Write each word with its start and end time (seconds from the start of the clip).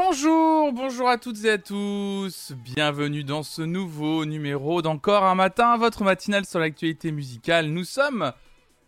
Bonjour, 0.00 0.72
bonjour 0.72 1.08
à 1.08 1.18
toutes 1.18 1.44
et 1.44 1.50
à 1.50 1.58
tous. 1.58 2.52
Bienvenue 2.52 3.24
dans 3.24 3.42
ce 3.42 3.62
nouveau 3.62 4.24
numéro 4.24 4.80
d'Encore 4.80 5.24
un 5.24 5.34
matin, 5.34 5.76
votre 5.76 6.04
matinale 6.04 6.46
sur 6.46 6.60
l'actualité 6.60 7.10
musicale. 7.10 7.66
Nous 7.66 7.82
sommes 7.82 8.32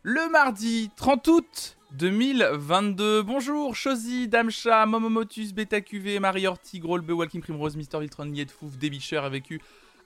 le 0.05 0.31
mardi 0.31 0.89
30 0.95 1.27
août 1.27 1.79
2022. 1.95 3.23
Bonjour, 3.23 3.75
Chosy, 3.75 4.29
Damcha, 4.29 4.87
Momomotus, 4.87 5.53
Beta 5.53 5.81
QV, 5.81 6.21
Marie 6.21 6.47
Orti, 6.47 6.79
Grolbe, 6.79 7.11
Walking 7.11 7.41
Primrose, 7.41 7.75
Mister 7.75 7.99
Viltron, 7.99 8.27
Nietfouf, 8.27 8.79
Débicher 8.79 9.17
avec 9.17 9.51
eu 9.51 9.61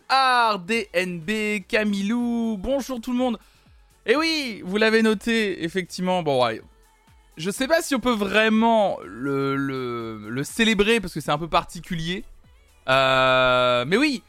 RDNB, 0.09 1.67
Camilou. 1.69 2.57
Bonjour 2.59 3.03
tout 3.03 3.13
le 3.13 3.19
monde. 3.19 3.39
Et 4.07 4.17
oui, 4.17 4.63
vous 4.65 4.79
l'avez 4.79 5.03
noté, 5.03 5.65
effectivement. 5.65 6.23
Bon, 6.23 6.47
ouais, 6.47 6.63
je 7.37 7.51
sais 7.51 7.67
pas 7.67 7.83
si 7.83 7.95
on 7.95 8.01
peut 8.01 8.15
vraiment 8.15 8.99
le, 9.05 10.43
célébrer 10.45 11.01
parce 11.01 11.15
que 11.15 11.21
c'est 11.21 11.31
un 11.31 11.39
peu 11.39 11.49
particulier. 11.49 12.25
Euh, 12.89 13.85
mais 13.87 13.97
oui, 13.97 14.23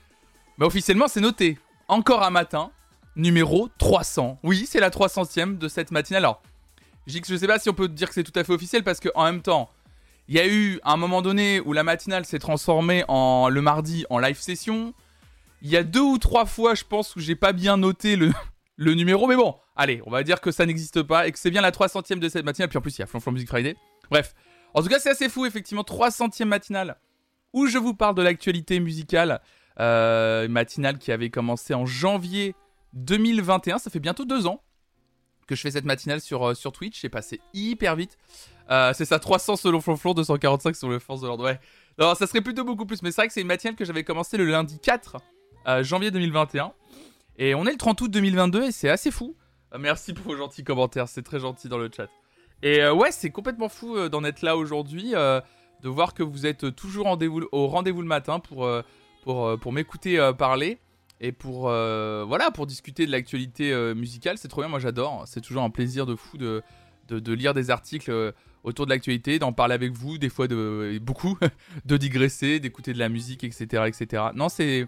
mais 0.58 0.66
officiellement 0.66 1.08
c'est 1.08 1.22
noté. 1.22 1.59
Encore 1.88 2.23
un 2.23 2.30
matin, 2.30 2.72
numéro 3.16 3.70
300. 3.78 4.40
Oui, 4.44 4.66
c'est 4.68 4.80
la 4.80 4.90
300ème 4.90 5.58
de 5.58 5.68
cette 5.68 5.91
matinale. 5.91 6.23
Alors, 6.23 6.41
je 7.05 7.20
je 7.23 7.36
sais 7.36 7.48
pas 7.48 7.59
si 7.59 7.70
on 7.70 7.73
peut 7.73 7.88
dire 7.88 8.08
que 8.08 8.16
c'est 8.16 8.23
tout 8.23 8.38
à 8.38 8.44
fait 8.44 8.54
officiel 8.54 8.84
parce 8.84 9.00
qu'en 9.00 9.26
même 9.26 9.42
temps, 9.42 9.70
il 10.28 10.36
y 10.36 10.40
a 10.40 10.48
eu 10.48 10.80
un 10.84 10.98
moment 10.98 11.22
donné 11.22 11.59
où 11.59 11.73
la 11.73 11.84
matinale 11.84 12.26
s'est 12.26 12.40
transformée 12.40 13.03
en 13.08 13.50
le 13.50 13.62
mardi 13.62 14.06
en 14.09 14.17
live 14.17 14.40
session. 14.40 14.94
Il 15.62 15.70
y 15.70 15.78
a 15.78 15.84
deux 15.84 16.02
ou 16.02 16.17
trois 16.17 16.45
fois, 16.45 16.73
je 16.73 16.84
pense, 16.84 17.16
où 17.16 17.20
j'ai 17.20 17.36
pas 17.36 17.53
bien 17.53 17.78
noté 17.78 18.16
le 18.16 18.94
numéro. 18.94 19.28
Mais 19.28 19.36
bon, 19.36 19.56
allez, 19.75 20.02
on 20.05 20.11
va 20.11 20.23
dire 20.23 20.41
que 20.41 20.52
ça 20.52 20.65
n'existe 20.65 21.03
pas 21.03 21.27
et 21.27 21.31
que 21.31 21.39
c'est 21.39 21.52
bien 21.52 21.61
la 21.61 21.71
300ème 21.71 22.20
de 22.20 22.29
cette 22.29 22.45
matinale. 22.45 22.69
Puis 22.69 22.77
en 22.77 22.81
plus, 22.81 22.97
il 22.97 23.02
y 23.02 23.03
a 23.03 23.08
Flonflon 23.08 23.31
Music 23.31 23.47
Friday. 23.47 23.75
Bref. 24.09 24.33
En 24.73 24.81
tout 24.81 24.89
cas, 24.89 25.00
c'est 25.00 25.09
assez 25.09 25.30
fou, 25.30 25.45
effectivement. 25.45 25.83
300ème 25.83 26.45
matinale 26.45 26.97
où 27.53 27.67
je 27.67 27.77
vous 27.77 27.94
parle 27.94 28.16
de 28.16 28.22
l'actualité 28.22 28.80
musicale. 28.80 29.41
Euh, 29.80 30.47
matinale 30.47 30.97
qui 30.97 31.11
avait 31.11 31.30
commencé 31.30 31.73
en 31.73 31.85
janvier 31.85 32.55
2021. 32.94 33.77
Ça 33.77 33.89
fait 33.89 34.00
bientôt 34.00 34.23
deux 34.23 34.47
ans 34.47 34.61
que 35.47 35.55
je 35.55 35.61
fais 35.61 35.72
cette 35.72 35.85
matinale 35.85 36.22
sur, 36.22 36.47
euh, 36.47 36.53
Twitch. 36.53 37.02
C'est 37.02 37.09
passé 37.09 37.41
hyper 37.53 37.95
vite. 37.95 38.17
Euh, 38.72 38.94
c'est 38.94 39.05
ça, 39.05 39.19
300 39.19 39.57
selon 39.57 39.81
Flonflon, 39.81 40.13
245 40.13 40.75
sur 40.75 40.89
le 40.89 41.00
Force 41.00 41.22
de 41.22 41.28
l'Ordre. 41.28 41.44
Ouais. 41.44 41.59
Non, 42.00 42.16
ça 42.16 42.25
serait 42.25 42.41
plutôt 42.41 42.63
beaucoup 42.63 42.85
plus. 42.85 43.02
Mais 43.02 43.11
c'est 43.11 43.22
vrai 43.22 43.28
que 43.28 43.33
c'est 43.33 43.41
une 43.41 43.47
matinale 43.47 43.75
que 43.75 43.85
j'avais 43.85 44.03
commencé 44.03 44.38
le 44.38 44.45
lundi 44.45 44.80
4 44.80 45.17
janvier 45.81 46.11
2021. 46.11 46.72
Et 47.38 47.53
on 47.53 47.66
est 47.66 47.72
le 47.72 47.78
30 47.78 48.00
août 48.02 48.11
2022 48.11 48.63
et 48.63 48.72
c'est 48.72 48.89
assez 48.89 49.11
fou. 49.11 49.35
Euh, 49.76 49.80
merci 49.80 50.14
pour 50.14 50.26
vos 50.26 50.38
gentils 50.38 50.64
commentaires, 50.64 51.08
c'est 51.08 51.23
très 51.23 51.40
gentil 51.40 51.70
dans 51.70 51.78
le 51.78 51.90
chat. 51.95 52.09
Et 52.64 52.81
euh, 52.81 52.94
ouais, 52.94 53.12
c'est 53.12 53.30
complètement 53.30 53.70
fou 53.70 53.95
euh, 53.95 54.09
d'en 54.09 54.23
être 54.23 54.42
là 54.42 54.58
aujourd'hui, 54.58 55.12
de 55.12 55.90
voir 55.90 56.14
que 56.14 56.23
vous 56.23 56.45
êtes 56.45 56.76
toujours 56.76 57.18
au 57.52 57.68
rendez-vous 57.68 58.02
le 58.02 58.08
matin 58.08 58.40
pour, 58.40 58.68
pour, 59.23 59.59
pour 59.59 59.72
m'écouter 59.72 60.31
parler 60.38 60.80
et 61.22 61.31
pour, 61.31 61.64
voilà, 61.64 62.50
pour 62.52 62.66
discuter 62.66 63.06
de 63.06 63.12
l'actualité 63.12 63.94
musicale. 63.94 64.38
C'est 64.38 64.48
trop 64.48 64.62
bien, 64.62 64.70
moi 64.70 64.80
j'adore. 64.80 65.23
C'est 65.28 65.42
toujours 65.42 65.64
un 65.64 65.70
plaisir 65.70 66.06
de 66.08 66.16
fou 66.16 66.38
de, 66.38 66.64
de, 67.09 67.34
lire 67.34 67.53
des 67.53 67.70
articles 67.70 68.34
autour 68.64 68.88
de 68.88 68.92
l'actualité, 68.92 69.38
d'en 69.38 69.53
parler 69.53 69.76
avec 69.76 69.92
vous, 69.92 70.18
des 70.18 70.30
fois 70.30 70.48
de, 70.48 70.98
beaucoup, 71.02 71.38
de 71.86 71.98
digresser, 71.98 72.59
d'écouter 72.59 72.94
de 72.94 73.00
la 73.00 73.09
musique, 73.09 73.44
etc. 73.44 73.84
etc. 73.88 74.23
Non, 74.34 74.50
c'est 74.50 74.88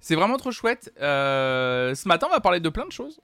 c'est 0.00 0.14
vraiment 0.14 0.36
trop 0.36 0.50
chouette. 0.50 0.92
Euh, 1.00 1.94
ce 1.94 2.06
matin, 2.06 2.26
on 2.28 2.34
va 2.34 2.40
parler 2.40 2.60
de 2.60 2.68
plein 2.68 2.86
de 2.86 2.92
choses. 2.92 3.20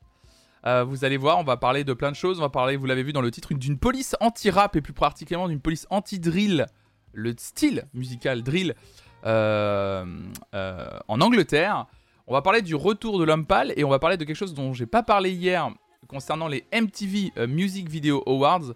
Euh, 0.67 0.85
vous 0.85 1.05
allez 1.05 1.17
voir, 1.17 1.39
on 1.39 1.45
va 1.45 1.57
parler 1.57 1.85
de 1.85 1.93
plein 1.93 2.11
de 2.11 2.17
choses. 2.17 2.39
On 2.39 2.43
va 2.43 2.49
parler, 2.49 2.77
vous 2.77 2.87
l'avez 2.87 3.03
vu 3.03 3.13
dans 3.13 3.21
le 3.21 3.31
titre, 3.31 3.53
d'une 3.55 3.79
police 3.79 4.17
anti-rap 4.21 4.77
et 4.77 4.81
plus 4.81 4.93
particulièrement 4.93 5.49
d'une 5.49 5.61
police 5.61 5.87
anti-drill, 5.91 6.67
le 7.13 7.35
style 7.37 7.85
musical 7.93 8.43
drill 8.43 8.75
euh, 9.27 10.05
en 11.09 11.21
Angleterre. 11.21 11.87
On 12.27 12.33
va 12.33 12.41
parler 12.41 12.63
du 12.63 12.75
retour 12.75 13.19
de 13.19 13.25
l'homme 13.25 13.47
pâle 13.47 13.75
et 13.77 13.85
on 13.85 13.91
va 13.91 13.99
parler 13.99 14.17
de 14.17 14.25
quelque 14.25 14.37
chose 14.37 14.55
dont 14.55 14.73
j'ai 14.73 14.87
pas 14.87 15.03
parlé 15.03 15.31
hier 15.31 15.69
concernant 16.09 16.49
les 16.49 16.65
MTV 16.73 17.33
Music 17.47 17.89
Video 17.89 18.23
Awards. 18.27 18.73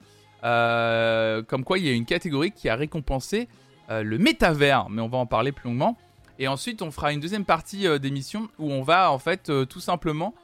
comme 1.47 1.65
quoi, 1.65 1.79
il 1.79 1.87
y 1.87 1.89
a 1.89 1.93
une 1.93 2.05
catégorie 2.05 2.53
qui 2.53 2.69
a 2.69 2.77
récompensé 2.77 3.49
le 3.89 4.19
métavers, 4.19 4.91
mais 4.91 5.01
on 5.01 5.09
va 5.09 5.17
en 5.17 5.27
parler 5.27 5.53
plus 5.53 5.69
longuement. 5.69 5.97
Et 6.39 6.47
ensuite, 6.47 6.83
on 6.83 6.91
fera 6.91 7.13
une 7.13 7.21
deuxième 7.21 7.45
partie 7.45 7.87
euh, 7.87 7.99
d'émission 7.99 8.49
où 8.59 8.71
on 8.71 8.83
va 8.83 9.11
en 9.11 9.19
fait 9.19 9.51
euh, 9.51 9.65
tout 9.65 9.81
simplement 9.81 10.35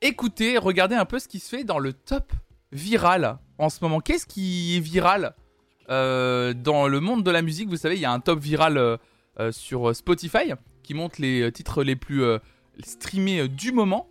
écouter, 0.00 0.58
regarder 0.58 0.94
un 0.94 1.04
peu 1.04 1.18
ce 1.18 1.28
qui 1.28 1.38
se 1.38 1.48
fait 1.48 1.64
dans 1.64 1.78
le 1.78 1.92
top 1.92 2.32
viral 2.72 3.38
en 3.58 3.68
ce 3.68 3.78
moment. 3.82 4.00
Qu'est-ce 4.00 4.26
qui 4.26 4.76
est 4.76 4.80
viral 4.80 5.34
euh, 5.90 6.54
dans 6.54 6.88
le 6.88 7.00
monde 7.00 7.22
de 7.24 7.30
la 7.30 7.42
musique? 7.42 7.68
Vous 7.68 7.76
savez, 7.76 7.96
il 7.96 8.00
y 8.00 8.04
a 8.04 8.12
un 8.12 8.20
top 8.20 8.38
viral 8.38 8.98
sur 9.50 9.94
Spotify 9.94 10.52
qui 10.82 10.94
montre 10.94 11.20
les 11.20 11.52
titres 11.52 11.84
les 11.84 11.94
plus 11.94 12.24
streamés 12.82 13.46
du 13.48 13.70
moment. 13.70 14.08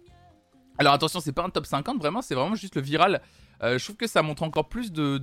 Alors 0.77 0.93
attention, 0.93 1.19
c'est 1.19 1.33
pas 1.33 1.43
un 1.43 1.49
top 1.49 1.65
50, 1.65 1.99
vraiment, 1.99 2.21
c'est 2.21 2.35
vraiment 2.35 2.55
juste 2.55 2.75
le 2.75 2.81
viral. 2.81 3.21
je 3.61 3.83
trouve 3.83 3.97
que 3.97 4.07
ça 4.07 4.21
montre 4.21 4.43
encore 4.43 4.69
plus 4.69 4.93
de, 4.93 5.17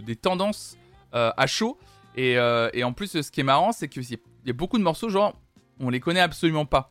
des 0.00 0.16
tendances 0.16 0.78
à 1.12 1.46
chaud. 1.46 1.78
Et, 2.16 2.38
en 2.38 2.92
plus, 2.92 3.20
ce 3.20 3.30
qui 3.30 3.40
est 3.40 3.44
marrant, 3.44 3.72
c'est 3.72 3.88
que 3.88 4.00
il 4.00 4.18
y 4.46 4.50
a 4.50 4.54
beaucoup 4.54 4.78
de 4.78 4.82
morceaux, 4.82 5.08
genre, 5.08 5.34
on 5.80 5.90
les 5.90 6.00
connaît 6.00 6.20
absolument 6.20 6.66
pas. 6.66 6.90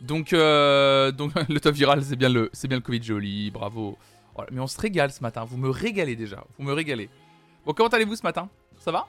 Donc, 0.00 0.32
euh, 0.32 1.12
le 1.48 1.60
top 1.60 1.74
viral, 1.74 2.02
c'est 2.04 2.16
bien 2.16 2.28
le, 2.28 2.50
c'est 2.52 2.68
bien 2.68 2.76
le 2.78 2.82
Covid 2.82 3.02
joli, 3.02 3.50
bravo. 3.50 3.98
mais 4.50 4.60
on 4.60 4.66
se 4.66 4.80
régale 4.80 5.12
ce 5.12 5.22
matin, 5.22 5.44
vous 5.44 5.56
me 5.56 5.70
régalez 5.70 6.16
déjà, 6.16 6.44
vous 6.58 6.64
me 6.64 6.72
régalez. 6.72 7.08
Bon, 7.64 7.72
comment 7.72 7.88
allez-vous 7.88 8.16
ce 8.16 8.22
matin? 8.22 8.48
Ça 8.78 8.92
va? 8.92 9.08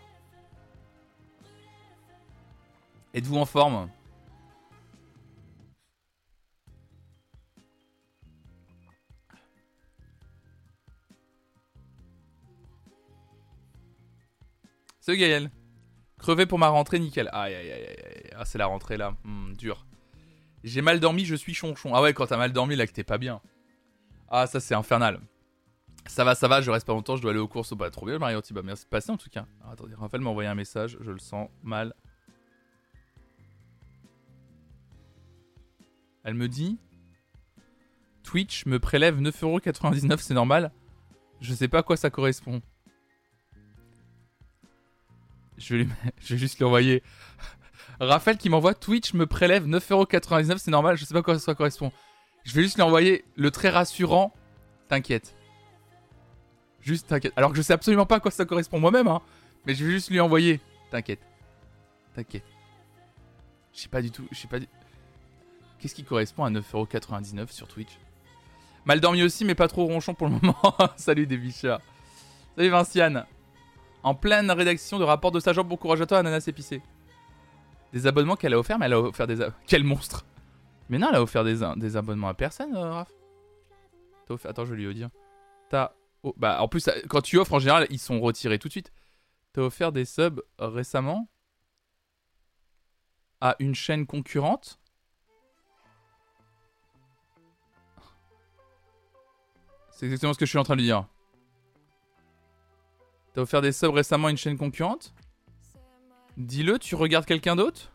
Êtes-vous 3.14 3.38
en 3.38 3.46
forme? 3.46 3.90
Salut 15.00 15.20
Gaël 15.20 15.50
Crevé 16.20 16.46
pour 16.46 16.60
ma 16.60 16.68
rentrée, 16.68 17.00
nickel. 17.00 17.30
Aïe, 17.32 17.56
aïe, 17.56 17.72
aïe, 17.72 17.86
aïe. 17.86 18.30
Ah, 18.36 18.44
c'est 18.44 18.58
la 18.58 18.66
rentrée 18.66 18.98
là. 18.98 19.16
Hmm, 19.24 19.54
dur. 19.54 19.87
J'ai 20.64 20.82
mal 20.82 21.00
dormi, 21.00 21.26
je 21.26 21.36
suis 21.36 21.54
chonchon. 21.54 21.94
Ah 21.94 22.02
ouais, 22.02 22.14
quand 22.14 22.28
t'as 22.28 22.38
mal 22.38 22.52
dormi, 22.52 22.76
là, 22.76 22.88
que 22.88 22.92
t'es 22.92 23.04
pas 23.04 23.18
bien. 23.18 23.42
Ah, 24.30 24.48
ça, 24.48 24.60
c'est 24.60 24.76
infernal. 24.76 25.20
Ça 26.08 26.24
va, 26.24 26.36
ça 26.36 26.48
va, 26.48 26.62
je 26.62 26.72
reste 26.72 26.88
pas 26.88 26.94
longtemps, 26.94 27.16
je 27.16 27.22
dois 27.22 27.32
aller 27.32 27.40
aux 27.40 27.48
courses. 27.48 27.74
Bah, 27.74 27.90
trop 27.90 28.06
bien, 28.06 28.18
Mariotti. 28.18 28.54
Bah, 28.54 28.62
merci 28.64 28.86
de 28.86 28.90
passer 28.90 29.12
en 29.12 29.18
tout 29.18 29.30
cas. 29.30 29.46
attendez, 29.70 29.94
Raphaël 29.96 30.22
m'a 30.24 30.30
envoyé 30.30 30.50
un 30.50 30.56
message, 30.56 30.98
je 31.02 31.12
le 31.12 31.20
sens 31.20 31.50
mal. 31.64 31.94
Elle 36.24 36.34
me 36.34 36.48
dit 36.48 36.78
Twitch 38.24 38.66
me 38.66 38.80
prélève 38.80 39.22
9,99€, 39.22 40.18
c'est 40.18 40.34
normal 40.34 40.74
Je 41.40 41.54
sais 41.54 41.70
pas 41.70 41.80
à 41.80 41.84
quoi 41.84 41.96
ça 41.96 42.10
correspond. 42.10 42.62
Je 45.58 45.76
vais, 45.76 45.88
juste 46.20 46.58
lui 46.58 46.66
envoyer. 46.66 47.04
Raphaël 48.00 48.38
qui 48.38 48.50
m'envoie 48.50 48.74
Twitch 48.74 49.14
me 49.14 49.26
prélève 49.26 49.68
9,99€, 49.68 50.58
c'est 50.58 50.72
normal, 50.72 50.98
je 50.98 51.06
sais 51.06 51.14
pas 51.14 51.24
quoi 51.24 51.40
ça 51.40 51.56
correspond. 51.56 51.92
Je 52.44 52.54
vais 52.54 52.62
juste 52.62 52.76
lui 52.76 52.84
envoyer 52.84 53.26
le 53.36 53.52
très 53.52 53.70
rassurant 53.70 54.34
T'inquiète. 54.88 55.36
Juste 56.80 57.08
t'inquiète. 57.08 57.34
Alors 57.36 57.52
que 57.52 57.58
je 57.58 57.62
sais 57.62 57.74
absolument 57.74 58.06
pas 58.06 58.16
à 58.16 58.20
quoi 58.20 58.32
ça 58.32 58.46
correspond 58.46 58.80
moi-même, 58.80 59.08
hein. 59.08 59.22
Mais 59.66 59.76
je 59.76 59.84
vais 59.84 59.92
juste 59.92 60.10
lui 60.10 60.20
envoyer 60.20 60.62
T'inquiète. 60.92 61.20
T'inquiète. 62.16 62.46
Je 63.74 63.82
sais 63.82 63.90
pas 63.90 64.02
du 64.02 64.12
tout. 64.12 64.26
Je 64.32 64.38
sais 64.38 64.48
pas. 64.48 64.60
Qu'est-ce 65.80 65.94
qui 65.94 66.04
correspond 66.04 66.46
à 66.46 66.50
9,99€ 66.50 67.52
sur 67.52 67.68
Twitch? 67.68 68.00
Mal 68.86 69.02
dormi 69.02 69.24
aussi, 69.24 69.44
mais 69.44 69.56
pas 69.56 69.68
trop 69.68 69.86
ronchon 69.86 70.14
pour 70.14 70.28
le 70.28 70.34
moment. 70.34 70.56
Salut 70.96 71.28
des 71.28 71.38
bichats. 71.38 71.82
Salut 72.56 72.70
Vinciane 72.70 73.26
en 74.04 74.16
pleine 74.16 74.50
rédaction 74.52 75.00
de 75.00 75.04
rapport 75.04 75.32
de 75.32 75.42
sa 75.42 75.52
jambe. 75.52 75.68
Bon 75.68 75.76
courage 75.76 76.00
à 76.00 76.06
toi, 76.06 76.20
Ananas 76.20 76.46
épicé. 76.48 76.82
Des 77.98 78.06
abonnements 78.06 78.36
qu'elle 78.36 78.54
a 78.54 78.60
offert, 78.60 78.78
mais 78.78 78.86
elle 78.86 78.94
a 78.94 79.02
offert 79.02 79.26
des. 79.26 79.48
Quel 79.66 79.84
monstre 79.84 80.24
Mais 80.88 81.00
non, 81.00 81.08
elle 81.10 81.16
a 81.16 81.22
offert 81.24 81.44
des, 81.44 81.66
des 81.78 81.98
abonnements 81.98 82.28
à 82.28 82.36
personne, 82.36 82.76
euh, 82.76 82.92
Raph. 82.92 83.12
Attends, 84.46 84.66
je 84.66 84.76
vais 84.76 84.84
lui 84.84 84.94
dire. 84.94 85.10
T'as. 85.70 85.94
Bah, 86.36 86.62
en 86.62 86.68
plus, 86.68 86.88
quand 87.10 87.22
tu 87.22 87.40
offres, 87.40 87.54
en 87.54 87.60
général, 87.60 87.88
ils 87.90 87.98
sont 87.98 88.20
retirés 88.20 88.60
tout 88.60 88.68
de 88.68 88.74
suite. 88.74 88.92
T'as 89.54 89.64
offert 89.64 89.92
des 89.92 90.06
subs 90.06 90.44
récemment 90.60 91.28
à 93.42 93.56
une 93.58 93.74
chaîne 93.74 94.06
concurrente 94.06 94.80
C'est 99.90 100.06
exactement 100.06 100.34
ce 100.34 100.38
que 100.38 100.46
je 100.46 100.52
suis 100.52 100.60
en 100.60 100.64
train 100.64 100.76
de 100.76 100.82
lui 100.82 100.88
dire. 100.88 101.08
T'as 103.34 103.42
offert 103.42 103.64
des 103.64 103.72
subs 103.72 103.90
récemment 103.92 104.28
à 104.28 104.32
une 104.32 104.38
chaîne 104.38 104.56
concurrente 104.56 105.16
Dis-le, 106.38 106.78
tu 106.78 106.96
regardes 106.96 107.26
quelqu'un 107.26 107.56
d'autre 107.56 107.92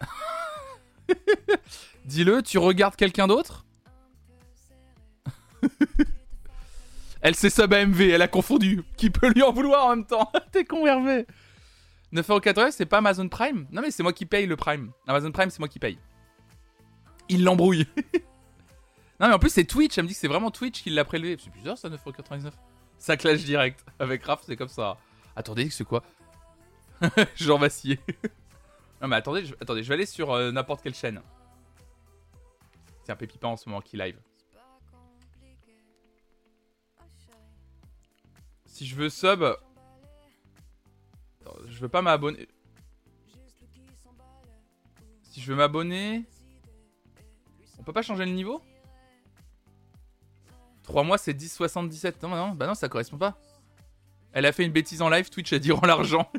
Dis-le, 2.06 2.42
tu 2.42 2.56
regardes 2.56 2.96
quelqu'un 2.96 3.26
d'autre 3.26 3.66
Elle 7.20 7.34
s'est 7.34 7.50
sub 7.50 7.72
à 7.74 7.84
MV, 7.84 8.00
elle 8.00 8.22
a 8.22 8.28
confondu. 8.28 8.82
Qui 8.96 9.10
peut 9.10 9.28
lui 9.30 9.42
en 9.42 9.52
vouloir 9.52 9.86
en 9.86 9.90
même 9.90 10.06
temps 10.06 10.32
T'es 10.52 10.64
con, 10.64 10.86
Hervé 10.86 11.26
9,80€, 12.14 12.70
c'est 12.70 12.86
pas 12.86 12.98
Amazon 12.98 13.28
Prime 13.28 13.66
Non, 13.70 13.82
mais 13.82 13.90
c'est 13.90 14.02
moi 14.02 14.14
qui 14.14 14.24
paye 14.24 14.46
le 14.46 14.56
Prime. 14.56 14.92
Amazon 15.06 15.30
Prime, 15.30 15.50
c'est 15.50 15.58
moi 15.58 15.68
qui 15.68 15.78
paye. 15.78 15.98
Il 17.28 17.44
l'embrouille. 17.44 17.86
non, 19.20 19.28
mais 19.28 19.34
en 19.34 19.38
plus, 19.38 19.50
c'est 19.50 19.64
Twitch. 19.64 19.98
Elle 19.98 20.04
me 20.04 20.08
dit 20.08 20.14
que 20.14 20.20
c'est 20.20 20.28
vraiment 20.28 20.50
Twitch 20.50 20.82
qui 20.82 20.88
l'a 20.88 21.04
prélevé. 21.04 21.36
C'est 21.38 21.52
bizarre, 21.52 21.76
ça, 21.76 21.90
9,99€. 21.90 22.50
Ça 22.96 23.18
clash 23.18 23.44
direct. 23.44 23.84
Avec 23.98 24.24
Raph, 24.24 24.40
c'est 24.46 24.56
comme 24.56 24.68
ça. 24.68 24.96
Attendez, 25.38 25.70
c'est 25.70 25.84
quoi 25.84 26.02
Genre 27.36 27.60
vacillé. 27.60 28.00
non, 29.00 29.06
mais 29.06 29.14
attendez, 29.14 29.44
je, 29.44 29.54
vais 29.54 29.94
aller 29.94 30.04
sur 30.04 30.32
euh, 30.32 30.50
n'importe 30.50 30.82
quelle 30.82 30.96
chaîne. 30.96 31.22
C'est 33.04 33.12
un 33.12 33.16
Pépipa 33.16 33.46
en 33.46 33.56
ce 33.56 33.68
moment 33.68 33.80
qui 33.80 33.96
live. 33.96 34.20
Si 38.66 38.84
je 38.84 38.96
veux 38.96 39.08
sub. 39.08 39.44
je 41.68 41.78
veux 41.78 41.88
pas 41.88 42.02
m'abonner. 42.02 42.48
Si 45.22 45.40
je 45.40 45.52
veux 45.52 45.56
m'abonner. 45.56 46.24
On 47.78 47.84
peut 47.84 47.92
pas 47.92 48.02
changer 48.02 48.24
le 48.24 48.32
niveau? 48.32 48.60
3 50.82 51.04
mois 51.04 51.16
c'est 51.16 51.32
10,77. 51.32 52.14
Non, 52.24 52.30
non, 52.30 52.48
bah 52.56 52.66
non, 52.66 52.74
ça 52.74 52.88
correspond 52.88 53.18
pas. 53.18 53.38
Elle 54.38 54.46
a 54.46 54.52
fait 54.52 54.64
une 54.64 54.70
bêtise 54.70 55.02
en 55.02 55.08
live, 55.08 55.28
Twitch 55.30 55.52
a 55.52 55.58
dit 55.58 55.72
rend 55.72 55.84
l'argent. 55.84 56.30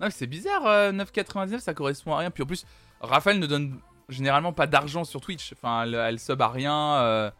non, 0.00 0.08
c'est 0.10 0.26
bizarre, 0.26 0.64
9,99 0.92 1.54
euh, 1.54 1.58
ça 1.60 1.72
correspond 1.72 2.12
à 2.12 2.18
rien. 2.18 2.30
Puis 2.30 2.42
en 2.42 2.46
plus, 2.46 2.66
Raphaël 3.00 3.38
ne 3.38 3.46
donne 3.46 3.80
généralement 4.10 4.52
pas 4.52 4.66
d'argent 4.66 5.02
sur 5.02 5.22
Twitch. 5.22 5.54
Enfin, 5.54 5.90
elle, 5.90 6.20
sub 6.20 6.42
à 6.42 6.48
rien. 6.48 6.96
Euh, 6.96 7.30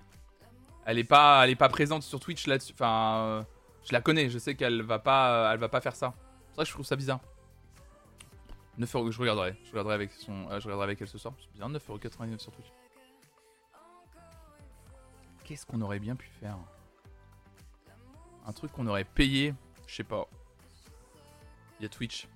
elle 0.87 0.99
est 0.99 1.05
pas, 1.05 1.45
elle 1.45 1.51
est 1.51 1.57
pas 1.57 1.69
présente 1.69 2.05
sur 2.05 2.19
Twitch 2.21 2.47
là-dessus. 2.47 2.73
Enfin, 2.73 3.19
euh, 3.19 3.43
je 3.85 3.93
la 3.93 4.01
connais, 4.01 4.31
je 4.31 4.39
sais 4.39 4.55
qu'elle 4.55 4.81
va 4.81 4.99
pas, 4.99 5.53
elle 5.53 5.61
va 5.61 5.69
pas 5.69 5.83
faire 5.83 5.95
ça. 5.95 6.15
C'est 6.49 6.55
vrai 6.55 6.65
que 6.65 6.69
je 6.71 6.73
trouve 6.73 6.87
ça 6.87 6.97
bizarre. 6.97 7.21
9 8.79 8.97
euros, 8.97 9.11
je 9.11 9.21
regarderai. 9.21 9.57
Je 9.63 9.73
regarderai 9.73 9.95
avec 9.95 10.11
son, 10.13 10.49
je 10.59 10.65
regarderai 10.65 10.85
avec 10.85 11.03
elle 11.03 11.09
ce 11.09 11.19
soir. 11.19 11.35
C'est 11.39 11.53
bizarre, 11.53 11.69
9,99€ 11.69 12.39
sur 12.39 12.51
Twitch. 12.53 12.73
Qu'est-ce 15.45 15.67
qu'on 15.67 15.83
aurait 15.83 16.01
bien 16.01 16.17
pu 16.17 16.31
faire? 16.41 16.57
Un 18.47 18.53
truc 18.53 18.73
qu'on 18.73 18.87
aurait 18.87 19.05
payé, 19.05 19.53
je 19.87 19.95
sais 19.95 20.05
pas. 20.05 20.29
Il 21.79 21.85
y 21.85 21.87
a 21.87 21.89
Twitch. 21.89 22.29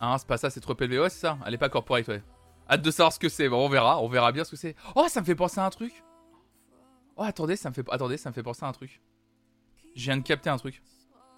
Ah, 0.00 0.16
c'est 0.18 0.26
pas 0.26 0.38
ça, 0.38 0.48
c'est 0.48 0.60
trop. 0.60 0.74
Ouais, 0.74 1.10
c'est 1.10 1.20
ça. 1.20 1.38
Elle 1.46 1.54
est 1.54 1.58
pas 1.58 1.68
corporate, 1.68 2.08
ouais. 2.08 2.22
Hâte 2.68 2.82
de 2.82 2.90
savoir 2.90 3.12
ce 3.12 3.18
que 3.18 3.28
c'est. 3.28 3.48
Bon, 3.48 3.66
on 3.66 3.68
verra. 3.68 4.00
On 4.00 4.08
verra 4.08 4.32
bien 4.32 4.44
ce 4.44 4.50
que 4.50 4.56
c'est. 4.56 4.74
Oh, 4.94 5.06
ça 5.08 5.20
me 5.20 5.26
fait 5.26 5.34
penser 5.34 5.60
à 5.60 5.66
un 5.66 5.70
truc. 5.70 6.02
Oh, 7.16 7.22
attendez, 7.22 7.56
ça 7.56 7.68
me 7.68 7.74
fait, 7.74 7.84
attendez, 7.90 8.16
ça 8.16 8.30
me 8.30 8.34
fait 8.34 8.42
penser 8.42 8.64
à 8.64 8.68
un 8.68 8.72
truc. 8.72 9.02
Je 9.94 10.04
viens 10.04 10.16
de 10.16 10.22
capter 10.22 10.48
un 10.48 10.56
truc. 10.56 10.82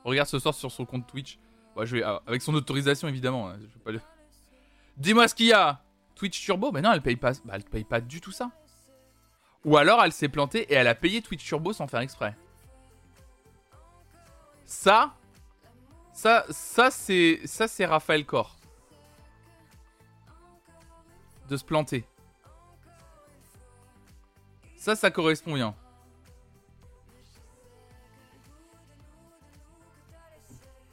Regarde 0.04 0.28
ce 0.28 0.38
soir 0.38 0.54
sur 0.54 0.70
son 0.70 0.84
compte 0.84 1.08
Twitch. 1.08 1.40
Ouais, 1.74 1.86
je 1.86 1.96
vais, 1.96 2.02
ah, 2.04 2.22
avec 2.26 2.40
son 2.40 2.54
autorisation, 2.54 3.08
évidemment. 3.08 3.48
Hein. 3.50 3.56
Dis-moi 4.96 5.26
ce 5.26 5.34
qu'il 5.34 5.46
y 5.46 5.52
a. 5.52 5.82
Twitch 6.14 6.40
Turbo 6.44 6.70
Mais 6.70 6.82
non, 6.82 6.92
elle 6.92 7.02
paye 7.02 7.16
pas. 7.16 7.32
Bah, 7.44 7.54
elle 7.54 7.64
paye 7.64 7.84
pas 7.84 8.00
du 8.00 8.20
tout 8.20 8.30
ça. 8.30 8.52
Ou 9.64 9.76
alors, 9.76 10.04
elle 10.04 10.12
s'est 10.12 10.28
plantée 10.28 10.70
et 10.72 10.74
elle 10.74 10.88
a 10.88 10.94
payé 10.94 11.20
Twitch 11.22 11.44
Turbo 11.44 11.72
sans 11.72 11.88
faire 11.88 12.00
exprès. 12.00 12.36
Ça, 14.64 15.14
ça, 16.12 16.44
ça 16.50 16.90
c'est, 16.90 17.40
ça 17.44 17.68
c'est 17.68 17.86
Raphaël 17.86 18.24
Corps. 18.24 18.56
De 21.48 21.56
se 21.56 21.64
planter. 21.64 22.04
Ça, 24.76 24.96
ça 24.96 25.10
correspond 25.10 25.54
bien. 25.54 25.74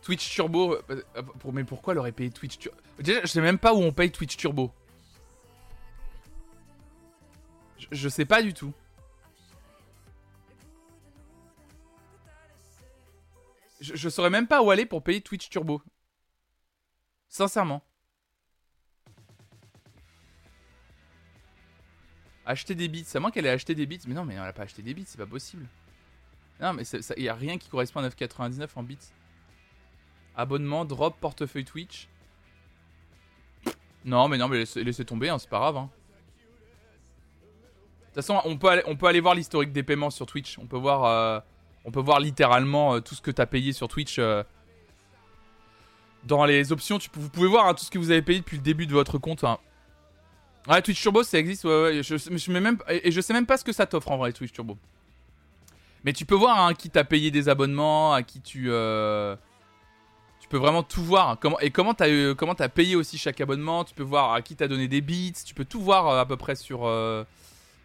Twitch 0.01 0.29
Turbo. 0.29 0.77
Euh, 0.89 1.03
mais 1.53 1.63
pourquoi 1.63 1.95
aurait 1.95 2.11
payé 2.11 2.31
Twitch 2.31 2.57
Turbo 2.57 2.77
Déjà, 2.99 3.21
je 3.21 3.27
sais 3.27 3.41
même 3.41 3.59
pas 3.59 3.73
où 3.73 3.77
on 3.77 3.91
paye 3.91 4.11
Twitch 4.11 4.37
Turbo. 4.37 4.71
Je 7.91 8.09
sais 8.09 8.25
pas 8.25 8.41
du 8.41 8.53
tout. 8.53 8.73
Je, 13.79 14.09
saurais 14.09 14.29
même 14.29 14.47
pas 14.47 14.61
où 14.61 14.71
aller 14.71 14.85
pour 14.85 15.03
payer 15.03 15.21
Twitch 15.21 15.49
Turbo. 15.49 15.81
Sincèrement. 17.29 17.83
Acheter 22.45 22.75
des 22.75 22.87
bits. 22.87 23.05
À 23.13 23.19
moins 23.19 23.31
qu'elle 23.31 23.45
ait 23.45 23.51
acheté 23.51 23.75
des 23.75 23.85
bits. 23.85 24.01
Mais 24.07 24.13
non, 24.13 24.25
mais 24.25 24.33
elle 24.33 24.41
a 24.41 24.53
pas 24.53 24.63
acheté 24.63 24.81
des 24.81 24.93
bits, 24.93 25.05
c'est 25.05 25.17
pas 25.17 25.25
possible. 25.25 25.67
Non, 26.59 26.73
mais 26.73 26.83
il 27.15 27.23
y 27.23 27.29
a 27.29 27.35
rien 27.35 27.57
qui 27.57 27.69
correspond 27.69 28.01
à 28.01 28.09
9,99 28.09 28.67
en 28.75 28.83
bits. 28.83 28.97
Abonnement, 30.35 30.83
drop, 30.83 31.17
portefeuille 31.19 31.65
Twitch. 31.65 32.09
Non, 34.03 34.27
mais 34.27 34.37
non, 34.37 34.47
mais 34.47 34.63
laissez, 34.75 35.05
tomber, 35.05 35.29
hein, 35.29 35.39
c'est 35.39 35.49
pas 35.49 35.59
grave. 35.59 35.77
Hein. 35.77 35.89
De 37.99 38.05
toute 38.05 38.15
façon, 38.15 38.41
on 38.43 38.57
peut 38.57 38.69
aller, 38.69 38.83
on 38.87 38.97
peut 38.97 39.07
aller 39.07 39.19
voir 39.19 39.35
l'historique 39.35 39.71
des 39.71 39.83
paiements 39.83 40.09
sur 40.09 40.25
Twitch. 40.25 40.57
On 40.57 40.65
peut 40.65 40.77
voir. 40.77 41.05
Euh, 41.05 41.39
on 41.85 41.91
peut 41.91 41.99
voir 41.99 42.19
littéralement 42.19 42.95
euh, 42.95 42.99
tout 42.99 43.15
ce 43.15 43.21
que 43.21 43.31
tu 43.31 43.41
as 43.41 43.45
payé 43.45 43.73
sur 43.73 43.87
Twitch. 43.87 44.17
Euh, 44.19 44.43
dans 46.23 46.45
les 46.45 46.71
options, 46.71 46.99
tu, 46.99 47.09
vous 47.13 47.29
pouvez 47.29 47.47
voir 47.47 47.67
hein, 47.67 47.73
tout 47.73 47.85
ce 47.85 47.91
que 47.91 47.97
vous 47.97 48.11
avez 48.11 48.21
payé 48.21 48.39
depuis 48.39 48.57
le 48.57 48.63
début 48.63 48.85
de 48.85 48.93
votre 48.93 49.17
compte. 49.17 49.43
Hein. 49.43 49.57
Ouais, 50.67 50.81
Twitch 50.81 51.01
Turbo, 51.01 51.23
ça 51.23 51.39
existe. 51.39 51.63
Ouais, 51.63 51.81
ouais. 51.81 52.03
Je, 52.03 52.15
et 52.89 53.11
je 53.11 53.21
sais 53.21 53.33
même 53.33 53.45
pas 53.45 53.57
ce 53.57 53.63
que 53.63 53.71
ça 53.71 53.85
t'offre 53.85 54.11
en 54.11 54.17
vrai, 54.17 54.33
Twitch 54.33 54.51
Turbo. 54.51 54.77
Mais 56.03 56.13
tu 56.13 56.25
peux 56.25 56.35
voir 56.35 56.59
hein, 56.59 56.73
qui 56.73 56.89
t'a 56.89 57.03
payé 57.03 57.31
des 57.31 57.49
abonnements, 57.49 58.13
à 58.13 58.23
qui 58.23 58.41
tu. 58.41 58.65
Euh, 58.69 59.35
tu 60.41 60.49
peux 60.49 60.57
vraiment 60.57 60.83
tout 60.83 61.03
voir. 61.03 61.39
Comment, 61.39 61.59
et 61.59 61.71
comment 61.71 61.93
t'as 61.93 62.69
payé 62.69 62.95
aussi 62.95 63.17
chaque 63.17 63.39
abonnement. 63.39 63.85
Tu 63.85 63.93
peux 63.93 64.03
voir 64.03 64.33
à 64.33 64.41
qui 64.41 64.55
t'as 64.55 64.67
donné 64.67 64.87
des 64.87 65.01
bits. 65.01 65.33
Tu 65.45 65.53
peux 65.53 65.65
tout 65.65 65.81
voir 65.81 66.07
à 66.19 66.25
peu 66.25 66.37
près 66.37 66.55
sur 66.55 66.81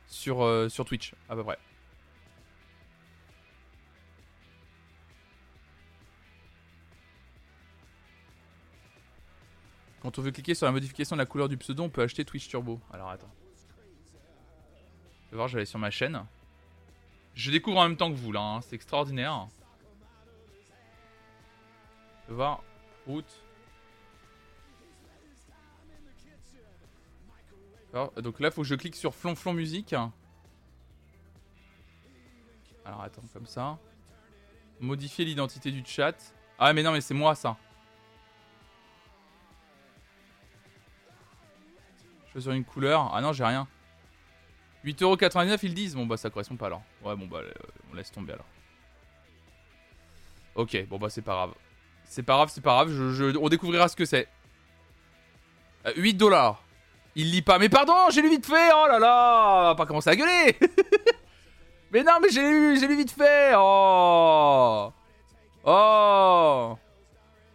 Twitch. 0.09 1.15
À 1.29 1.37
peu 1.37 1.45
près. 1.45 1.59
Quand 10.05 10.19
on 10.19 10.23
veut 10.23 10.33
cliquer 10.33 10.55
sur 10.55 10.67
la 10.67 10.73
modification 10.73 11.17
de 11.17 11.23
la 11.23 11.25
couleur 11.25 11.49
du 11.49 11.57
pseudo, 11.57 11.83
on 11.83 11.89
peut 11.89 12.03
acheter 12.03 12.27
Twitch 12.27 12.47
Turbo. 12.47 12.79
Alors 12.93 13.09
attends. 13.09 13.33
Je 15.25 15.31
vais 15.31 15.37
voir, 15.37 15.49
j'allais 15.49 15.65
sur 15.65 15.79
ma 15.79 15.91
chaîne. 15.91 16.27
Je 17.35 17.51
découvre 17.51 17.79
en 17.79 17.89
même 17.89 17.97
temps 17.97 18.11
que 18.11 18.17
vous 18.17 18.31
là, 18.31 18.43
hein. 18.43 18.61
c'est 18.61 18.77
extraordinaire. 18.77 19.49
Je 22.25 22.33
vais 22.33 22.35
voir. 22.35 22.63
Route. 23.07 23.43
donc 28.19 28.41
là, 28.41 28.51
faut 28.51 28.61
que 28.61 28.69
je 28.69 28.75
clique 28.75 28.97
sur 28.97 29.15
Flonflon 29.15 29.55
Musique. 29.55 29.95
Alors 32.85 33.01
attends, 33.01 33.23
comme 33.33 33.47
ça. 33.47 33.79
Modifier 34.81 35.25
l'identité 35.25 35.71
du 35.71 35.83
chat. 35.87 36.35
Ah 36.59 36.75
mais 36.75 36.83
non, 36.83 36.93
mais 36.93 37.01
c'est 37.01 37.15
moi 37.15 37.35
ça. 37.35 37.57
Sur 42.41 42.53
une 42.53 42.65
couleur. 42.65 43.11
Ah 43.15 43.21
non, 43.21 43.33
j'ai 43.33 43.45
rien. 43.45 43.67
8,99€ 44.85 45.59
ils 45.63 45.75
disent. 45.75 45.95
Bon 45.95 46.07
bah 46.07 46.17
ça 46.17 46.31
correspond 46.31 46.57
pas 46.57 46.67
alors. 46.67 46.83
Ouais 47.03 47.17
bon 47.17 47.27
bah 47.27 47.39
euh, 47.39 47.53
on 47.91 47.95
laisse 47.95 48.13
tomber 48.13 48.35
alors. 48.35 48.47
Ok, 50.55 50.87
bon 50.89 50.99
bah 50.99 51.11
c'est 51.11 51.23
pas 51.23 51.33
grave. 51.33 51.55
C'est 52.05 52.23
pas 52.23 52.35
grave, 52.35 52.51
c'est 52.53 52.61
pas 52.61 52.75
grave, 52.75 52.91
je, 52.91 53.37
on 53.39 53.49
découvrira 53.49 53.89
ce 53.89 53.97
que 53.97 54.05
c'est. 54.05 54.29
8 55.97 56.15
euh, 56.15 56.19
dollars. 56.19 56.63
Il 57.17 57.31
lit 57.31 57.43
pas. 57.43 57.59
Mais 57.59 57.69
pardon, 57.69 58.11
j'ai 58.11 58.23
lu 58.23 58.31
vite 58.31 58.47
fait. 58.47 58.71
Oh 58.75 58.87
là 58.89 58.99
là, 58.99 59.61
on 59.61 59.65
va 59.69 59.75
pas 59.75 59.87
commencer 59.87 60.11
à 60.11 60.17
gueuler. 60.17 60.59
mais 61.93 62.03
non, 62.03 62.19
mais 62.21 62.29
j'ai 62.31 62.43
lu, 62.43 62.79
j'ai 62.79 62.87
lu 62.87 62.97
vite 62.97 63.13
fait. 63.13 63.53
Oh. 63.57 64.93
Oh. 65.65 66.79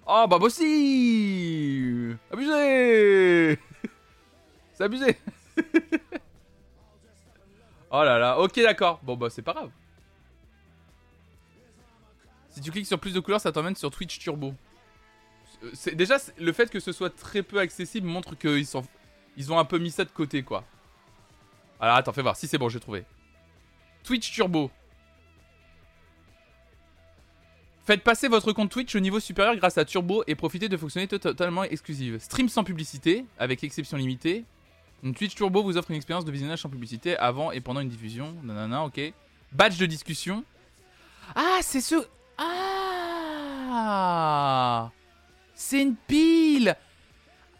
Oh 0.07 0.25
bah 0.27 0.38
aussi. 0.41 2.15
Abusé. 2.31 3.59
C'est 4.79 4.86
abusé 4.86 5.17
Oh 7.91 8.01
là 8.01 8.17
là, 8.17 8.39
ok 8.39 8.62
d'accord. 8.62 9.01
Bon 9.03 9.17
bah 9.17 9.29
c'est 9.29 9.41
pas 9.41 9.51
grave. 9.51 9.71
Si 12.48 12.62
tu 12.62 12.71
cliques 12.71 12.86
sur 12.86 12.98
plus 12.98 13.13
de 13.13 13.19
couleurs, 13.19 13.41
ça 13.41 13.51
t'emmène 13.51 13.75
sur 13.75 13.91
Twitch 13.91 14.19
Turbo. 14.19 14.53
C'est 15.74 15.95
déjà 15.95 16.15
le 16.38 16.53
fait 16.53 16.69
que 16.69 16.79
ce 16.79 16.93
soit 16.93 17.13
très 17.13 17.43
peu 17.43 17.59
accessible 17.59 18.07
montre 18.07 18.38
qu'ils 18.38 18.65
ils 19.36 19.51
ont 19.51 19.59
un 19.59 19.65
peu 19.65 19.79
mis 19.79 19.91
ça 19.91 20.05
de 20.05 20.12
côté 20.12 20.43
quoi. 20.43 20.63
Alors 21.81 21.98
attends, 21.98 22.13
fais 22.13 22.21
voir. 22.21 22.38
Si 22.38 22.48
c'est 22.48 22.57
bon, 22.57 22.69
j'ai 22.69 22.79
trouvé. 22.79 23.03
Twitch 24.03 24.31
Turbo. 24.31 24.71
Faites 27.83 28.03
passer 28.03 28.29
votre 28.29 28.53
compte 28.53 28.71
Twitch 28.71 28.95
au 28.95 29.01
niveau 29.01 29.19
supérieur 29.19 29.57
grâce 29.57 29.77
à 29.77 29.83
Turbo 29.83 30.24
et 30.25 30.36
profitez 30.36 30.69
de 30.69 30.77
fonctionnalités 30.77 31.19
totalement 31.19 31.63
exclusives. 31.65 32.19
Stream 32.19 32.48
sans 32.48 32.63
publicité, 32.63 33.25
avec 33.38 33.62
exception 33.65 33.98
limitée, 33.98 34.45
Twitch 35.15 35.36
Turbo 35.36 35.63
vous 35.63 35.77
offre 35.77 35.91
une 35.91 35.98
expérience 35.98 36.25
de 36.25 36.32
visionnage 36.32 36.62
sans 36.62 36.70
publicité 36.70 37.18
avant 37.18 37.51
et 37.51 37.62
pendant 37.62 37.79
une 37.79 37.89
diffusion. 37.89 38.36
Nanana, 38.44 38.84
ok. 38.84 39.00
Badge 39.51 39.77
de 39.77 39.86
discussion. 39.86 40.44
Ah, 41.36 41.60
c'est 41.62 41.82
ce. 41.82 41.96
Ah 43.72 44.89
C'est 45.53 45.82
une 45.82 45.96
pile 45.96 46.75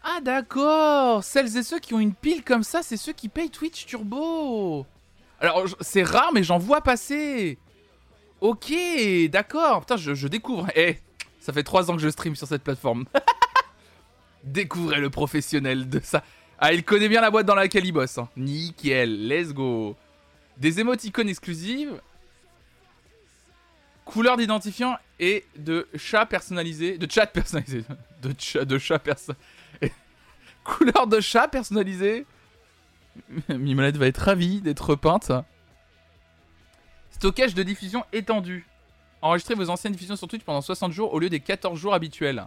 Ah, 0.02 0.20
d'accord 0.22 1.22
Celles 1.24 1.56
et 1.56 1.62
ceux 1.62 1.78
qui 1.78 1.94
ont 1.94 2.00
une 2.00 2.14
pile 2.14 2.42
comme 2.44 2.62
ça, 2.62 2.82
c'est 2.82 2.96
ceux 2.96 3.12
qui 3.12 3.28
payent 3.28 3.50
Twitch 3.50 3.86
Turbo 3.86 4.86
Alors, 5.40 5.66
c'est 5.80 6.02
rare, 6.02 6.30
mais 6.32 6.42
j'en 6.42 6.58
vois 6.58 6.80
passer 6.80 7.58
Ok, 8.40 8.72
d'accord 9.30 9.80
Putain, 9.80 9.96
je, 9.96 10.26
découvre. 10.28 10.68
Eh, 10.74 10.98
ça 11.40 11.52
fait 11.52 11.62
3 11.62 11.90
ans 11.90 11.96
que 11.96 12.02
je 12.02 12.08
stream 12.08 12.34
sur 12.34 12.46
cette 12.46 12.62
plateforme. 12.62 13.04
Découvrez 14.44 15.00
le 15.00 15.10
professionnel 15.10 15.90
de 15.90 16.00
ça. 16.02 16.24
Ah, 16.62 16.74
il 16.74 16.84
connaît 16.84 17.08
bien 17.08 17.22
la 17.22 17.30
boîte 17.30 17.46
dans 17.46 17.54
laquelle 17.54 17.86
il 17.86 17.92
bosse. 17.92 18.18
Hein. 18.18 18.28
Nickel, 18.36 19.28
let's 19.28 19.54
go. 19.54 19.96
Des 20.58 20.78
émoticônes 20.78 21.30
exclusives. 21.30 21.98
Couleur 24.04 24.36
d'identifiant 24.36 24.98
et 25.18 25.46
de 25.56 25.88
chat 25.96 26.26
personnalisé. 26.26 26.98
De 26.98 27.10
chat 27.10 27.26
personnalisé. 27.26 27.84
De 28.22 28.34
chat, 28.38 28.66
de 28.66 28.78
chat 28.78 28.98
personnalisé. 28.98 29.42
Couleur 30.64 31.06
de 31.06 31.20
chat 31.20 31.48
personnalisé. 31.48 32.26
Mimolette 33.48 33.96
va 33.96 34.08
être 34.08 34.18
ravie 34.18 34.60
d'être 34.60 34.94
peinte. 34.94 35.32
Stockage 37.12 37.54
de 37.54 37.62
diffusion 37.62 38.04
étendu. 38.12 38.66
Enregistrez 39.22 39.54
vos 39.54 39.70
anciennes 39.70 39.94
diffusions 39.94 40.16
sur 40.16 40.28
Twitch 40.28 40.44
pendant 40.44 40.60
60 40.60 40.92
jours 40.92 41.14
au 41.14 41.18
lieu 41.18 41.30
des 41.30 41.40
14 41.40 41.78
jours 41.78 41.94
habituels. 41.94 42.46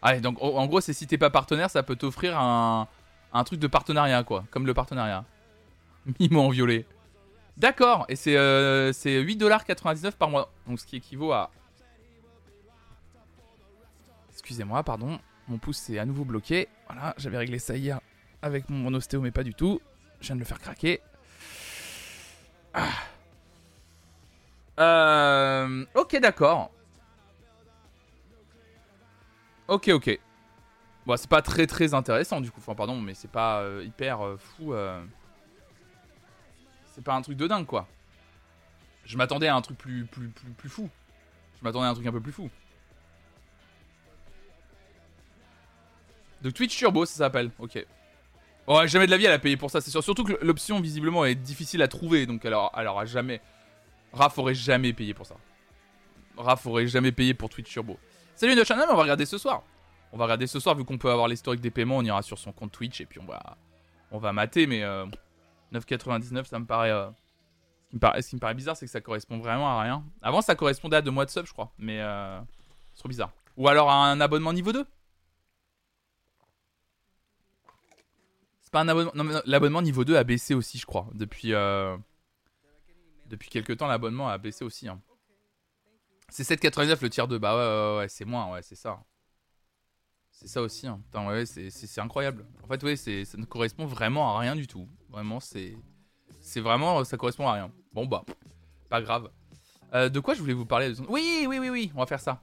Ah, 0.00 0.18
donc 0.20 0.38
en 0.40 0.66
gros, 0.66 0.80
c'est 0.80 0.94
si 0.94 1.06
t'es 1.06 1.18
pas 1.18 1.30
partenaire, 1.30 1.68
ça 1.68 1.82
peut 1.82 1.96
t'offrir 1.96 2.38
un, 2.38 2.88
un 3.34 3.44
truc 3.44 3.60
de 3.60 3.66
partenariat, 3.66 4.22
quoi. 4.22 4.44
Comme 4.50 4.66
le 4.66 4.74
partenariat. 4.74 5.24
Mimo 6.20 6.40
en 6.40 6.48
violet. 6.48 6.86
D'accord, 7.56 8.04
et 8.08 8.16
c'est 8.16 8.36
euh, 8.36 8.92
8,99$ 8.92 10.12
par 10.12 10.28
mois. 10.30 10.50
Donc 10.66 10.80
ce 10.80 10.86
qui 10.86 10.96
équivaut 10.96 11.32
à. 11.32 11.50
Excusez-moi, 14.32 14.82
pardon. 14.82 15.18
Mon 15.48 15.58
pouce 15.58 15.76
s'est 15.76 15.98
à 15.98 16.06
nouveau 16.06 16.24
bloqué. 16.24 16.68
Voilà, 16.88 17.14
j'avais 17.18 17.38
réglé 17.38 17.58
ça 17.58 17.76
hier 17.76 18.00
avec 18.42 18.68
mon 18.68 18.92
ostéo, 18.94 19.20
mais 19.20 19.30
pas 19.30 19.42
du 19.42 19.54
tout. 19.54 19.80
Je 20.20 20.26
viens 20.26 20.36
de 20.36 20.40
le 20.40 20.46
faire 20.46 20.58
craquer. 20.58 21.00
Ah. 22.72 22.88
Euh, 24.80 25.84
ok, 25.94 26.18
d'accord. 26.20 26.70
Ok, 29.68 29.88
ok. 29.88 30.20
Bon, 31.06 31.16
c'est 31.16 31.28
pas 31.28 31.42
très 31.42 31.66
très 31.66 31.94
intéressant 31.94 32.40
du 32.40 32.50
coup. 32.50 32.60
Enfin, 32.60 32.74
pardon, 32.74 33.00
mais 33.00 33.14
c'est 33.14 33.30
pas 33.30 33.60
euh, 33.60 33.84
hyper 33.84 34.24
euh, 34.24 34.36
fou. 34.36 34.74
C'est 36.94 37.04
pas 37.04 37.14
un 37.14 37.22
truc 37.22 37.36
de 37.36 37.46
dingue 37.46 37.66
quoi. 37.66 37.88
Je 39.04 39.16
m'attendais 39.16 39.48
à 39.48 39.56
un 39.56 39.60
truc 39.60 39.76
plus, 39.76 40.06
plus, 40.06 40.28
plus, 40.28 40.50
plus 40.50 40.68
fou. 40.68 40.88
Je 41.58 41.64
m'attendais 41.64 41.86
à 41.86 41.90
un 41.90 41.94
truc 41.94 42.06
un 42.06 42.12
peu 42.12 42.20
plus 42.20 42.32
fou. 42.32 42.48
De 46.42 46.50
Twitch 46.50 46.76
Turbo, 46.76 47.04
ça 47.06 47.16
s'appelle. 47.16 47.50
Ok. 47.58 47.84
Ouais, 48.66 48.88
jamais 48.88 49.06
de 49.06 49.10
la 49.10 49.18
vie 49.18 49.26
elle 49.26 49.32
a 49.32 49.38
payé 49.38 49.56
pour 49.56 49.70
ça, 49.70 49.80
c'est 49.80 49.90
sûr. 49.90 50.02
Surtout 50.02 50.24
que 50.24 50.32
l'option 50.42 50.80
visiblement 50.80 51.24
est 51.24 51.34
difficile 51.34 51.82
à 51.82 51.88
trouver, 51.88 52.26
donc 52.26 52.44
alors, 52.46 52.70
alors 52.74 52.98
à 52.98 53.04
jamais. 53.04 53.40
Raph 54.12 54.38
aurait 54.38 54.54
jamais 54.54 54.92
payé 54.92 55.12
pour 55.12 55.26
ça. 55.26 55.36
Raph 56.36 56.64
aurait 56.66 56.86
jamais 56.86 57.12
payé 57.12 57.34
pour 57.34 57.50
Twitch 57.50 57.70
Turbo. 57.70 57.98
Salut 58.36 58.54
de 58.54 58.64
channel, 58.64 58.86
on 58.90 58.96
va 58.96 59.02
regarder 59.02 59.26
ce 59.26 59.38
soir. 59.38 59.62
On 60.14 60.16
va 60.16 60.24
regarder 60.24 60.46
ce 60.46 60.60
soir 60.60 60.76
vu 60.76 60.84
qu'on 60.84 60.96
peut 60.96 61.10
avoir 61.10 61.26
l'historique 61.26 61.60
des 61.60 61.72
paiements, 61.72 61.96
on 61.96 62.04
ira 62.04 62.22
sur 62.22 62.38
son 62.38 62.52
compte 62.52 62.70
Twitch 62.70 63.00
et 63.00 63.04
puis 63.06 63.18
on 63.18 63.26
va 63.26 63.58
on 64.12 64.18
va 64.18 64.32
mater 64.32 64.68
mais 64.68 64.80
9,99 65.72 66.36
euh, 66.38 66.44
ça 66.44 66.58
me 66.60 66.66
paraît 66.66 66.92
euh, 66.92 67.10
ce, 67.10 67.90
qui 67.90 67.96
me 67.96 67.98
paraît 67.98 68.22
ce 68.22 68.28
qui 68.28 68.36
me 68.36 68.40
paraît 68.40 68.54
bizarre 68.54 68.76
c'est 68.76 68.86
que 68.86 68.92
ça 68.92 69.00
correspond 69.00 69.38
vraiment 69.38 69.68
à 69.68 69.82
rien. 69.82 70.04
Avant 70.22 70.40
ça 70.40 70.54
correspondait 70.54 70.96
à 70.96 71.02
deux 71.02 71.10
mois 71.10 71.24
de 71.24 71.30
sub 71.30 71.46
je 71.46 71.52
crois 71.52 71.72
mais 71.78 72.00
euh, 72.00 72.40
c'est 72.92 73.00
trop 73.00 73.08
bizarre. 73.08 73.32
Ou 73.56 73.68
alors 73.68 73.90
à 73.90 74.06
un 74.06 74.20
abonnement 74.20 74.52
niveau 74.52 74.72
2 74.72 74.86
C'est 78.60 78.72
pas 78.72 78.82
un 78.82 78.88
abonnement 78.88 79.10
non 79.16 79.42
l'abonnement 79.46 79.82
niveau 79.82 80.04
2 80.04 80.16
a 80.16 80.22
baissé 80.22 80.54
aussi 80.54 80.78
je 80.78 80.86
crois 80.86 81.08
depuis 81.12 81.52
depuis 83.26 83.48
quelques 83.48 83.76
temps, 83.76 83.86
l'abonnement 83.86 84.28
a 84.28 84.38
baissé 84.38 84.64
aussi. 84.64 84.88
Hein. 84.88 85.00
C'est 86.28 86.42
7,99 86.42 87.02
le 87.02 87.10
tiers 87.10 87.28
2. 87.28 87.38
Bah 87.38 87.56
ouais, 87.56 87.98
ouais, 88.00 88.08
c'est 88.08 88.24
moins, 88.24 88.52
ouais, 88.52 88.62
c'est 88.62 88.74
ça. 88.74 89.02
C'est 90.34 90.48
ça 90.48 90.60
aussi. 90.60 90.86
Hein. 90.86 91.00
ouais, 91.14 91.46
c'est 91.46 92.00
incroyable. 92.00 92.44
En 92.62 92.66
fait, 92.66 92.82
ouais, 92.82 92.96
ça 92.96 93.38
ne 93.38 93.44
correspond 93.44 93.86
vraiment 93.86 94.36
à 94.36 94.40
rien 94.40 94.56
du 94.56 94.66
tout. 94.66 94.88
Vraiment, 95.08 95.40
c'est. 95.40 95.76
C'est 96.40 96.60
vraiment. 96.60 97.04
Ça 97.04 97.16
correspond 97.16 97.48
à 97.48 97.52
rien. 97.54 97.72
Bon, 97.92 98.04
bah, 98.04 98.24
pas 98.90 99.00
grave. 99.00 99.30
Euh, 99.94 100.08
de 100.08 100.20
quoi 100.20 100.34
je 100.34 100.40
voulais 100.40 100.54
vous 100.54 100.66
parler 100.66 100.92
Oui, 101.08 101.46
oui, 101.48 101.58
oui, 101.58 101.70
oui, 101.70 101.92
on 101.94 102.00
va 102.00 102.06
faire 102.06 102.20
ça. 102.20 102.42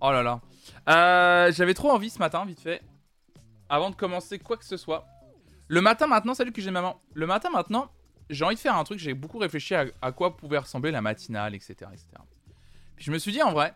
Oh 0.00 0.10
là 0.10 0.22
là. 0.22 0.40
Euh, 0.88 1.52
j'avais 1.52 1.74
trop 1.74 1.90
envie 1.90 2.10
ce 2.10 2.18
matin, 2.18 2.44
vite 2.44 2.60
fait. 2.60 2.82
Avant 3.68 3.90
de 3.90 3.94
commencer 3.94 4.38
quoi 4.38 4.56
que 4.56 4.64
ce 4.64 4.76
soit. 4.76 5.06
Le 5.68 5.80
matin 5.80 6.06
maintenant, 6.06 6.34
salut 6.34 6.52
que 6.52 6.60
j'ai 6.60 6.70
maman. 6.70 7.00
Le 7.14 7.26
matin 7.26 7.50
maintenant, 7.50 7.90
j'ai 8.28 8.44
envie 8.44 8.56
de 8.56 8.60
faire 8.60 8.76
un 8.76 8.84
truc, 8.84 8.98
j'ai 8.98 9.14
beaucoup 9.14 9.38
réfléchi 9.38 9.74
à, 9.74 10.12
quoi 10.12 10.36
pouvait 10.36 10.58
ressembler 10.58 10.90
la 10.90 11.00
matinale, 11.00 11.54
etc., 11.54 11.74
etc. 11.92 12.06
Puis 12.96 13.04
je 13.04 13.12
me 13.12 13.18
suis 13.18 13.32
dit, 13.32 13.42
en 13.42 13.52
vrai, 13.52 13.74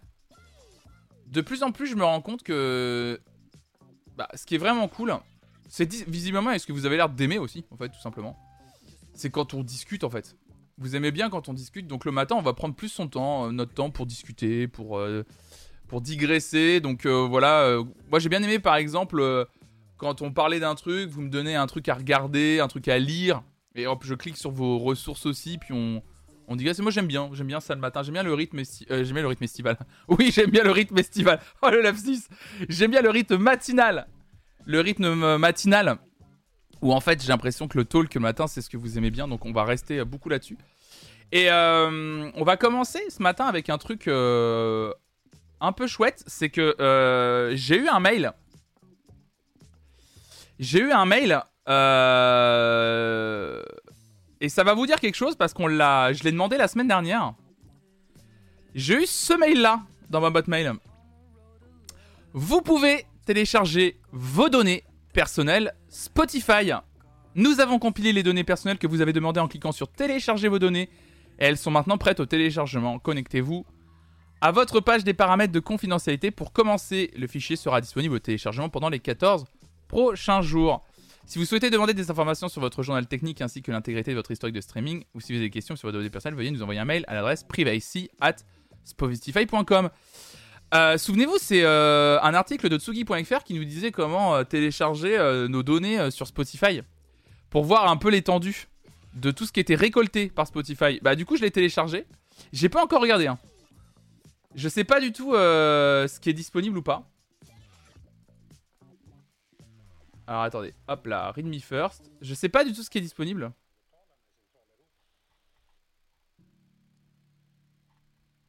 de 1.30 1.40
plus 1.40 1.62
en 1.62 1.72
plus, 1.72 1.86
je 1.86 1.94
me 1.94 2.04
rends 2.04 2.20
compte 2.20 2.42
que 2.42 3.20
bah, 4.16 4.28
ce 4.34 4.44
qui 4.44 4.56
est 4.56 4.58
vraiment 4.58 4.88
cool, 4.88 5.14
c'est 5.68 5.92
visiblement, 6.08 6.50
est-ce 6.50 6.66
que 6.66 6.72
vous 6.72 6.86
avez 6.86 6.96
l'air 6.96 7.08
d'aimer 7.08 7.38
aussi, 7.38 7.64
en 7.70 7.76
fait, 7.76 7.88
tout 7.88 8.00
simplement. 8.00 8.36
C'est 9.14 9.30
quand 9.30 9.54
on 9.54 9.62
discute, 9.62 10.04
en 10.04 10.10
fait. 10.10 10.36
Vous 10.78 10.96
aimez 10.96 11.10
bien 11.10 11.30
quand 11.30 11.48
on 11.48 11.52
discute, 11.52 11.86
donc 11.86 12.04
le 12.04 12.12
matin, 12.12 12.34
on 12.36 12.42
va 12.42 12.52
prendre 12.52 12.74
plus 12.74 12.88
son 12.88 13.06
temps, 13.06 13.46
euh, 13.46 13.52
notre 13.52 13.74
temps 13.74 13.90
pour 13.90 14.06
discuter, 14.06 14.66
pour, 14.66 14.98
euh, 14.98 15.24
digresser. 16.00 16.80
Donc 16.80 17.04
euh, 17.04 17.26
voilà, 17.28 17.78
moi 18.10 18.20
j'ai 18.20 18.28
bien 18.28 18.42
aimé, 18.42 18.60
par 18.60 18.76
exemple, 18.76 19.46
quand 19.96 20.22
on 20.22 20.32
parlait 20.32 20.60
d'un 20.60 20.76
truc, 20.76 21.10
vous 21.10 21.20
me 21.20 21.28
donnez 21.28 21.56
un 21.56 21.66
truc 21.66 21.88
à 21.88 21.94
regarder, 21.94 22.60
un 22.60 22.68
truc 22.68 22.88
à 22.88 22.98
lire. 22.98 23.42
Et 23.74 23.86
hop, 23.86 24.04
je 24.04 24.14
clique 24.14 24.36
sur 24.36 24.52
vos 24.52 24.78
ressources 24.78 25.26
aussi, 25.26 25.58
puis 25.58 25.74
on, 25.74 26.02
on 26.50 26.56
digresse. 26.56 26.78
Moi, 26.80 26.90
j'aime 26.90 27.06
bien, 27.06 27.30
j'aime 27.32 27.46
bien 27.46 27.60
ça 27.60 27.74
le 27.74 27.80
matin. 27.80 28.02
J'aime 28.02 28.14
bien 28.14 28.22
le 28.22 28.34
rythme, 28.34 28.60
euh, 28.90 29.34
estival. 29.40 29.78
oui, 30.08 30.30
j'aime 30.34 30.50
bien 30.50 30.62
le 30.62 30.70
rythme 30.70 30.98
estival. 30.98 31.40
Oh 31.62 31.70
le 31.70 31.80
lapsus. 31.80 32.28
J'aime 32.68 32.90
bien 32.90 33.00
le 33.00 33.10
rythme 33.10 33.38
matinal. 33.38 34.06
Le 34.66 34.80
rythme 34.80 35.14
matinal. 35.38 35.96
Où 36.82 36.92
en 36.92 37.00
fait, 37.00 37.22
j'ai 37.22 37.28
l'impression 37.28 37.68
que 37.68 37.78
le 37.78 37.84
talk 37.84 38.12
le 38.14 38.20
matin, 38.20 38.46
c'est 38.46 38.60
ce 38.60 38.68
que 38.68 38.76
vous 38.76 38.98
aimez 38.98 39.10
bien. 39.10 39.28
Donc, 39.28 39.46
on 39.46 39.52
va 39.52 39.64
rester 39.64 40.04
beaucoup 40.04 40.28
là-dessus. 40.28 40.58
Et 41.32 41.50
euh, 41.50 42.30
on 42.34 42.44
va 42.44 42.56
commencer 42.56 43.00
ce 43.08 43.22
matin 43.22 43.46
avec 43.46 43.70
un 43.70 43.78
truc 43.78 44.08
euh, 44.08 44.92
un 45.60 45.72
peu 45.72 45.86
chouette. 45.86 46.24
C'est 46.26 46.50
que 46.50 46.74
j'ai 47.54 47.78
eu 47.78 47.88
un 47.88 48.00
mail. 48.00 48.32
J'ai 50.58 50.80
eu 50.80 50.90
un 50.90 51.06
mail 51.06 51.40
euh, 51.68 53.62
et 54.40 54.48
ça 54.48 54.64
va 54.64 54.74
vous 54.74 54.86
dire 54.86 55.00
quelque 55.00 55.16
chose 55.16 55.36
parce 55.36 55.52
qu'on 55.52 55.66
l'a, 55.66 56.12
je 56.12 56.24
l'ai 56.24 56.32
demandé 56.32 56.56
la 56.56 56.68
semaine 56.68 56.88
dernière. 56.88 57.34
J'ai 58.74 59.02
eu 59.02 59.06
ce 59.06 59.34
mail-là 59.34 59.82
dans 60.08 60.20
ma 60.20 60.30
boîte 60.30 60.48
mail. 60.48 60.72
Vous 62.32 62.62
pouvez 62.62 63.04
télécharger 63.26 64.00
vos 64.12 64.48
données 64.48 64.84
personnelles 65.12 65.74
Spotify. 65.88 66.72
Nous 67.34 67.60
avons 67.60 67.78
compilé 67.78 68.12
les 68.12 68.22
données 68.22 68.44
personnelles 68.44 68.78
que 68.78 68.86
vous 68.86 69.00
avez 69.00 69.12
demandées 69.12 69.40
en 69.40 69.48
cliquant 69.48 69.72
sur 69.72 69.88
télécharger 69.88 70.48
vos 70.48 70.58
données 70.58 70.88
et 71.38 71.44
elles 71.44 71.56
sont 71.56 71.70
maintenant 71.70 71.98
prêtes 71.98 72.20
au 72.20 72.26
téléchargement. 72.26 72.98
Connectez-vous 72.98 73.64
à 74.40 74.52
votre 74.52 74.80
page 74.80 75.04
des 75.04 75.14
paramètres 75.14 75.52
de 75.52 75.60
confidentialité 75.60 76.30
pour 76.30 76.52
commencer. 76.52 77.10
Le 77.16 77.26
fichier 77.26 77.56
sera 77.56 77.80
disponible 77.80 78.14
au 78.14 78.18
téléchargement 78.18 78.68
pendant 78.68 78.88
les 78.88 79.00
14 79.00 79.44
prochains 79.88 80.40
jours. 80.40 80.84
Si 81.30 81.38
vous 81.38 81.44
souhaitez 81.44 81.70
demander 81.70 81.94
des 81.94 82.10
informations 82.10 82.48
sur 82.48 82.60
votre 82.60 82.82
journal 82.82 83.06
technique 83.06 83.40
ainsi 83.40 83.62
que 83.62 83.70
l'intégrité 83.70 84.10
de 84.10 84.16
votre 84.16 84.32
historique 84.32 84.56
de 84.56 84.60
streaming, 84.60 85.04
ou 85.14 85.20
si 85.20 85.30
vous 85.30 85.38
avez 85.38 85.46
des 85.46 85.50
questions 85.50 85.76
sur 85.76 85.86
vos 85.86 85.92
données 85.92 86.10
personnelles, 86.10 86.36
veuillez 86.36 86.50
nous 86.50 86.60
envoyer 86.60 86.80
un 86.80 86.84
mail 86.84 87.04
à 87.06 87.14
l'adresse 87.14 87.44
privacy 87.44 88.10
at 88.20 88.34
spotify.com. 88.82 89.90
Euh, 90.74 90.98
souvenez-vous, 90.98 91.38
c'est 91.38 91.62
euh, 91.62 92.20
un 92.20 92.34
article 92.34 92.68
de 92.68 92.76
tsugi.fr 92.78 93.44
qui 93.44 93.54
nous 93.54 93.64
disait 93.64 93.92
comment 93.92 94.34
euh, 94.34 94.42
télécharger 94.42 95.16
nos 95.48 95.62
données 95.62 96.10
sur 96.10 96.26
Spotify 96.26 96.80
pour 97.48 97.62
voir 97.62 97.88
un 97.88 97.96
peu 97.96 98.10
l'étendue 98.10 98.66
de 99.14 99.30
tout 99.30 99.46
ce 99.46 99.52
qui 99.52 99.60
était 99.60 99.76
récolté 99.76 100.30
par 100.30 100.48
Spotify. 100.48 100.98
Bah 101.00 101.14
du 101.14 101.26
coup, 101.26 101.36
je 101.36 101.42
l'ai 101.42 101.52
téléchargé. 101.52 102.06
J'ai 102.52 102.68
pas 102.68 102.82
encore 102.82 103.00
regardé. 103.00 103.28
Hein. 103.28 103.38
Je 104.56 104.68
sais 104.68 104.82
pas 104.82 104.98
du 104.98 105.12
tout 105.12 105.34
ce 105.34 106.18
qui 106.18 106.28
est 106.28 106.34
disponible 106.34 106.78
ou 106.78 106.82
pas. 106.82 107.08
Alors 110.30 110.42
attendez, 110.42 110.72
hop 110.86 111.08
là, 111.08 111.32
read 111.32 111.44
me 111.44 111.58
first. 111.58 112.08
Je 112.20 112.34
sais 112.34 112.48
pas 112.48 112.64
du 112.64 112.72
tout 112.72 112.84
ce 112.84 112.88
qui 112.88 112.98
est 112.98 113.00
disponible. 113.00 113.52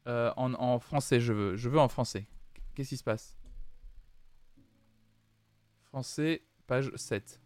Euh, 0.06 0.32
en, 0.38 0.78
français, 0.78 1.20
je 1.20 1.34
veux. 1.34 1.56
Je 1.58 1.70
veux 1.70 1.80
en 1.80 1.88
français. 1.88 2.28
Qu'est-ce 2.76 2.90
qui 2.90 2.98
se 2.98 3.04
passe? 3.04 3.36
Français, 5.86 6.44
page 6.68 6.92
7. 6.96 7.42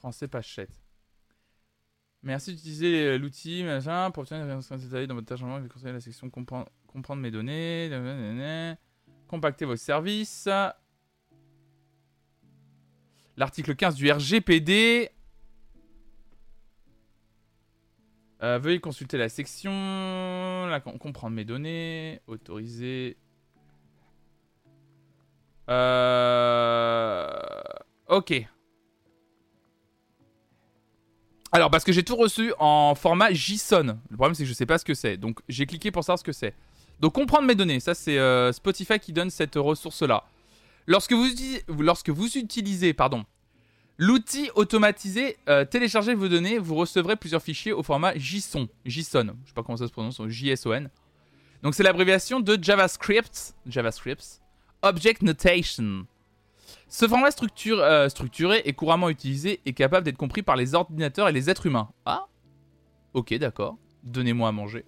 Français, 0.00 0.26
page 0.26 0.52
7. 0.52 0.82
Merci 2.24 2.56
d'utiliser 2.56 3.18
l'outil 3.18 3.62
pour 4.12 4.22
obtenir 4.22 4.44
des 4.44 4.50
réponses 4.50 4.68
dans 4.68 5.14
votre 5.14 5.26
tâche 5.26 5.42
en 5.42 5.46
langue. 5.46 5.62
Vous 5.62 5.68
conseillez 5.68 5.92
la 5.92 6.00
section 6.00 6.28
comprendre 6.28 6.68
comprendre 6.96 7.20
mes 7.20 7.30
données. 7.30 7.90
Compacter 9.28 9.66
vos 9.66 9.76
services. 9.76 10.48
L'article 13.36 13.76
15 13.76 13.96
du 13.96 14.10
RGPD. 14.10 15.10
Euh, 18.42 18.58
veuillez 18.58 18.80
consulter 18.80 19.18
la 19.18 19.28
section. 19.28 19.70
Comprendre 20.98 21.36
mes 21.36 21.44
données. 21.44 22.22
Autoriser. 22.26 23.18
Euh... 25.68 27.28
Ok. 28.08 28.48
Alors, 31.52 31.70
parce 31.70 31.84
que 31.84 31.92
j'ai 31.92 32.04
tout 32.04 32.16
reçu 32.16 32.54
en 32.58 32.94
format 32.94 33.32
JSON. 33.32 33.98
Le 34.08 34.16
problème, 34.16 34.34
c'est 34.34 34.44
que 34.44 34.48
je 34.48 34.54
sais 34.54 34.66
pas 34.66 34.78
ce 34.78 34.84
que 34.84 34.94
c'est. 34.94 35.18
Donc, 35.18 35.40
j'ai 35.48 35.66
cliqué 35.66 35.90
pour 35.90 36.02
savoir 36.04 36.18
ce 36.18 36.24
que 36.24 36.32
c'est. 36.32 36.54
Donc, 37.00 37.12
comprendre 37.14 37.46
mes 37.46 37.54
données. 37.54 37.80
Ça, 37.80 37.94
c'est 37.94 38.18
euh, 38.18 38.52
Spotify 38.52 38.98
qui 38.98 39.12
donne 39.12 39.30
cette 39.30 39.56
ressource-là. 39.56 40.24
Lorsque 40.86 41.12
vous, 41.12 41.26
lorsque 41.78 42.10
vous 42.10 42.38
utilisez 42.38 42.94
pardon, 42.94 43.24
l'outil 43.98 44.50
automatisé 44.54 45.36
euh, 45.48 45.64
télécharger 45.64 46.14
vos 46.14 46.28
données, 46.28 46.58
vous 46.58 46.76
recevrez 46.76 47.16
plusieurs 47.16 47.42
fichiers 47.42 47.72
au 47.72 47.82
format 47.82 48.16
JSON. 48.16 48.68
JSON. 48.84 49.36
Je 49.42 49.48
sais 49.48 49.54
pas 49.54 49.62
comment 49.62 49.76
ça 49.76 49.88
se 49.88 49.92
prononce. 49.92 50.20
JSON. 50.26 50.88
Donc, 51.62 51.74
c'est 51.74 51.82
l'abréviation 51.82 52.40
de 52.40 52.58
JavaScript. 52.60 53.54
JavaScript. 53.66 54.40
Object 54.82 55.22
Notation. 55.22 56.06
Ce 56.88 57.08
format 57.08 57.30
euh, 57.30 58.08
structuré 58.08 58.62
est 58.64 58.72
couramment 58.72 59.10
utilisé 59.10 59.60
et 59.66 59.72
capable 59.72 60.04
d'être 60.04 60.16
compris 60.16 60.42
par 60.42 60.56
les 60.56 60.74
ordinateurs 60.74 61.28
et 61.28 61.32
les 61.32 61.50
êtres 61.50 61.66
humains. 61.66 61.88
Ah 62.04 62.26
Ok, 63.12 63.34
d'accord. 63.34 63.76
Donnez-moi 64.04 64.48
à 64.48 64.52
manger. 64.52 64.84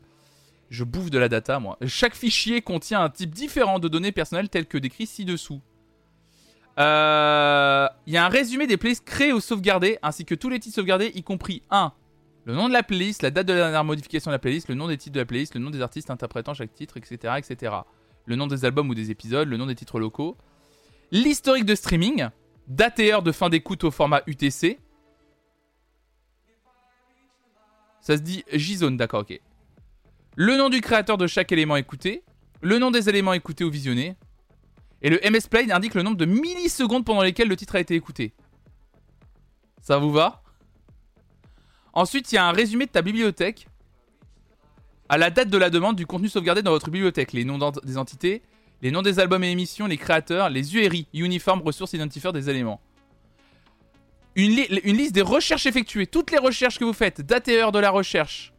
Je 0.71 0.85
bouffe 0.85 1.11
de 1.11 1.19
la 1.19 1.29
data, 1.29 1.59
moi. 1.59 1.79
Chaque 1.87 2.15
fichier 2.15 2.61
contient 2.61 3.03
un 3.03 3.09
type 3.09 3.31
différent 3.31 3.79
de 3.79 3.89
données 3.89 4.13
personnelles 4.13 4.49
telles 4.49 4.67
que 4.67 4.79
décrit 4.79 5.07
ci-dessous. 5.07 5.61
Euh, 6.79 7.89
il 8.07 8.13
y 8.13 8.17
a 8.17 8.25
un 8.25 8.29
résumé 8.29 8.67
des 8.67 8.77
playlists 8.77 9.05
créées 9.05 9.33
ou 9.33 9.41
sauvegardées, 9.41 9.99
ainsi 10.03 10.25
que 10.25 10.35
tous 10.35 10.49
les 10.49 10.61
titres 10.61 10.77
sauvegardés, 10.77 11.11
y 11.15 11.23
compris 11.23 11.63
1. 11.71 11.93
Le 12.45 12.55
nom 12.55 12.69
de 12.69 12.73
la 12.73 12.83
playlist, 12.83 13.23
la 13.23 13.31
date 13.31 13.47
de 13.47 13.53
la 13.53 13.59
dernière 13.61 13.85
modification 13.85 14.31
de 14.31 14.35
la 14.35 14.39
playlist, 14.39 14.69
le 14.69 14.75
nom 14.75 14.89
des 14.89 14.97
titres 14.97 15.15
de 15.15 15.21
la 15.21 15.27
playlist, 15.27 15.55
le 15.55 15.61
nom 15.61 15.71
des 15.71 15.83
artistes 15.83 16.11
interprétant 16.11 16.55
chaque 16.55 16.73
titre, 16.73 16.97
etc., 16.97 17.35
etc. 17.37 17.75
Le 18.27 18.37
nom 18.37 18.47
des 18.47 18.65
albums 18.65 18.89
ou 18.89 18.95
des 18.95 19.11
épisodes, 19.11 19.49
le 19.49 19.57
nom 19.57 19.67
des 19.67 19.75
titres 19.75 19.99
locaux, 19.99 20.37
l'historique 21.11 21.65
de 21.65 21.75
streaming, 21.75 22.29
date 22.69 23.01
et 23.01 23.13
heure 23.13 23.23
de 23.23 23.33
fin 23.33 23.49
d'écoute 23.49 23.85
au 23.85 23.91
format 23.91 24.23
UTC. 24.27 24.79
Ça 28.01 28.17
se 28.17 28.23
dit 28.23 28.45
J-Zone, 28.53 28.97
d'accord, 28.97 29.23
ok. 29.23 29.41
Le 30.41 30.57
nom 30.57 30.69
du 30.69 30.81
créateur 30.81 31.19
de 31.19 31.27
chaque 31.27 31.51
élément 31.51 31.75
écouté, 31.75 32.23
le 32.61 32.79
nom 32.79 32.93
des 32.93 33.09
éléments 33.09 33.33
écoutés 33.33 33.65
ou 33.65 33.71
visionnés, 33.71 34.15
et 35.03 35.11
le 35.11 35.19
MS 35.29 35.49
Play 35.51 35.69
indique 35.73 35.95
le 35.95 36.03
nombre 36.03 36.17
de 36.17 36.27
millisecondes 36.27 37.05
pendant 37.05 37.23
lesquelles 37.23 37.49
le 37.49 37.57
titre 37.57 37.75
a 37.75 37.81
été 37.81 37.97
écouté. 37.97 38.35
Ça 39.83 39.99
vous 39.99 40.13
va? 40.13 40.45
Ensuite, 41.93 42.31
il 42.31 42.37
y 42.37 42.39
a 42.39 42.47
un 42.47 42.53
résumé 42.53 42.87
de 42.87 42.93
ta 42.93 43.03
bibliothèque 43.03 43.67
à 45.09 45.19
la 45.19 45.31
date 45.31 45.49
de 45.49 45.59
la 45.59 45.71
demande 45.71 45.97
du 45.97 46.07
contenu 46.07 46.29
sauvegardé 46.29 46.63
dans 46.63 46.71
votre 46.71 46.89
bibliothèque, 46.93 47.33
les 47.33 47.45
noms 47.45 47.59
des 47.83 47.99
entités, 47.99 48.43
les 48.81 48.93
noms 48.93 49.03
des 49.03 49.19
albums 49.19 49.43
et 49.43 49.51
émissions, 49.51 49.89
les 49.89 49.99
créateurs, 49.99 50.51
les 50.51 50.77
URI, 50.77 51.09
Uniform 51.15 51.63
Ressources 51.63 51.95
Identifiers 51.95 52.31
des 52.31 52.49
éléments. 52.49 52.81
Une, 54.37 54.53
liste 54.53 55.17
des 55.17 55.23
recherches 55.23 55.67
effectuées, 55.67 56.07
toutes 56.07 56.31
les 56.31 56.39
recherches 56.39 56.79
que 56.79 56.85
vous 56.85 56.93
faites, 56.93 57.23
date 57.23 57.49
et 57.49 57.61
heure 57.61 57.73
de 57.73 57.81
la 57.81 57.91
recherche. 57.91 58.53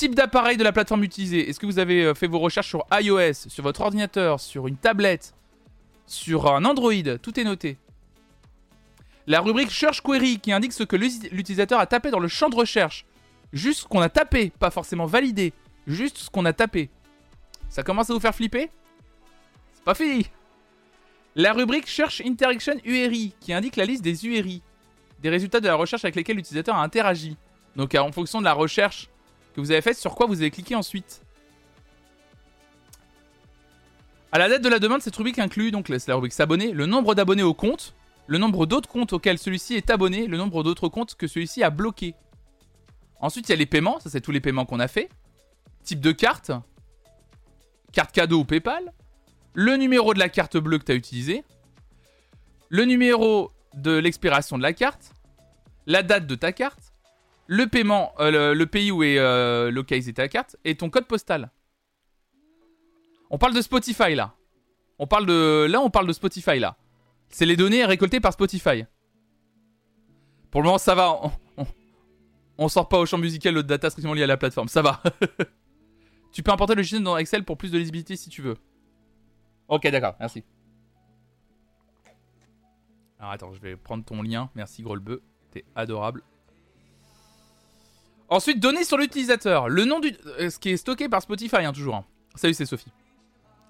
Type 0.00 0.14
d'appareil 0.14 0.56
de 0.56 0.64
la 0.64 0.72
plateforme 0.72 1.04
utilisée. 1.04 1.50
Est-ce 1.50 1.60
que 1.60 1.66
vous 1.66 1.78
avez 1.78 2.06
euh, 2.06 2.14
fait 2.14 2.26
vos 2.26 2.38
recherches 2.38 2.68
sur 2.68 2.86
iOS, 2.90 3.34
sur 3.48 3.62
votre 3.62 3.82
ordinateur, 3.82 4.40
sur 4.40 4.66
une 4.66 4.78
tablette, 4.78 5.34
sur 6.06 6.50
un 6.50 6.64
Android? 6.64 7.18
Tout 7.20 7.38
est 7.38 7.44
noté. 7.44 7.76
La 9.26 9.42
rubrique 9.42 9.70
Search 9.70 10.00
Query 10.00 10.38
qui 10.38 10.52
indique 10.52 10.72
ce 10.72 10.84
que 10.84 10.96
l'utilisateur 10.96 11.78
a 11.78 11.84
tapé 11.84 12.10
dans 12.10 12.18
le 12.18 12.28
champ 12.28 12.48
de 12.48 12.56
recherche. 12.56 13.04
Juste 13.52 13.80
ce 13.80 13.84
qu'on 13.86 14.00
a 14.00 14.08
tapé, 14.08 14.50
pas 14.58 14.70
forcément 14.70 15.04
validé. 15.04 15.52
Juste 15.86 16.16
ce 16.16 16.30
qu'on 16.30 16.46
a 16.46 16.54
tapé. 16.54 16.88
Ça 17.68 17.82
commence 17.82 18.08
à 18.08 18.14
vous 18.14 18.20
faire 18.20 18.34
flipper? 18.34 18.70
C'est 19.74 19.84
pas 19.84 19.94
fini 19.94 20.24
La 21.36 21.52
rubrique 21.52 21.86
Search 21.86 22.22
Interaction 22.24 22.76
URI, 22.86 23.34
qui 23.38 23.52
indique 23.52 23.76
la 23.76 23.84
liste 23.84 24.02
des 24.02 24.24
URI, 24.24 24.62
des 25.20 25.28
résultats 25.28 25.60
de 25.60 25.66
la 25.66 25.74
recherche 25.74 26.06
avec 26.06 26.16
lesquels 26.16 26.36
l'utilisateur 26.36 26.76
a 26.76 26.82
interagi. 26.82 27.36
Donc 27.76 27.94
en 27.94 28.10
fonction 28.12 28.38
de 28.38 28.46
la 28.46 28.54
recherche 28.54 29.10
que 29.54 29.60
vous 29.60 29.70
avez 29.70 29.80
faite, 29.80 29.98
sur 29.98 30.14
quoi 30.14 30.26
vous 30.26 30.40
avez 30.40 30.50
cliqué 30.50 30.74
ensuite. 30.74 31.22
À 34.32 34.38
la 34.38 34.48
date 34.48 34.62
de 34.62 34.68
la 34.68 34.78
demande, 34.78 35.02
cette 35.02 35.16
rubrique 35.16 35.38
inclut 35.38 35.72
donc 35.72 35.88
la 35.88 36.14
rubrique 36.14 36.32
s'abonner, 36.32 36.72
le 36.72 36.86
nombre 36.86 37.14
d'abonnés 37.14 37.42
au 37.42 37.54
compte, 37.54 37.94
le 38.28 38.38
nombre 38.38 38.64
d'autres 38.64 38.88
comptes 38.88 39.12
auxquels 39.12 39.38
celui-ci 39.38 39.74
est 39.74 39.90
abonné, 39.90 40.28
le 40.28 40.36
nombre 40.36 40.62
d'autres 40.62 40.88
comptes 40.88 41.16
que 41.16 41.26
celui-ci 41.26 41.64
a 41.64 41.70
bloqué. 41.70 42.14
Ensuite, 43.20 43.48
il 43.48 43.52
y 43.52 43.54
a 43.54 43.56
les 43.56 43.66
paiements, 43.66 43.98
ça 43.98 44.08
c'est 44.08 44.20
tous 44.20 44.30
les 44.30 44.40
paiements 44.40 44.64
qu'on 44.66 44.78
a 44.78 44.86
fait. 44.86 45.10
Type 45.82 46.00
de 46.00 46.12
carte, 46.12 46.52
carte 47.92 48.12
cadeau 48.12 48.40
ou 48.40 48.44
PayPal, 48.44 48.92
le 49.52 49.76
numéro 49.76 50.14
de 50.14 50.20
la 50.20 50.28
carte 50.28 50.56
bleue 50.56 50.78
que 50.78 50.84
tu 50.84 50.92
as 50.92 50.94
utilisée, 50.94 51.42
le 52.68 52.84
numéro 52.84 53.50
de 53.74 53.90
l'expiration 53.90 54.56
de 54.56 54.62
la 54.62 54.72
carte, 54.72 55.12
la 55.86 56.04
date 56.04 56.26
de 56.26 56.36
ta 56.36 56.52
carte, 56.52 56.89
le 57.52 57.66
paiement, 57.66 58.12
euh, 58.20 58.54
le, 58.54 58.66
pays 58.66 58.92
où 58.92 59.02
est 59.02 59.18
euh, 59.18 59.72
localisée 59.72 60.14
ta 60.14 60.28
carte 60.28 60.56
et 60.64 60.76
ton 60.76 60.88
code 60.88 61.08
postal. 61.08 61.50
On 63.28 63.38
parle 63.38 63.54
de 63.54 63.60
Spotify 63.60 64.14
là. 64.14 64.36
On 65.00 65.08
parle 65.08 65.26
de 65.26 65.66
là, 65.68 65.80
on 65.80 65.90
parle 65.90 66.06
de 66.06 66.12
Spotify 66.12 66.60
là. 66.60 66.76
C'est 67.28 67.46
les 67.46 67.56
données 67.56 67.84
récoltées 67.84 68.20
par 68.20 68.32
Spotify. 68.32 68.84
Pour 70.52 70.60
le 70.60 70.66
moment, 70.66 70.78
ça 70.78 70.94
va. 70.94 71.20
On, 72.56 72.68
sort 72.68 72.88
pas 72.88 72.98
au 72.98 73.06
champ 73.06 73.18
musical 73.18 73.54
le 73.54 73.64
data 73.64 73.90
strictement 73.90 74.14
lié 74.14 74.22
à 74.22 74.28
la 74.28 74.36
plateforme. 74.36 74.68
Ça 74.68 74.82
va. 74.82 75.02
Tu 76.32 76.44
peux 76.44 76.52
importer 76.52 76.74
le 76.74 76.78
logiciel 76.78 77.02
dans 77.02 77.16
Excel 77.16 77.44
pour 77.44 77.58
plus 77.58 77.72
de 77.72 77.78
lisibilité 77.78 78.14
si 78.14 78.30
tu 78.30 78.42
veux. 78.42 78.56
Ok, 79.66 79.88
d'accord, 79.88 80.14
merci. 80.20 80.44
Alors 83.18 83.32
attends, 83.32 83.52
je 83.52 83.60
vais 83.60 83.74
prendre 83.74 84.04
ton 84.04 84.22
lien. 84.22 84.50
Merci 84.54 84.84
Grolbeu, 84.84 85.20
t'es 85.50 85.64
adorable. 85.74 86.22
Ensuite, 88.30 88.60
données 88.60 88.84
sur 88.84 88.96
l'utilisateur. 88.96 89.68
Le 89.68 89.84
nom 89.84 89.98
du... 89.98 90.16
Euh, 90.38 90.50
ce 90.50 90.58
qui 90.58 90.70
est 90.70 90.76
stocké 90.76 91.08
par 91.08 91.20
Spotify, 91.20 91.56
hein, 91.58 91.72
toujours. 91.72 91.96
Hein. 91.96 92.04
Salut, 92.36 92.54
c'est 92.54 92.64
Sophie. 92.64 92.92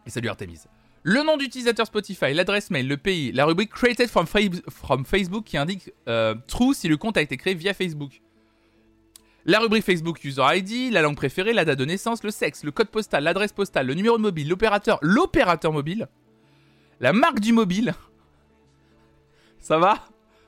Et 0.06 0.10
salut 0.10 0.28
Artemis. 0.28 0.60
Le 1.02 1.22
nom 1.22 1.38
d'utilisateur 1.38 1.86
Spotify, 1.86 2.34
l'adresse 2.34 2.70
mail, 2.70 2.86
le 2.86 2.98
pays, 2.98 3.32
la 3.32 3.46
rubrique 3.46 3.70
Created 3.70 4.10
from, 4.10 4.26
Facebook 5.06 5.44
qui 5.44 5.56
indique 5.56 5.90
euh, 6.08 6.34
True 6.46 6.74
si 6.74 6.88
le 6.88 6.98
compte 6.98 7.16
a 7.16 7.22
été 7.22 7.38
créé 7.38 7.54
via 7.54 7.72
Facebook. 7.72 8.20
La 9.46 9.60
rubrique 9.60 9.84
Facebook 9.84 10.22
User 10.22 10.42
ID, 10.42 10.92
la 10.92 11.00
langue 11.00 11.16
préférée, 11.16 11.54
la 11.54 11.64
date 11.64 11.78
de 11.78 11.86
naissance, 11.86 12.22
le 12.22 12.30
sexe, 12.30 12.62
le 12.64 12.70
code 12.70 12.88
postal, 12.88 13.24
l'adresse 13.24 13.52
postale, 13.52 13.86
le 13.86 13.94
numéro 13.94 14.18
de 14.18 14.22
mobile, 14.22 14.46
l'opérateur, 14.46 14.98
l'opérateur 15.00 15.72
mobile, 15.72 16.06
la 17.00 17.14
marque 17.14 17.40
du 17.40 17.54
mobile. 17.54 17.94
Ça 19.58 19.78
va? 19.78 20.06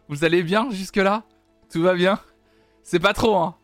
Vous 0.09 0.25
allez 0.25 0.43
bien 0.43 0.69
jusque-là? 0.71 1.25
Tout 1.73 1.81
va 1.81 1.95
bien? 1.95 2.21
C'est 2.83 3.01
pas 3.01 3.15
trop, 3.15 3.37
hein? 3.37 3.57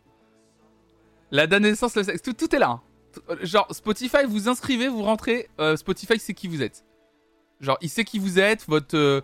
La 1.31 1.47
date 1.47 1.63
de 1.63 1.69
naissance, 1.69 1.95
le 1.95 2.03
sexe, 2.03 2.23
tout, 2.23 2.55
est 2.55 2.59
là. 2.59 2.71
Hein. 2.71 2.81
Genre, 3.43 3.67
Spotify, 3.71 4.25
vous 4.27 4.49
inscrivez, 4.49 4.89
vous 4.89 5.03
rentrez, 5.03 5.49
euh, 5.61 5.77
Spotify 5.77 6.19
sait 6.19 6.35
qui 6.35 6.49
vous 6.49 6.63
êtes. 6.63 6.85
Genre, 7.61 7.77
il 7.81 7.91
sait 7.91 8.05
qui 8.05 8.19
vous 8.19 8.39
êtes. 8.39 8.67
Euh, 8.95 9.21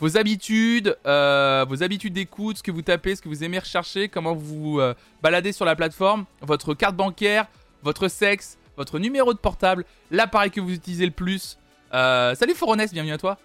vos 0.00 0.16
habitudes, 0.16 0.96
euh, 1.06 1.64
vos 1.68 1.82
habitudes 1.82 2.14
d'écoute, 2.14 2.58
ce 2.58 2.62
que 2.62 2.72
vous 2.72 2.82
tapez, 2.82 3.14
ce 3.14 3.22
que 3.22 3.28
vous 3.28 3.44
aimez 3.44 3.60
rechercher, 3.60 4.08
comment 4.08 4.34
vous 4.34 4.80
baladez 5.22 5.52
sur 5.52 5.64
la 5.64 5.76
plateforme, 5.76 6.24
votre 6.40 6.74
carte 6.74 6.96
bancaire, 6.96 7.46
votre 7.82 8.08
sexe, 8.08 8.58
votre 8.76 8.98
numéro 8.98 9.32
de 9.32 9.38
portable, 9.38 9.84
l'appareil 10.10 10.50
que 10.50 10.60
vous 10.60 10.72
utilisez 10.72 11.06
le 11.06 11.12
plus. 11.12 11.58
Salut 11.92 12.54
Foronès, 12.54 12.92
bienvenue 12.92 13.12
à 13.12 13.18
toi. 13.18 13.38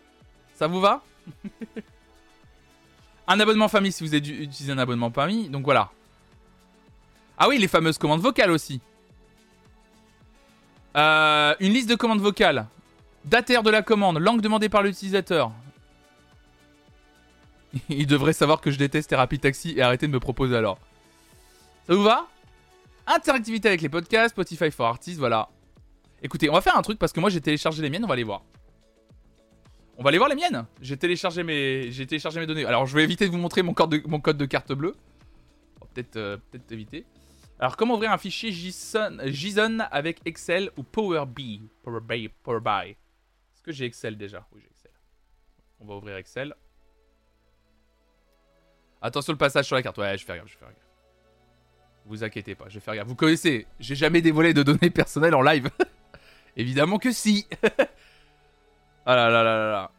Ça 0.56 0.66
vous 0.68 0.82
va? 0.82 1.04
Un 3.28 3.40
abonnement 3.40 3.68
famille 3.68 3.92
si 3.92 4.04
vous 4.04 4.16
utilisez 4.16 4.72
un 4.72 4.80
abonnement 4.80 5.12
famille, 5.12 5.50
donc 5.50 5.64
voilà. 5.64 5.92
Ah 7.40 7.48
oui, 7.48 7.58
les 7.58 7.68
fameuses 7.68 7.98
commandes 7.98 8.22
vocales 8.22 8.52
aussi. 8.52 8.82
une 10.96 11.74
liste 11.74 11.90
de 11.90 11.96
commandes 11.96 12.22
vocales. 12.22 12.68
Date 13.26 13.52
de 13.64 13.70
la 13.70 13.82
commande, 13.82 14.18
langue 14.18 14.42
demandée 14.42 14.70
par 14.70 14.82
l'utilisateur, 14.82 15.52
Il 17.90 18.08
devrait 18.08 18.34
savoir 18.34 18.62
que 18.62 18.72
je 18.72 18.78
déteste 18.78 19.10
Thérapie 19.10 19.40
Taxi 19.40 19.74
et 19.78 19.82
arrêter 19.82 20.08
de 20.08 20.12
me 20.12 20.20
proposer 20.20 20.56
alors. 20.56 20.80
Ça 21.88 21.96
vous 21.96 22.04
va? 22.04 22.28
Interactivité 23.08 23.68
avec 23.68 23.82
les 23.82 23.90
podcasts, 23.90 24.36
Spotify 24.36 24.72
for 24.72 24.88
Artists, 24.88 25.20
voilà. 25.20 25.50
Écoutez, 26.22 26.50
on 26.50 26.54
va 26.54 26.62
faire 26.62 26.78
un 26.78 26.82
truc 26.82 27.00
parce 27.00 27.12
que 27.12 27.20
moi 27.20 27.30
j'ai 27.30 27.42
téléchargé 27.42 27.82
les 27.82 27.90
miennes, 27.90 28.06
on 28.06 28.08
va 28.08 28.16
les 28.16 28.24
voir. 28.24 28.44
On 29.98 30.04
va 30.04 30.10
aller 30.10 30.18
voir 30.18 30.30
les 30.30 30.36
miennes. 30.36 30.66
J'ai 30.82 30.96
téléchargé 30.96 31.44
mes, 31.44 31.90
téléchargé 32.08 32.40
mes 32.40 32.46
données. 32.46 32.66
Alors, 32.66 32.86
je 32.86 32.96
vais 32.96 33.04
éviter 33.04 33.26
de 33.26 33.32
vous 33.32 33.38
montrer 33.38 33.64
mon 33.64 33.74
code 33.74 33.90
de, 33.90 34.02
mon 34.08 34.22
code 34.22 34.38
de 34.38 34.46
carte 34.46 34.72
bleue. 34.72 34.96
Peut-être, 35.94 36.16
euh, 36.16 36.38
peut-être 36.52 36.72
éviter. 36.72 37.06
Alors, 37.60 37.76
comment 37.76 37.96
ouvrir 37.96 38.12
un 38.12 38.18
fichier 38.18 38.52
JSON, 38.54 39.80
avec 39.92 40.22
Excel 40.26 40.72
ou 40.78 40.84
Power 40.84 41.26
BI 41.28 41.70
Power 41.84 42.00
BI, 42.02 42.30
Power 42.30 42.62
BI. 42.62 42.92
Est-ce 42.92 43.62
que 43.62 43.74
j'ai 43.74 43.86
Excel 43.86 44.18
déjà? 44.18 44.48
Oui, 44.54 44.62
j'ai 44.62 44.70
Excel. 44.70 44.92
On 45.82 45.86
va 45.86 45.96
ouvrir 45.96 46.16
Excel. 46.16 46.56
Attention 49.02 49.34
le 49.34 49.38
passage 49.38 49.66
sur 49.66 49.76
la 49.76 49.84
carte. 49.84 49.98
Ouais, 49.98 50.18
je 50.18 50.26
fais 50.26 50.38
gaffe, 50.38 50.48
je 50.48 50.58
fais 50.58 50.66
gaffe. 50.66 50.88
Vous 52.06 52.24
inquiétez 52.24 52.56
pas, 52.56 52.70
je 52.70 52.76
vais 52.76 52.80
faire 52.80 52.96
gaffe. 52.96 53.08
Vous 53.08 53.16
connaissez, 53.16 53.68
j'ai 53.80 53.96
jamais 53.96 54.22
dévoilé 54.22 54.54
de 54.54 54.64
données 54.64 54.90
personnelles 54.90 55.36
en 55.36 55.42
live. 55.42 55.70
Évidemment 56.56 56.98
que 56.98 57.12
si. 57.12 57.46
ah 59.06 59.16
là 59.16 59.30
là 59.30 59.44
là 59.44 59.58
là 59.58 59.72
là. 59.72 59.92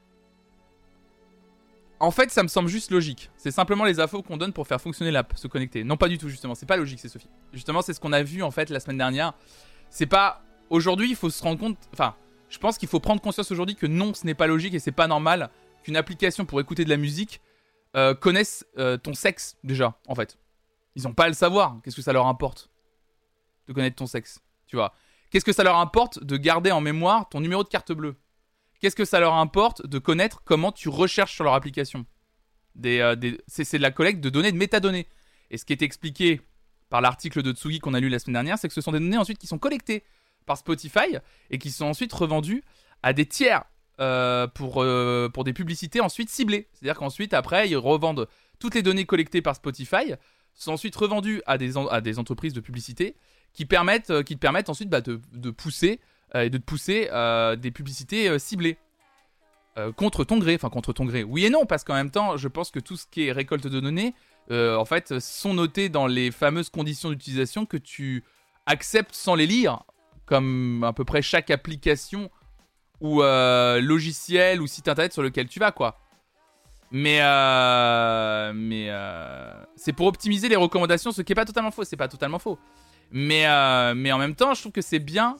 En 2.02 2.10
fait, 2.10 2.30
ça 2.30 2.42
me 2.42 2.48
semble 2.48 2.68
juste 2.68 2.90
logique. 2.90 3.30
C'est 3.36 3.50
simplement 3.50 3.84
les 3.84 4.00
infos 4.00 4.22
qu'on 4.22 4.38
donne 4.38 4.54
pour 4.54 4.66
faire 4.66 4.80
fonctionner 4.80 5.10
l'app, 5.10 5.34
se 5.36 5.46
connecter. 5.46 5.84
Non, 5.84 5.98
pas 5.98 6.08
du 6.08 6.16
tout, 6.16 6.30
justement. 6.30 6.54
C'est 6.54 6.64
pas 6.64 6.78
logique, 6.78 6.98
c'est 6.98 7.08
Sophie. 7.08 7.28
Justement, 7.52 7.82
c'est 7.82 7.92
ce 7.92 8.00
qu'on 8.00 8.14
a 8.14 8.22
vu 8.22 8.42
en 8.42 8.50
fait 8.50 8.70
la 8.70 8.80
semaine 8.80 8.96
dernière. 8.96 9.34
C'est 9.90 10.06
pas. 10.06 10.42
Aujourd'hui, 10.70 11.10
il 11.10 11.16
faut 11.16 11.28
se 11.28 11.42
rendre 11.42 11.60
compte. 11.60 11.76
Enfin, 11.92 12.14
je 12.48 12.58
pense 12.58 12.78
qu'il 12.78 12.88
faut 12.88 13.00
prendre 13.00 13.20
conscience 13.20 13.50
aujourd'hui 13.50 13.76
que 13.76 13.86
non, 13.86 14.14
ce 14.14 14.24
n'est 14.24 14.34
pas 14.34 14.46
logique 14.46 14.72
et 14.72 14.78
c'est 14.78 14.92
pas 14.92 15.08
normal 15.08 15.50
qu'une 15.84 15.96
application 15.96 16.46
pour 16.46 16.58
écouter 16.60 16.84
de 16.84 16.90
la 16.90 16.96
musique 16.96 17.40
euh, 17.96 18.14
connaisse 18.14 18.64
euh, 18.78 18.96
ton 18.96 19.12
sexe 19.12 19.58
déjà, 19.62 19.98
en 20.08 20.14
fait. 20.14 20.38
Ils 20.96 21.06
ont 21.06 21.12
pas 21.12 21.24
à 21.24 21.28
le 21.28 21.34
savoir. 21.34 21.76
Qu'est-ce 21.84 21.96
que 21.96 22.02
ça 22.02 22.14
leur 22.14 22.26
importe 22.28 22.70
de 23.68 23.74
connaître 23.74 23.96
ton 23.96 24.06
sexe 24.06 24.40
Tu 24.66 24.76
vois? 24.76 24.94
Qu'est-ce 25.30 25.44
que 25.44 25.52
ça 25.52 25.64
leur 25.64 25.76
importe 25.76 26.24
de 26.24 26.36
garder 26.38 26.72
en 26.72 26.80
mémoire 26.80 27.28
ton 27.28 27.40
numéro 27.40 27.62
de 27.62 27.68
carte 27.68 27.92
bleue? 27.92 28.16
Qu'est-ce 28.80 28.96
que 28.96 29.04
ça 29.04 29.20
leur 29.20 29.34
importe 29.34 29.86
de 29.86 29.98
connaître 29.98 30.42
comment 30.44 30.72
tu 30.72 30.88
recherches 30.88 31.34
sur 31.34 31.44
leur 31.44 31.54
application 31.54 32.06
euh, 32.84 33.14
C'est 33.46 33.76
de 33.76 33.82
la 33.82 33.90
collecte 33.90 34.20
de 34.20 34.30
données, 34.30 34.52
de 34.52 34.56
métadonnées. 34.56 35.06
Et 35.50 35.58
ce 35.58 35.64
qui 35.64 35.72
est 35.72 35.82
expliqué 35.82 36.40
par 36.88 37.00
l'article 37.00 37.42
de 37.42 37.52
Tsugi 37.52 37.78
qu'on 37.78 37.94
a 37.94 38.00
lu 38.00 38.08
la 38.08 38.18
semaine 38.18 38.34
dernière, 38.34 38.58
c'est 38.58 38.68
que 38.68 38.74
ce 38.74 38.80
sont 38.80 38.92
des 38.92 38.98
données 38.98 39.18
ensuite 39.18 39.38
qui 39.38 39.46
sont 39.46 39.58
collectées 39.58 40.02
par 40.46 40.56
Spotify 40.56 41.18
et 41.50 41.58
qui 41.58 41.70
sont 41.70 41.86
ensuite 41.86 42.12
revendues 42.12 42.64
à 43.02 43.12
des 43.12 43.26
tiers 43.26 43.64
euh, 44.00 44.46
pour, 44.46 44.82
euh, 44.82 45.28
pour 45.28 45.44
des 45.44 45.52
publicités 45.52 46.00
ensuite 46.00 46.30
ciblées. 46.30 46.68
C'est-à-dire 46.72 46.98
qu'ensuite, 46.98 47.34
après, 47.34 47.68
ils 47.68 47.76
revendent 47.76 48.28
toutes 48.58 48.74
les 48.74 48.82
données 48.82 49.04
collectées 49.04 49.42
par 49.42 49.56
Spotify, 49.56 50.14
sont 50.54 50.72
ensuite 50.72 50.96
revendues 50.96 51.42
à 51.46 51.58
des, 51.58 51.76
à 51.76 52.00
des 52.00 52.18
entreprises 52.18 52.54
de 52.54 52.60
publicité 52.60 53.14
qui, 53.52 53.66
permettent, 53.66 54.22
qui 54.22 54.36
te 54.36 54.40
permettent 54.40 54.70
ensuite 54.70 54.88
bah, 54.88 55.00
de, 55.02 55.20
de, 55.32 55.50
pousser 55.50 56.00
et 56.34 56.50
de 56.50 56.58
te 56.58 56.62
pousser 56.62 57.08
euh, 57.12 57.56
des 57.56 57.70
publicités 57.70 58.28
euh, 58.28 58.38
ciblées. 58.38 58.78
contre 59.96 60.24
ton 60.24 60.38
gré, 60.38 60.56
enfin 60.56 60.68
contre 60.68 60.92
ton 60.92 61.06
gré. 61.06 61.24
Oui 61.24 61.46
et 61.46 61.50
non, 61.50 61.64
parce 61.64 61.84
qu'en 61.84 61.94
même 61.94 62.10
temps, 62.10 62.36
je 62.36 62.48
pense 62.48 62.70
que 62.70 62.80
tout 62.80 62.96
ce 62.96 63.06
qui 63.06 63.28
est 63.28 63.32
récolte 63.32 63.66
de 63.66 63.80
données, 63.80 64.14
en 64.50 64.84
fait, 64.84 65.20
sont 65.20 65.54
notés 65.54 65.88
dans 65.88 66.06
les 66.06 66.30
fameuses 66.30 66.68
conditions 66.68 67.08
d'utilisation 67.08 67.64
que 67.64 67.78
tu 67.78 68.24
acceptes 68.66 69.14
sans 69.14 69.34
les 69.36 69.46
lire, 69.46 69.84
comme 70.26 70.84
à 70.84 70.92
peu 70.92 71.04
près 71.04 71.22
chaque 71.22 71.50
application 71.50 72.30
ou 73.00 73.22
logiciel 73.22 74.60
ou 74.60 74.66
site 74.66 74.88
internet 74.88 75.14
sur 75.14 75.22
lequel 75.22 75.48
tu 75.48 75.60
vas, 75.60 75.72
quoi. 75.72 75.98
Mais, 76.90 77.20
mais 78.52 78.90
c'est 79.76 79.94
pour 79.94 80.08
optimiser 80.08 80.50
les 80.50 80.56
recommandations, 80.56 81.12
ce 81.12 81.22
qui 81.22 81.30
n'est 81.30 81.36
pas 81.36 81.46
totalement 81.46 81.70
faux, 81.70 81.84
c'est 81.84 81.96
pas 81.96 82.08
totalement 82.08 82.40
faux. 82.40 82.58
Mais, 83.12 83.46
mais 83.94 84.12
en 84.12 84.18
même 84.18 84.34
temps, 84.34 84.52
je 84.52 84.60
trouve 84.60 84.72
que 84.72 84.82
c'est 84.82 84.98
bien 84.98 85.36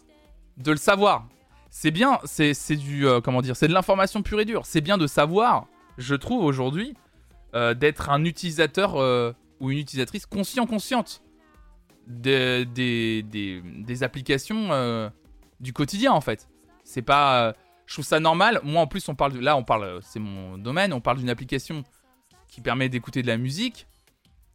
de 0.61 0.70
le 0.70 0.77
savoir. 0.77 1.27
C'est 1.70 1.90
bien, 1.90 2.18
c'est 2.25 2.77
du 2.77 3.07
euh, 3.07 3.20
comment 3.20 3.42
dire, 3.42 3.57
c'est 3.57 3.68
de 3.68 3.73
l'information 3.73 4.23
pure 4.23 4.40
et 4.40 4.44
dure. 4.44 4.66
C'est 4.66 4.81
bien 4.81 4.99
de 4.99 5.07
savoir, 5.07 5.66
je 5.99 6.14
trouve 6.14 6.44
aujourd'hui, 6.44 6.94
euh, 7.55 7.75
d'être 7.75 8.11
un 8.11 8.25
utilisateur 8.25 8.96
euh, 8.96 9.33
ou 9.61 9.70
une 9.70 9.79
utilisatrice 9.79 10.27
conscient 10.27 10.66
consciente 10.66 11.23
des, 12.07 12.64
des, 12.64 13.23
des, 13.23 14.03
applications 14.03 15.11
du 15.61 15.73
quotidien 15.73 16.12
en 16.12 16.20
fait. 16.20 16.49
C'est 16.83 17.03
pas, 17.03 17.55
je 17.87 17.94
trouve 17.94 18.05
ça 18.05 18.18
normal. 18.18 18.61
Moi 18.64 18.83
en 18.83 18.88
plus 18.88 19.09
on 19.09 19.14
parle 19.14 19.38
là 19.38 19.57
on 19.57 19.62
parle, 19.62 20.01
c'est 20.03 20.18
mon 20.18 20.59
domaine, 20.59 20.92
on 20.92 21.01
parle 21.01 21.18
d'une 21.18 21.31
application 21.31 21.85
qui 22.49 22.61
permet 22.61 22.88
d'écouter 22.88 23.23
de 23.23 23.29
la 23.29 23.37
musique. 23.37 23.87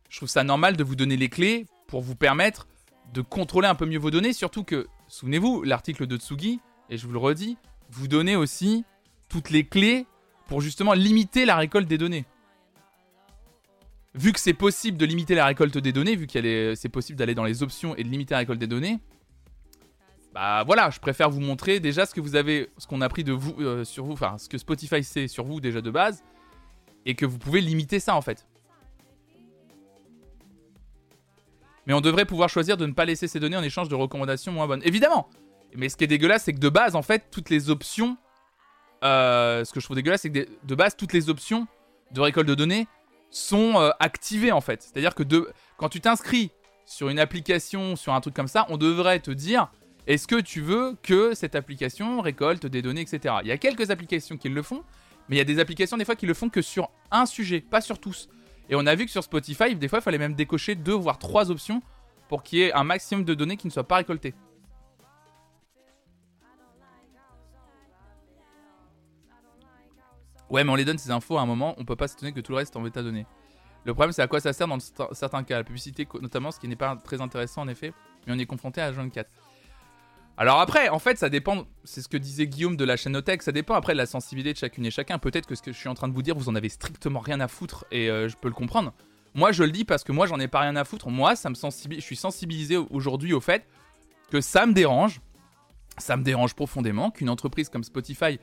Je 0.09 0.17
trouve 0.17 0.27
ça 0.27 0.43
normal 0.43 0.75
de 0.75 0.83
vous 0.83 0.95
donner 0.95 1.15
les 1.15 1.29
clés 1.29 1.65
pour 1.87 2.01
vous 2.01 2.15
permettre 2.15 2.67
de 3.13 3.21
contrôler 3.21 3.69
un 3.69 3.75
peu 3.75 3.85
mieux 3.85 3.99
vos 3.99 4.11
données, 4.11 4.33
surtout 4.33 4.65
que 4.65 4.87
souvenez-vous, 5.07 5.63
l'article 5.63 6.07
de 6.07 6.17
Tsugi, 6.17 6.59
et 6.89 6.97
je 6.97 7.05
vous 7.05 7.13
le 7.13 7.19
redis, 7.19 7.57
vous 7.89 8.07
donnez 8.07 8.35
aussi 8.35 8.83
toutes 9.29 9.49
les 9.49 9.65
clés 9.65 10.05
pour 10.47 10.61
justement 10.61 10.93
limiter 10.93 11.45
la 11.45 11.55
récolte 11.55 11.87
des 11.87 11.97
données. 11.97 12.25
Vu 14.13 14.31
que 14.31 14.39
c'est 14.39 14.53
possible 14.53 14.97
de 14.97 15.05
limiter 15.05 15.35
la 15.35 15.45
récolte 15.45 15.77
des 15.77 15.91
données, 15.91 16.15
vu 16.15 16.27
que 16.27 16.73
c'est 16.75 16.89
possible 16.89 17.17
d'aller 17.17 17.35
dans 17.35 17.43
les 17.43 17.63
options 17.63 17.95
et 17.95 18.03
de 18.03 18.09
limiter 18.09 18.33
la 18.33 18.39
récolte 18.39 18.59
des 18.59 18.67
données, 18.67 18.99
bah 20.33 20.63
voilà, 20.65 20.89
je 20.89 20.99
préfère 20.99 21.29
vous 21.29 21.39
montrer 21.39 21.79
déjà 21.79 22.05
ce 22.05 22.13
que 22.13 22.21
vous 22.21 22.35
avez, 22.35 22.69
ce 22.77 22.87
qu'on 22.87 23.01
a 23.01 23.09
pris 23.09 23.23
de 23.23 23.31
vous 23.31 23.55
euh, 23.59 23.83
sur 23.83 24.05
vous, 24.05 24.13
enfin 24.13 24.37
ce 24.37 24.49
que 24.49 24.57
Spotify 24.57 25.03
sait 25.03 25.27
sur 25.27 25.45
vous 25.45 25.59
déjà 25.61 25.81
de 25.81 25.89
base, 25.89 26.23
et 27.05 27.15
que 27.15 27.25
vous 27.25 27.37
pouvez 27.37 27.61
limiter 27.61 27.99
ça 27.99 28.15
en 28.15 28.21
fait. 28.21 28.45
Mais 31.85 31.93
on 31.93 32.01
devrait 32.01 32.25
pouvoir 32.25 32.49
choisir 32.49 32.77
de 32.77 32.85
ne 32.85 32.93
pas 32.93 33.05
laisser 33.05 33.27
ces 33.27 33.39
données 33.39 33.57
en 33.57 33.63
échange 33.63 33.89
de 33.89 33.95
recommandations 33.95 34.51
moins 34.51 34.67
bonnes. 34.67 34.81
Évidemment 34.83 35.29
Mais 35.75 35.89
ce 35.89 35.97
qui 35.97 36.03
est 36.03 36.07
dégueulasse, 36.07 36.43
c'est 36.43 36.53
que 36.53 36.59
de 36.59 36.69
base, 36.69 36.95
en 36.95 37.01
fait, 37.01 37.25
toutes 37.31 37.49
les 37.49 37.69
options. 37.69 38.17
Euh, 39.03 39.63
ce 39.65 39.71
que 39.71 39.79
je 39.79 39.85
trouve 39.85 39.95
dégueulasse, 39.95 40.21
c'est 40.21 40.31
que 40.31 40.47
de 40.63 40.75
base, 40.75 40.95
toutes 40.95 41.13
les 41.13 41.29
options 41.29 41.67
de 42.11 42.21
récolte 42.21 42.47
de 42.47 42.55
données 42.55 42.87
sont 43.29 43.73
euh, 43.75 43.91
activées, 43.99 44.51
en 44.51 44.61
fait. 44.61 44.81
C'est-à-dire 44.81 45.15
que 45.15 45.23
quand 45.77 45.89
tu 45.89 46.01
t'inscris 46.01 46.51
sur 46.85 47.09
une 47.09 47.19
application, 47.19 47.95
sur 47.95 48.13
un 48.13 48.21
truc 48.21 48.33
comme 48.33 48.47
ça, 48.47 48.65
on 48.69 48.77
devrait 48.77 49.19
te 49.19 49.31
dire 49.31 49.69
est-ce 50.07 50.27
que 50.27 50.39
tu 50.39 50.61
veux 50.61 50.95
que 51.01 51.33
cette 51.33 51.55
application 51.55 52.21
récolte 52.21 52.65
des 52.67 52.81
données, 52.81 53.01
etc. 53.01 53.35
Il 53.41 53.47
y 53.47 53.51
a 53.51 53.57
quelques 53.57 53.89
applications 53.89 54.37
qui 54.37 54.49
le 54.49 54.61
font, 54.61 54.83
mais 55.27 55.35
il 55.35 55.39
y 55.39 55.41
a 55.41 55.45
des 55.45 55.59
applications 55.59 55.97
des 55.97 56.05
fois 56.05 56.15
qui 56.15 56.27
le 56.27 56.35
font 56.35 56.49
que 56.49 56.61
sur 56.61 56.89
un 57.09 57.25
sujet, 57.25 57.59
pas 57.59 57.81
sur 57.81 57.99
tous. 57.99 58.29
Et 58.69 58.75
on 58.75 58.85
a 58.85 58.95
vu 58.95 59.05
que 59.05 59.11
sur 59.11 59.23
Spotify, 59.23 59.75
des 59.75 59.87
fois, 59.87 59.99
il 59.99 60.01
fallait 60.01 60.17
même 60.17 60.33
décocher 60.33 60.75
deux 60.75 60.93
voire 60.93 61.19
trois 61.19 61.51
options 61.51 61.81
pour 62.27 62.43
qu'il 62.43 62.59
y 62.59 62.61
ait 62.63 62.73
un 62.73 62.83
maximum 62.83 63.23
de 63.23 63.33
données 63.33 63.57
qui 63.57 63.67
ne 63.67 63.71
soient 63.71 63.87
pas 63.87 63.97
récoltées. 63.97 64.33
Ouais, 70.49 70.63
mais 70.63 70.71
on 70.71 70.75
les 70.75 70.85
donne 70.85 70.97
ces 70.97 71.11
infos 71.11 71.37
à 71.37 71.41
un 71.41 71.45
moment, 71.45 71.75
on 71.77 71.85
peut 71.85 71.95
pas 71.95 72.07
s'étonner 72.07 72.31
que 72.31 72.39
tout 72.39 72.51
le 72.51 72.59
reste 72.59 72.75
est 72.75 72.77
en 72.77 72.81
métadonnées. 72.81 73.25
Le 73.83 73.93
problème, 73.93 74.11
c'est 74.11 74.21
à 74.21 74.27
quoi 74.27 74.39
ça 74.39 74.53
sert 74.53 74.67
dans 74.67 74.79
certains 75.11 75.43
cas, 75.43 75.57
la 75.57 75.63
publicité 75.63 76.07
notamment, 76.21 76.51
ce 76.51 76.59
qui 76.59 76.67
n'est 76.67 76.75
pas 76.75 76.95
très 76.95 77.21
intéressant 77.21 77.61
en 77.61 77.67
effet, 77.67 77.93
mais 78.25 78.33
on 78.33 78.39
est 78.39 78.45
confronté 78.45 78.81
à 78.81 78.91
24. 78.91 79.29
Alors 80.37 80.59
après, 80.59 80.89
en 80.89 80.99
fait, 80.99 81.17
ça 81.17 81.29
dépend, 81.29 81.65
c'est 81.85 82.01
ce 82.01 82.09
que 82.09 82.17
disait 82.17 82.47
Guillaume 82.47 82.75
de 82.75 82.83
la 82.83 82.97
chaîne 82.97 83.13
Notech, 83.13 83.41
ça 83.41 83.53
dépend 83.53 83.73
après 83.73 83.93
de 83.93 83.97
la 83.97 84.05
sensibilité 84.05 84.51
de 84.51 84.57
chacune 84.57 84.85
et 84.85 84.91
chacun. 84.91 85.17
Peut-être 85.17 85.47
que 85.47 85.55
ce 85.55 85.61
que 85.61 85.71
je 85.71 85.77
suis 85.77 85.87
en 85.87 85.93
train 85.93 86.09
de 86.09 86.13
vous 86.13 86.21
dire, 86.21 86.35
vous 86.35 86.49
en 86.49 86.55
avez 86.55 86.67
strictement 86.67 87.19
rien 87.19 87.39
à 87.39 87.47
foutre 87.47 87.85
et 87.91 88.09
euh, 88.09 88.27
je 88.27 88.35
peux 88.35 88.49
le 88.49 88.53
comprendre. 88.53 88.93
Moi, 89.33 89.53
je 89.53 89.63
le 89.63 89.71
dis 89.71 89.85
parce 89.85 90.03
que 90.03 90.11
moi, 90.11 90.27
j'en 90.27 90.39
ai 90.39 90.49
pas 90.49 90.59
rien 90.61 90.75
à 90.75 90.83
foutre. 90.83 91.09
Moi, 91.09 91.37
ça 91.37 91.49
me 91.49 91.55
sensibilise, 91.55 92.01
je 92.01 92.05
suis 92.05 92.15
sensibilisé 92.17 92.75
aujourd'hui 92.75 93.33
au 93.33 93.39
fait 93.39 93.65
que 94.29 94.41
ça 94.41 94.65
me 94.65 94.73
dérange, 94.73 95.21
ça 95.97 96.17
me 96.17 96.23
dérange 96.23 96.53
profondément 96.53 97.11
qu'une 97.11 97.29
entreprise 97.29 97.69
comme 97.69 97.83
Spotify, 97.83 98.39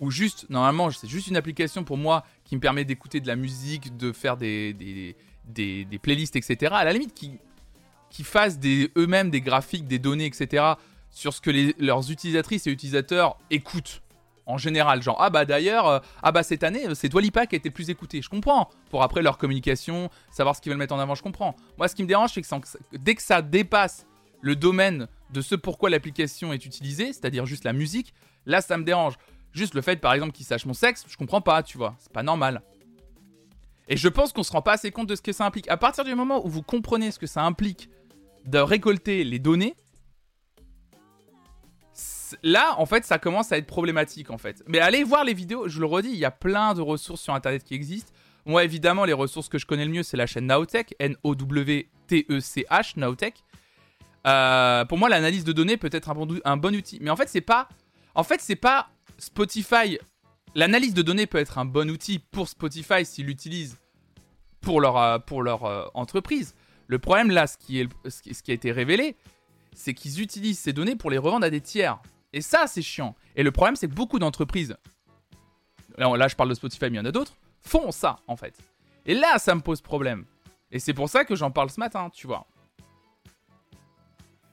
ou 0.00 0.10
juste, 0.10 0.50
normalement, 0.50 0.90
c'est 0.90 1.06
juste 1.06 1.28
une 1.28 1.36
application 1.36 1.84
pour 1.84 1.96
moi 1.96 2.24
qui 2.44 2.56
me 2.56 2.60
permet 2.60 2.84
d'écouter 2.84 3.20
de 3.20 3.26
la 3.28 3.36
musique, 3.36 3.96
de 3.96 4.12
faire 4.12 4.36
des, 4.36 4.72
des, 4.72 5.14
des, 5.84 5.98
playlists, 5.98 6.36
etc. 6.36 6.74
À 6.74 6.84
la 6.84 6.92
limite, 6.92 7.14
qui, 7.14 7.38
qui 8.10 8.24
fassent 8.24 8.58
eux-mêmes 8.96 9.30
des 9.30 9.40
graphiques, 9.40 9.86
des 9.86 9.98
données, 9.98 10.26
etc 10.26 10.74
sur 11.16 11.32
ce 11.32 11.40
que 11.40 11.50
leurs 11.82 12.10
utilisatrices 12.10 12.66
et 12.66 12.70
utilisateurs 12.70 13.38
écoutent 13.50 14.02
en 14.44 14.58
général. 14.58 15.02
Genre, 15.02 15.16
ah 15.18 15.30
bah 15.30 15.46
d'ailleurs, 15.46 15.88
euh, 15.88 15.98
ah 16.22 16.30
bah 16.30 16.42
cette 16.42 16.62
année, 16.62 16.94
c'est 16.94 17.08
Dwalipa 17.08 17.46
qui 17.46 17.54
a 17.54 17.58
été 17.58 17.70
plus 17.70 17.88
écouté. 17.88 18.20
Je 18.20 18.28
comprends. 18.28 18.68
Pour 18.90 19.02
après 19.02 19.22
leur 19.22 19.38
communication, 19.38 20.10
savoir 20.30 20.54
ce 20.54 20.60
qu'ils 20.60 20.70
veulent 20.70 20.78
mettre 20.78 20.94
en 20.94 20.98
avant, 20.98 21.14
je 21.14 21.22
comprends. 21.22 21.56
Moi, 21.78 21.88
ce 21.88 21.94
qui 21.94 22.02
me 22.02 22.06
dérange, 22.06 22.32
c'est 22.34 22.42
que 22.42 22.98
dès 22.98 23.14
que 23.14 23.22
ça 23.22 23.40
dépasse 23.40 24.06
le 24.42 24.56
domaine 24.56 25.08
de 25.30 25.40
ce 25.40 25.54
pourquoi 25.54 25.88
l'application 25.88 26.52
est 26.52 26.66
utilisée, 26.66 27.14
c'est-à-dire 27.14 27.46
juste 27.46 27.64
la 27.64 27.72
musique, 27.72 28.12
là, 28.44 28.60
ça 28.60 28.76
me 28.76 28.84
dérange. 28.84 29.14
Juste 29.52 29.72
le 29.72 29.80
fait, 29.80 29.96
par 29.96 30.12
exemple, 30.12 30.32
qu'ils 30.32 30.44
sachent 30.44 30.66
mon 30.66 30.74
sexe, 30.74 31.06
je 31.08 31.16
comprends 31.16 31.40
pas, 31.40 31.62
tu 31.62 31.78
vois. 31.78 31.96
C'est 31.98 32.12
pas 32.12 32.22
normal. 32.22 32.60
Et 33.88 33.96
je 33.96 34.08
pense 34.08 34.34
qu'on 34.34 34.42
se 34.42 34.52
rend 34.52 34.60
pas 34.60 34.74
assez 34.74 34.90
compte 34.90 35.08
de 35.08 35.14
ce 35.14 35.22
que 35.22 35.32
ça 35.32 35.46
implique. 35.46 35.66
À 35.70 35.78
partir 35.78 36.04
du 36.04 36.14
moment 36.14 36.44
où 36.44 36.50
vous 36.50 36.62
comprenez 36.62 37.10
ce 37.10 37.18
que 37.18 37.26
ça 37.26 37.42
implique 37.42 37.88
de 38.44 38.58
récolter 38.58 39.24
les 39.24 39.38
données, 39.38 39.74
là, 42.42 42.74
en 42.78 42.86
fait, 42.86 43.04
ça 43.04 43.18
commence 43.18 43.52
à 43.52 43.58
être 43.58 43.66
problématique, 43.66 44.30
en 44.30 44.38
fait. 44.38 44.62
Mais 44.66 44.78
allez 44.78 45.04
voir 45.04 45.24
les 45.24 45.34
vidéos, 45.34 45.68
je 45.68 45.80
le 45.80 45.86
redis, 45.86 46.10
il 46.10 46.18
y 46.18 46.24
a 46.24 46.30
plein 46.30 46.74
de 46.74 46.80
ressources 46.80 47.20
sur 47.20 47.34
Internet 47.34 47.64
qui 47.64 47.74
existent. 47.74 48.12
Moi, 48.44 48.64
évidemment, 48.64 49.04
les 49.04 49.12
ressources 49.12 49.48
que 49.48 49.58
je 49.58 49.66
connais 49.66 49.84
le 49.84 49.90
mieux, 49.90 50.02
c'est 50.02 50.16
la 50.16 50.26
chaîne 50.26 50.46
Naotech, 50.46 50.94
N-O-W-T-E-C-H, 50.98 52.92
Naotech. 52.96 53.34
Euh, 54.26 54.84
pour 54.84 54.98
moi, 54.98 55.08
l'analyse 55.08 55.44
de 55.44 55.52
données 55.52 55.76
peut 55.76 55.90
être 55.92 56.10
un 56.10 56.56
bon, 56.56 56.74
outil. 56.74 56.98
Mais 57.00 57.10
en 57.10 57.16
fait, 57.16 57.28
c'est 57.28 57.40
pas... 57.40 57.68
En 58.14 58.22
fait, 58.22 58.40
c'est 58.40 58.56
pas 58.56 58.88
Spotify 59.18 59.98
l'analyse 60.56 60.94
de 60.94 61.02
données 61.02 61.26
peut 61.26 61.38
être 61.38 61.58
un 61.58 61.64
bon 61.64 61.88
outil 61.90 62.18
pour 62.18 62.48
Spotify 62.48 63.04
s'ils 63.04 63.26
l'utilisent 63.26 63.78
pour 64.60 64.80
leur, 64.80 64.96
euh, 64.96 65.18
pour 65.18 65.42
euh, 65.46 65.84
entreprise. 65.94 66.56
Le 66.88 66.98
problème 66.98 67.30
là, 67.30 67.46
ce 67.46 67.56
qui 67.58 67.80
a 67.80 68.52
été 68.52 68.72
révélé, 68.72 69.16
c'est 69.74 69.94
qu'ils 69.94 70.20
utilisent 70.20 70.58
ces 70.58 70.72
données 70.72 70.96
pour 70.96 71.10
les 71.10 71.18
revendre 71.18 71.44
à 71.44 71.50
des 71.50 71.60
tiers. 71.60 72.00
Et 72.32 72.40
ça, 72.40 72.66
c'est 72.66 72.82
chiant. 72.82 73.14
Et 73.34 73.42
le 73.42 73.50
problème, 73.50 73.76
c'est 73.76 73.88
que 73.88 73.94
beaucoup 73.94 74.18
d'entreprises, 74.18 74.76
là, 75.96 76.28
je 76.28 76.36
parle 76.36 76.48
de 76.48 76.54
Spotify, 76.54 76.84
mais 76.84 76.92
il 76.92 76.96
y 76.96 77.00
en 77.00 77.04
a 77.04 77.12
d'autres, 77.12 77.36
font 77.60 77.90
ça, 77.90 78.16
en 78.26 78.36
fait. 78.36 78.54
Et 79.06 79.14
là, 79.14 79.38
ça 79.38 79.54
me 79.54 79.60
pose 79.60 79.80
problème. 79.80 80.24
Et 80.70 80.78
c'est 80.78 80.94
pour 80.94 81.08
ça 81.08 81.24
que 81.24 81.36
j'en 81.36 81.50
parle 81.50 81.70
ce 81.70 81.80
matin, 81.80 82.10
tu 82.10 82.26
vois. 82.26 82.46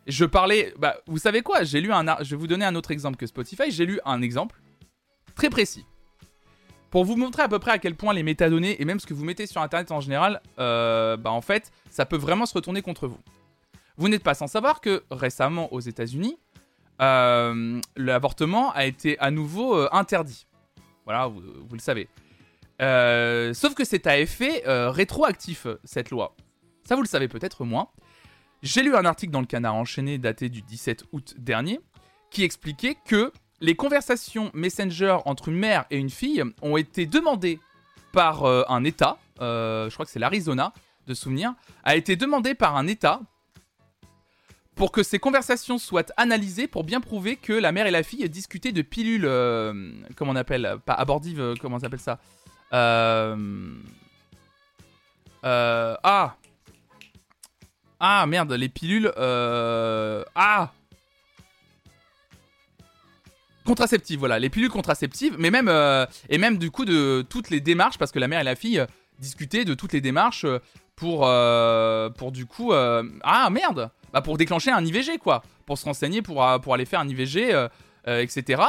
Je 0.05 0.25
parlais, 0.25 0.73
bah, 0.77 0.97
vous 1.07 1.17
savez 1.17 1.41
quoi? 1.41 1.63
J'ai 1.63 1.81
lu 1.81 1.91
un, 1.91 2.05
je 2.23 2.31
vais 2.31 2.35
vous 2.35 2.47
donner 2.47 2.65
un 2.65 2.75
autre 2.75 2.91
exemple 2.91 3.17
que 3.17 3.25
Spotify. 3.25 3.71
J'ai 3.71 3.85
lu 3.85 3.99
un 4.05 4.21
exemple 4.21 4.61
très 5.35 5.49
précis 5.49 5.85
pour 6.93 7.05
vous 7.05 7.15
montrer 7.15 7.41
à 7.41 7.47
peu 7.47 7.57
près 7.57 7.71
à 7.71 7.79
quel 7.79 7.95
point 7.95 8.13
les 8.13 8.21
métadonnées 8.21 8.79
et 8.79 8.85
même 8.85 8.99
ce 8.99 9.07
que 9.07 9.15
vous 9.15 9.25
mettez 9.25 9.47
sur 9.47 9.59
Internet 9.61 9.91
en 9.91 9.99
général, 9.99 10.43
euh, 10.59 11.17
bah 11.17 11.31
en 11.31 11.41
fait, 11.41 11.71
ça 11.89 12.05
peut 12.05 12.17
vraiment 12.17 12.45
se 12.45 12.53
retourner 12.53 12.83
contre 12.83 13.07
vous. 13.07 13.17
Vous 13.97 14.09
n'êtes 14.09 14.21
pas 14.21 14.35
sans 14.35 14.45
savoir 14.45 14.79
que 14.79 15.03
récemment 15.09 15.73
aux 15.73 15.79
États-Unis, 15.79 16.37
euh, 17.01 17.81
l'avortement 17.95 18.71
a 18.71 18.85
été 18.85 19.17
à 19.19 19.31
nouveau 19.31 19.75
euh, 19.75 19.89
interdit. 19.91 20.47
Voilà, 21.05 21.27
vous, 21.27 21.41
le 21.71 21.79
savez. 21.79 22.07
sauf 23.53 23.73
que 23.73 23.83
c'est 23.83 24.07
à 24.07 24.19
effet 24.19 24.63
rétroactif, 24.65 25.67
cette 25.83 26.11
loi. 26.11 26.35
Ça, 26.85 26.95
vous 26.95 27.01
le 27.01 27.07
savez 27.07 27.27
peut-être 27.27 27.65
moins. 27.65 27.89
J'ai 28.61 28.83
lu 28.83 28.95
un 28.95 29.03
article 29.03 29.33
dans 29.33 29.41
le 29.41 29.45
Canard 29.45 29.75
enchaîné 29.75 30.17
daté 30.17 30.47
du 30.47 30.61
17 30.61 31.03
août 31.11 31.35
dernier 31.37 31.81
qui 32.31 32.43
expliquait 32.43 32.95
que 33.05 33.33
les 33.59 33.75
conversations 33.75 34.51
Messenger 34.53 35.17
entre 35.25 35.49
une 35.49 35.57
mère 35.57 35.85
et 35.89 35.97
une 35.97 36.09
fille 36.09 36.43
ont 36.61 36.77
été 36.77 37.05
demandées 37.05 37.59
par 38.11 38.43
euh, 38.43 38.63
un 38.67 38.83
État, 38.83 39.17
euh, 39.41 39.89
je 39.89 39.93
crois 39.93 40.05
que 40.05 40.11
c'est 40.11 40.19
l'Arizona, 40.19 40.73
de 41.07 41.13
souvenir, 41.13 41.53
a 41.83 41.95
été 41.95 42.15
demandé 42.15 42.55
par 42.55 42.77
un 42.77 42.87
État 42.87 43.21
pour 44.75 44.91
que 44.91 45.03
ces 45.03 45.19
conversations 45.19 45.77
soient 45.77 46.11
analysées 46.17 46.67
pour 46.67 46.83
bien 46.83 46.99
prouver 47.01 47.35
que 47.35 47.53
la 47.53 47.71
mère 47.71 47.85
et 47.87 47.91
la 47.91 48.03
fille 48.03 48.27
discutaient 48.29 48.71
de 48.71 48.81
pilules, 48.81 49.25
euh, 49.25 49.91
comment 50.15 50.31
on 50.31 50.35
appelle, 50.35 50.77
pas 50.85 50.93
abordives, 50.93 51.55
comment 51.59 51.77
on 51.77 51.79
s'appelle 51.79 51.99
ça 51.99 52.19
Ah 52.71 53.35
Ah 57.99 58.25
merde, 58.27 58.53
les 58.53 58.69
pilules, 58.69 59.11
ah 59.15 60.71
contraceptives, 63.63 64.19
voilà, 64.19 64.39
les 64.39 64.49
pilules 64.49 64.69
contraceptives, 64.69 65.35
mais 65.37 65.51
même 65.51 65.67
euh, 65.67 66.05
et 66.29 66.37
même 66.37 66.57
du 66.57 66.71
coup 66.71 66.85
de 66.85 67.25
toutes 67.27 67.49
les 67.49 67.59
démarches 67.59 67.97
parce 67.97 68.11
que 68.11 68.19
la 68.19 68.27
mère 68.27 68.39
et 68.39 68.43
la 68.43 68.55
fille 68.55 68.79
euh, 68.79 68.85
discutaient 69.19 69.65
de 69.65 69.73
toutes 69.73 69.93
les 69.93 70.01
démarches 70.01 70.45
euh, 70.45 70.59
pour 70.95 71.21
pour 72.17 72.31
du 72.31 72.45
coup 72.45 72.71
ah 72.73 73.49
merde, 73.49 73.89
bah 74.13 74.21
pour 74.21 74.37
déclencher 74.37 74.71
un 74.71 74.85
IVG 74.85 75.17
quoi, 75.17 75.43
pour 75.65 75.77
se 75.77 75.85
renseigner 75.85 76.21
pour 76.21 76.45
pour 76.61 76.73
aller 76.73 76.85
faire 76.85 76.99
un 76.99 77.07
IVG 77.09 77.67
etc. 78.05 78.61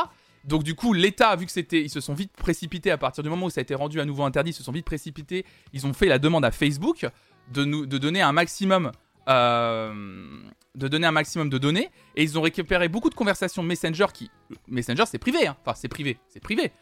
Donc 0.45 0.63
du 0.63 0.75
coup, 0.75 0.93
l'État, 0.93 1.35
vu 1.37 1.47
que 1.47 1.53
c'était, 1.53 1.81
ils 1.81 1.91
se 1.91 2.01
sont 2.01 2.13
vite 2.13 2.33
précipités 2.33 2.91
à 2.91 2.99
partir 2.99 3.23
du 3.23 3.31
moment 3.31 3.47
où 3.47 3.51
ça 3.51 3.61
a 3.61 3.63
été 3.63 3.75
rendu 3.75 4.01
à 4.01 4.05
nouveau 4.05 4.25
interdit, 4.25 4.51
ils 4.51 4.55
se 4.55 4.63
sont 4.63 4.73
vite 4.73 4.85
précipités. 4.85 5.47
Ils 5.73 5.87
ont 5.87 5.95
fait 5.95 6.07
la 6.07 6.19
demande 6.19 6.45
à 6.45 6.51
Facebook 6.51 7.07
de 7.53 7.65
nous, 7.65 7.87
de 7.87 7.99
donner 7.99 8.21
un 8.21 8.33
maximum 8.33 8.93
de 9.27 10.89
donner 10.89 11.07
un 11.07 11.13
maximum 11.13 11.49
de 11.49 11.57
données 11.57 11.91
et 12.15 12.23
ils 12.23 12.39
ont 12.39 12.43
récupéré 12.43 12.89
beaucoup 12.89 13.09
de 13.09 13.15
conversations 13.15 13.63
Messenger 13.63 14.07
qui 14.13 14.31
Messenger 14.69 15.05
c'est 15.07 15.19
privé 15.19 15.47
hein. 15.47 15.57
enfin 15.63 15.75
c'est 15.75 15.89
privé 15.89 16.19
c'est 16.29 16.41
privé 16.41 16.73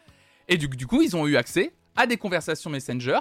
et 0.49 0.57
du, 0.57 0.85
coup 0.85 1.01
ils 1.01 1.15
ont 1.15 1.25
eu 1.25 1.37
accès 1.37 1.73
à 1.95 2.05
des 2.05 2.17
conversations 2.17 2.69
Messenger 2.69 3.19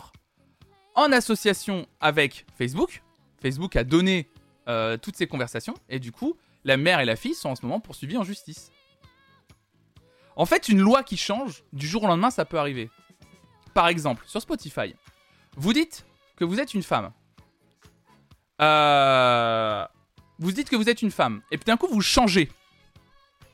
en 0.97 1.13
association 1.13 1.87
avec 2.01 2.47
Facebook 2.59 3.05
Facebook 3.41 3.77
a 3.77 3.85
donné 3.85 4.27
euh, 4.69 4.97
toutes 4.97 5.17
ces 5.17 5.27
conversations. 5.27 5.75
Et 5.89 5.99
du 5.99 6.13
coup 6.13 6.37
la 6.65 6.77
mère 6.77 7.01
et 7.01 7.05
la 7.05 7.17
fille 7.17 7.35
sont 7.35 7.49
en 7.49 7.57
ce 7.57 7.63
moment 7.67 7.81
poursuivies 7.81 8.17
en 8.17 8.25
justice. 8.25 8.71
En 10.37 10.47
fait 10.47 10.69
une 10.69 10.81
loi 10.81 11.03
qui 11.03 11.17
change 11.17 11.65
du 11.73 11.87
jour 11.87 12.05
au 12.05 12.07
lendemain 12.07 12.31
ça 12.31 12.45
peut 12.45 12.59
arriver. 12.59 12.91
Par 13.75 13.89
exemple 13.89 14.25
sur 14.27 14.41
Spotify 14.41 14.95
vous 15.57 15.73
dites 15.73 16.07
que 16.37 16.45
vous 16.45 16.61
êtes 16.61 16.75
une 16.75 16.83
femme. 16.83 17.13
Euh, 18.61 19.85
vous 20.39 20.53
dites 20.53 20.71
que 20.71 20.77
vous 20.77 20.89
êtes 20.89 21.03
une 21.03 21.11
femme, 21.11 21.43
et 21.51 21.59
puis 21.59 21.65
d'un 21.65 21.77
coup 21.77 21.89
vous 21.89 22.01
changez. 22.01 22.51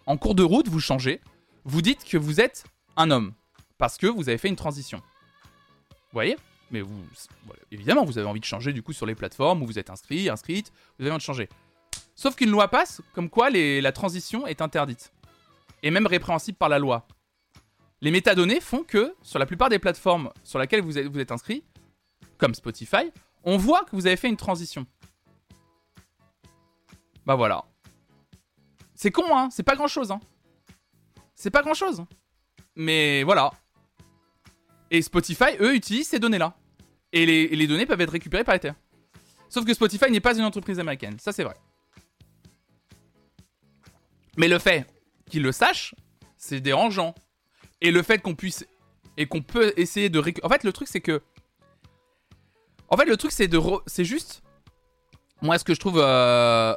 En 0.07 0.17
cours 0.17 0.35
de 0.35 0.43
route, 0.43 0.69
vous 0.69 0.81
changez. 0.81 1.21
Vous 1.65 1.83
dites 1.83 2.05
que 2.05 2.17
vous 2.17 2.41
êtes 2.41 2.65
un 2.97 3.11
homme, 3.11 3.35
parce 3.77 3.99
que 3.99 4.07
vous 4.07 4.29
avez 4.29 4.39
fait 4.39 4.49
une 4.49 4.57
transition. 4.57 5.03
Vous 5.91 6.15
voyez? 6.15 6.37
Mais 6.71 6.81
vous, 6.81 7.03
évidemment, 7.71 8.05
vous 8.05 8.19
avez 8.19 8.27
envie 8.27 8.41
de 8.41 8.45
changer 8.45 8.73
du 8.73 8.83
coup 8.83 8.93
sur 8.93 9.07
les 9.07 9.15
plateformes 9.15 9.63
où 9.63 9.67
vous 9.67 9.79
êtes 9.79 9.91
inscrit, 9.91 10.29
inscrite, 10.29 10.73
vous 10.99 11.05
avez 11.05 11.11
envie 11.13 11.19
de 11.19 11.23
changer. 11.23 11.49
Sauf 12.15 12.35
qu'une 12.35 12.51
loi 12.51 12.69
passe, 12.69 13.01
comme 13.15 13.31
quoi 13.31 13.49
la 13.51 13.93
transition 13.93 14.47
est 14.47 14.61
interdite. 14.61 15.13
Et 15.83 15.91
même 15.91 16.07
répréhensible 16.07 16.59
par 16.59 16.69
la 16.69 16.79
loi. 16.79 17.07
Les 18.01 18.11
métadonnées 18.11 18.61
font 18.61 18.85
que, 18.85 19.15
sur 19.23 19.39
la 19.39 19.47
plupart 19.47 19.69
des 19.69 19.79
plateformes 19.79 20.31
sur 20.45 20.59
lesquelles 20.59 20.83
vous 20.83 20.99
êtes, 20.99 21.07
vous 21.07 21.19
êtes 21.19 21.33
inscrit, 21.33 21.65
comme 22.37 22.55
Spotify, 22.55 23.11
on 23.45 23.57
voit 23.57 23.85
que 23.85 23.97
vous 23.97 24.07
avez 24.07 24.17
fait 24.17 24.29
une 24.29 24.37
transition. 24.37 24.87
Bah 27.25 27.35
voilà. 27.35 27.65
C'est 28.95 29.11
con, 29.11 29.25
hein 29.37 29.49
C'est 29.51 29.63
pas 29.63 29.77
grand-chose, 29.77 30.11
hein 30.11 30.21
C'est 31.35 31.51
pas 31.51 31.63
grand-chose. 31.63 32.05
Mais 32.75 33.23
voilà. 33.23 33.53
Et 34.91 35.03
Spotify, 35.03 35.57
eux, 35.61 35.75
utilisent 35.75 36.09
ces 36.09 36.19
données-là. 36.19 36.57
Et 37.13 37.27
les, 37.27 37.67
données 37.67 37.87
peuvent 37.87 38.01
être 38.01 38.11
récupérées 38.11 38.45
par 38.45 38.55
Ether. 38.55 38.73
Sauf 39.49 39.65
que 39.65 39.73
Spotify 39.73 40.11
n'est 40.11 40.21
pas 40.21 40.37
une 40.37 40.45
entreprise 40.45 40.79
américaine. 40.79 41.19
Ça, 41.19 41.33
c'est 41.33 41.45
vrai. 41.45 41.55
Mais 44.37 44.49
le 44.49 44.59
fait 44.59 44.87
qu'ils 45.31 45.43
le 45.43 45.53
sachent, 45.53 45.95
c'est 46.37 46.61
dérangeant. 46.61 47.15
Et 47.81 47.91
le 47.91 48.03
fait 48.03 48.19
qu'on 48.19 48.35
puisse... 48.35 48.67
Et 49.17 49.27
qu'on 49.27 49.43
peut 49.43 49.73
essayer 49.77 50.11
de... 50.11 50.23
En 50.43 50.49
fait, 50.49 50.65
le 50.65 50.73
truc, 50.73 50.89
c'est 50.89 51.01
que... 51.01 51.23
En 52.89 52.97
fait, 52.97 53.07
le 53.07 53.17
truc, 53.17 53.33
c'est 53.33 53.49
de... 53.49 53.61
C'est 53.87 54.05
juste... 54.05 54.43
Moi, 55.43 55.59
ce 55.59 55.65
que 55.65 55.75
je 55.75 55.81
trouve... 55.81 55.99
Euh, 55.99 56.75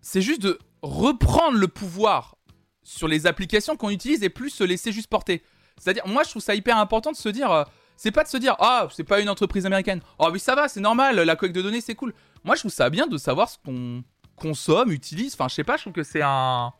c'est 0.00 0.22
juste 0.22 0.42
de 0.42 0.58
reprendre 0.82 1.58
le 1.58 1.68
pouvoir 1.68 2.36
sur 2.82 3.06
les 3.06 3.26
applications 3.26 3.76
qu'on 3.76 3.90
utilise 3.90 4.22
et 4.22 4.30
plus 4.30 4.50
se 4.50 4.64
laisser 4.64 4.92
juste 4.92 5.08
porter. 5.08 5.42
C'est-à-dire, 5.80 6.06
moi, 6.06 6.22
je 6.22 6.30
trouve 6.30 6.42
ça 6.42 6.54
hyper 6.54 6.76
important 6.76 7.10
de 7.10 7.16
se 7.16 7.28
dire. 7.28 7.50
Euh, 7.50 7.64
c'est 7.96 8.12
pas 8.12 8.22
de 8.22 8.28
se 8.28 8.36
dire, 8.36 8.54
ah, 8.60 8.88
c'est 8.92 9.04
pas 9.04 9.20
une 9.20 9.28
entreprise 9.28 9.66
américaine. 9.66 10.00
Oh, 10.18 10.28
oui, 10.32 10.38
ça 10.38 10.54
va, 10.54 10.68
c'est 10.68 10.80
normal, 10.80 11.16
la 11.16 11.36
collecte 11.36 11.56
de 11.56 11.62
données, 11.62 11.80
c'est 11.80 11.94
cool. 11.94 12.14
Moi, 12.44 12.54
je 12.54 12.60
trouve 12.60 12.72
ça 12.72 12.88
bien 12.88 13.06
de 13.06 13.18
savoir 13.18 13.48
ce 13.48 13.58
qu'on 13.64 14.02
consomme, 14.36 14.90
utilise. 14.90 15.34
Enfin, 15.34 15.48
je 15.48 15.54
sais 15.54 15.64
pas, 15.64 15.76
je 15.76 15.82
trouve 15.82 15.92
que 15.92 16.02
c'est 16.02 16.22
un. 16.22 16.72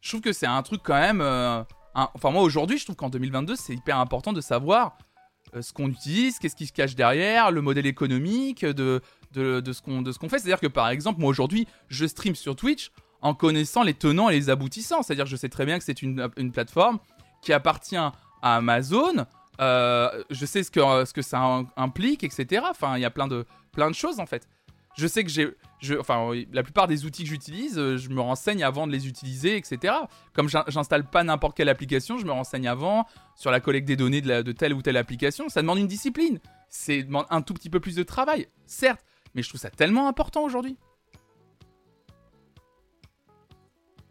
Je 0.00 0.08
trouve 0.10 0.20
que 0.20 0.32
c'est 0.32 0.46
un 0.46 0.62
truc 0.62 0.80
quand 0.84 0.98
même. 0.98 1.20
Euh, 1.20 1.62
enfin, 1.94 2.30
moi, 2.30 2.42
aujourd'hui, 2.42 2.78
je 2.78 2.84
trouve 2.84 2.96
qu'en 2.96 3.10
2022, 3.10 3.56
c'est 3.56 3.74
hyper 3.74 3.98
important 3.98 4.32
de 4.32 4.40
savoir 4.40 4.96
euh, 5.54 5.62
ce 5.62 5.72
qu'on 5.72 5.88
utilise, 5.88 6.38
qu'est-ce 6.38 6.56
qui 6.56 6.66
se 6.66 6.72
cache 6.72 6.94
derrière, 6.94 7.50
le 7.50 7.60
modèle 7.60 7.86
économique, 7.86 8.64
de, 8.64 9.02
de, 9.32 9.72
ce 9.72 9.82
qu'on 9.82 10.28
fait. 10.28 10.38
C'est-à-dire 10.38 10.60
que 10.60 10.66
par 10.66 10.88
exemple, 10.88 11.20
moi 11.20 11.28
aujourd'hui, 11.28 11.66
je 11.88 12.06
stream 12.06 12.34
sur 12.34 12.56
Twitch 12.56 12.90
en 13.26 13.34
connaissant 13.34 13.82
les 13.82 13.94
tenants 13.94 14.30
et 14.30 14.34
les 14.34 14.50
aboutissants. 14.50 15.02
C'est-à-dire 15.02 15.26
je 15.26 15.36
sais 15.36 15.48
très 15.48 15.66
bien 15.66 15.78
que 15.78 15.84
c'est 15.84 16.02
une, 16.02 16.52
plateforme 16.52 16.98
qui 17.42 17.52
appartient 17.52 17.96
à 17.96 18.12
Amazon. 18.42 19.26
Euh, 19.60 20.22
je 20.30 20.46
sais 20.46 20.62
ce 20.62 20.70
que, 20.70 20.80
ce 21.04 21.12
que 21.12 21.22
ça 21.22 21.64
implique, 21.76 22.24
etc. 22.24 22.64
Enfin, 22.70 22.96
il 22.96 23.02
y 23.02 23.04
a 23.04 23.10
plein 23.10 23.26
de, 23.26 23.46
plein 23.72 23.90
de 23.90 23.94
choses 23.94 24.20
en 24.20 24.26
fait. 24.26 24.48
Je 24.96 25.06
sais 25.06 25.24
que 25.24 25.30
j'ai. 25.30 25.98
enfin, 25.98 26.30
la 26.52 26.62
plupart 26.62 26.86
des 26.86 27.04
outils 27.04 27.24
que 27.24 27.28
j'utilise, 27.28 27.78
euh, 27.78 27.98
je 27.98 28.08
me 28.08 28.20
renseigne 28.20 28.62
avant 28.62 28.86
de 28.86 28.92
les 28.92 29.06
utiliser, 29.08 29.56
etc. 29.56 29.94
Comme 30.32 30.48
j'installe 30.48 31.04
pas 31.04 31.22
n'importe 31.22 31.54
quelle 31.54 31.68
application, 31.68 32.16
je 32.16 32.24
me 32.24 32.32
renseigne 32.32 32.66
avant 32.66 33.06
sur 33.34 33.50
la 33.50 33.60
collecte 33.60 33.86
des 33.86 33.96
données 33.96 34.22
de, 34.22 34.40
de 34.40 34.52
telle 34.52 34.72
ou 34.72 34.80
telle 34.80 34.96
application. 34.96 35.50
Ça 35.50 35.60
demande 35.60 35.78
une 35.78 35.86
discipline. 35.86 36.38
C'est 36.70 37.02
demande 37.02 37.26
un 37.28 37.42
tout 37.42 37.52
petit 37.52 37.68
peu 37.68 37.80
plus 37.80 37.94
de 37.94 38.02
travail, 38.04 38.48
certes. 38.64 39.04
Mais 39.34 39.42
je 39.42 39.50
trouve 39.50 39.60
ça 39.60 39.68
tellement 39.68 40.08
important 40.08 40.42
aujourd'hui. 40.44 40.78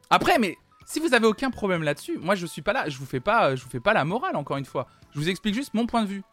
Après, 0.10 0.38
mais 0.40 0.58
si 0.86 1.00
vous 1.00 1.14
avez 1.14 1.26
aucun 1.26 1.50
problème 1.50 1.84
là-dessus, 1.84 2.18
moi 2.18 2.36
je 2.36 2.46
suis 2.46 2.62
pas 2.62 2.74
là, 2.74 2.88
je 2.90 2.98
vous 2.98 3.06
fais 3.06 3.20
pas, 3.20 3.56
je 3.56 3.64
vous 3.64 3.70
fais 3.70 3.80
pas 3.80 3.94
la 3.94 4.06
morale 4.06 4.36
encore 4.36 4.58
une 4.58 4.66
fois. 4.66 4.88
Je 5.14 5.20
vous 5.20 5.30
explique 5.30 5.56
juste 5.56 5.74
mon 5.74 5.88
point 5.88 6.04
de 6.04 6.08
vue. 6.08 6.24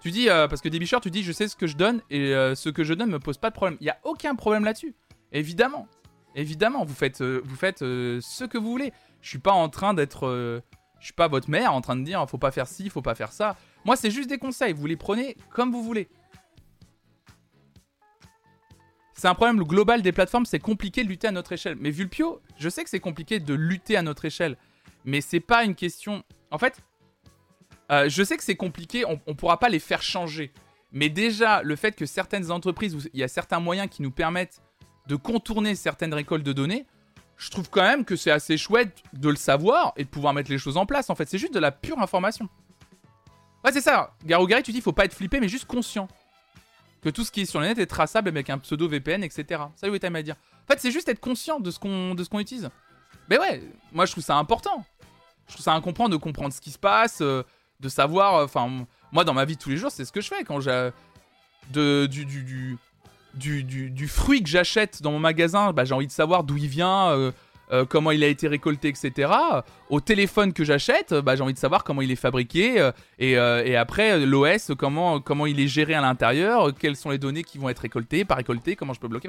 Tu 0.00 0.10
dis 0.10 0.28
euh, 0.28 0.46
parce 0.46 0.60
que 0.60 0.68
Debicheur, 0.68 1.00
tu 1.00 1.10
dis 1.10 1.22
je 1.22 1.32
sais 1.32 1.48
ce 1.48 1.56
que 1.56 1.66
je 1.66 1.76
donne 1.76 2.02
et 2.10 2.34
euh, 2.34 2.54
ce 2.54 2.68
que 2.68 2.84
je 2.84 2.94
donne 2.94 3.10
me 3.10 3.18
pose 3.18 3.38
pas 3.38 3.50
de 3.50 3.54
problème. 3.54 3.78
Il 3.80 3.86
y 3.86 3.90
a 3.90 3.98
aucun 4.04 4.34
problème 4.34 4.64
là-dessus. 4.64 4.94
Évidemment, 5.32 5.88
évidemment, 6.34 6.84
vous 6.84 6.94
faites, 6.94 7.20
euh, 7.20 7.40
vous 7.44 7.56
faites 7.56 7.80
ce 7.80 8.44
que 8.44 8.58
vous 8.58 8.70
voulez. 8.70 8.92
Je 9.20 9.28
suis 9.30 9.38
pas 9.38 9.52
en 9.52 9.68
train 9.68 9.94
d'être, 9.94 10.28
je 11.00 11.04
suis 11.04 11.14
pas 11.14 11.26
votre 11.26 11.50
mère 11.50 11.72
en 11.72 11.80
train 11.80 11.96
de 11.96 12.04
dire 12.04 12.24
faut 12.28 12.38
pas 12.38 12.52
faire 12.52 12.68
ci, 12.68 12.88
faut 12.90 13.02
pas 13.02 13.16
faire 13.16 13.32
ça. 13.32 13.56
Moi 13.84 13.96
c'est 13.96 14.10
juste 14.10 14.28
des 14.28 14.38
conseils. 14.38 14.72
Vous 14.72 14.86
les 14.86 14.96
prenez 14.96 15.36
comme 15.50 15.72
vous 15.72 15.82
voulez. 15.82 16.08
C'est 19.18 19.26
un 19.26 19.34
problème 19.34 19.60
global 19.64 20.00
des 20.00 20.12
plateformes, 20.12 20.46
c'est 20.46 20.60
compliqué 20.60 21.02
de 21.02 21.08
lutter 21.08 21.26
à 21.26 21.32
notre 21.32 21.50
échelle. 21.50 21.76
Mais 21.80 21.90
Vulpio, 21.90 22.40
je 22.56 22.68
sais 22.68 22.84
que 22.84 22.90
c'est 22.90 23.00
compliqué 23.00 23.40
de 23.40 23.52
lutter 23.52 23.96
à 23.96 24.02
notre 24.02 24.24
échelle, 24.24 24.56
mais 25.04 25.20
c'est 25.20 25.40
pas 25.40 25.64
une 25.64 25.74
question. 25.74 26.22
En 26.52 26.58
fait, 26.58 26.80
euh, 27.90 28.08
je 28.08 28.22
sais 28.22 28.36
que 28.36 28.44
c'est 28.44 28.54
compliqué, 28.54 29.04
on, 29.04 29.20
on 29.26 29.34
pourra 29.34 29.58
pas 29.58 29.70
les 29.70 29.80
faire 29.80 30.02
changer. 30.02 30.52
Mais 30.92 31.08
déjà, 31.08 31.64
le 31.64 31.74
fait 31.74 31.96
que 31.96 32.06
certaines 32.06 32.52
entreprises, 32.52 33.10
il 33.12 33.18
y 33.18 33.24
a 33.24 33.28
certains 33.28 33.58
moyens 33.58 33.88
qui 33.90 34.02
nous 34.02 34.12
permettent 34.12 34.62
de 35.08 35.16
contourner 35.16 35.74
certaines 35.74 36.14
récoltes 36.14 36.44
de 36.44 36.52
données, 36.52 36.86
je 37.38 37.50
trouve 37.50 37.68
quand 37.70 37.82
même 37.82 38.04
que 38.04 38.14
c'est 38.14 38.30
assez 38.30 38.56
chouette 38.56 39.02
de 39.14 39.30
le 39.30 39.36
savoir 39.36 39.94
et 39.96 40.04
de 40.04 40.08
pouvoir 40.08 40.32
mettre 40.32 40.52
les 40.52 40.58
choses 40.58 40.76
en 40.76 40.86
place. 40.86 41.10
En 41.10 41.16
fait, 41.16 41.28
c'est 41.28 41.38
juste 41.38 41.54
de 41.54 41.58
la 41.58 41.72
pure 41.72 41.98
information. 41.98 42.48
Ouais, 43.64 43.72
c'est 43.72 43.80
ça. 43.80 44.14
Garo 44.24 44.46
Gary, 44.46 44.62
tu 44.62 44.70
dis 44.70 44.80
faut 44.80 44.92
pas 44.92 45.06
être 45.06 45.14
flippé, 45.14 45.40
mais 45.40 45.48
juste 45.48 45.64
conscient. 45.64 46.06
Que 47.02 47.10
tout 47.10 47.24
ce 47.24 47.30
qui 47.30 47.42
est 47.42 47.46
sur 47.46 47.60
le 47.60 47.66
net 47.66 47.78
est 47.78 47.86
traçable 47.86 48.28
avec 48.28 48.50
un 48.50 48.58
pseudo 48.58 48.88
VPN, 48.88 49.22
etc. 49.22 49.62
Oui, 49.84 50.00
t'as 50.00 50.12
à 50.12 50.22
dire. 50.22 50.36
En 50.64 50.72
fait, 50.72 50.80
c'est 50.80 50.90
juste 50.90 51.08
être 51.08 51.20
conscient 51.20 51.60
de 51.60 51.70
ce 51.70 51.78
qu'on 51.78 52.16
qu'on 52.16 52.40
utilise. 52.40 52.68
Mais 53.30 53.38
ouais, 53.38 53.62
moi 53.92 54.06
je 54.06 54.12
trouve 54.12 54.24
ça 54.24 54.36
important. 54.36 54.84
Je 55.46 55.54
trouve 55.54 55.64
ça 55.64 55.74
important 55.74 56.08
de 56.08 56.16
comprendre 56.16 56.52
ce 56.52 56.60
qui 56.60 56.70
se 56.70 56.78
passe, 56.78 57.20
euh, 57.20 57.42
de 57.80 57.88
savoir. 57.88 58.36
Euh, 58.36 58.44
enfin, 58.44 58.86
moi 59.12 59.24
dans 59.24 59.34
ma 59.34 59.44
vie 59.44 59.56
de 59.56 59.60
tous 59.60 59.70
les 59.70 59.76
jours, 59.76 59.90
c'est 59.90 60.04
ce 60.04 60.12
que 60.12 60.20
je 60.20 60.28
fais 60.28 60.44
quand 60.44 60.60
j'ai 60.60 60.90
du, 61.70 62.08
du 62.08 62.78
du, 63.34 63.62
du, 63.62 64.08
fruit 64.08 64.42
que 64.42 64.48
j'achète 64.48 65.02
dans 65.02 65.12
mon 65.12 65.18
magasin, 65.18 65.72
bah, 65.72 65.84
j'ai 65.84 65.94
envie 65.94 66.06
de 66.06 66.12
savoir 66.12 66.44
d'où 66.44 66.56
il 66.56 66.66
vient, 66.66 67.10
euh, 67.10 67.32
euh, 67.72 67.84
comment 67.84 68.10
il 68.10 68.24
a 68.24 68.26
été 68.26 68.48
récolté, 68.48 68.88
etc. 68.88 69.30
Au 69.90 70.00
téléphone 70.00 70.52
que 70.52 70.64
j'achète, 70.64 71.14
bah, 71.14 71.36
j'ai 71.36 71.42
envie 71.42 71.54
de 71.54 71.58
savoir 71.58 71.84
comment 71.84 72.02
il 72.02 72.10
est 72.10 72.16
fabriqué 72.16 72.80
euh, 72.80 72.92
et, 73.18 73.32
et, 73.32 73.76
après 73.76 74.24
l'OS, 74.24 74.72
comment, 74.78 75.20
comment 75.20 75.46
il 75.46 75.60
est 75.60 75.68
géré 75.68 75.94
à 75.94 76.00
l'intérieur, 76.00 76.74
quelles 76.74 76.96
sont 76.96 77.10
les 77.10 77.18
données 77.18 77.44
qui 77.44 77.58
vont 77.58 77.68
être 77.68 77.80
récoltées, 77.80 78.24
pas 78.24 78.36
récoltées, 78.36 78.76
comment 78.76 78.92
je 78.92 79.00
peux 79.00 79.08
bloquer. 79.08 79.28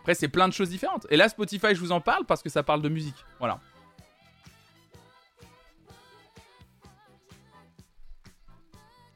Après, 0.00 0.14
c'est 0.14 0.28
plein 0.28 0.48
de 0.48 0.52
choses 0.52 0.70
différentes. 0.70 1.06
Et 1.10 1.16
là, 1.16 1.28
Spotify, 1.28 1.74
je 1.74 1.80
vous 1.80 1.92
en 1.92 2.00
parle 2.00 2.24
parce 2.24 2.42
que 2.42 2.48
ça 2.48 2.62
parle 2.62 2.82
de 2.82 2.88
musique. 2.88 3.24
Voilà. 3.38 3.60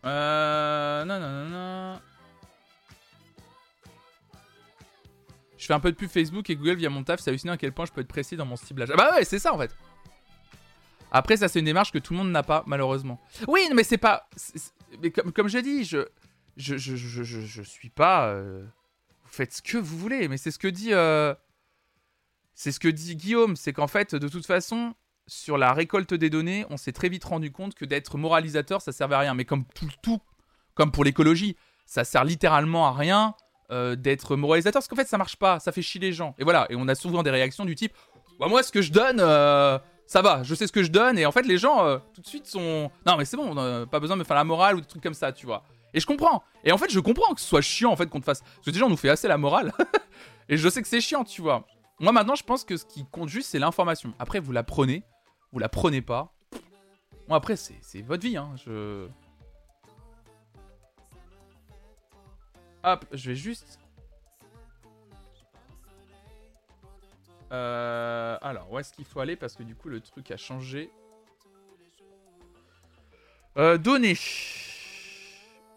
Euh. 0.04 1.04
Non, 1.04 1.20
non, 1.20 1.30
non, 1.30 1.48
non. 1.48 2.00
Je 5.62 5.68
fais 5.68 5.74
un 5.74 5.80
peu 5.80 5.92
de 5.92 5.96
pub 5.96 6.10
Facebook 6.10 6.50
et 6.50 6.56
Google 6.56 6.74
via 6.74 6.90
mon 6.90 7.04
taf, 7.04 7.20
c'est 7.20 7.30
hallucinant 7.30 7.52
à 7.52 7.56
quel 7.56 7.70
point 7.70 7.84
je 7.84 7.92
peux 7.92 8.00
être 8.00 8.08
précis 8.08 8.34
dans 8.34 8.44
mon 8.44 8.56
ciblage. 8.56 8.88
Ah 8.92 8.96
bah 8.96 9.12
ouais, 9.14 9.24
c'est 9.24 9.38
ça 9.38 9.54
en 9.54 9.58
fait. 9.58 9.70
Après, 11.12 11.36
ça 11.36 11.46
c'est 11.46 11.60
une 11.60 11.66
démarche 11.66 11.92
que 11.92 12.00
tout 12.00 12.14
le 12.14 12.18
monde 12.18 12.32
n'a 12.32 12.42
pas, 12.42 12.64
malheureusement. 12.66 13.20
Oui, 13.46 13.60
mais 13.72 13.84
c'est 13.84 13.96
pas. 13.96 14.28
Mais 15.00 15.12
comme, 15.12 15.32
comme 15.32 15.46
j'ai 15.46 15.62
dit, 15.62 15.84
je 15.84 16.04
je, 16.56 16.76
je, 16.76 16.96
je, 16.96 17.22
je, 17.22 17.62
suis 17.62 17.90
pas. 17.90 18.26
Euh, 18.26 18.64
vous 19.22 19.30
faites 19.30 19.52
ce 19.52 19.62
que 19.62 19.78
vous 19.78 19.96
voulez, 19.96 20.26
mais 20.26 20.36
c'est 20.36 20.50
ce 20.50 20.58
que 20.58 20.66
dit. 20.66 20.92
Euh, 20.92 21.32
c'est 22.54 22.72
ce 22.72 22.80
que 22.80 22.88
dit 22.88 23.14
Guillaume, 23.14 23.54
c'est 23.54 23.72
qu'en 23.72 23.86
fait, 23.86 24.16
de 24.16 24.26
toute 24.26 24.46
façon, 24.46 24.96
sur 25.28 25.58
la 25.58 25.72
récolte 25.72 26.12
des 26.12 26.28
données, 26.28 26.66
on 26.70 26.76
s'est 26.76 26.90
très 26.90 27.08
vite 27.08 27.22
rendu 27.22 27.52
compte 27.52 27.76
que 27.76 27.84
d'être 27.84 28.18
moralisateur, 28.18 28.82
ça 28.82 28.90
servait 28.90 29.14
à 29.14 29.20
rien. 29.20 29.34
Mais 29.34 29.44
comme 29.44 29.64
tout, 29.76 29.88
tout 30.02 30.20
comme 30.74 30.90
pour 30.90 31.04
l'écologie, 31.04 31.56
ça 31.86 32.02
sert 32.02 32.24
littéralement 32.24 32.88
à 32.88 32.92
rien 32.92 33.36
euh, 33.72 33.96
d'être 33.96 34.36
moralisateur, 34.36 34.80
parce 34.80 34.88
qu'en 34.88 34.96
fait 34.96 35.08
ça 35.08 35.16
marche 35.16 35.36
pas, 35.36 35.58
ça 35.58 35.72
fait 35.72 35.80
chier 35.80 36.00
les 36.00 36.12
gens. 36.12 36.34
Et 36.38 36.44
voilà, 36.44 36.66
et 36.68 36.76
on 36.76 36.86
a 36.88 36.94
souvent 36.94 37.22
des 37.22 37.30
réactions 37.30 37.64
du 37.64 37.74
type, 37.74 37.94
bah 38.38 38.46
moi 38.46 38.62
ce 38.62 38.70
que 38.70 38.82
je 38.82 38.92
donne, 38.92 39.18
euh, 39.18 39.78
ça 40.06 40.20
va, 40.20 40.42
je 40.42 40.54
sais 40.54 40.66
ce 40.66 40.72
que 40.72 40.82
je 40.82 40.90
donne, 40.90 41.18
et 41.18 41.24
en 41.24 41.32
fait 41.32 41.46
les 41.46 41.56
gens 41.56 41.82
euh, 41.86 41.96
tout 42.14 42.20
de 42.20 42.26
suite 42.26 42.46
sont, 42.46 42.90
non 43.06 43.16
mais 43.16 43.24
c'est 43.24 43.38
bon, 43.38 43.54
pas 43.86 43.98
besoin 43.98 44.16
de 44.16 44.20
me 44.20 44.24
faire 44.24 44.36
la 44.36 44.44
morale 44.44 44.76
ou 44.76 44.82
des 44.82 44.86
trucs 44.86 45.02
comme 45.02 45.14
ça, 45.14 45.32
tu 45.32 45.46
vois. 45.46 45.62
Et 45.94 46.00
je 46.00 46.06
comprends. 46.06 46.42
Et 46.64 46.72
en 46.72 46.76
fait 46.76 46.90
je 46.90 47.00
comprends 47.00 47.32
que 47.34 47.40
ce 47.40 47.46
soit 47.46 47.62
chiant 47.62 47.90
en 47.90 47.96
fait 47.96 48.10
qu'on 48.10 48.20
te 48.20 48.26
fasse, 48.26 48.42
parce 48.42 48.66
que 48.66 48.70
déjà 48.70 48.84
on 48.84 48.90
nous 48.90 48.96
fait 48.98 49.08
assez 49.08 49.26
la 49.26 49.38
morale, 49.38 49.72
et 50.50 50.58
je 50.58 50.68
sais 50.68 50.82
que 50.82 50.88
c'est 50.88 51.00
chiant, 51.00 51.24
tu 51.24 51.40
vois. 51.40 51.66
Moi 51.98 52.12
maintenant 52.12 52.34
je 52.34 52.44
pense 52.44 52.64
que 52.64 52.76
ce 52.76 52.84
qui 52.84 53.06
compte 53.10 53.30
juste 53.30 53.48
c'est 53.48 53.58
l'information. 53.58 54.12
Après 54.18 54.38
vous 54.38 54.52
la 54.52 54.64
prenez, 54.64 55.02
vous 55.50 55.58
la 55.58 55.70
prenez 55.70 56.02
pas. 56.02 56.34
Bon 57.26 57.34
après 57.34 57.56
c'est 57.56 58.02
votre 58.02 58.22
vie, 58.22 58.36
hein. 58.36 58.50
Je 58.66 59.08
Hop, 62.84 63.04
je 63.12 63.30
vais 63.30 63.36
juste... 63.36 63.78
Euh, 67.52 68.38
alors, 68.40 68.72
où 68.72 68.78
est-ce 68.78 68.92
qu'il 68.92 69.04
faut 69.04 69.20
aller 69.20 69.36
Parce 69.36 69.54
que 69.54 69.62
du 69.62 69.74
coup, 69.74 69.88
le 69.88 70.00
truc 70.00 70.30
a 70.30 70.36
changé. 70.36 70.90
Euh, 73.58 73.76
données. 73.76 74.16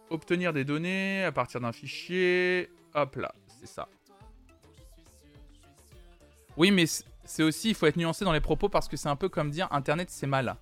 Obtenir 0.09 0.53
des 0.53 0.63
données 0.63 1.25
à 1.25 1.31
partir 1.31 1.59
d'un 1.59 1.73
fichier. 1.73 2.71
Hop 2.93 3.15
là, 3.17 3.35
c'est 3.59 3.67
ça. 3.67 3.89
Oui, 6.55 6.71
mais 6.71 6.85
c'est 7.25 7.43
aussi, 7.43 7.69
il 7.69 7.75
faut 7.75 7.85
être 7.85 7.97
nuancé 7.97 8.23
dans 8.23 8.31
les 8.31 8.39
propos 8.39 8.69
parce 8.69 8.87
que 8.87 8.95
c'est 8.95 9.09
un 9.09 9.17
peu 9.17 9.27
comme 9.27 9.51
dire 9.51 9.67
Internet 9.71 10.09
c'est 10.09 10.27
mal. 10.27 10.55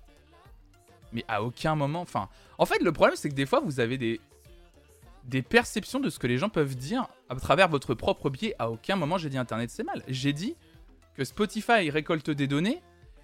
Mais 1.12 1.24
à 1.28 1.42
aucun 1.44 1.76
moment, 1.76 2.00
enfin... 2.00 2.28
En 2.58 2.66
fait, 2.66 2.82
le 2.82 2.90
problème 2.90 3.16
c'est 3.16 3.28
que 3.28 3.34
des 3.34 3.46
fois, 3.46 3.60
vous 3.60 3.78
avez 3.78 3.96
des, 3.96 4.20
des 5.24 5.42
perceptions 5.42 6.00
de 6.00 6.10
ce 6.10 6.18
que 6.18 6.26
les 6.26 6.38
gens 6.38 6.48
peuvent 6.48 6.76
dire 6.76 7.06
à 7.28 7.34
travers 7.36 7.68
votre 7.68 7.94
propre 7.94 8.30
biais. 8.30 8.54
À 8.58 8.70
aucun 8.70 8.96
moment 8.96 9.18
j'ai 9.18 9.30
dit 9.30 9.38
Internet 9.38 9.70
c'est 9.70 9.84
mal. 9.84 10.02
J'ai 10.08 10.32
dit 10.32 10.56
que 11.14 11.24
Spotify 11.24 11.90
récolte 11.90 12.30
des 12.30 12.46
données 12.46 12.82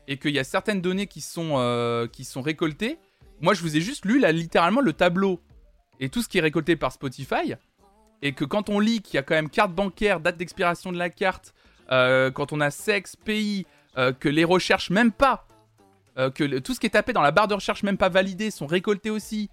et 0.09 0.17
qu'il 0.17 0.33
y 0.33 0.39
a 0.39 0.45
certaines 0.45 0.81
données 0.81 1.07
qui 1.07 1.21
sont, 1.21 1.55
euh, 1.57 2.07
qui 2.07 2.25
sont 2.25 2.43
récoltées. 2.43 2.99
Moi 3.41 3.55
je 3.55 3.63
vous 3.63 3.77
ai 3.77 3.81
juste 3.81 4.05
lu 4.05 4.19
là, 4.19 4.33
littéralement 4.33 4.81
le 4.81 4.93
tableau 4.93 5.41
et 6.01 6.09
tout 6.09 6.23
ce 6.23 6.29
qui 6.29 6.39
est 6.39 6.43
récolté 6.43 6.77
par 6.77 6.93
Spotify. 6.93 7.55
Et 8.23 8.33
que 8.33 8.45
quand 8.45 8.69
on 8.69 8.81
lit 8.81 9.01
qu'il 9.01 9.15
y 9.15 9.19
a 9.19 9.23
quand 9.23 9.35
même 9.35 9.51
carte 9.51 9.73
bancaire, 9.73 10.21
date 10.21 10.37
d'expiration 10.37 10.93
de 10.93 10.99
la 10.99 11.11
carte, 11.11 11.55
euh, 11.91 12.31
quand 12.31 12.53
on 12.53 12.61
a 12.61 12.71
sexe, 12.71 13.17
pays, 13.17 13.67
euh, 13.99 14.13
que 14.13 14.29
les 14.29 14.45
recherches 14.45 14.91
même 14.91 15.13
pas, 15.13 15.47
que 16.35 16.59
tout 16.59 16.75
ce 16.75 16.81
qui 16.81 16.87
est 16.87 16.91
tapé 16.91 17.15
dans 17.15 17.23
la 17.23 17.31
barre 17.31 17.49
de 17.49 17.55
recherche 17.55 17.83
même 17.83 17.97
pas 17.97 18.11
validé 18.11 18.51
sont 18.51 18.67
récoltés 18.67 19.09
aussi, 19.09 19.49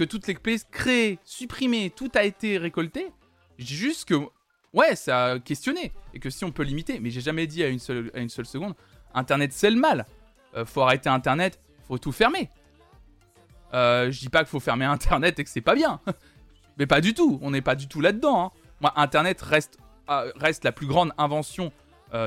que 0.00 0.04
toutes 0.04 0.26
les 0.28 0.34
clés 0.34 0.56
créées, 0.70 1.18
supprimées, 1.24 1.90
tout 1.90 2.10
a 2.14 2.24
été 2.24 2.56
récolté. 2.56 3.12
Juste 3.58 4.08
que, 4.08 4.14
ouais, 4.72 4.96
ça 4.96 5.32
a 5.32 5.38
questionné. 5.38 5.92
Et 6.14 6.20
que 6.20 6.30
si 6.30 6.42
on 6.42 6.52
peut 6.52 6.62
limiter, 6.62 7.00
mais 7.00 7.10
j'ai 7.10 7.20
jamais 7.20 7.46
dit 7.46 7.62
à 7.62 7.68
une 7.68 7.78
seule, 7.78 8.10
à 8.14 8.20
une 8.20 8.30
seule 8.30 8.46
seconde, 8.46 8.74
Internet 9.12 9.52
c'est 9.52 9.70
le 9.70 9.78
mal. 9.78 10.06
Euh, 10.56 10.64
faut 10.64 10.80
arrêter 10.80 11.10
Internet, 11.10 11.60
faut 11.86 11.98
tout 11.98 12.12
fermer. 12.12 12.48
Euh, 13.74 14.10
je 14.10 14.20
dis 14.20 14.30
pas 14.30 14.38
qu'il 14.38 14.48
faut 14.48 14.58
fermer 14.58 14.86
Internet 14.86 15.38
et 15.38 15.44
que 15.44 15.50
c'est 15.50 15.60
pas 15.60 15.74
bien. 15.74 16.00
mais 16.78 16.86
pas 16.86 17.02
du 17.02 17.12
tout, 17.12 17.38
on 17.42 17.50
n'est 17.50 17.60
pas 17.60 17.74
du 17.74 17.86
tout 17.86 18.00
là-dedans. 18.00 18.46
Hein. 18.46 18.50
Moi, 18.80 18.94
Internet 18.96 19.42
reste, 19.42 19.76
euh, 20.08 20.32
reste 20.36 20.64
la 20.64 20.72
plus 20.72 20.86
grande 20.86 21.12
invention 21.18 21.72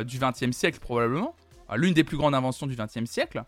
du 0.05 0.17
XXe 0.17 0.55
siècle 0.55 0.79
probablement. 0.79 1.35
L'une 1.75 1.93
des 1.93 2.05
plus 2.05 2.15
grandes 2.15 2.35
inventions 2.35 2.67
du 2.67 2.75
XXe 2.77 3.03
siècle. 3.03 3.43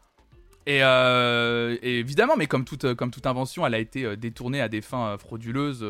Euh, 0.67 1.78
et, 1.82 1.99
évidemment, 1.99 2.36
mais 2.38 2.47
comme 2.47 2.65
toute, 2.65 2.93
comme 2.95 3.12
toute 3.12 3.25
invention, 3.25 3.65
elle 3.65 3.75
a 3.75 3.80
été 3.80 4.04
euh, 4.04 4.15
détournée 4.15 4.62
à 4.62 4.67
des 4.67 4.82
fins 4.82 5.10
euh, 5.10 5.17
frauduleuses 5.17 5.86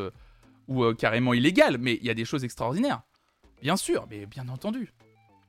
ou 0.68 0.92
carrément 0.94 1.32
illégales. 1.32 1.78
Mais 1.78 1.94
il 1.94 2.06
y 2.06 2.10
a 2.10 2.14
des 2.14 2.24
choses 2.24 2.44
extraordinaires. 2.44 3.02
Bien 3.62 3.76
sûr, 3.76 4.06
mais 4.10 4.26
bien 4.26 4.48
entendu. 4.48 4.92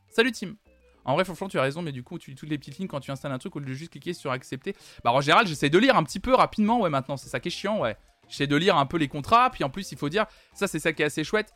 Salut 0.10 0.32
Tim. 0.32 0.56
En 1.04 1.14
vrai, 1.16 1.24
franchement, 1.24 1.48
tu 1.48 1.58
as 1.58 1.62
raison, 1.62 1.82
mais 1.82 1.94
du 1.94 2.04
coup, 2.04 2.20
tu 2.20 2.32
lis 2.32 2.36
toutes 2.36 2.50
les 2.50 2.58
petites 2.58 2.78
lignes 2.78 2.88
quand 2.88 3.00
tu 3.00 3.12
installes 3.12 3.32
un 3.32 3.38
truc 3.38 3.56
au 3.56 3.60
lieu 3.60 3.66
de 3.66 3.74
juste 3.74 3.92
cliquer 3.92 4.14
sur 4.14 4.32
accepter. 4.32 4.76
Bah, 5.04 5.14
en 5.14 5.22
général, 5.22 5.48
j'essaie 5.48 5.70
de 5.70 5.78
lire 5.78 5.96
un 5.96 6.04
petit 6.04 6.20
peu 6.20 6.34
rapidement, 6.36 6.82
ouais, 6.82 6.90
maintenant. 6.90 7.16
C'est 7.16 7.30
ça 7.30 7.40
qui 7.40 7.48
est 7.48 7.52
chiant, 7.52 7.80
ouais. 7.80 7.96
J'essaie 8.28 8.48
de 8.48 8.56
lire 8.58 8.76
un 8.76 8.86
peu 8.86 8.98
les 8.98 9.08
contrats, 9.08 9.50
puis 9.50 9.64
en 9.64 9.70
plus, 9.70 9.92
il 9.94 9.98
faut 9.98 10.10
dire, 10.10 10.26
ça, 10.54 10.68
c'est 10.68 10.80
ça 10.80 10.92
qui 10.92 11.02
est 11.02 11.06
assez 11.06 11.24
chouette. 11.24 11.54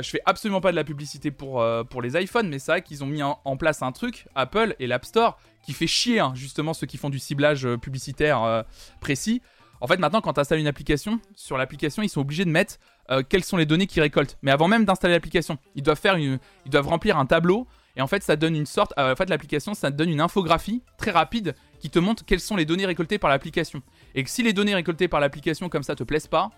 Je 0.00 0.08
fais 0.08 0.20
absolument 0.24 0.60
pas 0.60 0.70
de 0.70 0.76
la 0.76 0.84
publicité 0.84 1.30
pour, 1.30 1.64
pour 1.90 2.02
les 2.02 2.20
iPhones, 2.20 2.48
mais 2.48 2.58
c'est 2.58 2.72
vrai 2.72 2.82
qu'ils 2.82 3.04
ont 3.04 3.06
mis 3.06 3.22
en, 3.22 3.56
place 3.56 3.82
un 3.82 3.92
truc, 3.92 4.26
Apple 4.34 4.74
et 4.78 4.86
l'App 4.86 5.04
Store, 5.04 5.38
qui 5.62 5.72
fait 5.72 5.86
chier 5.86 6.20
hein, 6.20 6.32
justement 6.34 6.74
ceux 6.74 6.86
qui 6.86 6.98
font 6.98 7.10
du 7.10 7.18
ciblage 7.18 7.64
euh, 7.64 7.78
publicitaire 7.78 8.42
euh, 8.42 8.62
précis. 9.00 9.40
En 9.80 9.86
fait, 9.86 9.96
maintenant, 9.96 10.20
quand 10.20 10.34
tu 10.34 10.40
installes 10.40 10.60
une 10.60 10.66
application, 10.66 11.20
sur 11.34 11.56
l'application, 11.56 12.02
ils 12.02 12.08
sont 12.08 12.20
obligés 12.20 12.44
de 12.44 12.50
mettre 12.50 12.76
euh, 13.10 13.22
quelles 13.28 13.42
sont 13.42 13.56
les 13.56 13.66
données 13.66 13.86
qu'ils 13.86 14.02
récoltent. 14.02 14.38
Mais 14.42 14.52
avant 14.52 14.68
même 14.68 14.84
d'installer 14.84 15.14
l'application, 15.14 15.58
ils 15.74 15.82
doivent 15.82 15.98
faire 15.98 16.18
ils 16.18 16.38
doivent 16.66 16.86
remplir 16.86 17.18
un 17.18 17.26
tableau. 17.26 17.66
Et 17.96 18.00
en 18.00 18.06
fait, 18.06 18.22
ça 18.22 18.36
donne 18.36 18.54
une 18.54 18.66
sorte, 18.66 18.94
en 18.96 19.14
fait, 19.16 19.28
l'application, 19.28 19.74
ça 19.74 19.90
donne 19.90 20.08
une 20.08 20.20
infographie 20.20 20.82
très 20.96 21.10
rapide 21.10 21.54
qui 21.78 21.90
te 21.90 21.98
montre 21.98 22.24
quelles 22.24 22.40
sont 22.40 22.56
les 22.56 22.64
données 22.64 22.86
récoltées 22.86 23.18
par 23.18 23.28
l'application. 23.28 23.82
Et 24.14 24.24
que 24.24 24.30
si 24.30 24.42
les 24.42 24.52
données 24.52 24.74
récoltées 24.74 25.08
par 25.08 25.20
l'application 25.20 25.68
comme 25.68 25.82
ça 25.82 25.94
te 25.94 26.04
plaisent 26.04 26.28
pas, 26.28 26.50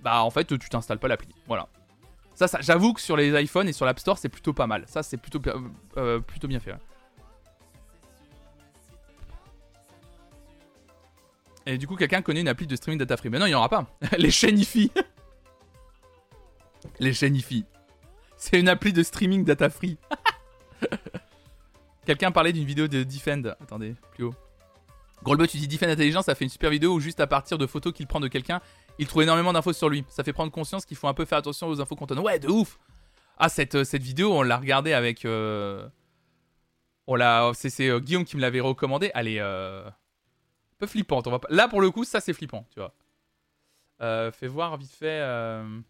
bah 0.00 0.22
en 0.22 0.30
fait, 0.30 0.44
tu 0.44 0.68
t'installes 0.68 0.98
pas 0.98 1.08
l'appli. 1.08 1.28
Voilà. 1.48 1.68
Ça, 2.36 2.46
j'avoue 2.60 2.92
que 2.92 3.00
sur 3.00 3.16
les 3.16 3.42
iPhones 3.42 3.68
et 3.68 3.72
sur 3.72 3.84
l'App 3.84 3.98
Store, 3.98 4.18
c'est 4.18 4.28
plutôt 4.28 4.52
pas 4.52 4.68
mal. 4.68 4.84
Ça, 4.86 5.02
c'est 5.02 5.16
plutôt, 5.16 5.40
plutôt 5.40 6.46
bien 6.46 6.60
fait. 6.60 6.74
Et 11.66 11.78
du 11.78 11.88
coup, 11.88 11.96
quelqu'un 11.96 12.22
connaît 12.22 12.40
une 12.40 12.48
appli 12.48 12.66
de 12.66 12.76
streaming 12.76 12.98
data 12.98 13.16
free. 13.16 13.28
Mais 13.28 13.40
non, 13.40 13.46
il 13.46 13.50
n'y 13.50 13.54
en 13.56 13.58
aura 13.58 13.68
pas. 13.68 13.86
Les 14.18 14.30
chaînes. 14.30 14.56
Les 17.00 17.12
chaînes. 17.12 17.40
C'est 18.36 18.60
une 18.60 18.68
appli 18.68 18.92
de 18.92 19.02
streaming 19.02 19.44
data 19.44 19.68
free. 19.68 19.98
quelqu'un 22.06 22.30
parlait 22.30 22.52
d'une 22.52 22.64
vidéo 22.64 22.86
de 22.86 23.02
Defend. 23.02 23.42
Attendez, 23.60 23.94
plus 24.12 24.24
haut. 24.24 24.34
Grolbot, 25.24 25.46
tu 25.48 25.56
dis 25.56 25.66
Defend 25.66 25.88
Intelligence, 25.88 26.26
ça 26.26 26.36
fait 26.36 26.44
une 26.44 26.50
super 26.50 26.70
vidéo 26.70 26.94
où 26.94 27.00
juste 27.00 27.18
à 27.18 27.26
partir 27.26 27.58
de 27.58 27.66
photos 27.66 27.92
qu'il 27.92 28.06
prend 28.06 28.20
de 28.20 28.28
quelqu'un, 28.28 28.60
il 28.98 29.06
trouve 29.06 29.22
énormément 29.22 29.52
d'infos 29.52 29.72
sur 29.72 29.88
lui. 29.88 30.04
Ça 30.08 30.24
fait 30.24 30.32
prendre 30.32 30.50
conscience 30.52 30.84
qu'il 30.86 30.96
faut 30.96 31.08
un 31.08 31.14
peu 31.14 31.24
faire 31.24 31.38
attention 31.38 31.68
aux 31.68 31.80
infos 31.80 31.96
qu'on 31.96 32.06
donne. 32.06 32.18
Ouais, 32.20 32.38
de 32.38 32.48
ouf 32.48 32.78
Ah, 33.38 33.48
cette, 33.48 33.74
euh, 33.76 33.84
cette 33.84 34.02
vidéo, 34.02 34.32
on 34.32 34.42
l'a 34.42 34.56
regardée 34.58 34.92
avec... 34.92 35.24
Euh, 35.24 35.88
on 37.06 37.14
l'a... 37.14 37.50
C'est, 37.54 37.88
euh, 37.88 38.00
Guillaume 38.00 38.24
qui 38.24 38.36
me 38.36 38.40
l'avait 38.42 38.60
recommandé. 38.60 39.10
Elle 39.14 39.28
est 39.28 39.40
Un 39.40 39.92
peu 40.78 40.86
flippante. 40.86 41.26
On 41.26 41.30
va 41.30 41.38
pas... 41.38 41.48
Là, 41.50 41.68
pour 41.68 41.80
le 41.80 41.90
coup, 41.90 42.04
ça, 42.04 42.20
c'est 42.20 42.32
flippant, 42.32 42.66
tu 42.70 42.80
vois. 42.80 42.92
Euh, 44.02 44.30
fais 44.32 44.48
voir 44.48 44.76
vite 44.76 44.92
fait. 44.92 45.20
euh, 45.22 45.80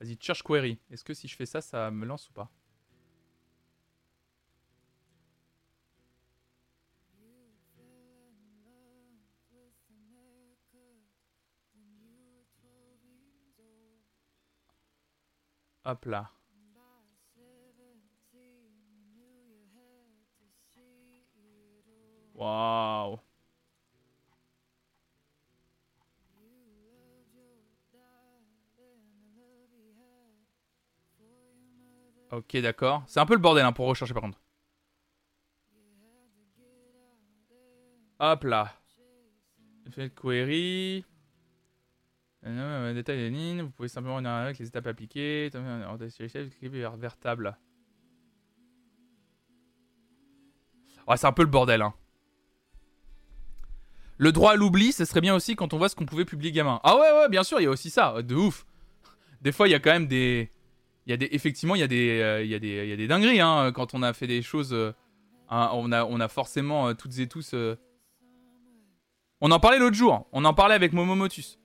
Vas-y, 0.00 0.16
Church 0.20 0.42
Query. 0.42 0.78
Est-ce 0.90 1.04
que 1.04 1.14
si 1.14 1.28
je 1.28 1.36
fais 1.36 1.46
ça, 1.46 1.60
ça 1.60 1.90
me 1.90 2.04
lance 2.04 2.28
ou 2.28 2.32
pas? 2.32 2.50
Hop 15.84 16.06
là. 16.06 16.30
Waouh. 22.34 23.20
Ok, 32.32 32.56
d'accord. 32.56 33.04
C'est 33.06 33.20
un 33.20 33.26
peu 33.26 33.34
le 33.34 33.40
bordel 33.40 33.64
hein, 33.64 33.72
pour 33.72 33.86
rechercher 33.86 34.12
par 34.14 34.22
contre. 34.22 34.40
Hop 38.18 38.44
là. 38.44 38.72
Faites 39.90 40.14
query. 40.14 41.04
Euh, 42.46 42.92
Détail 42.94 43.16
des 43.16 43.30
lignes. 43.30 43.62
Vous 43.62 43.70
pouvez 43.70 43.88
simplement 43.88 44.14
revenir 44.14 44.32
avec 44.32 44.58
les 44.58 44.66
étapes 44.66 44.86
appliquées. 44.86 45.50
Cliquez 45.50 46.68
vers, 46.68 47.16
table. 47.16 47.56
Ouais, 51.08 51.16
c'est 51.16 51.26
un 51.26 51.32
peu 51.32 51.42
le 51.42 51.48
bordel. 51.48 51.82
Hein. 51.82 51.94
Le 54.16 54.30
droit 54.32 54.52
à 54.52 54.56
l'oubli, 54.56 54.92
ce 54.92 55.04
serait 55.04 55.20
bien 55.20 55.34
aussi 55.34 55.56
quand 55.56 55.74
on 55.74 55.78
voit 55.78 55.88
ce 55.88 55.96
qu'on 55.96 56.06
pouvait 56.06 56.24
publier 56.24 56.52
gamin. 56.52 56.80
Ah 56.84 56.96
ouais, 56.96 57.12
ouais, 57.12 57.28
bien 57.28 57.42
sûr, 57.42 57.60
il 57.60 57.64
y 57.64 57.66
a 57.66 57.70
aussi 57.70 57.90
ça. 57.90 58.22
De 58.22 58.34
ouf. 58.34 58.64
Des 59.40 59.52
fois, 59.52 59.68
il 59.68 59.72
y 59.72 59.74
a 59.74 59.80
quand 59.80 59.92
même 59.92 60.06
des. 60.06 60.50
Y 61.06 61.12
a 61.12 61.16
des, 61.18 61.28
effectivement, 61.32 61.74
il 61.74 61.80
y 61.80 61.82
a 61.82 61.86
des, 61.88 62.20
euh, 62.20 62.42
y 62.42 62.48
y 62.48 62.54
a 62.92 62.96
des 62.96 63.06
dingueries 63.06 63.40
hein, 63.40 63.72
quand 63.72 63.92
on 63.94 64.02
a 64.02 64.12
fait 64.12 64.26
des 64.26 64.40
choses. 64.40 64.72
euh, 64.72 64.92
on 65.50 65.92
a, 65.92 66.04
on 66.04 66.20
a 66.20 66.28
forcément 66.28 66.88
euh, 66.88 66.94
toutes 66.94 67.18
et 67.18 67.28
tous. 67.28 67.52
euh, 67.54 67.76
On 69.40 69.50
en 69.50 69.60
parlait 69.60 69.78
l'autre 69.78 69.96
jour. 69.96 70.26
On 70.32 70.44
en 70.44 70.54
parlait 70.54 70.74
avec 70.74 70.92
Momo 70.92 71.14
Motus. 71.14 71.58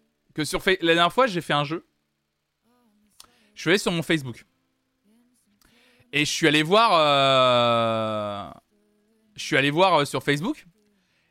Sur 0.46 0.62
la 0.66 0.76
dernière 0.94 1.14
fois, 1.14 1.28
j'ai 1.28 1.42
fait 1.42 1.54
un 1.54 1.64
jeu. 1.64 1.86
Je 3.56 3.62
suis 3.62 3.70
allé 3.70 3.78
sur 3.80 3.92
mon 3.92 4.04
Facebook 4.04 4.46
et 6.14 6.24
je 6.26 6.32
suis 6.32 6.48
allé 6.48 6.64
voir. 6.64 6.92
euh, 6.94 8.50
Je 9.36 9.44
suis 9.44 9.58
allé 9.58 9.70
voir 9.72 10.02
euh, 10.02 10.06
sur 10.06 10.24
Facebook 10.24 10.66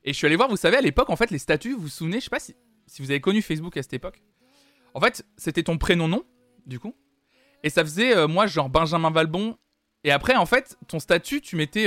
et 0.05 0.13
je 0.13 0.19
suis 0.19 0.27
allé 0.27 0.37
voir. 0.37 0.49
Vous 0.49 0.57
savez, 0.57 0.77
à 0.77 0.81
l'époque, 0.81 1.11
en 1.11 1.17
fait, 1.17 1.31
les 1.31 1.39
statuts. 1.39 1.73
Vous 1.73 1.83
vous 1.83 1.89
souvenez 1.89 2.19
Je 2.21 2.25
sais 2.25 2.31
pas 2.31 2.41
si, 2.41 2.55
si 2.87 3.03
vous 3.03 3.11
avez 3.11 3.21
connu 3.21 3.43
Facebook 3.43 3.77
à 3.77 3.83
cette 3.83 3.95
époque. 3.95 4.23
En 4.95 5.01
fait, 5.01 5.25
c'était 5.37 5.63
ton 5.63 5.79
prénom 5.79 6.09
nom, 6.09 6.25
du 6.67 6.79
coup. 6.79 6.95
Et 7.63 7.71
ça 7.71 7.85
faisait, 7.85 8.17
euh, 8.17 8.29
moi, 8.29 8.47
genre 8.47 8.69
Benjamin 8.69 9.11
Valbon. 9.11 9.57
Et 10.05 10.13
après, 10.13 10.37
en 10.37 10.47
fait, 10.47 10.77
ton 10.87 11.01
statut, 11.01 11.41
tu 11.41 11.57
mettais 11.57 11.87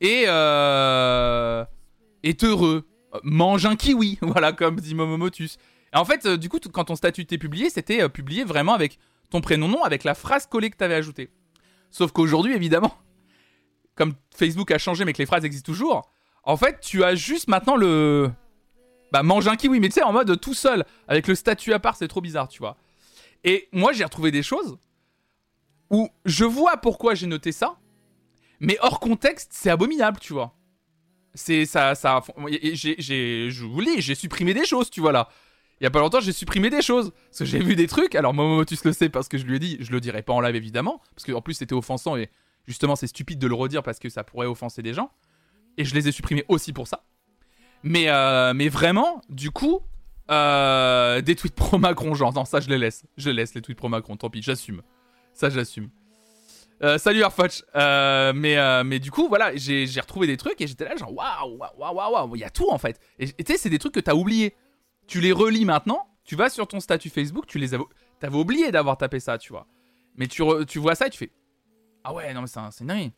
et 0.00 0.22
est 0.22 0.26
heureux, 2.44 2.88
mange 3.22 3.66
un 3.66 3.76
kiwi, 3.76 4.18
voilà, 4.22 4.52
comme 4.52 4.80
dit 4.80 4.94
Momomotus. 4.94 5.58
Et 5.94 5.96
en 5.96 6.04
fait, 6.04 6.26
euh, 6.26 6.36
du 6.36 6.48
coup, 6.48 6.58
quand 6.72 6.84
ton 6.84 6.96
statut 6.96 7.22
était 7.22 7.38
publié, 7.38 7.70
c'était 7.70 8.02
euh, 8.02 8.08
publié 8.08 8.44
vraiment 8.44 8.74
avec 8.74 8.98
ton 9.30 9.40
prénom 9.40 9.68
nom, 9.68 9.84
avec 9.84 10.04
la 10.04 10.14
phrase 10.14 10.46
collée 10.46 10.70
que 10.70 10.76
tu 10.76 10.84
avais 10.84 10.94
ajoutée. 10.94 11.30
Sauf 11.90 12.10
qu'aujourd'hui, 12.12 12.52
évidemment, 12.52 12.96
comme 13.94 14.14
Facebook 14.34 14.70
a 14.72 14.78
changé, 14.78 15.04
mais 15.04 15.12
que 15.12 15.18
les 15.18 15.26
phrases 15.26 15.44
existent 15.44 15.72
toujours, 15.72 16.10
en 16.42 16.56
fait, 16.56 16.80
tu 16.80 17.04
as 17.04 17.14
juste 17.14 17.48
maintenant 17.48 17.76
le. 17.76 18.30
Bah, 19.12 19.22
mange 19.22 19.46
un 19.46 19.54
kiwi, 19.54 19.78
mais 19.78 19.88
tu 19.88 19.94
sais, 19.94 20.02
en 20.02 20.12
mode 20.12 20.40
tout 20.40 20.54
seul, 20.54 20.84
avec 21.06 21.28
le 21.28 21.36
statut 21.36 21.72
à 21.72 21.78
part, 21.78 21.94
c'est 21.96 22.08
trop 22.08 22.20
bizarre, 22.20 22.48
tu 22.48 22.58
vois. 22.58 22.76
Et 23.44 23.68
moi, 23.72 23.92
j'ai 23.92 24.02
retrouvé 24.02 24.32
des 24.32 24.42
choses 24.42 24.76
où 25.90 26.08
je 26.24 26.44
vois 26.44 26.78
pourquoi 26.78 27.14
j'ai 27.14 27.28
noté 27.28 27.52
ça, 27.52 27.76
mais 28.58 28.76
hors 28.80 28.98
contexte, 28.98 29.52
c'est 29.52 29.70
abominable, 29.70 30.18
tu 30.18 30.32
vois. 30.32 30.56
C'est 31.34 31.64
ça, 31.66 31.94
ça. 31.94 32.22
j'ai, 32.48 33.50
je 33.50 33.64
vous 33.64 33.80
lis, 33.80 34.00
j'ai 34.00 34.14
supprimé 34.14 34.54
des 34.54 34.66
choses, 34.66 34.90
tu 34.90 35.00
vois 35.00 35.12
là. 35.12 35.28
Il 35.80 35.84
y 35.84 35.86
a 35.86 35.90
pas 35.90 36.00
longtemps, 36.00 36.20
j'ai 36.20 36.32
supprimé 36.32 36.70
des 36.70 36.82
choses 36.82 37.12
parce 37.26 37.38
que 37.40 37.44
j'ai 37.44 37.58
vu 37.58 37.74
des 37.74 37.86
trucs. 37.86 38.14
Alors 38.14 38.32
Momotus 38.32 38.84
le 38.84 38.92
sait 38.92 39.08
parce 39.08 39.28
que 39.28 39.38
je 39.38 39.44
lui 39.44 39.56
ai 39.56 39.58
dit, 39.58 39.76
je 39.80 39.90
le 39.90 40.00
dirai 40.00 40.22
pas 40.22 40.32
en 40.32 40.40
live 40.40 40.54
évidemment, 40.54 41.00
parce 41.14 41.24
que 41.24 41.32
en 41.32 41.42
plus 41.42 41.54
c'était 41.54 41.74
offensant 41.74 42.16
et 42.16 42.30
justement 42.66 42.96
c'est 42.96 43.08
stupide 43.08 43.38
de 43.38 43.46
le 43.46 43.54
redire 43.54 43.82
parce 43.82 43.98
que 43.98 44.08
ça 44.08 44.24
pourrait 44.24 44.46
offenser 44.46 44.82
des 44.82 44.94
gens. 44.94 45.10
Et 45.76 45.84
je 45.84 45.94
les 45.94 46.06
ai 46.06 46.12
supprimés 46.12 46.44
aussi 46.48 46.72
pour 46.72 46.86
ça. 46.86 47.04
Mais 47.82 48.08
euh, 48.08 48.54
mais 48.54 48.68
vraiment, 48.68 49.20
du 49.28 49.50
coup, 49.50 49.80
euh, 50.30 51.20
des 51.20 51.34
tweets 51.34 51.54
pro 51.54 51.76
Macron, 51.76 52.14
genre 52.14 52.32
non 52.32 52.44
ça 52.44 52.60
je 52.60 52.68
les 52.68 52.78
laisse, 52.78 53.04
je 53.16 53.28
les 53.28 53.34
laisse 53.34 53.54
les 53.54 53.60
tweets 53.60 53.76
pro 53.76 53.88
Macron, 53.88 54.16
tant 54.16 54.30
pis, 54.30 54.42
j'assume. 54.42 54.80
Ça 55.32 55.50
j'assume. 55.50 55.90
Euh, 56.82 56.98
salut 56.98 57.22
Arfotch. 57.22 57.62
Mais, 57.74 58.84
mais 58.84 59.00
du 59.00 59.10
coup, 59.10 59.28
voilà, 59.28 59.54
j'ai 59.56 60.00
retrouvé 60.00 60.26
des 60.28 60.36
trucs 60.36 60.60
et 60.60 60.66
j'étais 60.66 60.84
là, 60.84 60.96
genre, 60.96 61.12
waouh, 61.12 61.58
waouh, 61.58 61.94
waouh, 61.94 62.12
waouh, 62.12 62.36
il 62.36 62.40
y 62.40 62.44
a 62.44 62.50
tout 62.50 62.70
en 62.70 62.78
fait. 62.78 63.00
Et 63.18 63.26
tu 63.26 63.52
sais, 63.52 63.58
c'est 63.58 63.70
des 63.70 63.78
trucs 63.78 63.94
que 63.94 64.00
t'as 64.00 64.14
oublié. 64.14 64.54
Tu 65.06 65.20
les 65.20 65.32
relis 65.32 65.64
maintenant, 65.64 66.08
tu 66.24 66.36
vas 66.36 66.48
sur 66.48 66.66
ton 66.66 66.80
statut 66.80 67.10
Facebook, 67.10 67.46
tu 67.46 67.58
les 67.58 67.74
avais, 67.74 67.84
t'avais 68.20 68.36
oublié 68.36 68.70
d'avoir 68.72 68.96
tapé 68.96 69.20
ça, 69.20 69.38
tu 69.38 69.52
vois. 69.52 69.66
Mais 70.16 70.26
tu, 70.28 70.42
vois 70.42 70.94
ça 70.94 71.06
et 71.06 71.10
tu 71.10 71.18
fais, 71.18 71.32
ah 72.04 72.14
ouais, 72.14 72.32
non, 72.32 72.40
mais 72.42 72.46
c'est 72.46 72.58
un- 72.60 72.70
c'est 72.70 72.84
une. 72.84 73.10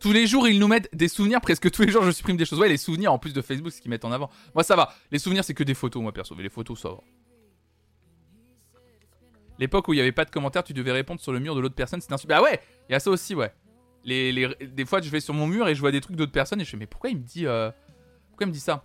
Tous 0.00 0.12
les 0.12 0.26
jours, 0.28 0.46
ils 0.46 0.60
nous 0.60 0.68
mettent 0.68 0.88
des 0.94 1.08
souvenirs. 1.08 1.40
Presque 1.40 1.70
tous 1.72 1.82
les 1.82 1.90
jours, 1.90 2.04
je 2.04 2.12
supprime 2.12 2.36
des 2.36 2.44
choses. 2.44 2.60
Ouais, 2.60 2.68
les 2.68 2.76
souvenirs 2.76 3.12
en 3.12 3.18
plus 3.18 3.32
de 3.32 3.42
Facebook, 3.42 3.72
ce 3.72 3.80
qu'ils 3.80 3.90
mettent 3.90 4.04
en 4.04 4.12
avant. 4.12 4.30
Moi, 4.54 4.62
ça 4.62 4.76
va. 4.76 4.94
Les 5.10 5.18
souvenirs, 5.18 5.42
c'est 5.44 5.54
que 5.54 5.64
des 5.64 5.74
photos, 5.74 6.00
moi 6.02 6.12
perso. 6.12 6.36
Mais 6.36 6.44
les 6.44 6.48
photos, 6.48 6.78
ça 6.80 6.90
va. 6.90 6.98
L'époque 9.58 9.88
où 9.88 9.92
il 9.92 9.96
n'y 9.96 10.02
avait 10.02 10.12
pas 10.12 10.24
de 10.24 10.30
commentaires, 10.30 10.62
tu 10.62 10.72
devais 10.72 10.92
répondre 10.92 11.20
sur 11.20 11.32
le 11.32 11.40
mur 11.40 11.56
de 11.56 11.60
l'autre 11.60 11.74
personne. 11.74 12.00
C'était 12.00 12.14
un 12.14 12.18
super. 12.18 12.38
Ah 12.38 12.42
ouais, 12.42 12.60
il 12.88 12.92
y 12.92 12.94
a 12.94 13.00
ça 13.00 13.10
aussi, 13.10 13.34
ouais. 13.34 13.52
Les, 14.04 14.30
les- 14.30 14.54
Des 14.68 14.84
fois, 14.84 15.00
je 15.00 15.10
vais 15.10 15.18
sur 15.20 15.34
mon 15.34 15.48
mur 15.48 15.66
et 15.66 15.74
je 15.74 15.80
vois 15.80 15.90
des 15.90 16.00
trucs 16.00 16.14
d'autres 16.16 16.30
personnes 16.30 16.60
et 16.60 16.64
je 16.64 16.70
fais, 16.70 16.76
mais 16.76 16.86
pourquoi 16.86 17.10
il 17.10 17.16
me 17.18 17.24
dit, 17.24 17.46
euh, 17.46 17.72
pourquoi 18.28 18.44
il 18.44 18.50
me 18.50 18.52
dit 18.54 18.60
ça? 18.60 18.84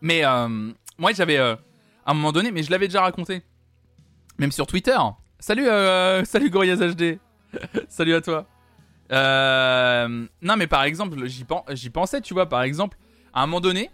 Mais 0.00 0.24
euh, 0.24 0.72
moi, 0.98 1.12
j'avais 1.12 1.38
euh, 1.38 1.54
à 2.06 2.10
un 2.12 2.14
moment 2.14 2.32
donné, 2.32 2.50
mais 2.52 2.62
je 2.62 2.70
l'avais 2.70 2.88
déjà 2.88 3.02
raconté, 3.02 3.42
même 4.38 4.52
sur 4.52 4.66
Twitter. 4.66 4.96
Salut, 5.38 5.66
euh, 5.68 6.24
salut 6.26 6.50
Gorillaz 6.50 6.76
HD. 6.94 7.18
salut 7.88 8.14
à 8.14 8.20
toi. 8.20 8.46
Euh, 9.10 10.26
non, 10.42 10.56
mais 10.56 10.66
par 10.66 10.82
exemple, 10.84 11.26
j'y 11.26 11.44
pen- 11.44 11.62
j'y 11.70 11.90
pensais, 11.90 12.20
tu 12.20 12.34
vois, 12.34 12.46
par 12.48 12.62
exemple, 12.62 12.98
à 13.32 13.42
un 13.42 13.46
moment 13.46 13.60
donné, 13.60 13.90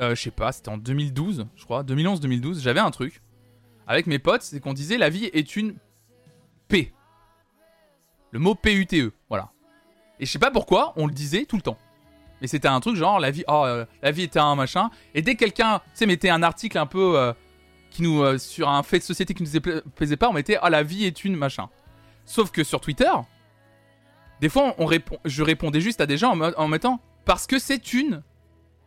euh, 0.00 0.14
je 0.14 0.22
sais 0.22 0.30
pas, 0.30 0.52
c'était 0.52 0.70
en 0.70 0.78
2012, 0.78 1.46
je 1.54 1.64
crois, 1.64 1.82
2011-2012, 1.84 2.60
j'avais 2.60 2.80
un 2.80 2.90
truc 2.90 3.20
avec 3.86 4.06
mes 4.06 4.18
potes, 4.18 4.42
c'est 4.42 4.60
qu'on 4.60 4.72
disait 4.72 4.98
la 4.98 5.10
vie 5.10 5.26
est 5.26 5.56
une 5.56 5.76
P. 6.68 6.92
Le 8.32 8.38
mot 8.38 8.54
P-U-T-E, 8.54 9.12
voilà. 9.28 9.50
Et 10.18 10.26
je 10.26 10.30
sais 10.30 10.38
pas 10.38 10.50
pourquoi, 10.50 10.92
on 10.96 11.06
le 11.06 11.12
disait 11.12 11.44
tout 11.44 11.56
le 11.56 11.62
temps. 11.62 11.78
Mais 12.40 12.46
c'était 12.48 12.68
un 12.68 12.80
truc 12.80 12.96
genre 12.96 13.18
la 13.18 13.30
vie, 13.30 13.44
oh, 13.48 13.62
euh, 13.64 13.84
la 14.02 14.10
vie 14.10 14.22
était 14.22 14.38
un 14.38 14.54
machin. 14.54 14.90
Et 15.14 15.22
dès 15.22 15.34
que 15.34 15.40
quelqu'un, 15.40 15.78
tu 15.78 15.84
sais, 15.94 16.06
mettait 16.06 16.28
un 16.30 16.42
article 16.42 16.76
un 16.78 16.86
peu 16.86 17.18
euh, 17.18 17.32
euh, 18.00 18.38
sur 18.38 18.68
un 18.68 18.82
fait 18.82 18.98
de 18.98 19.04
société 19.04 19.32
qui 19.34 19.42
nous 19.42 19.60
pla- 19.60 19.80
plaisait 19.94 20.16
pas, 20.18 20.28
on 20.28 20.32
mettait 20.34 20.58
oh 20.62 20.68
la 20.68 20.82
vie 20.82 21.04
est 21.06 21.24
une 21.24 21.34
machin. 21.36 21.68
Sauf 22.26 22.50
que 22.50 22.62
sur 22.64 22.80
Twitter, 22.80 23.10
des 24.40 24.48
fois 24.48 24.74
on 24.78 24.88
je 25.24 25.42
répondais 25.42 25.80
juste 25.80 26.00
à 26.00 26.06
des 26.06 26.18
gens 26.18 26.32
en, 26.32 26.36
me- 26.36 26.58
en 26.60 26.68
mettant 26.68 27.00
parce 27.24 27.46
que 27.46 27.58
c'est 27.58 27.92
une 27.94 28.22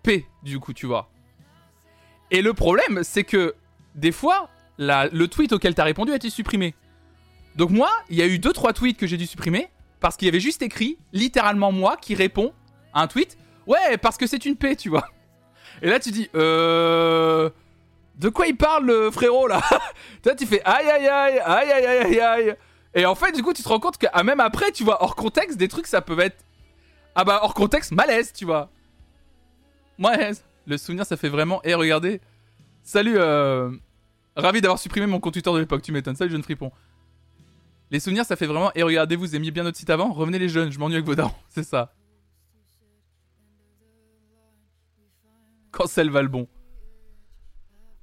P 0.04 0.26
du 0.44 0.60
coup, 0.60 0.74
tu 0.74 0.86
vois. 0.86 1.10
Et 2.32 2.42
le 2.42 2.54
problème, 2.54 3.00
c'est 3.04 3.24
que 3.24 3.56
des 3.96 4.12
fois, 4.12 4.50
le 4.78 5.26
tweet 5.26 5.52
auquel 5.54 5.74
t'as 5.74 5.84
répondu 5.84 6.12
a 6.12 6.16
été 6.16 6.30
supprimé. 6.30 6.76
Donc 7.56 7.72
moi, 7.72 7.90
il 8.10 8.18
y 8.18 8.22
a 8.22 8.28
eu 8.28 8.38
2-3 8.38 8.74
tweets 8.74 8.98
que 8.98 9.08
j'ai 9.08 9.18
dû 9.18 9.26
supprimer 9.26 9.70
parce 10.00 10.16
qu'il 10.16 10.28
y 10.28 10.30
avait 10.30 10.40
juste 10.40 10.62
écrit 10.62 10.98
littéralement 11.12 11.72
moi 11.72 11.98
qui 11.98 12.14
répond 12.16 12.54
un 12.94 13.08
tweet. 13.08 13.38
Ouais, 13.68 13.98
parce 13.98 14.18
que 14.18 14.28
c'est 14.28 14.46
une 14.46 14.56
P, 14.56 14.76
tu 14.76 14.90
vois. 14.90 15.08
Et 15.82 15.90
là, 15.90 16.00
tu 16.00 16.12
dis, 16.12 16.30
euh. 16.36 17.50
De 18.16 18.28
quoi 18.28 18.48
il 18.48 18.58
parle, 18.58 18.86
le 18.86 19.12
frérot, 19.12 19.48
là? 19.48 19.62
Toi, 20.24 20.36
tu 20.36 20.46
fais 20.46 20.62
aïe 20.66 20.90
aïe 20.90 21.08
aïe, 21.08 21.40
aïe 21.40 21.72
aïe 21.72 21.86
aïe 21.86 22.20
aïe. 22.20 22.56
Et 22.94 23.06
en 23.06 23.16
fait, 23.16 23.32
du 23.32 23.42
coup, 23.42 23.54
tu 23.54 23.64
te 23.64 23.70
rends 23.70 23.80
compte 23.80 23.98
que 23.98 24.08
ah, 24.12 24.24
même 24.24 24.42
après, 24.42 24.72
tu 24.72 24.84
vois, 24.84 25.02
hors 25.02 25.16
contexte, 25.16 25.58
des 25.58 25.70
trucs, 25.70 25.88
ça 25.88 26.02
peut 26.02 26.20
être. 26.20 26.44
Ah 27.16 27.24
bah, 27.24 27.40
hors 27.44 27.54
contexte, 27.54 27.94
malaise, 27.94 28.34
tu 28.34 28.44
vois. 28.44 28.70
Ouais, 30.00 30.32
le 30.66 30.78
souvenir, 30.78 31.06
ça 31.06 31.16
fait 31.16 31.30
vraiment. 31.30 31.62
Et 31.64 31.74
regardez. 31.74 32.20
Salut, 32.84 33.16
euh. 33.18 33.72
Ravi 34.36 34.62
d'avoir 34.62 34.80
supprimé 34.80 35.06
mon 35.06 35.20
compte 35.20 35.34
Twitter 35.34 35.52
de 35.52 35.58
l'époque, 35.58 35.82
tu 35.82 35.92
m'étonnes. 35.92 36.16
Salut, 36.16 36.32
jeune 36.32 36.44
fripon. 36.44 36.72
Les 37.92 38.00
souvenirs, 38.00 38.26
ça 38.26 38.36
fait 38.36 38.48
vraiment. 38.48 38.72
Et 38.76 38.84
regardez, 38.84 39.16
vous 39.16 39.36
aimiez 39.36 39.52
bien 39.52 39.64
notre 39.64 39.78
site 39.78 39.90
avant? 39.90 40.12
Revenez 40.12 40.40
les 40.40 40.50
jeunes, 40.50 40.72
je 40.72 40.80
m'ennuie 40.80 40.96
avec 40.96 41.06
vos 41.06 41.16
darons, 41.16 41.34
c'est 41.50 41.64
ça. 41.64 41.94
Cancel 45.72 46.10
Valbon. 46.10 46.48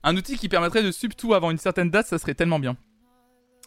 Un 0.02 0.16
outil 0.16 0.36
qui 0.38 0.48
permettrait 0.48 0.82
de 0.82 0.90
sub 0.92 1.14
tout 1.14 1.34
avant 1.34 1.50
une 1.50 1.58
certaine 1.58 1.90
date, 1.90 2.06
ça 2.06 2.18
serait 2.18 2.34
tellement 2.34 2.58
bien. 2.58 2.76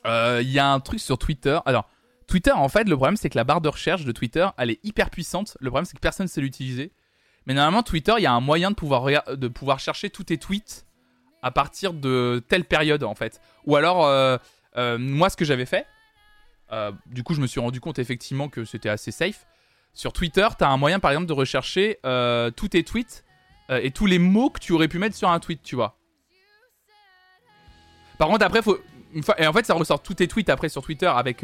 Euh, 0.06 0.40
Il 0.42 0.50
y 0.50 0.60
a 0.60 0.72
un 0.72 0.80
truc 0.80 1.00
sur 1.00 1.18
Twitter. 1.18 1.60
Alors, 1.66 1.90
Twitter, 2.28 2.52
en 2.52 2.70
fait, 2.70 2.88
le 2.88 2.96
problème, 2.96 3.18
c'est 3.18 3.30
que 3.30 3.38
la 3.38 3.44
barre 3.44 3.60
de 3.60 3.70
recherche 3.70 4.06
de 4.06 4.12
Twitter, 4.12 4.48
elle 4.58 4.70
est 4.70 4.80
hyper 4.84 5.10
puissante. 5.10 5.58
Le 5.60 5.70
problème, 5.70 5.86
c'est 5.86 5.96
que 5.96 6.02
personne 6.02 6.26
ne 6.26 6.30
sait 6.30 6.42
l'utiliser. 6.42 6.92
Mais 7.46 7.54
normalement, 7.54 7.84
Twitter, 7.84 8.14
il 8.18 8.24
y 8.24 8.28
a 8.28 8.32
un 8.32 8.40
moyen 8.40 8.70
de 8.70 8.76
pouvoir, 8.76 9.06
de 9.36 9.48
pouvoir 9.48 9.80
chercher 9.80 10.10
tous 10.10 10.26
tes 10.26 10.38
tweets 10.38 10.86
à 11.42 11.52
partir 11.52 11.94
de 11.94 12.44
telle 12.48 12.66
période, 12.66 13.04
en 13.04 13.16
fait. 13.16 13.42
Ou 13.66 13.76
alors, 13.76 14.06
euh, 14.06 14.38
euh, 14.78 14.98
moi, 14.98 15.30
ce 15.30 15.38
que 15.38 15.46
j'avais 15.46 15.66
fait, 15.66 15.88
euh, 16.72 16.92
du 17.08 17.24
coup, 17.24 17.34
je 17.34 17.42
me 17.42 17.48
suis 17.48 17.60
rendu 17.60 17.82
compte 17.82 17.98
effectivement 17.98 18.50
que 18.50 18.66
c'était 18.66 18.90
assez 18.90 19.12
safe. 19.12 19.48
Sur 19.94 20.14
Twitter, 20.14 20.48
tu 20.58 20.64
as 20.64 20.70
un 20.70 20.78
moyen, 20.78 21.00
par 21.00 21.12
exemple, 21.12 21.28
de 21.28 21.34
rechercher 21.34 21.98
tous 22.56 22.68
tes 22.70 22.84
tweets 22.84 23.26
et 23.70 23.92
tous 23.92 24.06
les 24.06 24.20
mots 24.20 24.50
que 24.50 24.60
tu 24.60 24.74
aurais 24.74 24.88
pu 24.88 24.98
mettre 24.98 25.16
sur 25.16 25.30
un 25.30 25.40
tweet, 25.40 25.62
tu 25.64 25.76
vois. 25.76 25.96
Par 28.18 28.28
contre, 28.28 28.44
après, 28.44 28.62
faut. 28.62 28.80
Et 29.38 29.48
en 29.48 29.54
fait, 29.54 29.66
ça 29.66 29.74
ressort 29.74 30.02
tous 30.02 30.16
tes 30.16 30.28
tweets 30.28 30.50
après 30.50 30.70
sur 30.70 30.82
Twitter 30.82 31.06
avec 31.06 31.44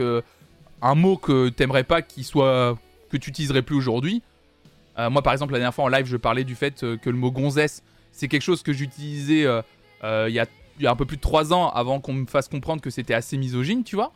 un 0.82 0.96
mot 0.96 1.18
que 1.18 1.50
t'aimerais 1.50 1.84
pas 1.84 2.02
qu'il 2.02 2.24
soit 2.24 2.78
que 3.10 3.18
tu 3.18 3.30
utiliserais 3.30 3.62
plus 3.62 3.76
aujourd'hui. 3.76 4.24
Euh, 4.98 5.10
moi, 5.10 5.22
par 5.22 5.34
exemple, 5.34 5.54
la 5.54 5.60
dernière 5.60 5.74
fois 5.74 5.86
en 5.86 5.90
live, 5.90 6.06
je 6.06 6.18
parlais 6.18 6.44
du 6.44 6.56
fait 6.56 6.84
euh, 6.84 6.98
que 6.98 7.10
le 7.10 7.18
mot 7.18 7.32
gonzesse, 7.32 7.84
c'est 8.12 8.28
quelque 8.28 8.44
chose 8.44 8.64
que 8.64 8.74
j'utilisais 8.74 9.46
euh, 9.46 9.62
il 10.30 10.34
y, 10.34 10.40
a, 10.40 10.92
un 10.92 10.96
peu 10.96 11.06
plus 11.06 11.18
de 11.18 11.22
3 11.22 11.54
ans 11.54 11.70
avant 11.70 12.00
qu'on 12.00 12.14
me 12.14 12.26
fasse 12.26 12.48
comprendre 12.48 12.82
que 12.82 12.90
c'était 12.90 13.14
assez 13.14 13.38
misogyne, 13.38 13.84
tu 13.84 13.96
vois. 13.96 14.14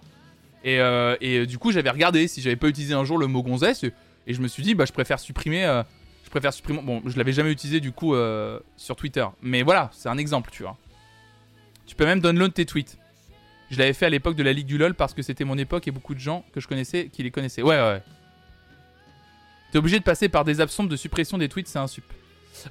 Et, 0.64 1.46
du 1.48 1.58
coup, 1.58 1.72
j'avais 1.72 1.90
regardé 1.90 2.28
si 2.28 2.42
j'avais 2.42 2.56
pas 2.56 2.68
utilisé 2.68 2.94
un 2.94 3.04
jour 3.06 3.18
le 3.18 3.28
mot 3.28 3.42
gonzesse 3.42 3.84
et, 3.84 3.94
je 4.34 4.42
me 4.42 4.48
suis 4.48 4.62
dit, 4.62 4.76
bah, 4.76 4.86
je 4.86 4.92
préfère 4.92 5.20
supprimer. 5.20 5.82
Je 6.30 6.32
préfère 6.32 6.54
supprimer. 6.54 6.80
Bon, 6.84 7.02
je 7.08 7.18
l'avais 7.18 7.34
jamais 7.34 7.52
utilisé 7.52 7.80
du 7.80 7.92
coup 7.92 8.14
sur 8.78 8.96
Twitter, 8.96 9.26
mais 9.42 9.64
voilà, 9.64 9.90
c'est 9.94 10.10
un 10.10 10.18
exemple, 10.20 10.52
tu 10.52 10.62
vois. 10.62 10.78
Tu 11.88 11.96
peux 11.96 12.06
même 12.06 12.20
download 12.20 12.54
tes 12.54 12.68
tweets. 12.68 13.00
Je 13.72 13.80
l'avais 13.80 13.94
fait 13.94 14.06
à 14.06 14.10
l'époque 14.10 14.36
de 14.36 14.44
la 14.44 14.54
Ligue 14.54 14.68
du 14.68 14.78
LoL 14.78 14.94
parce 14.94 15.16
que 15.16 15.24
c'était 15.24 15.44
mon 15.44 15.58
époque 15.58 15.88
et 15.88 15.92
beaucoup 15.92 16.14
de 16.14 16.20
gens 16.20 16.46
que 16.54 16.60
je 16.60 16.68
connaissais 16.68 17.08
qui 17.12 17.24
les 17.24 17.32
connaissaient. 17.32 17.64
Ouais, 17.64 17.78
ouais. 17.78 18.04
T'es 19.72 19.80
obligé 19.80 19.98
de 19.98 20.04
passer 20.04 20.30
par 20.30 20.46
des 20.46 20.62
absentes 20.62 20.88
de 20.88 20.96
suppression 20.96 21.40
des 21.40 21.50
tweets, 21.50 21.68
c'est 21.68 21.80
un 21.80 21.88
sup. 21.88 22.04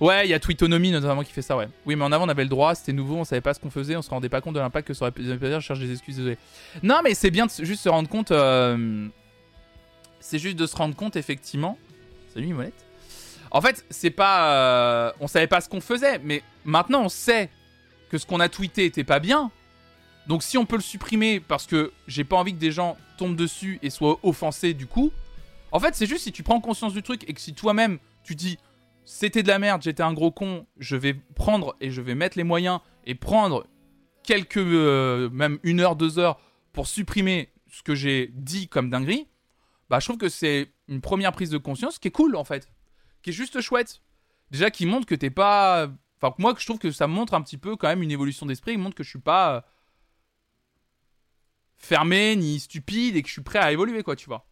Ouais, 0.01 0.27
il 0.27 0.31
y 0.31 0.35
a 0.35 0.39
Tweetonomie 0.39 0.93
notamment 0.93 1.25
qui 1.25 1.33
fait 1.33 1.43
ça, 1.43 1.57
ouais. 1.57 1.69
Oui, 1.85 1.97
mais 1.97 2.05
en 2.05 2.13
avant, 2.13 2.27
on 2.27 2.29
avait 2.29 2.45
le 2.45 2.49
droit, 2.49 2.77
c'était 2.77 2.93
nouveau, 2.93 3.17
on 3.17 3.25
savait 3.25 3.41
pas 3.41 3.55
ce 3.55 3.61
qu'on 3.61 3.71
faisait, 3.71 3.97
on 3.97 4.03
se 4.03 4.11
rendait 4.11 4.29
pas 4.29 4.41
compte 4.41 4.55
de 4.55 4.61
l'impact 4.61 4.87
que 4.87 4.95
ça 4.95 5.05
aurait 5.05 5.13
pu 5.13 5.25
faire. 5.25 5.61
Je 5.61 5.67
cherche 5.67 5.81
des 5.81 5.91
excuses, 5.91 6.17
désolé. 6.17 6.39
Non, 6.85 7.01
mais 7.03 7.15
c'est 7.15 7.33
bien 7.33 7.47
de 7.47 7.65
juste 7.65 7.83
se 7.83 7.89
rendre 7.89 8.09
compte. 8.09 8.31
Euh, 8.31 9.09
c'est 10.21 10.39
juste 10.39 10.57
de 10.57 10.67
se 10.67 10.77
rendre 10.77 10.95
compte, 10.95 11.17
effectivement. 11.17 11.77
Salut, 12.35 12.55
Molette. 12.55 12.85
En 13.51 13.61
fait, 13.61 13.85
c'est 13.91 14.11
pas. 14.11 14.53
Euh, 14.53 15.13
on 15.21 15.27
savait 15.27 15.47
pas 15.47 15.61
ce 15.61 15.69
qu'on 15.69 15.81
faisait, 15.81 16.19
mais 16.19 16.43
maintenant 16.65 17.03
on 17.03 17.09
sait 17.09 17.51
que 18.11 18.19
ce 18.19 18.27
qu'on 18.27 18.41
a 18.41 18.49
tweeté 18.49 18.85
était 18.85 19.05
pas 19.05 19.21
bien. 19.21 19.51
Donc 20.27 20.43
si 20.43 20.59
on 20.59 20.67
peut 20.67 20.77
le 20.77 20.83
supprimer 20.83 21.41
parce 21.41 21.67
que 21.67 21.93
j'ai 22.07 22.25
pas 22.25 22.37
envie 22.37 22.53
que 22.53 22.59
des 22.59 22.73
gens 22.73 22.97
tombent 23.17 23.37
dessus 23.37 23.79
et 23.83 23.91
soient 23.91 24.19
offensés 24.23 24.75
du 24.75 24.87
coup, 24.87 25.11
en 25.73 25.81
fait 25.81 25.95
c'est 25.95 26.07
juste 26.07 26.25
si 26.25 26.33
tu 26.33 26.43
prends 26.43 26.61
conscience 26.61 26.93
du 26.93 27.03
truc 27.03 27.29
et 27.29 27.33
que 27.33 27.41
si 27.41 27.55
toi-même 27.55 27.99
tu 28.23 28.35
dis 28.35 28.59
c'était 29.07 29.43
de 29.43 29.49
la 29.49 29.59
merde, 29.59 29.81
j'étais 29.81 30.03
un 30.03 30.13
gros 30.13 30.31
con, 30.31 30.67
je 30.77 30.95
vais 30.95 31.15
prendre 31.35 31.75
et 31.81 31.91
je 31.91 32.03
vais 32.03 32.15
mettre 32.15 32.37
les 32.37 32.45
moyens 32.45 32.81
et 33.07 33.15
prendre 33.15 33.67
quelques, 34.23 34.59
euh, 34.59 35.31
même 35.31 35.59
une 35.63 35.81
heure, 35.81 35.97
deux 35.97 36.19
heures 36.19 36.39
pour 36.75 36.87
supprimer 36.87 37.49
ce 37.71 37.83
que 37.83 37.95
j'ai 37.95 38.31
dit 38.35 38.69
comme 38.69 38.91
dinguerie, 38.91 39.27
bah 39.89 39.99
je 39.99 40.05
trouve 40.05 40.19
que 40.19 40.29
c'est 40.29 40.71
une 40.89 41.01
première 41.01 41.33
prise 41.33 41.49
de 41.49 41.57
conscience 41.57 41.99
qui 41.99 42.09
est 42.09 42.11
cool 42.11 42.37
en 42.37 42.45
fait, 42.45 42.69
qui 43.23 43.31
est 43.31 43.33
juste 43.33 43.61
chouette. 43.61 44.01
Déjà 44.51 44.71
qui 44.71 44.87
montre 44.87 45.07
que 45.07 45.15
t'es 45.15 45.31
pas... 45.31 45.89
Enfin 46.21 46.35
moi 46.39 46.55
je 46.59 46.65
trouve 46.65 46.79
que 46.79 46.91
ça 46.91 47.07
montre 47.07 47.35
un 47.35 47.43
petit 47.43 47.59
peu 47.59 47.77
quand 47.77 47.89
même 47.89 48.03
une 48.03 48.11
évolution 48.11 48.47
d'esprit, 48.47 48.73
il 48.73 48.79
montre 48.79 48.97
que 48.97 49.05
je 49.05 49.11
suis 49.11 49.21
pas 49.21 49.65
fermé 51.79 52.35
ni 52.37 52.59
stupide 52.61 53.17
et 53.17 53.23
que 53.23 53.29
je 53.29 53.33
suis 53.35 53.43
prêt 53.43 53.61
à 53.61 53.73
évoluer, 53.73 54.03
quoi, 54.03 54.17
tu 54.17 54.27
vois. 54.27 54.48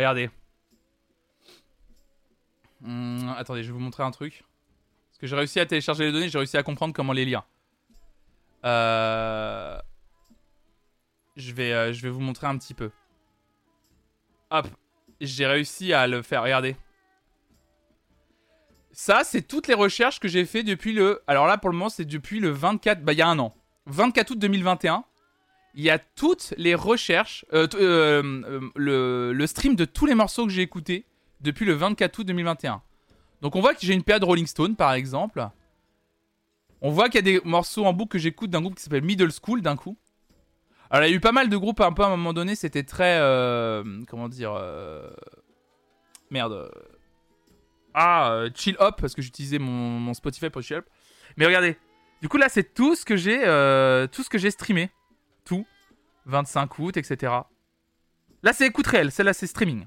Regardez. 0.00 0.30
Hmm, 2.80 3.28
attendez, 3.36 3.62
je 3.62 3.66
vais 3.66 3.74
vous 3.74 3.84
montrer 3.84 4.02
un 4.02 4.10
truc. 4.10 4.44
Parce 5.10 5.18
que 5.18 5.26
j'ai 5.26 5.36
réussi 5.36 5.60
à 5.60 5.66
télécharger 5.66 6.06
les 6.06 6.12
données, 6.12 6.30
j'ai 6.30 6.38
réussi 6.38 6.56
à 6.56 6.62
comprendre 6.62 6.94
comment 6.94 7.12
les 7.12 7.26
lire. 7.26 7.42
Euh, 8.64 9.78
je, 11.36 11.52
vais, 11.52 11.74
euh, 11.74 11.92
je 11.92 12.00
vais 12.00 12.08
vous 12.08 12.20
montrer 12.20 12.46
un 12.46 12.56
petit 12.56 12.72
peu. 12.72 12.90
Hop. 14.50 14.68
J'ai 15.20 15.46
réussi 15.46 15.92
à 15.92 16.06
le 16.06 16.22
faire. 16.22 16.44
Regardez. 16.44 16.76
Ça, 18.92 19.22
c'est 19.22 19.42
toutes 19.42 19.68
les 19.68 19.74
recherches 19.74 20.18
que 20.18 20.28
j'ai 20.28 20.46
fait 20.46 20.62
depuis 20.62 20.94
le... 20.94 21.22
Alors 21.26 21.46
là, 21.46 21.58
pour 21.58 21.68
le 21.68 21.76
moment, 21.76 21.90
c'est 21.90 22.06
depuis 22.06 22.40
le 22.40 22.48
24... 22.48 23.04
Bah, 23.04 23.12
il 23.12 23.18
y 23.18 23.22
a 23.22 23.28
un 23.28 23.38
an. 23.38 23.54
24 23.84 24.30
août 24.30 24.38
2021 24.38 25.04
il 25.74 25.84
y 25.84 25.90
a 25.90 25.98
toutes 25.98 26.54
les 26.56 26.74
recherches, 26.74 27.44
euh, 27.52 27.66
euh, 27.74 28.60
euh, 28.76 29.32
le, 29.34 29.46
stream 29.46 29.76
de 29.76 29.84
tous 29.84 30.06
les 30.06 30.14
morceaux 30.14 30.46
que 30.46 30.52
j'ai 30.52 30.62
écoutés 30.62 31.06
depuis 31.40 31.64
le 31.64 31.74
24 31.74 32.18
août 32.18 32.26
2021. 32.26 32.82
Donc 33.40 33.56
on 33.56 33.60
voit 33.60 33.74
que 33.74 33.80
j'ai 33.82 33.94
une 33.94 34.02
période 34.02 34.24
Rolling 34.24 34.46
Stone 34.46 34.76
par 34.76 34.92
exemple. 34.92 35.46
On 36.82 36.90
voit 36.90 37.08
qu'il 37.08 37.16
y 37.16 37.18
a 37.18 37.40
des 37.40 37.40
morceaux 37.44 37.84
en 37.84 37.92
boucle 37.92 38.12
que 38.12 38.18
j'écoute 38.18 38.50
d'un 38.50 38.60
groupe 38.60 38.74
qui 38.74 38.82
s'appelle 38.82 39.04
Middle 39.04 39.30
School 39.32 39.62
d'un 39.62 39.76
coup. 39.76 39.96
Alors 40.90 41.06
il 41.06 41.10
y 41.10 41.12
a 41.12 41.16
eu 41.16 41.20
pas 41.20 41.32
mal 41.32 41.48
de 41.48 41.56
groupes 41.56 41.80
un 41.80 41.92
peu 41.92 42.02
à 42.02 42.06
un 42.06 42.10
moment 42.10 42.32
donné, 42.32 42.54
c'était 42.54 42.82
très... 42.82 43.18
comment 44.08 44.28
dire... 44.28 44.60
Merde. 46.30 46.70
Ah, 47.92 48.44
Chill 48.54 48.76
Up, 48.80 48.96
parce 49.00 49.14
que 49.14 49.22
j'utilisais 49.22 49.58
mon, 49.58 49.72
mon, 49.72 50.14
Spotify 50.14 50.48
pour 50.48 50.62
Chill 50.62 50.76
Up. 50.76 50.86
Mais 51.36 51.46
regardez, 51.46 51.76
du 52.22 52.28
coup 52.28 52.36
là 52.36 52.48
c'est 52.48 52.74
tout 52.74 52.94
ce 52.94 53.04
que 53.04 53.16
j'ai 53.16 53.38
tout 54.12 54.22
ce 54.22 54.28
que 54.28 54.38
j'ai 54.38 54.50
streamé 54.50 54.90
tout. 55.44 55.66
25 56.26 56.78
août, 56.78 56.96
etc. 56.96 57.32
Là, 58.42 58.52
c'est 58.52 58.66
écoute 58.66 58.86
réelle. 58.86 59.10
Celle-là, 59.10 59.32
c'est 59.32 59.46
streaming. 59.46 59.86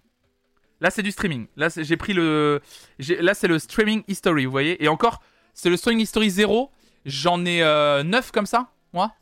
Là, 0.82 0.90
c'est 0.90 1.04
du 1.04 1.12
streaming. 1.12 1.48
Là, 1.56 1.70
j'ai 1.76 1.98
pris 1.98 2.14
le. 2.14 2.62
Là, 3.00 3.34
c'est 3.34 3.48
le 3.48 3.60
streaming 3.60 4.04
history, 4.08 4.46
vous 4.46 4.52
voyez. 4.52 4.84
Et 4.84 4.88
encore, 4.88 5.22
c'est 5.54 5.70
le 5.70 5.78
streaming 5.78 6.04
history 6.04 6.30
0. 6.30 6.72
J'en 7.06 7.46
ai 7.46 7.60
9 7.60 7.64
euh, 7.64 8.22
comme 8.34 8.46
ça, 8.46 8.72
moi. 8.92 9.14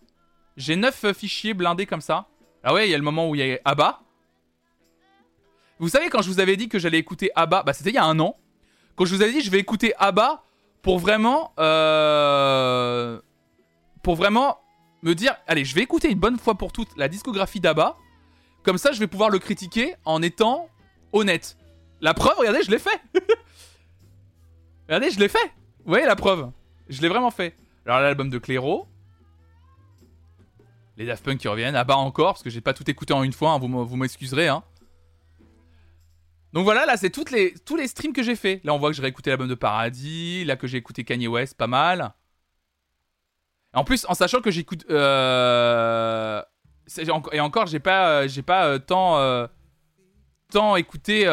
J'ai 0.57 0.75
9 0.75 1.03
euh, 1.05 1.13
fichiers 1.13 1.53
blindés 1.53 1.85
comme 1.85 2.01
ça. 2.01 2.27
Ah 2.63 2.73
ouais, 2.73 2.87
il 2.87 2.91
y 2.91 2.93
a 2.93 2.97
le 2.97 3.03
moment 3.03 3.29
où 3.29 3.35
il 3.35 3.45
y 3.45 3.53
a 3.53 3.59
ABBA. 3.65 4.01
Vous 5.79 5.89
savez, 5.89 6.09
quand 6.09 6.21
je 6.21 6.29
vous 6.29 6.39
avais 6.39 6.57
dit 6.57 6.69
que 6.69 6.77
j'allais 6.77 6.99
écouter 6.99 7.31
ABBA, 7.35 7.63
bah 7.63 7.73
c'était 7.73 7.89
il 7.89 7.95
y 7.95 7.99
a 7.99 8.05
un 8.05 8.19
an. 8.19 8.37
Quand 8.95 9.05
je 9.05 9.15
vous 9.15 9.21
avais 9.21 9.31
dit 9.31 9.41
je 9.41 9.49
vais 9.49 9.59
écouter 9.59 9.93
ABBA 9.97 10.43
pour 10.81 10.99
vraiment. 10.99 11.53
Euh, 11.59 13.19
pour 14.03 14.15
vraiment 14.15 14.59
me 15.03 15.15
dire, 15.15 15.35
allez, 15.47 15.65
je 15.65 15.75
vais 15.75 15.81
écouter 15.81 16.09
une 16.11 16.19
bonne 16.19 16.37
fois 16.37 16.55
pour 16.55 16.71
toutes 16.71 16.95
la 16.97 17.07
discographie 17.07 17.59
d'Abba. 17.59 17.97
Comme 18.63 18.77
ça, 18.77 18.91
je 18.91 18.99
vais 18.99 19.07
pouvoir 19.07 19.29
le 19.29 19.39
critiquer 19.39 19.95
en 20.05 20.21
étant 20.21 20.69
honnête. 21.13 21.57
La 21.99 22.13
preuve, 22.13 22.37
regardez, 22.37 22.63
je 22.63 22.71
l'ai 22.71 22.79
fait. 22.79 23.01
regardez, 24.87 25.11
je 25.11 25.19
l'ai 25.19 25.29
fait. 25.29 25.51
Vous 25.83 25.91
voyez 25.91 26.05
la 26.05 26.15
preuve? 26.15 26.51
Je 26.89 27.01
l'ai 27.01 27.07
vraiment 27.07 27.31
fait. 27.31 27.55
Alors 27.85 27.99
l'album 27.99 28.29
de 28.29 28.37
Clairo. 28.37 28.87
Les 30.97 31.05
Daft 31.05 31.23
Punk 31.23 31.39
qui 31.39 31.47
reviennent. 31.47 31.75
Abba 31.75 31.95
encore, 31.95 32.33
parce 32.33 32.43
que 32.43 32.49
j'ai 32.49 32.61
pas 32.61 32.73
tout 32.73 32.89
écouté 32.89 33.13
en 33.13 33.23
une 33.23 33.33
fois, 33.33 33.51
hein, 33.51 33.59
vous 33.59 33.95
m'excuserez. 33.95 34.47
Hein. 34.47 34.63
Donc 36.53 36.65
voilà, 36.65 36.85
là 36.85 36.97
c'est 36.97 37.09
toutes 37.09 37.31
les, 37.31 37.53
tous 37.65 37.75
les 37.75 37.87
streams 37.87 38.13
que 38.13 38.23
j'ai 38.23 38.35
fait. 38.35 38.61
Là 38.63 38.73
on 38.73 38.77
voit 38.77 38.89
que 38.89 38.95
j'ai 38.95 39.01
réécouté 39.01 39.29
l'album 39.29 39.47
de 39.47 39.55
Paradis, 39.55 40.43
là 40.43 40.55
que 40.57 40.67
j'ai 40.67 40.77
écouté 40.77 41.03
Kanye 41.03 41.27
West, 41.27 41.55
pas 41.55 41.67
mal. 41.67 42.13
En 43.73 43.83
plus, 43.83 44.05
en 44.09 44.13
sachant 44.13 44.41
que 44.41 44.51
j'écoute. 44.51 44.85
Euh, 44.89 46.41
et 47.31 47.39
encore, 47.39 47.67
j'ai 47.67 47.79
pas, 47.79 48.27
j'ai 48.27 48.41
pas 48.41 48.65
euh, 48.65 48.79
tant, 48.79 49.17
euh, 49.17 49.47
tant 50.51 50.75
écouté. 50.75 51.23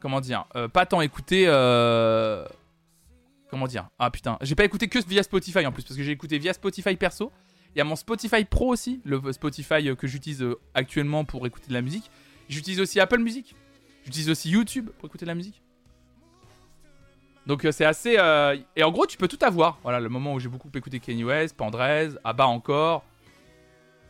Comment 0.00 0.20
dire 0.20 0.46
Pas 0.72 0.86
tant 0.86 1.00
écouté. 1.00 1.46
Comment 3.50 3.66
dire 3.66 3.88
Ah 3.98 4.10
putain, 4.10 4.38
j'ai 4.42 4.54
pas 4.54 4.64
écouté 4.64 4.88
que 4.88 4.98
via 5.06 5.22
Spotify 5.22 5.66
en 5.66 5.72
plus, 5.72 5.82
parce 5.82 5.96
que 5.96 6.02
j'ai 6.02 6.12
écouté 6.12 6.38
via 6.38 6.52
Spotify 6.52 6.96
perso. 6.96 7.32
Il 7.74 7.78
y 7.78 7.80
a 7.80 7.84
mon 7.84 7.96
Spotify 7.96 8.44
Pro 8.44 8.68
aussi, 8.68 9.00
le 9.04 9.32
Spotify 9.32 9.96
que 9.96 10.06
j'utilise 10.06 10.44
actuellement 10.74 11.24
pour 11.24 11.46
écouter 11.46 11.68
de 11.68 11.72
la 11.74 11.82
musique. 11.82 12.10
J'utilise 12.48 12.80
aussi 12.80 13.00
Apple 13.00 13.18
Music. 13.18 13.54
J'utilise 14.04 14.30
aussi 14.30 14.50
YouTube 14.50 14.90
pour 14.98 15.06
écouter 15.06 15.24
de 15.24 15.30
la 15.30 15.34
musique. 15.34 15.62
Donc 17.50 17.64
euh, 17.64 17.72
c'est 17.72 17.84
assez... 17.84 18.14
Euh, 18.16 18.56
et 18.76 18.84
en 18.84 18.92
gros, 18.92 19.06
tu 19.06 19.16
peux 19.16 19.26
tout 19.26 19.38
avoir. 19.40 19.80
Voilà, 19.82 19.98
le 19.98 20.08
moment 20.08 20.34
où 20.34 20.38
j'ai 20.38 20.48
beaucoup 20.48 20.70
écouté 20.72 21.00
Kanye 21.00 21.24
West, 21.24 21.56
Pandrez, 21.56 22.10
Abba 22.22 22.46
encore, 22.46 23.02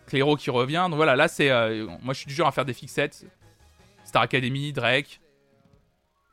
Clairo 0.07 0.37
qui 0.37 0.51
revient. 0.51 0.87
Donc 0.91 0.97
voilà, 0.97 1.17
là 1.17 1.27
c'est. 1.27 1.51
euh, 1.51 1.87
moi 2.03 2.13
je 2.13 2.19
suis 2.19 2.27
du 2.27 2.35
genre 2.35 2.49
à 2.49 2.53
faire 2.53 2.67
des 2.67 2.75
fixettes. 2.75 3.25
Star 4.05 4.21
Academy, 4.21 4.75
Drake. 4.75 5.23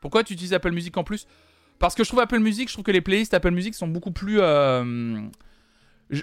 Pourquoi 0.02 0.22
tu 0.26 0.34
utilises 0.34 0.54
Apple 0.54 0.72
Music 0.72 0.98
en 0.98 1.06
plus? 1.06 1.28
Parce 1.80 1.96
que 1.96 2.04
je 2.04 2.10
trouve 2.10 2.20
Apple 2.20 2.40
Music, 2.40 2.68
je 2.68 2.74
trouve 2.74 2.84
que 2.84 2.92
les 2.92 3.00
playlists 3.00 3.34
Apple 3.34 3.52
Music 3.52 3.74
sont 3.74 3.88
beaucoup 3.88 4.12
plus. 4.12 4.42
euh, 4.42 5.22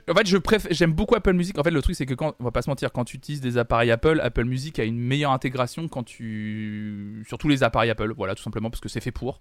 en 0.09 0.15
fait, 0.15 0.27
je 0.27 0.37
préfère, 0.39 0.73
j'aime 0.73 0.93
beaucoup 0.93 1.15
Apple 1.15 1.35
Music. 1.35 1.59
En 1.59 1.63
fait, 1.63 1.71
le 1.71 1.83
truc 1.83 1.95
c'est 1.95 2.07
que 2.07 2.15
quand, 2.15 2.35
on 2.41 2.45
va 2.45 2.51
pas 2.51 2.63
se 2.63 2.71
mentir, 2.71 2.91
quand 2.93 3.05
tu 3.05 3.17
utilises 3.17 3.41
des 3.41 3.59
appareils 3.59 3.91
Apple, 3.91 4.21
Apple 4.23 4.45
Music 4.45 4.79
a 4.79 4.85
une 4.85 4.99
meilleure 4.99 5.31
intégration 5.33 5.89
quand 5.89 6.03
tu 6.03 7.23
sur 7.29 7.37
tous 7.39 7.49
les 7.49 7.63
appareils 7.63 7.91
Apple. 7.91 8.13
Voilà, 8.17 8.35
tout 8.35 8.43
simplement 8.43 8.71
parce 8.71 8.81
que 8.81 8.89
c'est 8.89 9.01
fait 9.01 9.13
pour. 9.13 9.41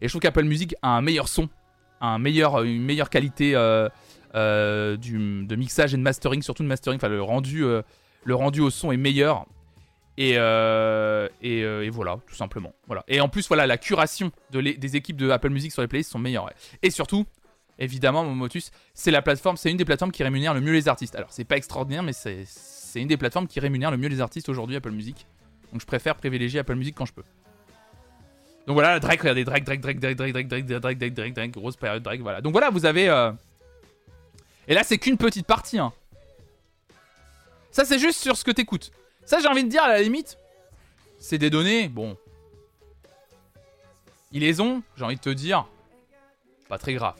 Et 0.00 0.06
je 0.06 0.12
trouve 0.12 0.22
qu'Apple 0.22 0.44
Music 0.44 0.74
a 0.82 0.90
un 0.96 1.02
meilleur 1.02 1.26
son, 1.28 1.48
un 2.00 2.18
meilleur, 2.18 2.62
une 2.62 2.82
meilleure 2.82 3.10
qualité 3.10 3.54
euh, 3.54 3.88
euh, 4.36 4.96
du, 4.96 5.44
de 5.44 5.56
mixage 5.56 5.92
et 5.92 5.96
de 5.96 6.02
mastering, 6.02 6.42
surtout 6.42 6.62
de 6.62 6.68
mastering. 6.68 6.98
Enfin, 6.98 7.08
le 7.08 7.22
rendu, 7.22 7.64
euh, 7.64 7.82
le 8.24 8.34
rendu 8.34 8.60
au 8.60 8.70
son 8.70 8.92
est 8.92 8.96
meilleur. 8.96 9.46
Et, 10.16 10.32
et, 10.34 11.90
voilà, 11.90 12.18
tout 12.26 12.34
simplement. 12.34 12.74
Voilà. 12.86 13.04
Et 13.08 13.20
en 13.22 13.28
plus, 13.28 13.48
voilà, 13.48 13.66
la 13.66 13.78
curation 13.78 14.30
de 14.50 14.58
les- 14.58 14.74
des 14.74 14.94
équipes 14.94 15.16
de 15.16 15.30
Apple 15.30 15.48
Music 15.48 15.72
sur 15.72 15.80
les 15.80 15.88
playlists 15.88 16.10
sont 16.12 16.18
meilleures. 16.18 16.50
Et 16.82 16.90
surtout, 16.90 17.24
évidemment, 17.80 18.24
Momotus, 18.24 18.70
c'est 18.94 19.10
la 19.10 19.22
plateforme, 19.22 19.56
c'est 19.56 19.70
une 19.70 19.76
des 19.76 19.84
plateformes 19.84 20.12
qui 20.12 20.22
rémunère 20.22 20.54
le 20.54 20.60
mieux 20.60 20.72
les 20.72 20.86
artistes. 20.88 21.16
Alors, 21.16 21.32
c'est 21.32 21.44
pas 21.44 21.56
extraordinaire, 21.56 22.02
mais 22.02 22.12
c'est 22.12 22.46
une 22.94 23.08
des 23.08 23.16
plateformes 23.16 23.48
qui 23.48 23.58
rémunère 23.58 23.90
le 23.90 23.96
mieux 23.96 24.08
les 24.08 24.20
artistes 24.20 24.48
aujourd'hui, 24.48 24.76
Apple 24.76 24.90
Music. 24.90 25.26
Donc, 25.72 25.80
je 25.80 25.86
préfère 25.86 26.14
privilégier 26.14 26.60
Apple 26.60 26.76
Music 26.76 26.94
quand 26.96 27.06
je 27.06 27.12
peux. 27.12 27.24
Donc 28.66 28.74
voilà, 28.74 29.00
Drake, 29.00 29.20
regardez, 29.20 29.44
Drake, 29.44 29.64
Drake, 29.64 29.80
Drake, 29.80 29.98
Drake, 29.98 30.14
Drake, 30.16 30.32
Drake, 30.32 30.48
Drake, 30.48 30.66
Drake, 30.66 30.98
Drake, 30.98 31.14
Drake, 31.14 31.34
Drake, 31.34 31.50
grosse 31.52 31.76
période 31.76 32.02
Drake, 32.02 32.20
voilà. 32.20 32.40
Donc 32.40 32.52
voilà, 32.52 32.70
vous 32.70 32.84
avez. 32.84 33.08
euh, 33.08 33.32
Et 34.68 34.74
là, 34.74 34.84
c'est 34.84 34.98
qu'une 34.98 35.16
petite 35.16 35.46
partie. 35.46 35.78
Hein. 35.78 35.92
Ça, 37.72 37.84
c'est 37.84 37.98
juste 37.98 38.20
sur 38.20 38.36
ce 38.36 38.44
que 38.44 38.50
t'écoutes. 38.50 38.92
Ça, 39.24 39.38
j'ai 39.40 39.48
envie 39.48 39.64
de 39.64 39.68
dire, 39.68 39.82
à 39.82 39.88
la 39.88 40.02
limite, 40.02 40.36
c'est 41.18 41.38
des 41.38 41.50
données, 41.50 41.88
bon. 41.88 42.16
Ils 44.30 44.40
les 44.42 44.60
ont, 44.60 44.82
j'ai 44.96 45.04
envie 45.04 45.16
de 45.16 45.20
te 45.20 45.30
dire, 45.30 45.66
pas 46.68 46.78
très 46.78 46.94
grave. 46.94 47.16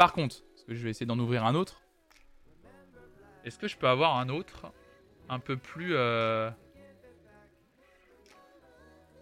Par 0.00 0.14
contre, 0.14 0.42
parce 0.54 0.64
que 0.64 0.74
je 0.74 0.82
vais 0.82 0.88
essayer 0.88 1.04
d'en 1.04 1.18
ouvrir 1.18 1.44
un 1.44 1.54
autre. 1.54 1.82
Est-ce 3.44 3.58
que 3.58 3.68
je 3.68 3.76
peux 3.76 3.86
avoir 3.86 4.16
un 4.16 4.30
autre 4.30 4.72
un 5.28 5.38
peu 5.38 5.58
plus. 5.58 5.94
euh, 5.94 6.50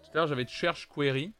Tout 0.01 0.09
à 0.13 0.13
l'heure, 0.13 0.27
j'avais 0.27 0.47
Cherche 0.47 0.87
Query. 0.87 1.33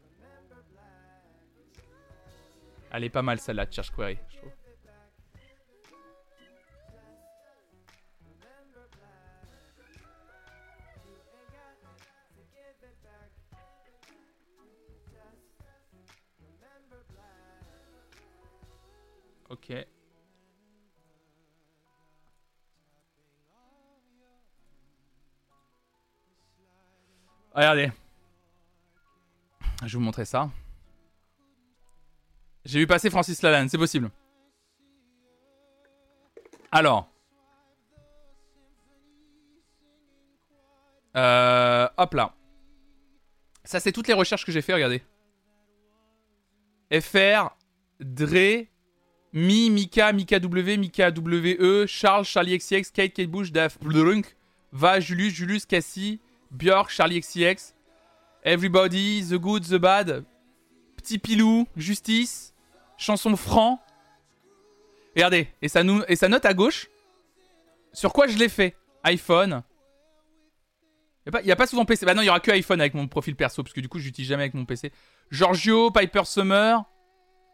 Elle 2.92 3.06
est 3.06 3.10
pas 3.10 3.22
mal 3.22 3.40
celle-là 3.40 3.66
de 3.66 3.72
Cherche 3.72 3.92
Query, 3.92 4.18
Ok. 19.50 19.74
Regardez. 27.54 27.92
Je 29.82 29.86
vais 29.86 29.94
vous 29.94 30.00
montrer 30.00 30.26
ça. 30.26 30.50
J'ai 32.66 32.80
vu 32.80 32.88
passer 32.88 33.10
Francis 33.10 33.42
Lalanne, 33.42 33.70
c'est 33.70 33.78
possible. 33.78 34.12
Alors. 36.72 37.10
Euh, 41.16 41.90
hop 41.98 42.14
là. 42.14 42.36
Ça, 43.64 43.80
c'est 43.80 43.92
toutes 43.92 44.08
les 44.08 44.14
recherches 44.14 44.46
que 44.46 44.52
j'ai 44.52 44.62
fait, 44.62 44.74
regardez. 44.74 45.04
FR, 46.92 47.56
Dre, 48.00 48.66
Mi, 49.32 49.70
Mika, 49.70 50.12
Mika 50.12 50.40
W, 50.40 50.78
Mika 50.78 51.12
WE, 51.12 51.86
Charles, 51.86 52.26
Charlie 52.26 52.58
XCX, 52.58 52.92
Kate, 52.92 53.14
Kate 53.14 53.30
Bush, 53.30 53.52
Daf, 53.52 53.80
Blunk, 53.80 54.36
Va, 54.72 55.00
Julius, 55.00 55.34
Julius, 55.34 55.66
Cassie, 55.66 56.20
Björk, 56.52 56.90
Charlie 56.90 57.20
XCX, 57.20 57.74
Everybody, 58.44 59.24
The 59.30 59.36
Good, 59.36 59.64
The 59.66 59.76
Bad, 59.76 60.24
Petit 60.98 61.20
Pilou, 61.20 61.68
Justice, 61.76 62.54
Chanson 62.98 63.36
Franc. 63.36 63.80
Regardez, 65.16 65.48
et 65.62 65.68
ça, 65.68 65.84
nous, 65.84 66.02
et 66.08 66.16
ça 66.16 66.28
note 66.28 66.46
à 66.46 66.54
gauche. 66.54 66.88
Sur 67.94 68.14
quoi 68.14 68.28
je 68.28 68.38
l'ai 68.38 68.50
fait 68.50 68.76
iPhone. 69.04 69.64
Il 71.26 71.46
n'y 71.46 71.52
a, 71.52 71.56
pas 71.56 71.68
souvent 71.68 71.86
PC. 71.86 72.06
Bah 72.06 72.14
non, 72.14 72.22
il 72.22 72.26
y 72.26 72.30
aura 72.30 72.40
que 72.40 72.52
iPhone 72.52 72.82
avec 72.82 72.94
mon 72.96 73.08
profil 73.08 73.36
perso, 73.36 73.62
parce 73.62 73.74
que 73.74 73.82
du 73.82 73.90
coup, 73.90 74.00
j'utilise 74.00 74.30
jamais 74.30 74.44
avec 74.44 74.56
mon 74.56 74.66
PC. 74.66 74.92
Giorgio, 75.32 75.92
Piper 75.92 76.26
Summer, 76.26 76.84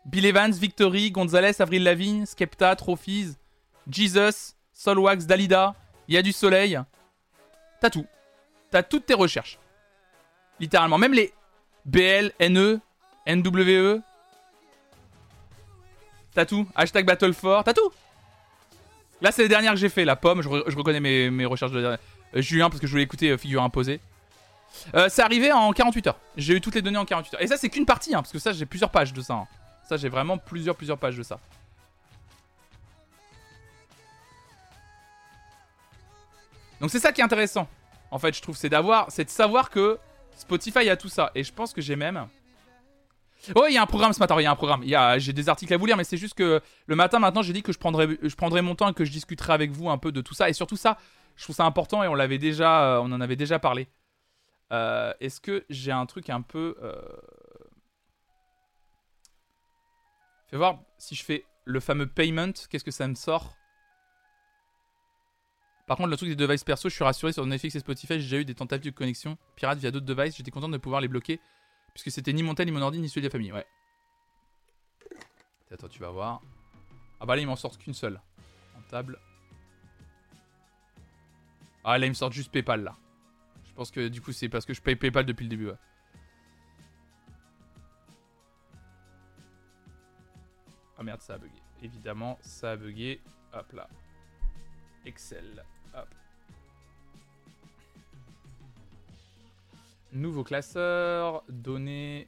Bill 0.05 0.25
Evans, 0.25 0.51
Victory, 0.51 1.11
Gonzalez, 1.11 1.53
Avril 1.59 1.83
Lavigne, 1.83 2.25
Skepta, 2.25 2.75
Trophies, 2.75 3.35
Jesus, 3.89 4.53
Solwax, 4.73 5.25
Dalida, 5.25 5.75
Il 6.07 6.13
y 6.15 6.17
a 6.17 6.21
du 6.21 6.31
soleil. 6.31 6.79
T'as 7.81 7.89
tout. 7.89 8.05
T'as 8.71 8.83
toutes 8.83 9.05
tes 9.07 9.13
recherches. 9.15 9.57
Littéralement. 10.59 10.97
Même 10.97 11.13
les 11.13 11.33
BL, 11.85 12.31
NE, 12.39 12.79
NWE. 13.27 14.01
T'as 16.33 16.45
tout. 16.45 16.67
Hashtag 16.75 17.05
Battle 17.05 17.33
for. 17.33 17.63
T'as 17.63 17.73
tout. 17.73 17.91
Là, 19.21 19.31
c'est 19.31 19.43
les 19.43 19.47
dernières 19.49 19.71
que 19.73 19.79
j'ai 19.79 19.89
fait. 19.89 20.05
La 20.05 20.15
pomme, 20.15 20.41
je, 20.41 20.49
re- 20.49 20.63
je 20.69 20.75
reconnais 20.75 20.99
mes, 20.99 21.45
recherches 21.45 21.71
de. 21.71 21.79
Euh, 21.83 21.97
Julien, 22.35 22.69
parce 22.69 22.81
que 22.81 22.87
je 22.87 22.91
voulais 22.91 23.03
écouter 23.03 23.29
euh, 23.31 23.37
Figure 23.37 23.63
imposée. 23.63 23.99
Euh, 24.93 25.07
c'est 25.09 25.21
arrivé 25.21 25.51
en 25.53 25.71
48 25.71 26.07
heures. 26.07 26.19
J'ai 26.35 26.53
eu 26.55 26.61
toutes 26.61 26.75
les 26.75 26.81
données 26.81 26.97
en 26.97 27.05
48 27.05 27.35
heures. 27.35 27.41
Et 27.41 27.47
ça, 27.47 27.55
c'est 27.57 27.69
qu'une 27.69 27.85
partie, 27.85 28.13
hein, 28.13 28.21
parce 28.21 28.31
que 28.33 28.39
ça, 28.39 28.51
j'ai 28.51 28.65
plusieurs 28.65 28.89
pages 28.89 29.13
de 29.13 29.21
ça. 29.21 29.33
hein. 29.35 29.47
Ça, 29.85 29.97
j'ai 29.97 30.09
vraiment 30.09 30.37
plusieurs, 30.37 30.75
plusieurs 30.75 30.97
pages 30.97 31.17
de 31.17 31.23
ça. 31.23 31.39
Donc 36.81 36.89
c'est 36.91 36.99
ça 36.99 37.11
qui 37.11 37.21
est 37.21 37.23
intéressant. 37.23 37.67
En 38.11 38.19
fait, 38.19 38.35
je 38.35 38.41
trouve, 38.41 38.57
c'est 38.57 38.69
d'avoir, 38.69 39.11
c'est 39.11 39.25
de 39.25 39.29
savoir 39.29 39.69
que 39.69 39.97
Spotify 40.35 40.89
a 40.89 40.97
tout 40.97 41.09
ça. 41.09 41.31
Et 41.35 41.43
je 41.43 41.53
pense 41.53 41.73
que 41.73 41.81
j'ai 41.81 41.95
même. 41.95 42.27
Oh, 43.53 43.65
il 43.67 43.73
y 43.73 43.77
a 43.77 43.81
un 43.81 43.85
programme 43.85 44.13
ce 44.13 44.19
matin. 44.19 44.35
Il 44.39 44.43
y 44.43 44.47
a 44.47 44.51
un 44.51 44.55
programme. 44.55 44.81
Il 44.83 44.89
y 44.89 44.95
a, 44.95 45.19
j'ai 45.19 45.33
des 45.33 45.49
articles 45.49 45.73
à 45.73 45.77
vous 45.77 45.85
lire, 45.85 45.97
mais 45.97 46.03
c'est 46.03 46.17
juste 46.17 46.33
que 46.33 46.61
le 46.87 46.95
matin, 46.95 47.19
maintenant, 47.19 47.41
j'ai 47.41 47.53
dit 47.53 47.61
que 47.61 47.71
je 47.71 47.77
prendrais, 47.77 48.07
je 48.21 48.61
mon 48.61 48.75
temps 48.75 48.89
et 48.89 48.93
que 48.93 49.05
je 49.05 49.11
discuterai 49.11 49.53
avec 49.53 49.71
vous 49.71 49.89
un 49.89 49.97
peu 49.97 50.11
de 50.11 50.21
tout 50.21 50.33
ça. 50.33 50.49
Et 50.49 50.53
surtout 50.53 50.77
ça, 50.77 50.97
je 51.35 51.43
trouve 51.43 51.55
ça 51.55 51.65
important 51.65 52.03
et 52.03 52.07
on 52.07 52.15
l'avait 52.15 52.37
déjà, 52.39 52.95
euh, 52.95 53.01
on 53.03 53.11
en 53.11 53.21
avait 53.21 53.35
déjà 53.35 53.59
parlé. 53.59 53.87
Euh, 54.71 55.13
Est-ce 55.19 55.39
que 55.39 55.63
j'ai 55.69 55.91
un 55.91 56.05
truc 56.05 56.29
un 56.29 56.41
peu. 56.41 56.75
Euh... 56.81 57.01
Fais 60.47 60.57
voir 60.57 60.79
si 60.97 61.15
je 61.15 61.23
fais 61.23 61.45
le 61.65 61.79
fameux 61.79 62.07
payment, 62.07 62.53
qu'est-ce 62.69 62.83
que 62.83 62.91
ça 62.91 63.07
me 63.07 63.15
sort? 63.15 63.55
Par 65.87 65.97
contre, 65.97 66.09
le 66.09 66.17
truc 66.17 66.29
des 66.29 66.35
devices 66.35 66.63
perso, 66.63 66.89
je 66.89 66.95
suis 66.95 67.03
rassuré 67.03 67.31
sur 67.31 67.45
Netflix 67.45 67.75
et 67.75 67.79
Spotify, 67.79 68.13
j'ai 68.13 68.23
déjà 68.23 68.37
eu 68.37 68.45
des 68.45 68.55
tentatives 68.55 68.91
de 68.91 68.97
connexion 68.97 69.37
pirate 69.55 69.77
via 69.79 69.91
d'autres 69.91 70.05
devices, 70.05 70.35
j'étais 70.35 70.51
content 70.51 70.69
de 70.69 70.77
pouvoir 70.77 71.01
les 71.01 71.07
bloquer, 71.07 71.39
puisque 71.93 72.11
c'était 72.11 72.33
ni 72.33 72.43
mon 72.43 72.55
tel, 72.55 72.65
ni 72.65 72.71
mon 72.71 72.81
ordi, 72.81 72.99
ni 72.99 73.09
celui 73.09 73.21
de 73.21 73.27
la 73.27 73.31
famille, 73.31 73.51
ouais. 73.51 73.65
Attends, 75.71 75.89
tu 75.89 75.99
vas 75.99 76.09
voir. 76.09 76.41
Ah 77.19 77.25
bah 77.25 77.35
là, 77.35 77.41
il 77.41 77.47
m'en 77.47 77.55
sort 77.55 77.77
qu'une 77.77 77.93
seule. 77.93 78.21
En 78.77 78.81
table. 78.89 79.19
Ah 81.83 81.97
là, 81.97 82.05
il 82.05 82.09
me 82.09 82.15
sort 82.15 82.31
juste 82.31 82.51
PayPal, 82.51 82.83
là. 82.83 82.95
Je 83.67 83.73
pense 83.73 83.91
que 83.91 84.07
du 84.07 84.21
coup, 84.21 84.31
c'est 84.31 84.47
parce 84.47 84.65
que 84.65 84.73
je 84.73 84.81
paye 84.81 84.95
PayPal 84.95 85.25
depuis 85.25 85.43
le 85.43 85.49
début, 85.49 85.67
ouais. 85.67 85.77
Merde, 91.05 91.21
ça 91.21 91.35
a 91.35 91.37
bugué. 91.37 91.61
Évidemment, 91.81 92.37
ça 92.41 92.71
a 92.71 92.75
bugué. 92.75 93.21
Hop 93.53 93.71
là. 93.73 93.87
Excel. 95.05 95.63
Hop. 95.93 96.07
Nouveau 100.11 100.43
classeur. 100.43 101.43
Données. 101.47 102.27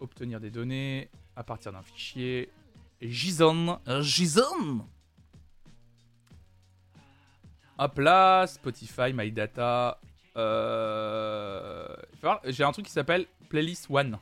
Obtenir 0.00 0.40
des 0.40 0.50
données. 0.50 1.10
À 1.36 1.44
partir 1.44 1.72
d'un 1.72 1.82
fichier. 1.82 2.50
JSON. 3.00 3.78
JSON. 4.00 4.86
Hop 7.78 7.98
là. 7.98 8.46
Spotify, 8.46 9.12
My 9.12 9.30
Data. 9.30 10.00
Euh... 10.36 11.94
J'ai 12.44 12.64
un 12.64 12.72
truc 12.72 12.86
qui 12.86 12.92
s'appelle 12.92 13.26
Playlist 13.50 13.88
One. 13.90 14.18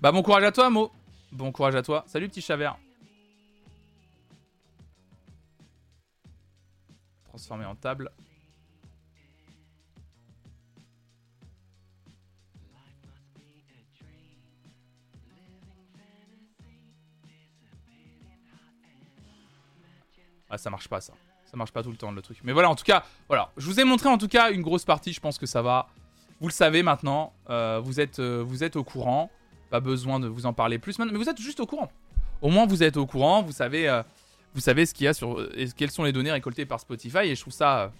Bah 0.00 0.10
bon 0.10 0.22
courage 0.22 0.44
à 0.44 0.52
toi, 0.52 0.68
Mo. 0.68 0.90
Bon 1.34 1.50
courage 1.50 1.74
à 1.74 1.82
toi. 1.82 2.04
Salut 2.06 2.28
petit 2.28 2.40
Chavert. 2.40 2.76
Transformé 7.24 7.64
en 7.64 7.74
table. 7.74 8.12
Ah 20.48 20.56
ça 20.56 20.70
marche 20.70 20.86
pas 20.86 21.00
ça. 21.00 21.14
ça 21.46 21.56
marche 21.56 21.72
pas 21.72 21.82
tout 21.82 21.90
le 21.90 21.96
temps 21.96 22.12
le 22.12 22.22
truc. 22.22 22.38
Mais 22.44 22.52
voilà, 22.52 22.70
en 22.70 22.76
tout 22.76 22.84
cas, 22.84 23.02
voilà. 23.26 23.50
Je 23.56 23.66
vous 23.66 23.80
ai 23.80 23.84
montré 23.84 24.08
en 24.08 24.18
tout 24.18 24.28
cas 24.28 24.52
une 24.52 24.62
grosse 24.62 24.84
partie. 24.84 25.12
Je 25.12 25.18
pense 25.18 25.36
que 25.36 25.46
ça 25.46 25.62
va. 25.62 25.88
Vous 26.40 26.46
le 26.46 26.52
savez 26.52 26.84
maintenant. 26.84 27.32
Euh, 27.50 27.80
vous, 27.82 27.98
êtes, 27.98 28.20
euh, 28.20 28.40
vous 28.46 28.62
êtes 28.62 28.76
au 28.76 28.84
courant. 28.84 29.32
Pas 29.74 29.80
besoin 29.80 30.20
de 30.20 30.28
vous 30.28 30.46
en 30.46 30.52
parler 30.52 30.78
plus 30.78 31.00
maintenant. 31.00 31.12
Mais 31.14 31.18
vous 31.18 31.28
êtes 31.28 31.40
juste 31.40 31.58
au 31.58 31.66
courant. 31.66 31.90
Au 32.40 32.48
moins, 32.48 32.64
vous 32.64 32.84
êtes 32.84 32.96
au 32.96 33.06
courant. 33.06 33.42
Vous 33.42 33.50
savez, 33.50 33.88
euh, 33.88 34.04
vous 34.54 34.60
savez 34.60 34.86
ce 34.86 34.94
qu'il 34.94 35.04
y 35.04 35.08
a 35.08 35.14
sur. 35.14 35.48
et 35.52 35.66
quelles 35.76 35.90
sont 35.90 36.04
les 36.04 36.12
données 36.12 36.30
récoltées 36.30 36.64
par 36.64 36.78
Spotify. 36.78 37.24
Et 37.24 37.34
je 37.34 37.40
trouve 37.40 37.52
ça. 37.52 37.90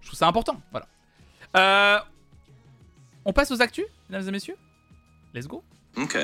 je 0.00 0.08
trouve 0.08 0.18
ça 0.18 0.26
important. 0.26 0.60
Voilà. 0.72 2.04
on 3.24 3.32
passe 3.32 3.52
aux 3.52 3.62
actus, 3.62 3.84
mesdames 4.10 4.26
et 4.26 4.32
messieurs? 4.32 4.56
Let's 5.32 5.46
go. 5.46 5.62
Ok. 5.96 6.18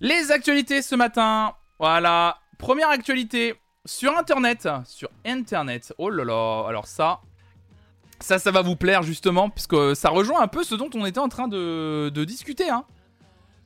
Les 0.00 0.32
actualités 0.32 0.82
ce 0.82 0.96
matin. 0.96 1.54
Voilà. 1.78 2.40
Première 2.58 2.88
actualité. 2.88 3.54
Sur 3.84 4.18
Internet. 4.18 4.68
Sur 4.86 5.08
Internet. 5.24 5.94
Oh 5.98 6.10
là 6.10 6.24
là. 6.24 6.64
Alors 6.66 6.88
ça. 6.88 7.20
Ça, 8.20 8.38
ça 8.38 8.50
va 8.50 8.62
vous 8.62 8.76
plaire 8.76 9.02
justement. 9.02 9.50
Puisque 9.50 9.96
ça 9.96 10.08
rejoint 10.08 10.40
un 10.40 10.48
peu 10.48 10.64
ce 10.64 10.74
dont 10.74 10.90
on 10.94 11.06
était 11.06 11.18
en 11.18 11.28
train 11.28 11.48
de, 11.48 12.24
discuter. 12.24 12.68
Hein. 12.68 12.84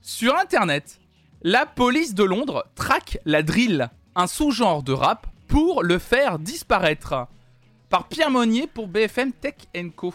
Sur 0.01 0.36
Internet. 0.36 1.01
La 1.42 1.64
police 1.64 2.14
de 2.14 2.24
Londres 2.24 2.66
traque 2.74 3.18
la 3.24 3.42
drill. 3.42 3.90
Un 4.14 4.26
sous-genre 4.26 4.82
de 4.82 4.92
rap 4.92 5.26
pour 5.48 5.82
le 5.82 5.98
faire 5.98 6.38
disparaître. 6.38 7.26
Par 7.88 8.09
Pierre 8.09 8.30
Monnier 8.30 8.66
pour 8.66 8.88
BFM 8.88 9.32
Tech 9.32 9.55
Co. 9.96 10.14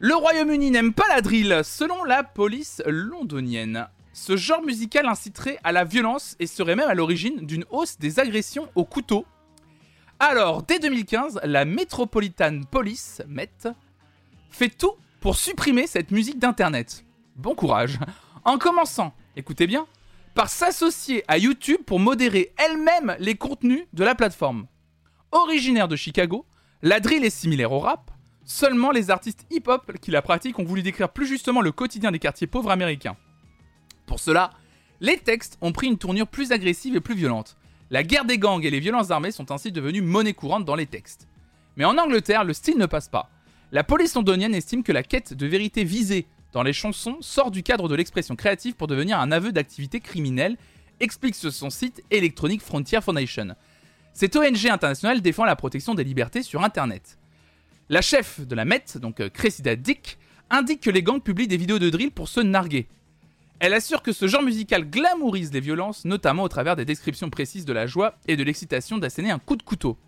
Le 0.00 0.14
Royaume-Uni 0.14 0.70
n'aime 0.70 0.94
pas 0.94 1.08
la 1.08 1.20
drill, 1.20 1.60
selon 1.64 2.04
la 2.04 2.22
police 2.22 2.82
londonienne. 2.86 3.88
Ce 4.12 4.36
genre 4.36 4.62
musical 4.62 5.06
inciterait 5.06 5.58
à 5.64 5.72
la 5.72 5.84
violence 5.84 6.36
et 6.40 6.46
serait 6.46 6.76
même 6.76 6.88
à 6.88 6.94
l'origine 6.94 7.46
d'une 7.46 7.64
hausse 7.70 7.98
des 7.98 8.20
agressions 8.20 8.68
au 8.74 8.84
couteau. 8.84 9.26
Alors, 10.20 10.64
dès 10.64 10.80
2015, 10.80 11.40
la 11.44 11.64
Metropolitan 11.64 12.62
Police, 12.68 13.22
Met, 13.28 13.52
fait 14.50 14.68
tout 14.68 14.94
pour 15.20 15.36
supprimer 15.36 15.86
cette 15.86 16.10
musique 16.10 16.40
d'Internet. 16.40 17.04
Bon 17.36 17.54
courage. 17.54 18.00
En 18.44 18.58
commençant, 18.58 19.14
écoutez 19.36 19.68
bien, 19.68 19.86
par 20.34 20.48
s'associer 20.48 21.22
à 21.28 21.38
YouTube 21.38 21.82
pour 21.86 22.00
modérer 22.00 22.52
elle-même 22.56 23.14
les 23.20 23.36
contenus 23.36 23.86
de 23.92 24.02
la 24.02 24.16
plateforme. 24.16 24.66
Originaire 25.30 25.86
de 25.86 25.94
Chicago, 25.94 26.46
la 26.82 26.98
drill 26.98 27.24
est 27.24 27.30
similaire 27.30 27.70
au 27.70 27.78
rap, 27.78 28.10
seulement 28.44 28.90
les 28.90 29.10
artistes 29.10 29.46
hip-hop 29.50 29.98
qui 30.00 30.10
la 30.10 30.22
pratiquent 30.22 30.58
ont 30.58 30.64
voulu 30.64 30.82
décrire 30.82 31.10
plus 31.10 31.26
justement 31.26 31.60
le 31.60 31.70
quotidien 31.70 32.10
des 32.10 32.18
quartiers 32.18 32.48
pauvres 32.48 32.72
américains. 32.72 33.16
Pour 34.06 34.18
cela, 34.18 34.50
les 35.00 35.18
textes 35.18 35.58
ont 35.60 35.70
pris 35.70 35.86
une 35.86 35.98
tournure 35.98 36.26
plus 36.26 36.50
agressive 36.50 36.96
et 36.96 37.00
plus 37.00 37.14
violente. 37.14 37.57
La 37.90 38.02
guerre 38.02 38.24
des 38.24 38.38
gangs 38.38 38.64
et 38.64 38.70
les 38.70 38.80
violences 38.80 39.10
armées 39.10 39.32
sont 39.32 39.50
ainsi 39.50 39.72
devenues 39.72 40.02
monnaie 40.02 40.34
courante 40.34 40.64
dans 40.64 40.74
les 40.74 40.86
textes. 40.86 41.26
Mais 41.76 41.84
en 41.84 41.96
Angleterre, 41.96 42.44
le 42.44 42.52
style 42.52 42.76
ne 42.76 42.86
passe 42.86 43.08
pas. 43.08 43.30
La 43.72 43.84
police 43.84 44.14
londonienne 44.14 44.54
estime 44.54 44.82
que 44.82 44.92
la 44.92 45.02
quête 45.02 45.32
de 45.32 45.46
vérité 45.46 45.84
visée 45.84 46.26
dans 46.52 46.62
les 46.62 46.72
chansons 46.72 47.18
sort 47.20 47.50
du 47.50 47.62
cadre 47.62 47.88
de 47.88 47.94
l'expression 47.94 48.36
créative 48.36 48.74
pour 48.74 48.88
devenir 48.88 49.20
un 49.20 49.32
aveu 49.32 49.52
d'activité 49.52 50.00
criminelle, 50.00 50.56
explique 51.00 51.34
sur 51.34 51.52
son 51.52 51.70
site 51.70 52.02
Electronic 52.10 52.60
Frontier 52.60 53.00
Foundation. 53.00 53.54
Cette 54.12 54.36
ONG 54.36 54.66
internationale 54.66 55.20
défend 55.20 55.44
la 55.44 55.56
protection 55.56 55.94
des 55.94 56.04
libertés 56.04 56.42
sur 56.42 56.64
Internet. 56.64 57.18
La 57.88 58.02
chef 58.02 58.40
de 58.40 58.54
la 58.54 58.64
Met, 58.64 58.84
donc 58.96 59.20
euh, 59.20 59.28
Cressida 59.28 59.76
Dick, 59.76 60.18
indique 60.50 60.80
que 60.80 60.90
les 60.90 61.02
gangs 61.02 61.20
publient 61.20 61.48
des 61.48 61.56
vidéos 61.56 61.78
de 61.78 61.90
drill 61.90 62.10
pour 62.10 62.28
se 62.28 62.40
narguer. 62.40 62.88
Elle 63.60 63.74
assure 63.74 64.02
que 64.02 64.12
ce 64.12 64.28
genre 64.28 64.42
musical 64.42 64.88
glamourise 64.88 65.52
les 65.52 65.60
violences, 65.60 66.04
notamment 66.04 66.44
au 66.44 66.48
travers 66.48 66.76
des 66.76 66.84
descriptions 66.84 67.28
précises 67.28 67.64
de 67.64 67.72
la 67.72 67.86
joie 67.86 68.14
et 68.28 68.36
de 68.36 68.44
l'excitation 68.44 68.98
d'asséner 68.98 69.30
un 69.30 69.40
coup 69.40 69.56
de 69.56 69.64
couteau. 69.64 69.98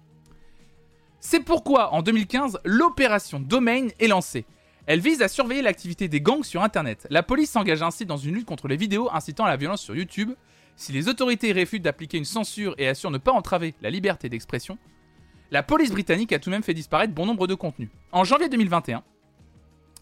C'est 1.19 1.41
pourquoi, 1.41 1.93
en 1.93 2.03
2015, 2.03 2.61
l'opération 2.65 3.41
Domain 3.41 3.89
est 3.99 4.07
lancée. 4.07 4.47
Elle 4.87 5.01
vise 5.01 5.21
à 5.21 5.29
surveiller 5.29 5.63
l'activité 5.63 6.09
des 6.09 6.21
gangs 6.21 6.45
sur 6.45 6.63
Internet. 6.63 7.07
La 7.11 7.23
police 7.23 7.51
s'engage 7.51 7.83
ainsi 7.83 8.07
dans 8.07 8.17
une 8.17 8.35
lutte 8.35 8.47
contre 8.47 8.69
les 8.69 8.77
vidéos 8.77 9.11
incitant 9.13 9.45
à 9.45 9.51
la 9.51 9.57
violence 9.57 9.83
sur 9.83 9.97
YouTube. 9.97 10.33
Si 10.77 10.93
les 10.93 11.09
autorités 11.09 11.53
réfutent 11.53 11.83
d'appliquer 11.83 12.19
une 12.19 12.25
censure 12.25 12.75
et 12.79 12.89
assurent 12.89 13.11
ne 13.11 13.19
pas 13.19 13.33
entraver 13.33 13.75
la 13.83 13.91
liberté 13.91 14.29
d'expression, 14.29 14.79
la 15.51 15.63
police 15.63 15.91
britannique 15.91 16.33
a 16.33 16.39
tout 16.39 16.51
de 16.51 16.55
même 16.55 16.63
fait 16.63 16.75
disparaître 16.75 17.13
bon 17.13 17.27
nombre 17.27 17.47
de 17.47 17.55
contenus. 17.55 17.91
En 18.13 18.25
janvier 18.25 18.49
2021, 18.49 19.03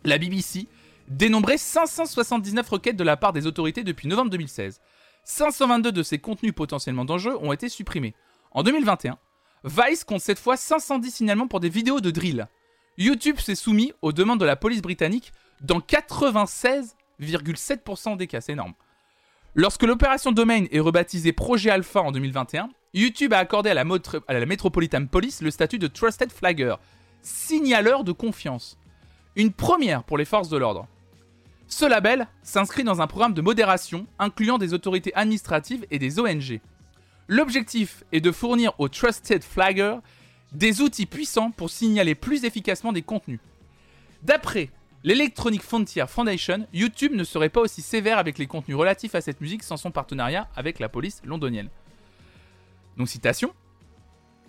la 0.04 0.18
BBC 0.18 0.68
dénombrait 1.08 1.58
579 1.58 2.68
requêtes 2.68 2.96
de 2.96 3.04
la 3.04 3.16
part 3.16 3.32
des 3.32 3.46
autorités 3.46 3.84
depuis 3.84 4.08
novembre 4.08 4.30
2016. 4.30 4.80
522 5.24 5.92
de 5.92 6.02
ces 6.02 6.18
contenus 6.18 6.54
potentiellement 6.54 7.04
dangereux 7.04 7.38
ont 7.40 7.52
été 7.52 7.68
supprimés. 7.68 8.14
En 8.50 8.62
2021, 8.62 9.18
Vice 9.64 10.04
compte 10.04 10.20
cette 10.20 10.38
fois 10.38 10.56
510 10.56 11.10
signalements 11.10 11.48
pour 11.48 11.58
des 11.60 11.68
vidéos 11.68 12.00
de 12.00 12.10
drill. 12.10 12.48
YouTube 12.96 13.38
s'est 13.38 13.54
soumis 13.54 13.92
aux 14.02 14.12
demandes 14.12 14.40
de 14.40 14.44
la 14.44 14.56
police 14.56 14.82
britannique 14.82 15.32
dans 15.60 15.80
96,7% 15.80 18.16
des 18.16 18.26
cas, 18.26 18.40
c'est 18.40 18.52
énorme. 18.52 18.74
Lorsque 19.54 19.82
l'opération 19.82 20.32
Domain 20.32 20.64
est 20.70 20.80
rebaptisée 20.80 21.32
Projet 21.32 21.70
Alpha 21.70 22.00
en 22.00 22.12
2021, 22.12 22.70
YouTube 22.94 23.32
a 23.32 23.38
accordé 23.38 23.70
à 23.70 23.74
la, 23.74 23.84
à 24.28 24.32
la 24.32 24.46
Metropolitan 24.46 25.06
Police 25.06 25.42
le 25.42 25.50
statut 25.50 25.78
de 25.78 25.88
Trusted 25.88 26.30
Flagger, 26.30 26.76
signaleur 27.22 28.04
de 28.04 28.12
confiance. 28.12 28.78
Une 29.36 29.52
première 29.52 30.04
pour 30.04 30.16
les 30.16 30.24
forces 30.24 30.48
de 30.48 30.56
l'ordre. 30.56 30.88
Ce 31.68 31.84
label 31.84 32.26
s'inscrit 32.42 32.82
dans 32.82 33.02
un 33.02 33.06
programme 33.06 33.34
de 33.34 33.42
modération 33.42 34.06
incluant 34.18 34.56
des 34.56 34.72
autorités 34.72 35.14
administratives 35.14 35.86
et 35.90 35.98
des 35.98 36.18
ONG. 36.18 36.60
L'objectif 37.28 38.04
est 38.10 38.22
de 38.22 38.32
fournir 38.32 38.72
aux 38.78 38.88
Trusted 38.88 39.44
Flagger 39.44 39.96
des 40.52 40.80
outils 40.80 41.04
puissants 41.04 41.50
pour 41.50 41.68
signaler 41.68 42.14
plus 42.14 42.44
efficacement 42.44 42.92
des 42.92 43.02
contenus. 43.02 43.38
D'après 44.22 44.70
l'Electronic 45.04 45.62
Frontier 45.62 46.06
Foundation, 46.08 46.66
YouTube 46.72 47.12
ne 47.12 47.22
serait 47.22 47.50
pas 47.50 47.60
aussi 47.60 47.82
sévère 47.82 48.16
avec 48.16 48.38
les 48.38 48.46
contenus 48.46 48.78
relatifs 48.78 49.14
à 49.14 49.20
cette 49.20 49.42
musique 49.42 49.62
sans 49.62 49.76
son 49.76 49.90
partenariat 49.90 50.48
avec 50.56 50.78
la 50.78 50.88
police 50.88 51.20
londonienne. 51.22 51.68
Donc 52.96 53.08
citation. 53.08 53.52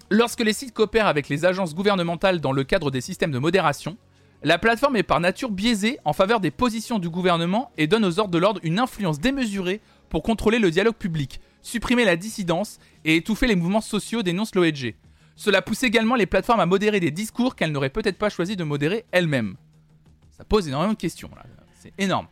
Lorsque 0.09 0.39
les 0.39 0.53
sites 0.53 0.73
coopèrent 0.73 1.05
avec 1.05 1.27
les 1.27 1.43
agences 1.43 1.75
gouvernementales 1.75 2.39
dans 2.39 2.53
le 2.53 2.63
cadre 2.63 2.91
des 2.91 3.01
systèmes 3.01 3.31
de 3.31 3.39
modération, 3.39 3.97
la 4.41 4.57
plateforme 4.57 4.95
est 4.95 5.03
par 5.03 5.19
nature 5.19 5.51
biaisée 5.51 5.99
en 6.05 6.13
faveur 6.13 6.39
des 6.39 6.51
positions 6.51 6.97
du 6.97 7.09
gouvernement 7.09 7.71
et 7.77 7.87
donne 7.87 8.05
aux 8.05 8.19
ordres 8.19 8.31
de 8.31 8.37
l'ordre 8.37 8.61
une 8.63 8.79
influence 8.79 9.19
démesurée 9.19 9.81
pour 10.07 10.23
contrôler 10.23 10.59
le 10.59 10.71
dialogue 10.71 10.95
public, 10.95 11.41
supprimer 11.61 12.05
la 12.05 12.15
dissidence 12.15 12.79
et 13.03 13.17
étouffer 13.17 13.47
les 13.47 13.55
mouvements 13.55 13.81
sociaux, 13.81 14.23
dénonce 14.23 14.55
l'OEG. 14.55 14.95
Cela 15.35 15.61
pousse 15.61 15.83
également 15.83 16.15
les 16.15 16.25
plateformes 16.25 16.61
à 16.61 16.65
modérer 16.65 17.01
des 17.01 17.11
discours 17.11 17.55
qu'elles 17.55 17.71
n'auraient 17.71 17.89
peut-être 17.89 18.17
pas 18.17 18.29
choisi 18.29 18.55
de 18.55 18.63
modérer 18.63 19.05
elles-mêmes. 19.11 19.55
Ça 20.31 20.45
pose 20.45 20.67
énormément 20.67 20.93
de 20.93 20.97
questions, 20.97 21.29
c'est 21.75 21.93
énorme. 21.97 22.27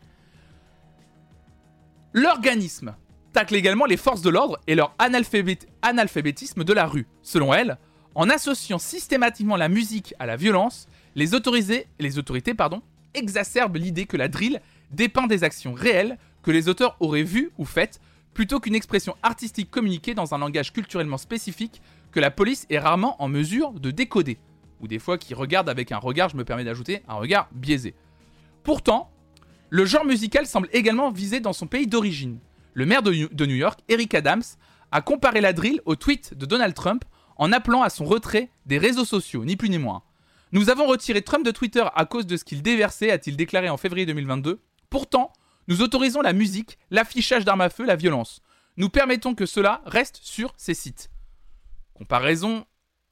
L'organisme 2.14 2.94
tacle 3.34 3.54
également 3.54 3.84
les 3.84 3.98
forces 3.98 4.22
de 4.22 4.30
l'ordre 4.30 4.58
et 4.66 4.74
leur 4.74 4.94
analphabétisme 4.98 6.64
de 6.64 6.72
la 6.72 6.86
rue. 6.86 7.06
Selon 7.22 7.52
elle, 7.52 7.76
en 8.14 8.30
associant 8.30 8.78
systématiquement 8.78 9.56
la 9.56 9.68
musique 9.68 10.14
à 10.18 10.26
la 10.26 10.36
violence, 10.36 10.88
les, 11.18 11.34
autorités 11.34 12.54
exacerbent 13.14 13.76
l'idée 13.76 14.06
que 14.06 14.16
la 14.16 14.28
drill 14.28 14.60
dépeint 14.92 15.26
des 15.26 15.42
actions 15.42 15.74
réelles 15.74 16.16
que 16.42 16.52
les 16.52 16.68
auteurs 16.68 16.96
auraient 17.00 17.24
vues 17.24 17.50
ou 17.58 17.64
faites, 17.64 18.00
plutôt 18.34 18.60
qu'une 18.60 18.76
expression 18.76 19.16
artistique 19.24 19.70
communiquée 19.70 20.14
dans 20.14 20.34
un 20.34 20.38
langage 20.38 20.72
culturellement 20.72 21.18
spécifique 21.18 21.82
que 22.12 22.20
la 22.20 22.30
police 22.30 22.66
est 22.70 22.78
rarement 22.78 23.20
en 23.20 23.26
mesure 23.26 23.72
de 23.72 23.90
décoder, 23.90 24.38
ou 24.80 24.86
des 24.86 25.00
fois 25.00 25.18
qui 25.18 25.34
regarde 25.34 25.68
avec 25.68 25.90
un 25.90 25.98
regard, 25.98 26.28
je 26.28 26.36
me 26.36 26.44
permets 26.44 26.64
d'ajouter, 26.64 27.02
un 27.08 27.14
regard 27.14 27.48
biaisé. 27.50 27.94
Pourtant, 28.62 29.10
le 29.70 29.84
genre 29.84 30.04
musical 30.04 30.46
semble 30.46 30.68
également 30.72 31.10
visé 31.10 31.40
dans 31.40 31.52
son 31.52 31.66
pays 31.66 31.88
d'origine. 31.88 32.38
Le 32.74 32.86
maire 32.86 33.02
de 33.02 33.44
New 33.46 33.56
York, 33.56 33.80
Eric 33.88 34.14
Adams, 34.14 34.44
a 34.92 35.00
comparé 35.00 35.40
la 35.40 35.52
drill 35.52 35.80
au 35.84 35.96
tweet 35.96 36.34
de 36.38 36.46
Donald 36.46 36.74
Trump 36.74 37.04
en 37.36 37.50
appelant 37.50 37.82
à 37.82 37.90
son 37.90 38.04
retrait 38.04 38.50
des 38.66 38.78
réseaux 38.78 39.04
sociaux, 39.04 39.44
ni 39.44 39.56
plus 39.56 39.68
ni 39.68 39.78
moins. 39.78 40.02
Nous 40.52 40.70
avons 40.70 40.86
retiré 40.86 41.22
Trump 41.22 41.44
de 41.44 41.50
Twitter 41.50 41.84
à 41.94 42.06
cause 42.06 42.26
de 42.26 42.36
ce 42.36 42.44
qu'il 42.44 42.62
déversait, 42.62 43.10
a-t-il 43.10 43.36
déclaré 43.36 43.68
en 43.68 43.76
février 43.76 44.06
2022. 44.06 44.60
Pourtant, 44.88 45.32
nous 45.66 45.82
autorisons 45.82 46.22
la 46.22 46.32
musique, 46.32 46.78
l'affichage 46.90 47.44
d'armes 47.44 47.60
à 47.60 47.68
feu, 47.68 47.84
la 47.84 47.96
violence. 47.96 48.40
Nous 48.78 48.88
permettons 48.88 49.34
que 49.34 49.44
cela 49.44 49.82
reste 49.84 50.18
sur 50.22 50.54
ces 50.56 50.72
sites. 50.72 51.10
Comparaison, 51.92 52.64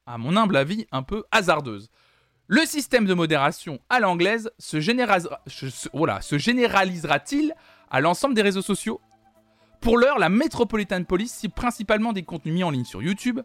à 0.07 0.17
mon 0.17 0.37
humble 0.37 0.57
avis, 0.57 0.87
un 0.93 1.03
peu 1.03 1.25
hasardeuse. 1.31 1.91
Le 2.47 2.65
système 2.65 3.05
de 3.05 3.13
modération 3.13 3.81
à 3.91 4.01
l'anglaise 4.01 4.51
se, 4.59 4.81
se 4.81 6.39
généralisera-t-il 6.39 7.55
à 7.91 8.01
l'ensemble 8.01 8.35
des 8.35 8.43
réseaux 8.43 8.63
sociaux? 8.63 9.01
Pour 9.81 9.99
l'heure, 9.99 10.19
la 10.19 10.29
Metropolitan 10.31 11.05
Police 11.05 11.35
cible 11.35 11.55
principalement 11.55 12.13
des 12.13 12.23
contenus 12.23 12.55
mis 12.55 12.65
en 12.65 12.71
ligne 12.71 12.85
sur 12.85 13.03
YouTube, 13.03 13.41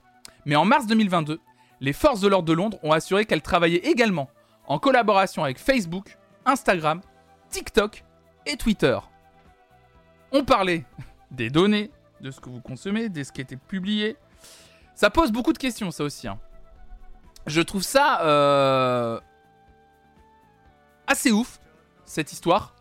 mais 0.45 0.55
en 0.55 0.63
mars 0.63 0.87
2022, 0.87 1.39
les 1.81 1.93
forces 1.93 2.21
de 2.21 2.27
l'ordre 2.27 2.47
de 2.47 2.53
Londres 2.53 2.77
ont 2.83 2.91
assuré 2.91 3.25
qu'elles 3.25 3.41
travaillaient 3.41 3.77
également 3.89 4.29
en 4.67 4.79
collaboration 4.79 5.43
avec 5.43 5.59
Facebook, 5.59 6.17
Instagram, 6.45 7.01
TikTok 7.49 8.05
et 8.45 8.55
Twitter. 8.55 8.97
On 10.31 10.45
parlait 10.45 10.85
des 11.31 11.49
données, 11.49 11.91
de 12.21 12.31
ce 12.31 12.39
que 12.39 12.49
vous 12.49 12.61
consommez, 12.61 13.09
de 13.09 13.23
ce 13.23 13.31
qui 13.31 13.41
était 13.41 13.57
publié. 13.57 14.15
Ça 14.93 15.09
pose 15.09 15.31
beaucoup 15.31 15.53
de 15.53 15.57
questions, 15.57 15.91
ça 15.91 16.03
aussi. 16.03 16.27
hein. 16.27 16.39
Je 17.47 17.61
trouve 17.61 17.81
ça 17.81 18.21
euh, 18.23 19.19
assez 21.07 21.31
ouf, 21.31 21.59
cette 22.05 22.31
histoire, 22.31 22.75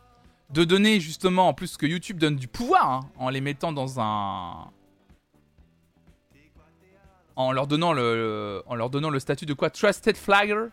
de 0.51 0.65
donner 0.65 1.01
justement, 1.01 1.49
en 1.49 1.55
plus 1.55 1.79
que 1.79 1.87
YouTube 1.87 2.19
donne 2.19 2.37
du 2.37 2.49
pouvoir, 2.49 2.91
hein, 2.91 3.01
en 3.17 3.31
les 3.31 3.41
mettant 3.41 3.73
dans 3.73 3.99
un... 4.01 4.71
En 7.49 7.53
leur 7.53 7.67
donnant 7.67 7.93
le, 7.93 8.63
en 8.67 8.75
leur 8.75 8.91
donnant 8.91 9.09
le 9.11 9.19
statut 9.19 9.47
de 9.47 9.55
quoi? 9.55 9.71
Trusted 9.71 10.17
Flagger? 10.17 10.67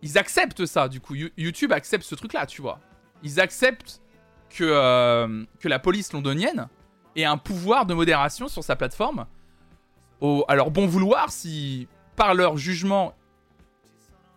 Ils 0.00 0.16
acceptent 0.18 0.64
ça, 0.66 0.88
du 0.88 1.00
coup. 1.00 1.14
You- 1.14 1.30
YouTube 1.36 1.72
accepte 1.72 2.04
ce 2.04 2.14
truc-là, 2.14 2.46
tu 2.46 2.62
vois. 2.62 2.78
Ils 3.22 3.38
acceptent 3.38 4.00
que, 4.50 4.64
euh, 4.64 5.44
que 5.60 5.68
la 5.68 5.78
police 5.78 6.12
londonienne 6.12 6.68
ait 7.16 7.24
un 7.24 7.36
pouvoir 7.36 7.84
de 7.86 7.94
modération 7.94 8.48
sur 8.48 8.64
sa 8.64 8.76
plateforme. 8.76 9.26
Au, 10.20 10.44
leur 10.48 10.70
bon 10.70 10.86
vouloir, 10.86 11.30
si 11.30 11.86
par 12.16 12.34
leur 12.34 12.56
jugement, 12.56 13.12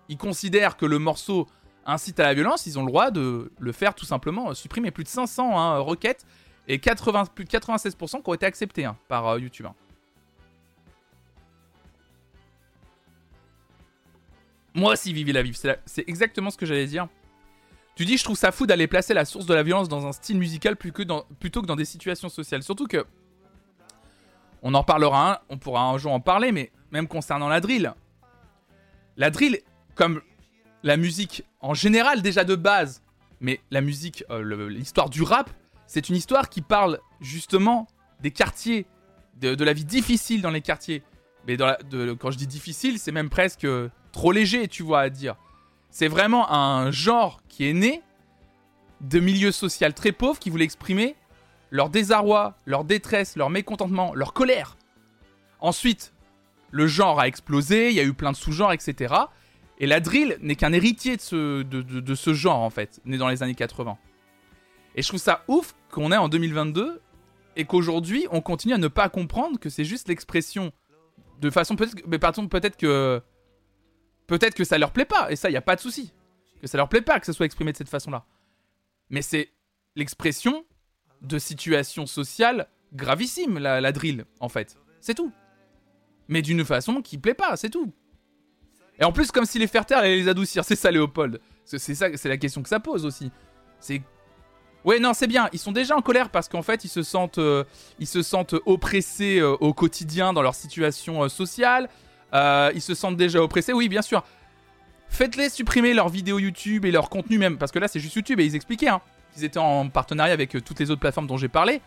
ils 0.09 0.18
considèrent 0.18 0.76
que 0.78 0.86
le 0.86 0.99
morceau 0.99 1.47
incite 1.86 2.20
à 2.20 2.24
la 2.24 2.34
violence, 2.34 2.66
ils 2.66 2.78
ont 2.78 2.82
le 2.84 2.88
droit 2.91 3.11
de 3.11 3.51
le 3.59 3.72
faire 3.72 3.95
tout 3.95 4.05
simplement 4.05 4.49
euh, 4.49 4.53
supprimer. 4.53 4.91
Plus 4.91 5.03
de 5.05 5.09
500 5.09 5.57
hein, 5.57 5.78
requêtes 5.80 6.26
et 6.68 6.80
80, 6.80 7.26
plus 7.34 7.45
de 7.45 7.49
96% 7.49 8.22
qui 8.22 8.30
ont 8.30 8.34
été 8.34 8.45
acceptées 8.45 8.86
hein, 8.86 8.97
par 9.07 9.28
euh, 9.28 9.39
YouTube. 9.39 9.68
hein. 9.68 9.76
Moi 14.76 14.93
aussi, 14.93 15.13
Vivi 15.13 15.32
la 15.32 15.41
vive, 15.41 15.57
c'est 15.86 16.03
exactement 16.07 16.51
ce 16.51 16.57
que 16.57 16.65
j'allais 16.65 16.86
dire. 16.86 17.07
Tu 17.95 18.03
dis, 18.03 18.17
je 18.17 18.26
trouve 18.26 18.38
ça 18.38 18.51
fou 18.51 18.67
d'aller 18.67 18.88
placer 18.88 19.13
la 19.13 19.23
source 19.23 19.45
de 19.45 19.53
la 19.53 19.63
violence 19.63 19.88
dans 19.88 20.05
un 20.05 20.11
style 20.11 20.38
musical 20.38 20.76
plutôt 20.76 21.61
que 21.61 21.65
dans 21.65 21.76
des 21.78 21.86
situations 21.86 22.28
sociales. 22.28 22.61
Surtout 22.61 22.88
que, 22.88 23.05
on 24.61 24.73
en 24.73 24.84
parlera, 24.84 25.32
un, 25.32 25.39
on 25.47 25.57
pourra 25.57 25.84
un 25.84 25.97
jour 25.97 26.11
en 26.11 26.19
parler, 26.19 26.51
mais 26.51 26.71
même 26.91 27.07
concernant 27.07 27.47
la 27.47 27.61
drill. 27.61 27.93
La 29.15 29.30
drill, 29.30 29.61
comme 29.95 30.21
la 30.84 30.97
musique 30.97 31.45
en 31.61 31.73
général 31.73 32.21
déjà 32.21 32.43
de 32.43 32.55
base, 32.55 33.01
mais 33.39 33.61
la 33.71 33.80
musique, 33.80 34.26
euh, 34.30 34.69
l'histoire 34.69 35.09
du 35.09 35.23
rap, 35.23 35.49
c'est 35.88 36.09
une 36.09 36.15
histoire 36.15 36.49
qui 36.49 36.61
parle 36.61 36.99
justement 37.21 37.88
des 38.19 38.32
quartiers, 38.32 38.88
de, 39.39 39.63
la 39.63 39.73
vie 39.73 39.86
difficile 39.86 40.41
dans 40.41 40.51
les 40.51 40.61
quartiers. 40.61 41.01
Mais 41.47 41.57
quand 41.57 42.32
je 42.32 42.38
dis 42.38 42.47
difficile, 42.47 42.99
c'est 42.99 43.11
même 43.11 43.30
presque 43.30 43.65
euh, 43.65 43.89
trop 44.16 44.32
léger, 44.32 44.70
tu 44.70 44.82
vois, 44.82 45.01
à 45.01 45.09
dire. 45.09 45.36
C'est 45.89 46.07
vraiment 46.07 46.49
un 46.51 46.89
genre 46.89 47.41
qui 47.49 47.68
est 47.68 47.74
né 47.74 48.01
de 49.01 49.20
milieux 49.20 49.51
sociaux 49.51 49.91
très 49.91 50.13
pauvres 50.13 50.39
qui 50.39 50.49
voulaient 50.49 50.66
exprimer 50.66 51.16
leur 51.70 51.89
désarroi, 51.89 52.57
leur 52.66 52.86
détresse, 52.86 53.36
leur 53.36 53.49
mécontentement, 53.49 54.16
leur 54.16 54.32
colère. 54.32 54.78
Ensuite, 55.59 56.13
le 56.72 56.88
genre 56.88 57.20
a 57.20 57.28
explosé, 57.28 57.89
il 57.89 57.95
y 57.95 57.99
a 57.99 58.03
eu 58.03 58.13
plein 58.13 58.32
de 58.32 58.38
sous-genres, 58.38 58.72
etc. 58.72 59.13
Et 59.80 59.86
la 59.86 59.99
drill 59.99 60.38
n'est 60.41 60.55
qu'un 60.55 60.72
héritier 60.72 61.18
de 61.18 61.22
ce, 62.16 62.34
genre, 62.34 62.61
en 62.61 62.70
fait, 62.70 63.01
né 63.03 63.18
dans 63.18 63.28
les 63.28 63.43
années 63.43 63.53
80. 63.53 63.97
Et 64.95 65.01
je 65.01 65.07
trouve 65.09 65.20
ça 65.20 65.43
ouf 65.49 65.76
qu'on 65.91 66.13
est 66.13 66.18
en 66.18 66.30
2022 66.30 67.01
et 67.57 67.66
qu'aujourd'hui, 67.66 68.28
on 68.32 68.39
continue 68.39 68.74
à 68.74 68.78
ne 68.78 68.88
pas 68.88 69.09
comprendre 69.09 69.59
que 69.59 69.70
c'est 69.70 69.84
juste 69.84 70.07
l'expression 70.07 70.72
de 71.41 71.49
façon 71.49 71.76
peut-être 71.76 72.49
peut-être 72.49 72.78
que 72.78 73.22
peut-être 74.28 74.55
que 74.55 74.63
ça 74.63 74.78
leur 74.78 74.91
plaît 74.91 75.05
pas 75.05 75.32
et 75.32 75.36
ça 75.36 75.49
il 75.49 75.53
y 75.53 75.57
a 75.57 75.61
pas 75.61 75.76
de 75.76 75.82
souci. 75.82 76.13
Que 76.61 76.67
ça 76.67 76.78
leur 76.78 76.89
plaît 76.89 77.01
pas 77.01 77.19
que 77.19 77.26
ça 77.26 77.34
soit 77.34 77.45
exprimé 77.45 77.71
de 77.71 77.78
cette 77.78 77.89
façon-là. 77.89 78.26
Mais 79.09 79.21
c'est 79.21 79.51
l'expression 79.95 80.65
de 81.21 81.38
situations 81.39 82.05
sociales 82.05 82.67
gravissimes 82.93 83.59
la, 83.59 83.91
drill 83.91 84.26
en 84.39 84.49
fait. 84.49 84.78
C'est 85.01 85.15
tout. 85.15 85.32
Mais 86.28 86.41
d'une 86.41 86.65
façon 86.65 87.01
qui 87.01 87.17
plaît 87.17 87.34
pas 87.34 87.55
c'est 87.57 87.69
tout. 87.69 87.93
Et 88.99 89.03
en 89.03 89.11
plus 89.11 89.32
comme 89.32 89.45
si 89.45 89.59
les 89.59 89.67
faire 89.67 89.86
taire 89.86 89.99
allait 89.99 90.15
les 90.15 90.28
adoucir 90.28 90.63
c'est 90.63 90.76
ça 90.76 90.91
Léopold. 90.91 91.39
C'est 91.65 91.80
c'est 91.80 91.95
ça 91.95 92.07
c'est 92.15 92.30
la 92.30 92.38
question 92.38 92.63
que 92.63 92.69
ça 92.69 92.80
pose 92.80 93.05
aussi. 93.05 93.32
C'est 93.80 94.01
Ouais, 94.86 94.99
non, 94.99 95.15
c'est 95.15 95.26
bien. 95.26 95.49
Ils 95.51 95.57
sont 95.57 95.71
déjà 95.71 95.97
en 95.97 96.01
colère 96.01 96.30
parce 96.30 96.47
qu'en 96.47 96.61
fait, 96.61 96.86
ils 96.86 96.89
se 96.89 97.01
sentent, 97.01 97.39
euh, 97.39 97.63
ils 97.97 98.05
se 98.05 98.21
sentent 98.21 98.53
oppressés 98.67 99.39
euh, 99.39 99.57
au 99.59 99.73
quotidien 99.73 100.32
dans 100.32 100.43
leur 100.43 100.53
situation 100.53 101.23
euh, 101.23 101.28
sociale. 101.28 101.89
Euh, 102.34 102.71
ils 102.73 102.82
se 102.82 102.93
sentent 102.93 103.17
déjà 103.17 103.41
oppressés. 103.41 103.73
Oui, 103.73 103.89
bien 103.89 104.01
sûr. 104.01 104.23
Faites-les 105.09 105.49
supprimer 105.49 105.93
leurs 105.93 106.09
vidéos 106.09 106.39
YouTube 106.39 106.86
et 106.86 106.91
leur 106.91 107.09
contenu 107.09 107.38
même, 107.38 107.57
parce 107.57 107.71
que 107.71 107.80
là, 107.80 107.88
c'est 107.88 107.99
juste 107.99 108.15
YouTube 108.15 108.39
et 108.39 108.45
ils 108.45 108.55
expliquaient 108.55 108.89
hein, 108.89 109.01
qu'ils 109.34 109.43
étaient 109.43 109.59
en 109.59 109.88
partenariat 109.89 110.34
avec 110.34 110.55
euh, 110.55 110.61
toutes 110.61 110.80
les 110.80 110.91
autres 110.91 110.99
plateformes 110.99 111.28
dont 111.28 111.38
j'ai 111.38 111.47
parlé. 111.47 111.82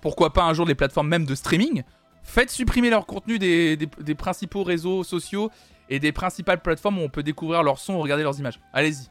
Pourquoi 0.00 0.32
pas 0.32 0.42
un 0.44 0.54
jour 0.54 0.66
les 0.66 0.74
plateformes 0.74 1.08
même 1.08 1.24
de 1.24 1.34
streaming? 1.34 1.82
Faites 2.22 2.50
supprimer 2.50 2.90
leur 2.90 3.06
contenu 3.06 3.38
des, 3.38 3.88
principaux 4.16 4.62
réseaux 4.62 5.04
sociaux 5.04 5.50
et 5.88 5.98
des 5.98 6.12
principales 6.12 6.60
plateformes 6.60 6.98
où 6.98 7.02
on 7.02 7.08
peut 7.08 7.22
découvrir 7.22 7.62
leurs 7.62 7.78
sons 7.78 7.94
ou 7.94 8.00
regarder 8.00 8.22
leurs 8.22 8.38
images. 8.38 8.60
Allez-y. 8.72 9.08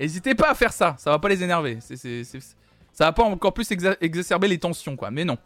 N'hésitez 0.00 0.34
pas 0.34 0.50
à 0.50 0.54
faire 0.54 0.72
ça, 0.72 0.94
ça 0.98 1.10
va 1.10 1.18
pas 1.18 1.28
les 1.28 1.42
énerver. 1.42 1.78
Ça 1.80 3.04
va 3.04 3.12
pas 3.12 3.22
encore 3.24 3.52
plus 3.52 3.70
exa- 3.70 3.96
exacerber 4.00 4.48
les 4.48 4.58
tensions, 4.58 4.96
quoi. 4.96 5.10
Mais 5.10 5.24
non. 5.24 5.38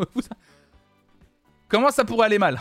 Comment 1.68 1.90
ça 1.90 2.04
pourrait 2.04 2.26
aller 2.26 2.38
mal? 2.38 2.60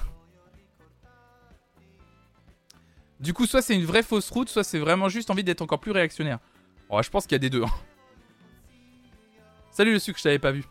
Du 3.21 3.33
coup, 3.33 3.45
soit 3.45 3.61
c'est 3.61 3.75
une 3.75 3.85
vraie 3.85 4.01
fausse 4.03 4.29
route, 4.31 4.49
soit 4.49 4.63
c'est 4.63 4.79
vraiment 4.79 5.07
juste 5.07 5.29
envie 5.29 5.43
d'être 5.43 5.61
encore 5.61 5.79
plus 5.79 5.91
réactionnaire. 5.91 6.39
Oh, 6.89 7.01
je 7.03 7.09
pense 7.09 7.23
qu'il 7.25 7.33
y 7.33 7.35
a 7.35 7.39
des 7.39 7.51
deux. 7.51 7.63
hein. 7.63 7.69
Salut 9.71 9.93
le 9.93 9.99
sucre, 9.99 10.17
je 10.17 10.23
t'avais 10.23 10.39
pas 10.39 10.51
vu. 10.51 10.63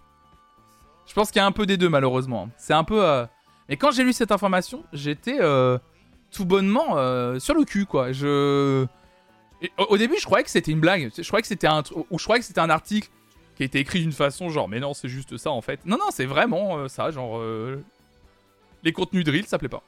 Je 1.07 1.15
pense 1.15 1.31
qu'il 1.31 1.41
y 1.41 1.43
a 1.43 1.47
un 1.47 1.53
peu 1.53 1.65
des 1.65 1.77
deux, 1.77 1.89
malheureusement. 1.89 2.51
C'est 2.57 2.75
un 2.75 2.85
peu. 2.85 3.05
euh, 3.05 3.25
Mais 3.69 3.77
quand 3.77 3.93
j'ai 3.93 4.03
lu 4.05 4.13
cette 4.13 4.33
information, 4.33 4.85
j'étais 4.93 5.39
euh, 5.41 5.79
tout 6.31 6.45
bonnement 6.45 6.97
euh, 6.99 7.39
sur 7.39 7.55
le 7.55 7.65
cul, 7.65 7.87
quoi. 7.87 8.13
Je. 8.13 8.85
Au, 9.79 9.97
début, 9.97 10.17
je 10.19 10.25
croyais 10.25 10.43
que 10.45 10.51
c'était 10.51 10.73
une 10.73 10.81
blague. 10.81 11.11
Je 11.17 11.27
croyais 11.27 11.43
que 11.43 11.49
c'était 11.49 11.67
un, 11.67 11.83
ou 12.11 12.19
je 12.19 12.25
croyais 12.25 12.41
que 12.41 12.47
c'était 12.47 12.61
un 12.61 12.71
article 12.71 13.11
qui 13.57 13.63
a 13.63 13.67
été 13.67 13.79
écrit 13.79 14.01
d'une 14.01 14.13
façon 14.13 14.49
genre, 14.49 14.69
mais 14.69 14.81
non, 14.81 14.95
c'est 14.95 15.09
juste 15.09 15.37
ça 15.37 15.51
en 15.51 15.61
fait. 15.61 15.85
Non, 15.85 15.99
non, 15.99 16.07
c'est 16.11 16.25
vraiment 16.25 16.89
ça, 16.89 17.11
genre 17.11 17.43
les 18.83 18.93
contenus 18.95 19.23
drill, 19.23 19.45
ça 19.45 19.59
plaît 19.59 19.69
pas. 19.69 19.83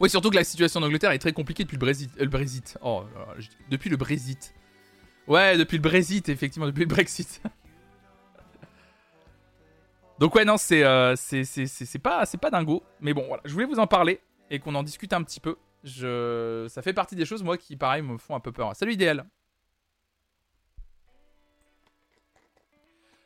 Oui, 0.00 0.10
surtout 0.10 0.30
que 0.30 0.36
la 0.36 0.44
situation 0.44 0.80
en 0.80 0.84
Angleterre 0.84 1.10
est 1.12 1.18
très 1.18 1.32
compliquée 1.32 1.64
depuis 1.64 1.76
le 1.76 1.80
Brexit. 2.28 2.76
euh. 2.76 2.80
Oh, 2.82 3.04
dis- 3.38 3.48
depuis 3.70 3.88
le 3.90 3.96
Brexit. 3.96 4.54
Ouais, 5.26 5.56
depuis 5.56 5.76
le 5.78 5.82
Brexit, 5.82 6.28
effectivement, 6.28 6.66
depuis 6.66 6.80
le 6.82 6.86
Brexit. 6.88 7.40
Donc 10.18 10.34
ouais, 10.34 10.44
non, 10.44 10.56
c'est 10.56 10.82
euh, 10.82 11.14
c'est 11.16 11.98
pas 12.02 12.24
c'est 12.24 12.38
pas 12.38 12.50
dingo, 12.50 12.82
mais 13.00 13.12
bon, 13.12 13.26
voilà, 13.26 13.42
je 13.44 13.52
voulais 13.52 13.66
vous 13.66 13.78
en 13.78 13.86
parler 13.86 14.20
et 14.50 14.58
qu'on 14.58 14.74
en 14.74 14.82
discute 14.82 15.12
un 15.12 15.22
petit 15.22 15.40
peu. 15.40 15.56
Ça 15.84 16.80
fait 16.82 16.94
partie 16.94 17.16
des 17.16 17.26
choses 17.26 17.42
moi 17.42 17.58
qui 17.58 17.76
pareil 17.76 18.02
me 18.02 18.16
font 18.16 18.34
un 18.34 18.40
peu 18.40 18.50
peur. 18.52 18.74
Salut 18.74 18.92
idéal. 18.94 19.26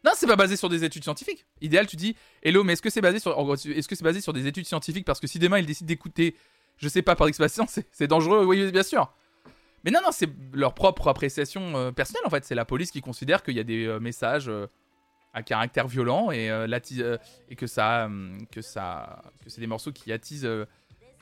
Non, 0.03 0.13
c'est 0.15 0.27
pas 0.27 0.37
basé 0.37 0.57
sur 0.57 0.69
des 0.71 0.83
études 0.83 1.05
scientifiques. 1.05 1.45
Idéal, 1.61 1.87
tu 1.87 1.95
dis, 1.97 2.17
hello, 2.43 2.65
mais 2.65 2.73
est-ce 2.73 2.81
que 2.83 2.89
c'est 2.89 3.03
basé 3.03 3.19
sur, 3.19 3.37
est-ce 3.53 3.87
que 3.87 3.95
c'est 3.95 4.03
basé 4.05 4.23
sur 4.23 4.33
des 4.33 4.47
études 4.47 4.65
scientifiques 4.67 5.05
parce 5.05 5.21
que 5.21 5.27
si 5.27 5.39
demain 5.39 5.59
ils 5.59 5.67
décident 5.67 5.87
d'écouter, 5.89 6.35
je 6.81 6.89
sais 6.89 7.03
pas 7.03 7.15
par 7.15 7.29
expérience, 7.29 7.79
c'est, 7.93 8.07
dangereux. 8.07 8.45
Oui, 8.45 8.73
bien 8.73 8.83
sûr. 8.83 9.13
Mais 9.85 9.91
non, 9.91 10.01
non, 10.03 10.11
c'est 10.13 10.29
leur 10.53 10.75
propre 10.75 11.09
appréciation 11.09 11.77
euh, 11.77 11.93
personnelle 11.93 12.23
en 12.27 12.31
fait. 12.31 12.45
C'est 12.45 12.55
la 12.55 12.65
police 12.65 12.91
qui 12.91 13.01
considère 13.01 13.43
qu'il 13.43 13.55
y 13.55 13.61
a 13.61 13.65
des 13.65 13.87
euh, 13.87 14.01
messages 14.01 14.49
euh, 14.49 14.67
à 15.33 15.43
caractère 15.43 15.87
violent 15.87 16.31
et 16.31 16.47
et 16.47 17.57
que 17.57 17.67
ça, 17.67 18.11
que 18.51 18.63
ça, 18.63 19.23
que 19.45 19.51
c'est 19.51 19.61
des 19.61 19.67
morceaux 19.69 19.93
qui 19.93 20.13
attisent 20.13 20.49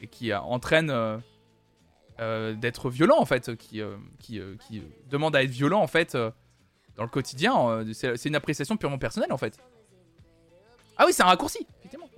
et 0.01 0.07
qui 0.07 0.33
entraînent 0.33 1.21
d'être 2.19 2.89
violents 2.89 3.21
en 3.21 3.27
fait, 3.27 3.55
qui, 3.57 3.83
qui, 4.19 4.41
qui 4.67 4.83
demandent 5.11 5.37
à 5.37 5.43
être 5.43 5.51
violents 5.51 5.83
en 5.83 5.87
fait. 5.87 6.17
dans 6.97 7.03
le 7.03 7.11
quotidien, 7.11 7.85
c'est 7.93 8.25
une 8.25 8.35
appréciation 8.35 8.79
purement 8.79 8.97
personnelle 8.97 9.31
en 9.31 9.37
fait. 9.37 9.59
Ah 10.97 11.05
oui, 11.05 11.13
c'est 11.13 11.23
un 11.23 11.27
raccourci, 11.27 11.67
effectivement. 11.81 12.09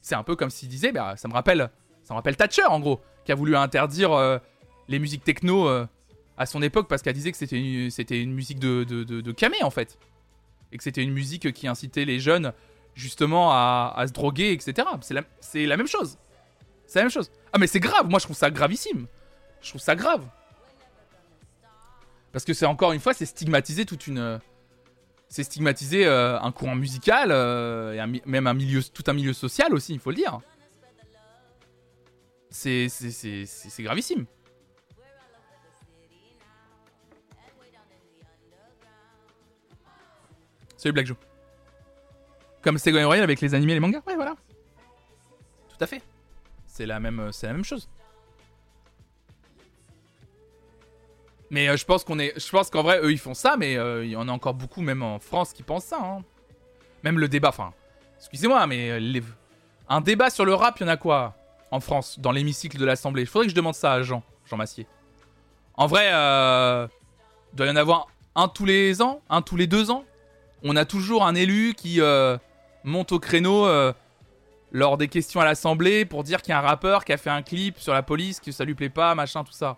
C'est 0.00 0.16
un 0.16 0.24
peu 0.24 0.34
comme 0.34 0.50
s'il 0.50 0.68
disait, 0.68 0.90
bah, 0.90 1.16
ça 1.16 1.28
me 1.28 1.32
rappelle, 1.32 1.70
ça 2.10 2.14
rappelle 2.16 2.36
Thatcher 2.36 2.64
en 2.64 2.80
gros, 2.80 3.00
qui 3.24 3.30
a 3.30 3.36
voulu 3.36 3.54
interdire 3.54 4.12
euh, 4.12 4.38
les 4.88 4.98
musiques 4.98 5.22
techno 5.22 5.68
euh, 5.68 5.86
à 6.36 6.44
son 6.44 6.60
époque 6.60 6.88
parce 6.88 7.02
qu'elle 7.02 7.14
disait 7.14 7.30
que 7.30 7.38
c'était 7.38 7.56
une, 7.56 8.32
musique 8.32 8.58
de, 8.58 9.30
camé 9.30 9.62
en 9.62 9.70
fait, 9.70 9.96
et 10.72 10.76
que 10.76 10.82
c'était 10.82 11.04
une 11.04 11.12
musique 11.12 11.52
qui 11.52 11.68
incitait 11.68 12.04
les 12.04 12.18
jeunes 12.18 12.52
justement 12.94 13.52
à, 13.52 14.04
se 14.08 14.12
droguer, 14.12 14.50
etc. 14.50 14.88
C'est 15.00 15.14
la, 15.14 15.76
même 15.76 15.86
chose. 15.86 16.18
C'est 16.88 16.98
la 16.98 17.04
même 17.04 17.12
chose. 17.12 17.30
Ah 17.52 17.58
mais 17.58 17.68
c'est 17.68 17.78
grave. 17.78 18.08
Moi 18.08 18.18
je 18.18 18.24
trouve 18.24 18.36
ça 18.36 18.50
gravissime. 18.50 19.06
Je 19.62 19.68
trouve 19.68 19.80
ça 19.80 19.94
grave. 19.94 20.24
Parce 22.32 22.44
que 22.44 22.54
c'est 22.54 22.66
encore 22.66 22.90
une 22.90 23.00
fois, 23.00 23.14
c'est 23.14 23.26
stigmatiser 23.26 23.84
toute 23.84 24.08
une. 24.08 24.18
euh, 24.18 24.38
C'est 25.28 25.44
stigmatiser 25.44 26.08
un 26.08 26.50
courant 26.50 26.74
musical, 26.74 27.30
et 27.30 28.20
même 28.26 28.48
un 28.48 28.54
milieu, 28.54 28.82
tout 28.82 29.04
un 29.06 29.12
milieu 29.12 29.32
social 29.32 29.72
aussi, 29.74 29.92
il 29.92 30.00
faut 30.00 30.10
le 30.10 30.16
dire. 30.16 30.40
C'est 32.50 32.88
gravissime. 33.80 34.26
Salut 40.76 40.92
Black 40.92 41.06
Joe. 41.06 41.16
Comme 42.62 42.78
Ségolène 42.78 43.06
Royal 43.06 43.24
avec 43.24 43.40
les 43.40 43.54
animés 43.54 43.72
et 43.72 43.74
les 43.76 43.80
mangas. 43.80 44.02
Ouais, 44.06 44.14
voilà. 44.16 44.34
Tout 45.68 45.76
à 45.80 45.86
fait. 45.86 46.02
C'est 46.66 46.86
la 46.86 47.00
même, 47.00 47.30
la 47.42 47.52
même 47.52 47.64
chose. 47.64 47.88
Mais 51.50 51.68
euh, 51.68 51.76
je 51.76 51.84
pense 51.84 52.04
qu'on 52.04 52.18
est, 52.18 52.38
je 52.38 52.50
pense 52.50 52.70
qu'en 52.70 52.82
vrai, 52.82 53.00
eux, 53.02 53.12
ils 53.12 53.18
font 53.18 53.34
ça, 53.34 53.56
mais 53.56 53.76
euh, 53.76 54.04
il 54.04 54.10
y 54.10 54.16
en 54.16 54.28
a 54.28 54.32
encore 54.32 54.54
beaucoup, 54.54 54.80
même 54.80 55.02
en 55.02 55.18
France, 55.18 55.52
qui 55.52 55.62
pensent 55.62 55.84
ça. 55.84 55.98
Hein. 56.00 56.22
Même 57.02 57.18
le 57.18 57.28
débat, 57.28 57.48
enfin, 57.48 57.74
excusez-moi, 58.18 58.66
mais 58.66 58.90
euh, 58.90 59.20
un 59.88 60.00
débat 60.00 60.30
sur 60.30 60.44
le 60.44 60.54
rap, 60.54 60.78
il 60.78 60.84
y 60.84 60.86
en 60.86 60.88
a 60.88 60.96
quoi? 60.96 61.36
En 61.70 61.80
France, 61.80 62.18
dans 62.18 62.32
l'hémicycle 62.32 62.78
de 62.78 62.84
l'Assemblée 62.84 63.22
Il 63.22 63.26
faudrait 63.26 63.46
que 63.46 63.50
je 63.50 63.56
demande 63.56 63.74
ça 63.74 63.92
à 63.92 64.02
Jean, 64.02 64.22
Jean 64.46 64.56
Massier. 64.56 64.86
En 65.74 65.86
vrai, 65.86 66.06
il 66.08 67.56
doit 67.56 67.66
y 67.66 67.70
en 67.70 67.76
avoir 67.76 68.08
un 68.34 68.48
tous 68.48 68.64
les 68.64 69.02
ans, 69.02 69.20
un 69.28 69.42
tous 69.42 69.56
les 69.56 69.66
deux 69.66 69.90
ans. 69.90 70.04
On 70.62 70.76
a 70.76 70.84
toujours 70.84 71.24
un 71.24 71.34
élu 71.34 71.74
qui 71.74 72.00
monte 72.84 73.12
au 73.12 73.18
créneau 73.18 73.66
lors 74.72 74.96
des 74.96 75.08
questions 75.08 75.40
à 75.40 75.44
l'Assemblée 75.44 76.04
pour 76.04 76.24
dire 76.24 76.42
qu'il 76.42 76.50
y 76.50 76.54
a 76.54 76.58
un 76.58 76.62
rappeur 76.62 77.04
qui 77.04 77.12
a 77.12 77.16
fait 77.16 77.30
un 77.30 77.42
clip 77.42 77.78
sur 77.78 77.94
la 77.94 78.02
police, 78.02 78.40
que 78.40 78.52
ça 78.52 78.64
lui 78.64 78.74
plaît 78.74 78.90
pas, 78.90 79.14
machin, 79.14 79.44
tout 79.44 79.52
ça. 79.52 79.76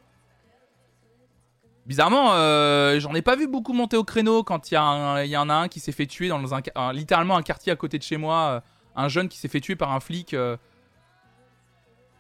Bizarrement, 1.86 2.34
euh, 2.34 3.01
j'en 3.01 3.12
ai 3.14 3.22
pas 3.22 3.34
vu 3.34 3.49
beaucoup 3.49 3.72
monter 3.72 3.97
au 3.97 4.05
créneau 4.05 4.45
quand 4.45 4.70
il 4.70 4.74
y, 4.74 4.78
en 4.78 5.49
a 5.49 5.55
un 5.55 5.68
qui 5.68 5.80
s'est 5.80 5.93
fait 5.93 6.07
tuer 6.07 6.28
dans 6.28 6.55
un, 6.55 6.93
littéralement 6.93 7.36
un 7.36 7.43
quartier 7.43 7.72
à 7.72 7.76
côté 7.76 7.99
de 7.99 8.05
chez 8.05 8.16
moi, 8.16 8.36
euh, 8.36 8.61
un 8.95 9.09
jeune 9.09 9.28
qui 9.28 9.38
s'est 9.38 9.49
fait 9.49 9.61
tuer 9.61 9.74
par 9.74 9.93
un 9.93 9.99
flic 9.99 10.32
euh, 10.32 10.57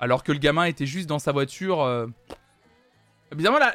alors 0.02 0.24
que 0.24 0.32
le 0.32 0.38
gamin 0.38 0.64
était 0.64 0.84
juste 0.84 1.08
dans 1.08 1.20
sa 1.20 1.30
voiture. 1.30 2.08
Bizarrement, 3.30 3.60
là, 3.60 3.72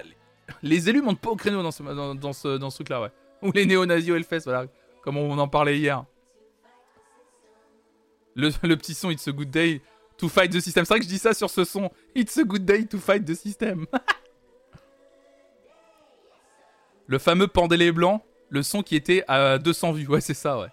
les 0.61 0.89
élus 0.89 1.01
montent 1.01 1.21
pas 1.21 1.30
au 1.30 1.38
créneau 1.38 1.63
dans 1.63 1.71
ce, 1.71 1.84
dans, 1.84 2.34
ce, 2.34 2.57
dans 2.57 2.69
ce 2.69 2.75
truc-là, 2.75 3.01
ouais. 3.01 3.11
Ou 3.41 3.53
les 3.53 3.65
néo-nazis 3.65 4.11
au 4.11 4.15
Hellfest, 4.15 4.41
voilà, 4.43 4.65
comme 5.03 5.15
on 5.15 5.38
en 5.38 5.47
parlait 5.47 5.78
hier. 5.78 6.03
Le, 8.36 8.49
le, 8.61 8.75
petit 8.75 8.93
son 8.93 9.09
It's 9.09 9.25
a 9.30 9.32
good 9.32 9.49
day 9.49 9.82
to 10.17 10.28
fight 10.28 10.51
the 10.51 10.59
system. 10.59 10.84
C'est 10.84 10.95
vrai 10.95 10.99
que 10.99 11.05
je 11.05 11.09
dis 11.09 11.17
ça 11.17 11.34
sur 11.34 11.49
ce 11.49 11.63
son. 11.63 11.89
It's 12.13 12.38
a 12.38 12.43
good 12.43 12.65
day 12.65 12.86
to 12.86 12.97
fight 12.97 13.23
the 13.23 13.34
system. 13.34 13.88
Le 17.07 17.19
fameux 17.19 17.47
Pendélé 17.47 17.93
Blanc, 17.93 18.21
le 18.49 18.61
son 18.63 18.84
qui 18.84 18.97
était 18.97 19.23
à 19.30 19.59
200 19.59 19.93
vues. 19.93 20.07
Ouais, 20.07 20.19
c'est 20.19 20.34
ça, 20.34 20.59
ouais. 20.59 20.67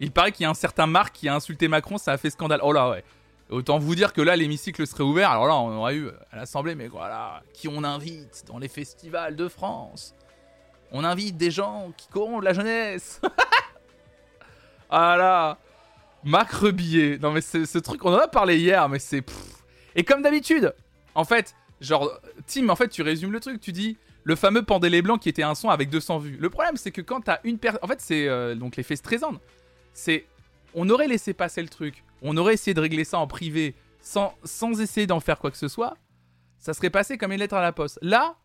Il 0.00 0.10
paraît 0.10 0.32
qu'il 0.32 0.44
y 0.44 0.46
a 0.46 0.50
un 0.50 0.54
certain 0.54 0.86
Marc 0.86 1.14
qui 1.14 1.28
a 1.28 1.34
insulté 1.34 1.68
Macron, 1.68 1.98
ça 1.98 2.12
a 2.12 2.16
fait 2.16 2.30
scandale. 2.30 2.60
Oh 2.62 2.72
là, 2.72 2.90
ouais. 2.90 3.04
Autant 3.50 3.78
vous 3.78 3.94
dire 3.94 4.12
que 4.12 4.20
là, 4.20 4.36
l'hémicycle 4.36 4.86
serait 4.86 5.02
ouvert. 5.02 5.30
Alors 5.30 5.46
là, 5.46 5.56
on 5.56 5.76
aurait 5.78 5.96
eu 5.96 6.08
à 6.30 6.36
l'Assemblée, 6.36 6.74
mais 6.74 6.88
voilà, 6.88 7.42
qui 7.54 7.66
on 7.68 7.82
invite 7.82 8.44
dans 8.46 8.58
les 8.58 8.68
festivals 8.68 9.36
de 9.36 9.48
France 9.48 10.14
On 10.92 11.02
invite 11.02 11.36
des 11.36 11.50
gens 11.50 11.92
qui 11.96 12.08
corrompent 12.08 12.44
la 12.44 12.52
jeunesse. 12.52 13.20
ah 14.90 15.16
là 15.16 15.58
Marc 16.24 16.52
Rebillet. 16.52 17.18
Non 17.18 17.32
mais 17.32 17.40
ce 17.40 17.78
truc, 17.78 18.04
on 18.04 18.12
en 18.12 18.18
a 18.18 18.28
parlé 18.28 18.58
hier, 18.58 18.88
mais 18.88 18.98
c'est... 18.98 19.24
Et 19.94 20.04
comme 20.04 20.22
d'habitude, 20.22 20.74
en 21.14 21.24
fait, 21.24 21.54
Genre, 21.80 22.20
Tim, 22.46 22.68
en 22.68 22.76
fait, 22.76 22.88
tu 22.88 23.02
résumes 23.02 23.32
le 23.32 23.40
truc. 23.40 23.60
Tu 23.60 23.72
dis 23.72 23.96
le 24.24 24.36
fameux 24.36 24.62
Pendélé 24.62 25.02
Blanc 25.02 25.18
qui 25.18 25.28
était 25.28 25.42
un 25.42 25.54
son 25.54 25.70
avec 25.70 25.90
200 25.90 26.18
vues. 26.18 26.36
Le 26.38 26.50
problème, 26.50 26.76
c'est 26.76 26.90
que 26.90 27.00
quand 27.00 27.20
t'as 27.20 27.38
une 27.44 27.58
personne. 27.58 27.80
En 27.82 27.86
fait, 27.86 28.00
c'est 28.00 28.28
euh, 28.28 28.54
donc 28.54 28.76
l'effet 28.76 28.96
Streisand. 28.96 29.34
C'est. 29.92 30.26
On 30.74 30.88
aurait 30.90 31.08
laissé 31.08 31.32
passer 31.34 31.62
le 31.62 31.68
truc. 31.68 32.04
On 32.22 32.36
aurait 32.36 32.54
essayé 32.54 32.74
de 32.74 32.80
régler 32.80 33.04
ça 33.04 33.18
en 33.18 33.26
privé 33.26 33.74
sans, 34.00 34.34
essayer 34.80 35.06
d'en 35.06 35.20
faire 35.20 35.38
quoi 35.38 35.50
que 35.50 35.56
ce 35.56 35.68
soit. 35.68 35.96
Ça 36.58 36.74
serait 36.74 36.90
passé 36.90 37.18
comme 37.18 37.32
une 37.32 37.38
lettre 37.38 37.54
à 37.54 37.62
la 37.62 37.72
poste. 37.72 37.98
Là, 38.02 38.36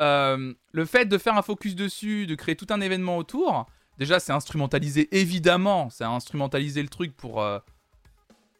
euh, 0.00 0.54
le 0.72 0.84
fait 0.84 1.06
de 1.06 1.18
faire 1.18 1.36
un 1.36 1.42
focus 1.42 1.74
dessus, 1.74 2.26
de 2.26 2.34
créer 2.34 2.56
tout 2.56 2.66
un 2.70 2.80
événement 2.80 3.16
autour, 3.16 3.66
déjà, 3.98 4.20
c'est 4.20 4.32
instrumentalisé, 4.32 5.08
évidemment. 5.16 5.90
C'est 5.90 6.04
instrumentaliser 6.04 6.82
le 6.82 6.88
truc 6.88 7.16
pour. 7.16 7.40
Euh, 7.42 7.58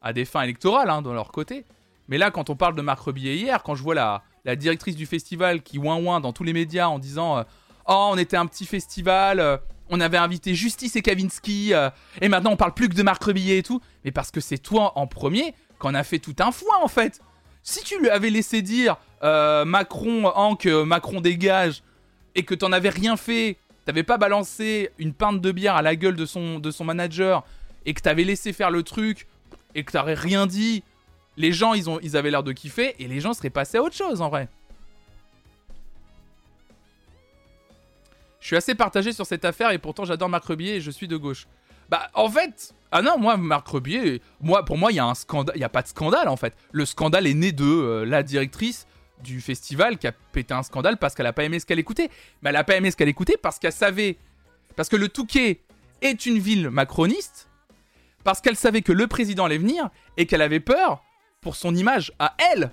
à 0.03 0.13
des 0.13 0.25
fins 0.25 0.43
électorales, 0.43 0.91
hein, 0.91 1.03
de 1.03 1.11
leur 1.11 1.33
côté. 1.33 1.65
Mais 2.09 2.19
là, 2.19 2.31
quand 2.31 2.51
on 2.51 2.57
parle 2.57 2.75
de 2.75 2.83
Marc 2.83 3.01
Rebillet 3.01 3.37
hier, 3.37 3.63
quand 3.63 3.75
je 3.75 3.83
vois 3.83 3.95
la, 3.95 4.23
la 4.45 4.57
directrice 4.57 4.97
du 4.97 5.07
festival 5.07 5.63
qui 5.63 5.79
ouin 5.79 5.97
ouin 5.97 6.21
dans 6.21 6.33
tous 6.33 6.45
les 6.45 6.53
médias 6.53 6.89
en 6.89 6.99
disant 6.99 7.39
euh, 7.39 7.43
Oh, 7.87 8.11
on 8.13 8.19
était 8.19 8.37
un 8.37 8.47
petit 8.47 8.67
festival, 8.67 9.61
on 9.91 10.01
avait 10.01 10.17
invité 10.17 10.55
Justice 10.55 10.97
et 10.97 11.03
Kavinsky, 11.03 11.75
euh, 11.75 11.91
et 12.21 12.29
maintenant 12.29 12.53
on 12.53 12.57
parle 12.57 12.75
plus 12.75 12.89
que 12.89 12.95
de 12.95 13.03
Marc 13.03 13.23
Rebillet 13.25 13.59
et 13.59 13.63
tout. 13.63 13.81
Mais 14.05 14.11
parce 14.11 14.31
que 14.31 14.41
c'est 14.41 14.59
toi 14.59 14.93
en 14.97 15.07
premier 15.07 15.55
qu'on 15.79 15.95
a 15.95 16.05
fait 16.05 16.19
tout 16.19 16.37
un 16.41 16.53
foin 16.53 16.77
en 16.83 16.89
fait. 16.89 17.21
Si 17.63 17.83
tu 17.85 17.99
lui 18.01 18.09
avais 18.09 18.31
laissé 18.31 18.63
dire 18.63 18.97
Macron, 19.23 20.27
Hank, 20.35 20.65
Macron 20.67 21.21
dégage, 21.21 21.83
et 22.35 22.45
que 22.45 22.55
t'en 22.55 22.73
avais 22.73 22.89
rien 22.89 23.17
fait, 23.17 23.59
t'avais 23.85 24.05
pas 24.05 24.17
balancé 24.17 24.91
une 24.99 25.13
pinte 25.13 25.41
de 25.41 25.53
bière 25.53 25.77
à 25.77 25.83
la 25.83 25.97
gueule 25.97 26.17
de 26.17 26.25
son, 26.25 26.59
de 26.59 26.71
son 26.71 26.85
manager, 26.85 27.45
et 27.85 27.95
que 27.95 28.01
t'avais 28.01 28.25
laissé 28.25 28.53
faire 28.53 28.71
le 28.71 28.83
truc, 28.83 29.27
et 29.75 29.85
que 29.85 29.93
t'aurais 29.93 30.15
rien 30.15 30.47
dit, 30.47 30.83
les 31.37 31.53
gens, 31.53 31.75
ils, 31.75 31.89
ont, 31.89 31.99
ils 32.03 32.17
avaient 32.17 32.31
l'air 32.31 32.43
de 32.43 32.53
kiffer 32.53 32.95
et 32.99 33.09
les 33.09 33.21
gens 33.21 33.33
seraient 33.33 33.51
passés 33.51 33.79
à 33.79 33.83
autre 33.83 33.97
chose 33.97 34.23
en 34.23 34.29
vrai. 34.29 34.49
Suis 38.49 38.57
assez 38.57 38.75
partagé 38.75 39.13
sur 39.13 39.27
cette 39.27 39.45
affaire 39.45 39.71
et 39.71 39.79
pourtant 39.79 40.05
j'adore 40.05 40.29
Marc 40.29 40.45
Rebier 40.45 40.77
et 40.77 40.81
je 40.81 40.91
suis 40.91 41.09
de 41.09 41.17
gauche. 41.17 41.47
Bah 41.89 42.11
en 42.15 42.29
fait, 42.29 42.75
ah 42.93 43.01
non, 43.01 43.19
moi 43.19 43.37
Marc 43.37 43.67
Rebier, 43.69 44.21
moi 44.41 44.65
pour 44.65 44.77
moi 44.77 44.93
il 44.93 44.97
y 44.97 44.99
a 44.99 45.07
un 45.07 45.15
scandale, 45.15 45.57
y 45.57 45.65
a 45.65 45.69
pas 45.69 45.83
de 45.83 45.89
scandale 45.89 46.29
en 46.29 46.37
fait. 46.37 46.55
Le 46.73 46.85
scandale 46.85 47.27
est 47.27 47.35
né 47.35 47.53
de 47.53 47.65
euh, 47.65 48.05
la 48.05 48.23
directrice 48.23 48.87
du 49.23 49.41
festival 49.41 49.99
qui 49.99 50.07
a 50.07 50.13
pété 50.13 50.55
un 50.55 50.63
scandale 50.63 50.97
parce 50.97 51.15
qu'elle 51.15 51.27
a 51.27 51.33
pas 51.33 51.45
aimé 51.45 51.59
ce 51.61 51.67
qu'elle 51.67 51.79
écoutait. 51.79 52.11
Mais 52.43 52.51
elle 52.51 52.57
a 52.57 52.65
pas 52.65 52.77
aimé 52.77 52.91
ce 52.91 52.97
qu'elle 52.97 53.09
écoutait 53.09 53.37
parce 53.37 53.59
qu'elle 53.59 53.73
savait 53.73 54.19
parce 54.77 54.89
que 54.89 54.97
le 54.97 55.09
Touquet 55.09 55.61
est 56.03 56.27
une 56.27 56.39
ville 56.39 56.71
macroniste 56.71 57.49
parce 58.25 58.41
qu'elle 58.41 58.57
savait 58.57 58.83
que 58.83 58.93
le 58.93 59.07
président 59.07 59.47
allait 59.47 59.59
venir 59.59 59.89
et 60.17 60.27
qu'elle 60.27 60.43
avait 60.43 60.61
peur 60.61 61.03
pour 61.41 61.57
son 61.57 61.75
image 61.75 62.13
à 62.19 62.35
elle. 62.53 62.71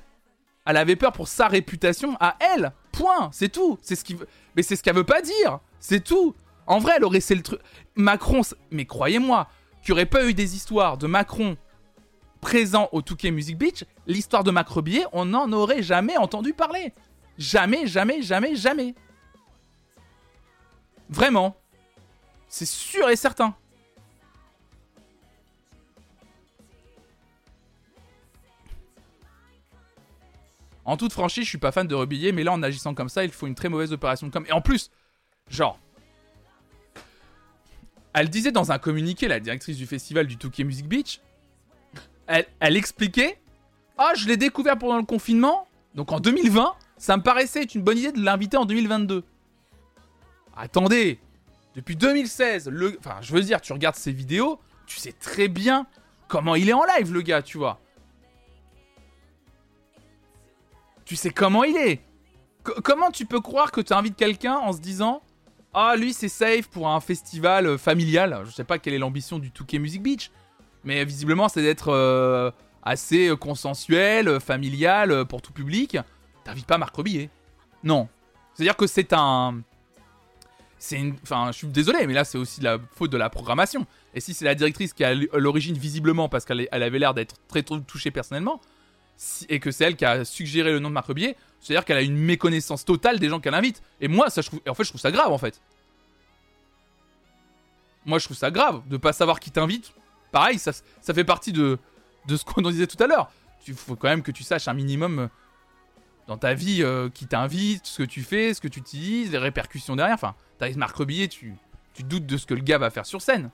Elle 0.66 0.78
avait 0.78 0.96
peur 0.96 1.12
pour 1.12 1.28
sa 1.28 1.48
réputation 1.48 2.18
à 2.20 2.38
elle. 2.40 2.74
Point. 2.92 3.30
C'est 3.32 3.50
tout. 3.50 3.78
C'est 3.82 3.96
ce 3.96 4.04
qui. 4.04 4.18
Mais 4.56 4.64
c'est 4.64 4.76
ce 4.76 4.84
qu'elle 4.84 4.96
veut 4.96 5.04
pas 5.04 5.22
dire. 5.22 5.60
C'est 5.80 6.04
tout. 6.04 6.36
En 6.68 6.80
vrai, 6.80 6.94
elle 6.98 7.04
aurait 7.04 7.20
c'est 7.20 7.36
le 7.36 7.44
truc. 7.44 7.60
Macron. 7.96 8.42
Mais 8.72 8.86
croyez-moi, 8.86 9.48
qu'il 9.82 9.94
n'y 9.94 10.00
aurait 10.00 10.06
pas 10.06 10.26
eu 10.26 10.34
des 10.34 10.56
histoires 10.56 10.98
de 10.98 11.08
Macron 11.08 11.58
présent 12.42 12.90
au 12.92 13.02
Touquet 13.02 13.32
Music 13.32 13.58
Beach, 13.58 13.86
l'histoire 14.06 14.44
de 14.44 14.52
Macrobier, 14.52 15.06
on 15.14 15.26
n'en 15.26 15.52
aurait 15.52 15.82
jamais 15.82 16.16
entendu 16.16 16.54
parler. 16.54 16.94
Jamais, 17.40 17.88
jamais, 17.88 18.22
jamais, 18.22 18.56
jamais. 18.56 18.94
Vraiment. 21.10 21.56
C'est 22.48 22.68
sûr 22.68 23.10
et 23.10 23.16
certain. 23.16 23.56
En 30.86 30.98
toute 30.98 31.12
franchise, 31.12 31.44
je 31.44 31.50
suis 31.50 31.58
pas 31.58 31.72
fan 31.72 31.88
de 31.88 31.96
Rebillet, 31.96 32.32
mais 32.32 32.44
là, 32.44 32.54
en 32.54 32.62
agissant 32.62 32.94
comme 32.94 33.10
ça, 33.10 33.24
il 33.24 33.32
faut 33.32 33.48
une 33.48 33.56
très 33.56 33.70
mauvaise 33.70 33.92
opération 33.92 34.28
de 34.28 34.32
com. 34.32 34.46
Et 34.48 34.52
en 34.52 34.62
plus, 34.62 34.92
genre. 35.50 35.80
Elle 38.14 38.30
disait 38.30 38.52
dans 38.52 38.72
un 38.72 38.78
communiqué, 38.78 39.28
la 39.28 39.40
directrice 39.40 39.78
du 39.78 39.88
festival 39.88 40.28
du 40.28 40.38
Touquet 40.38 40.64
Music 40.64 40.88
Beach, 40.88 41.20
elle, 42.28 42.78
expliquait 42.78 43.38
Ah, 43.98 44.14
je 44.16 44.28
l'ai 44.28 44.38
découvert 44.38 44.78
pendant 44.78 44.98
le 44.98 45.04
confinement, 45.04 45.68
donc 45.96 46.12
en 46.12 46.20
2020, 46.20 46.74
ça 46.98 47.18
me 47.18 47.24
paraissait 47.24 47.64
être 47.64 47.76
une 47.76 47.82
bonne 47.82 47.98
idée 47.98 48.12
de 48.12 48.24
l'inviter 48.24 48.56
en 48.56 48.66
2022. 48.66 49.24
Attendez, 50.56 51.20
depuis 51.76 51.98
2016, 51.98 52.70
le... 52.70 52.98
enfin, 53.00 53.18
je 53.22 53.34
veux 53.34 53.42
dire, 53.42 53.60
tu 53.60 53.74
regardes 53.74 53.96
ses 53.96 54.14
vidéos, 54.14 54.62
tu 54.86 54.98
sais 54.98 55.12
très 55.12 55.50
bien 55.50 55.86
comment 56.30 56.56
il 56.56 56.70
est 56.70 56.74
en 56.74 56.86
live, 56.98 57.12
le 57.12 57.22
gars, 57.22 57.42
tu 57.42 57.58
vois. 57.58 57.82
Tu 61.06 61.16
sais 61.16 61.30
comment 61.30 61.64
il 61.64 61.78
est. 61.78 62.02
comment 62.84 63.12
tu 63.12 63.26
peux 63.26 63.40
croire 63.40 63.72
que 63.72 63.80
tu 63.80 63.94
invites 63.94 64.16
quelqu'un 64.16 64.56
en 64.56 64.74
se 64.74 64.80
disant 64.80 65.22
Ah, 65.74 65.96
lui, 65.96 66.14
c'est 66.14 66.30
safe 66.30 66.68
pour 66.68 66.90
un 66.90 67.00
festival 67.00 67.68
euh, 67.68 67.78
familial 67.78 68.42
Je 68.46 68.52
sais 68.52 68.64
pas 68.64 68.80
quelle 68.80 68.96
est 68.96 69.00
l'ambition 69.00 69.40
du 69.40 69.52
Touquet 69.52 69.80
Music 69.80 70.02
Beach, 70.02 70.32
mais 70.84 71.06
visiblement, 71.06 71.48
c'est 71.48 71.62
d'être 71.62 71.90
euh, 71.90 72.52
assez 72.84 73.30
euh, 73.30 73.36
consensuel, 73.36 74.40
familial, 74.40 75.26
pour 75.26 75.42
tout 75.42 75.54
public. 75.54 75.98
T'invites 76.44 76.68
pas 76.68 76.78
Marc 76.78 76.96
Rebillet. 76.96 77.30
Non. 77.84 78.10
C'est-à-dire 78.54 78.76
que 78.76 78.88
c'est 78.88 79.14
un. 79.14 79.62
C'est 80.80 80.98
une. 80.98 81.16
Enfin, 81.24 81.48
je 81.52 81.58
suis 81.58 81.68
désolé, 81.68 82.08
mais 82.08 82.14
là, 82.14 82.24
c'est 82.24 82.38
aussi 82.38 82.62
la 82.62 82.80
faute 82.96 83.12
de 83.12 83.18
la 83.18 83.30
programmation. 83.30 83.86
Et 84.16 84.20
si 84.22 84.34
c'est 84.34 84.46
la 84.46 84.56
directrice 84.56 84.94
qui 84.94 85.04
a 85.04 85.14
l'origine, 85.14 85.78
visiblement, 85.78 86.30
parce 86.30 86.46
qu'elle 86.46 86.68
avait 86.72 87.00
l'air 87.00 87.14
d'être 87.14 87.36
très 87.48 87.64
touchée 87.64 88.12
personnellement, 88.12 88.60
et 89.50 89.60
que 89.60 89.72
c'est 89.72 89.86
elle 89.86 89.96
qui 89.96 90.06
a 90.06 90.26
suggéré 90.26 90.72
le 90.72 90.80
nom 90.80 90.90
de 90.90 90.94
Marc 90.94 91.08
Rebillet, 91.08 91.36
c'est-à-dire 91.62 91.86
qu'elle 91.86 91.98
a 91.98 92.02
une 92.02 92.18
méconnaissance 92.18 92.86
totale 92.86 93.20
des 93.20 93.30
gens 93.30 93.40
qu'elle 93.40 93.54
invite. 93.54 93.82
Et 94.02 94.08
moi, 94.08 94.30
ça, 94.30 94.42
en 94.68 94.74
fait, 94.74 94.84
je 94.84 94.90
trouve 94.90 95.02
ça 95.02 95.12
grave, 95.12 95.32
en 95.32 95.38
fait. 95.38 95.62
Moi, 98.06 98.20
je 98.20 98.26
trouve 98.26 98.38
ça 98.38 98.52
grave 98.52 98.82
de 98.88 98.98
pas 98.98 99.14
savoir 99.14 99.40
qui 99.40 99.52
t'invite. 99.52 99.94
Pareil, 100.32 100.60
ça, 100.60 100.74
fait 101.02 101.24
partie 101.24 101.54
de, 101.54 101.80
ce 102.28 102.44
qu'on 102.44 102.62
disait 102.62 102.88
tout 102.88 103.02
à 103.02 103.08
l'heure. 103.08 103.32
Il 103.68 103.74
faut 103.74 103.96
quand 103.96 104.10
même 104.10 104.22
que 104.22 104.32
tu 104.32 104.44
saches 104.44 104.68
un 104.68 104.74
minimum 104.74 105.20
euh, 105.20 105.28
dans 106.28 106.38
ta 106.38 106.54
vie 106.54 106.84
euh, 106.84 107.10
qui 107.10 107.26
t'invite, 107.26 107.88
ce 107.88 108.04
que 108.04 108.08
tu 108.08 108.22
fais, 108.22 108.54
ce 108.54 108.62
que 108.62 108.68
tu 108.68 108.80
utilises, 108.80 109.32
les 109.32 109.40
répercussions 109.40 109.96
derrière. 109.96 110.14
Enfin, 110.14 110.36
t'arrives 110.60 110.78
Marc 110.78 110.96
Rebillet, 110.96 111.28
tu 111.28 111.56
doutes 112.00 112.28
de 112.28 112.38
ce 112.38 112.46
que 112.46 112.54
le 112.54 112.62
gars 112.62 112.78
va 112.78 112.92
faire 112.92 113.08
sur 113.08 113.22
scène. 113.22 113.50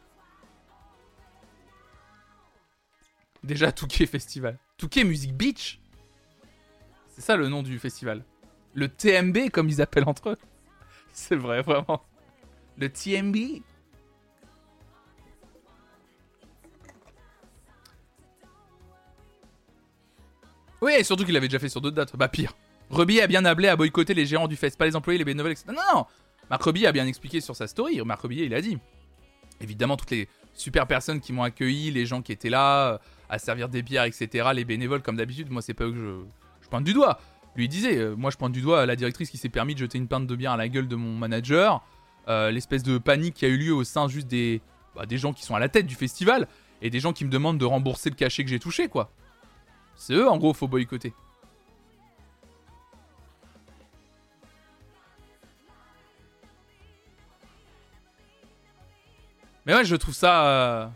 Déjà, 3.43 3.71
Touquet 3.71 4.05
Festival. 4.05 4.59
Touquet 4.77 5.03
Music 5.03 5.33
Beach. 5.33 5.79
C'est 7.09 7.21
ça 7.21 7.35
le 7.35 7.47
nom 7.49 7.63
du 7.63 7.77
festival. 7.79 8.23
Le 8.73 8.87
TMB, 8.87 9.49
comme 9.51 9.67
ils 9.69 9.81
appellent 9.81 10.07
entre 10.07 10.29
eux. 10.29 10.37
C'est 11.13 11.35
vrai, 11.35 11.61
vraiment. 11.61 12.03
Le 12.77 12.89
TMB. 12.89 13.61
Oui, 20.81 20.93
et 20.97 21.03
surtout 21.03 21.25
qu'il 21.25 21.33
l'avait 21.33 21.47
déjà 21.47 21.59
fait 21.59 21.69
sur 21.69 21.81
d'autres 21.81 21.95
dates. 21.95 22.15
Bah 22.15 22.27
pire. 22.27 22.55
Rebi 22.89 23.21
a 23.21 23.27
bien 23.27 23.45
appelé 23.45 23.67
à 23.67 23.75
boycotter 23.75 24.13
les 24.13 24.25
gérants 24.25 24.47
du 24.47 24.55
fest, 24.55 24.77
pas 24.77 24.85
les 24.85 24.95
employés, 24.95 25.17
les 25.17 25.25
bénévoles, 25.25 25.51
etc. 25.51 25.67
Non, 25.69 25.81
non 25.93 26.05
Marc 26.49 26.63
Rebillet 26.63 26.87
a 26.87 26.91
bien 26.91 27.07
expliqué 27.07 27.39
sur 27.39 27.55
sa 27.55 27.65
story. 27.65 28.01
Marc 28.03 28.21
Rebillet, 28.21 28.45
il 28.45 28.53
a 28.53 28.61
dit. 28.61 28.77
Évidemment, 29.61 29.95
toutes 29.95 30.11
les 30.11 30.27
super 30.53 30.85
personnes 30.85 31.21
qui 31.21 31.31
m'ont 31.31 31.43
accueilli, 31.43 31.91
les 31.91 32.05
gens 32.05 32.21
qui 32.21 32.33
étaient 32.33 32.49
là, 32.49 32.99
à 33.31 33.39
servir 33.39 33.69
des 33.69 33.81
bières, 33.81 34.03
etc., 34.03 34.49
les 34.53 34.65
bénévoles, 34.65 35.01
comme 35.01 35.15
d'habitude, 35.15 35.49
moi, 35.49 35.61
c'est 35.61 35.73
pas 35.73 35.85
eux 35.85 35.91
que 35.91 35.97
je, 35.97 36.21
je 36.63 36.67
pointe 36.67 36.83
du 36.83 36.93
doigt. 36.93 37.17
Lui, 37.55 37.69
disait, 37.69 37.97
euh, 37.97 38.13
moi, 38.15 38.29
je 38.29 38.35
pointe 38.35 38.51
du 38.51 38.61
doigt 38.61 38.85
la 38.85 38.97
directrice 38.97 39.29
qui 39.29 39.37
s'est 39.37 39.49
permis 39.49 39.73
de 39.73 39.79
jeter 39.79 39.97
une 39.97 40.09
pinte 40.09 40.27
de 40.27 40.35
bière 40.35 40.51
à 40.51 40.57
la 40.57 40.67
gueule 40.67 40.89
de 40.89 40.97
mon 40.97 41.17
manager, 41.17 41.81
euh, 42.27 42.51
l'espèce 42.51 42.83
de 42.83 42.97
panique 42.97 43.35
qui 43.35 43.45
a 43.45 43.47
eu 43.47 43.57
lieu 43.57 43.73
au 43.73 43.85
sein 43.85 44.09
juste 44.09 44.27
des, 44.27 44.61
bah, 44.95 45.05
des 45.05 45.17
gens 45.17 45.31
qui 45.31 45.43
sont 45.43 45.55
à 45.55 45.59
la 45.59 45.69
tête 45.69 45.87
du 45.87 45.95
festival, 45.95 46.47
et 46.81 46.89
des 46.89 46.99
gens 46.99 47.13
qui 47.13 47.23
me 47.23 47.29
demandent 47.29 47.57
de 47.57 47.65
rembourser 47.65 48.09
le 48.09 48.15
cachet 48.15 48.43
que 48.43 48.49
j'ai 48.49 48.59
touché, 48.59 48.89
quoi. 48.89 49.09
C'est 49.95 50.13
eux, 50.13 50.29
en 50.29 50.37
gros, 50.37 50.53
faut 50.53 50.67
boycotter. 50.67 51.13
Mais 59.65 59.73
ouais, 59.73 59.85
je 59.85 59.95
trouve 59.95 60.15
ça. 60.15 60.91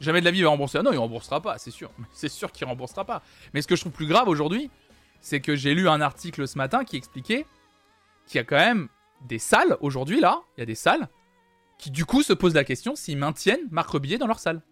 Jamais 0.00 0.20
de 0.20 0.24
la 0.24 0.30
vie 0.30 0.38
il 0.38 0.44
va 0.44 0.50
rembourser. 0.50 0.78
Ah 0.78 0.82
non, 0.82 0.92
il 0.92 0.98
remboursera 0.98 1.40
pas, 1.40 1.58
c'est 1.58 1.70
sûr. 1.70 1.90
C'est 2.12 2.28
sûr 2.28 2.52
qu'il 2.52 2.66
remboursera 2.66 3.04
pas. 3.04 3.22
Mais 3.52 3.62
ce 3.62 3.66
que 3.66 3.76
je 3.76 3.80
trouve 3.80 3.92
plus 3.92 4.06
grave 4.06 4.28
aujourd'hui, 4.28 4.70
c'est 5.20 5.40
que 5.40 5.56
j'ai 5.56 5.74
lu 5.74 5.88
un 5.88 6.00
article 6.00 6.46
ce 6.46 6.56
matin 6.58 6.84
qui 6.84 6.96
expliquait 6.96 7.46
qu'il 8.26 8.36
y 8.36 8.40
a 8.40 8.44
quand 8.44 8.56
même 8.56 8.88
des 9.26 9.38
salles 9.38 9.76
aujourd'hui 9.80 10.20
là, 10.20 10.42
il 10.56 10.60
y 10.60 10.62
a 10.62 10.66
des 10.66 10.76
salles 10.76 11.08
qui 11.78 11.90
du 11.90 12.04
coup 12.04 12.22
se 12.22 12.32
posent 12.32 12.54
la 12.54 12.64
question 12.64 12.94
s'ils 12.94 13.16
maintiennent 13.16 13.66
Marc 13.70 13.90
Rebillet 13.90 14.18
dans 14.18 14.26
leur 14.26 14.38
salle. 14.38 14.62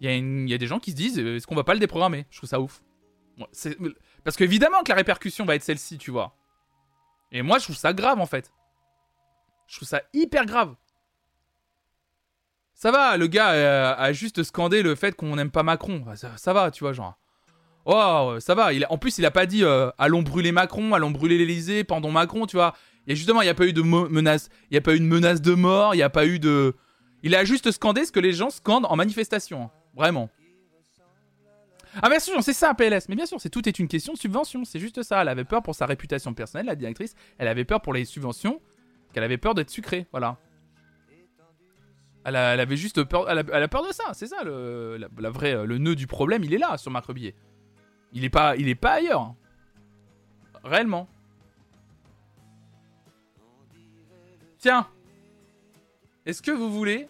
Il 0.00 0.48
y, 0.48 0.54
a 0.54 0.58
des 0.58 0.66
gens 0.66 0.80
qui 0.80 0.92
se 0.92 0.96
disent 0.96 1.18
euh, 1.18 1.36
est-ce 1.36 1.46
qu'on 1.46 1.54
va 1.54 1.64
pas 1.64 1.74
le 1.74 1.80
déprogrammer? 1.80 2.24
Je 2.30 2.38
trouve 2.38 2.48
ça 2.48 2.58
ouf. 2.58 2.82
Parce 4.24 4.36
qu'évidemment 4.36 4.82
que 4.82 4.88
la 4.88 4.94
répercussion 4.94 5.44
va 5.44 5.54
être 5.54 5.62
celle-ci, 5.62 5.98
tu 5.98 6.10
vois. 6.10 6.36
Et 7.32 7.42
moi 7.42 7.58
je 7.58 7.64
trouve 7.64 7.76
ça 7.76 7.92
grave 7.92 8.18
en 8.18 8.26
fait. 8.26 8.50
Je 9.66 9.76
trouve 9.76 9.88
ça 9.88 10.02
hyper 10.14 10.46
grave. 10.46 10.74
Ça 12.80 12.90
va, 12.90 13.18
le 13.18 13.26
gars 13.26 13.50
euh, 13.50 13.94
a 13.94 14.10
juste 14.14 14.42
scandé 14.42 14.82
le 14.82 14.94
fait 14.94 15.14
qu'on 15.14 15.36
n'aime 15.36 15.50
pas 15.50 15.62
Macron. 15.62 16.02
Ça, 16.14 16.52
va, 16.54 16.70
tu 16.70 16.82
vois, 16.82 16.94
genre. 16.94 17.18
Oh, 17.84 18.36
ça 18.38 18.54
va. 18.54 18.70
En 18.88 18.96
plus, 18.96 19.18
il 19.18 19.26
a 19.26 19.30
pas 19.30 19.44
dit 19.44 19.64
euh, 19.64 19.90
allons 19.98 20.22
brûler 20.22 20.50
Macron, 20.50 20.94
allons 20.94 21.10
brûler 21.10 21.36
l'Elysée, 21.36 21.84
pendant 21.84 22.10
Macron, 22.10 22.46
tu 22.46 22.56
vois. 22.56 22.74
Et 23.06 23.14
justement, 23.16 23.42
il 23.42 23.44
n'y 23.44 23.50
a 23.50 23.54
pas 23.54 23.66
eu 23.66 23.74
de 23.74 23.82
menace. 23.82 24.48
Il 24.70 24.74
n'y 24.74 24.78
a 24.78 24.80
pas 24.80 24.94
eu 24.94 24.98
de 24.98 25.04
menace 25.04 25.42
de 25.42 25.52
mort. 25.52 25.94
Il 25.94 25.98
n'y 25.98 26.02
a 26.02 26.08
pas 26.08 26.24
eu 26.24 26.38
de. 26.38 26.74
Il 27.22 27.34
a 27.34 27.44
juste 27.44 27.70
scandé 27.70 28.06
ce 28.06 28.12
que 28.12 28.20
les 28.20 28.32
gens 28.32 28.48
scandent 28.48 28.86
en 28.86 28.96
manifestation. 28.96 29.64
Hein. 29.64 29.70
Vraiment. 29.94 30.30
Ah 32.00 32.08
bien 32.08 32.18
sûr, 32.18 32.42
c'est 32.42 32.54
ça 32.54 32.72
PLS. 32.72 33.10
Mais 33.10 33.14
bien 33.14 33.26
sûr, 33.26 33.38
c'est 33.42 33.50
tout 33.50 33.68
est 33.68 33.78
une 33.78 33.88
question 33.88 34.14
de 34.14 34.18
subvention. 34.18 34.64
C'est 34.64 34.80
juste 34.80 35.02
ça. 35.02 35.20
Elle 35.20 35.28
avait 35.28 35.44
peur 35.44 35.62
pour 35.62 35.74
sa 35.74 35.84
réputation 35.84 36.32
personnelle, 36.32 36.64
la 36.64 36.76
directrice. 36.76 37.14
Elle 37.36 37.48
avait 37.48 37.66
peur 37.66 37.82
pour 37.82 37.92
les 37.92 38.06
subventions 38.06 38.58
qu'elle 39.12 39.24
avait 39.24 39.36
peur 39.36 39.54
d'être 39.54 39.70
sucrée, 39.70 40.06
voilà. 40.12 40.38
Elle, 42.24 42.36
avait 42.36 42.76
juste 42.76 43.02
peur, 43.04 43.30
elle 43.30 43.38
a, 43.38 43.68
peur 43.68 43.86
de 43.86 43.92
ça, 43.92 44.12
c'est 44.12 44.26
ça 44.26 44.42
le, 44.44 44.98
la, 44.98 45.64
le 45.64 45.78
nœud 45.78 45.94
du 45.94 46.06
problème, 46.06 46.44
il 46.44 46.52
est 46.52 46.58
là 46.58 46.76
sur 46.76 46.90
Marc 46.90 47.06
Rebillet. 47.06 47.34
Il 48.12 48.24
est 48.24 48.30
pas, 48.30 48.56
il 48.56 48.68
est 48.68 48.74
pas 48.74 48.94
ailleurs, 48.94 49.34
réellement. 50.62 51.08
Tiens, 54.58 54.86
est-ce 56.26 56.42
que 56.42 56.50
vous 56.50 56.70
voulez? 56.70 57.08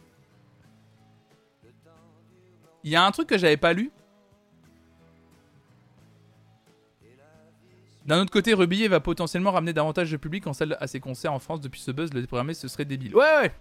Il 2.85 2.91
y 2.91 2.97
a 2.97 3.05
un 3.05 3.11
truc 3.11 3.29
que 3.29 3.37
j'avais 3.37 3.57
pas 3.57 3.73
lu 3.73 3.91
D'un 8.07 8.21
autre 8.21 8.33
côté, 8.33 8.55
Rebillet 8.55 8.89
va 8.89 8.99
potentiellement 8.99 9.53
ramener 9.53 9.73
davantage 9.73 10.11
de 10.11 10.17
public 10.17 10.47
en 10.47 10.53
salle 10.53 10.77
à 10.81 10.87
ses 10.87 10.99
concerts 10.99 11.33
en 11.33 11.39
France 11.39 11.61
depuis 11.61 11.81
ce 11.81 11.91
buzz. 11.91 12.13
Le 12.13 12.23
déprogrammer, 12.23 12.55
ce 12.55 12.67
serait 12.67 12.85
débile. 12.85 13.15
Ouais, 13.15 13.39
ouais. 13.41 13.53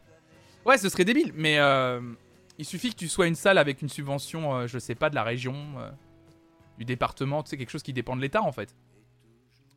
Ouais, 0.70 0.78
ce 0.78 0.88
serait 0.88 1.04
débile. 1.04 1.32
Mais 1.34 1.58
euh, 1.58 2.00
il 2.60 2.66
suffit 2.66 2.92
que 2.92 2.96
tu 2.96 3.08
sois 3.08 3.26
une 3.26 3.34
salle 3.34 3.58
avec 3.58 3.82
une 3.82 3.90
subvention, 3.90 4.54
euh, 4.54 4.68
je 4.68 4.78
sais 4.78 4.94
pas, 4.94 5.10
de 5.10 5.16
la 5.16 5.24
région, 5.24 5.56
euh, 5.80 5.90
du 6.78 6.86
département, 6.86 7.42
tu 7.42 7.50
sais, 7.50 7.58
quelque 7.58 7.72
chose 7.72 7.82
qui 7.82 7.92
dépend 7.92 8.16
de 8.16 8.22
l'État 8.22 8.44
en 8.44 8.52
fait. 8.52 8.76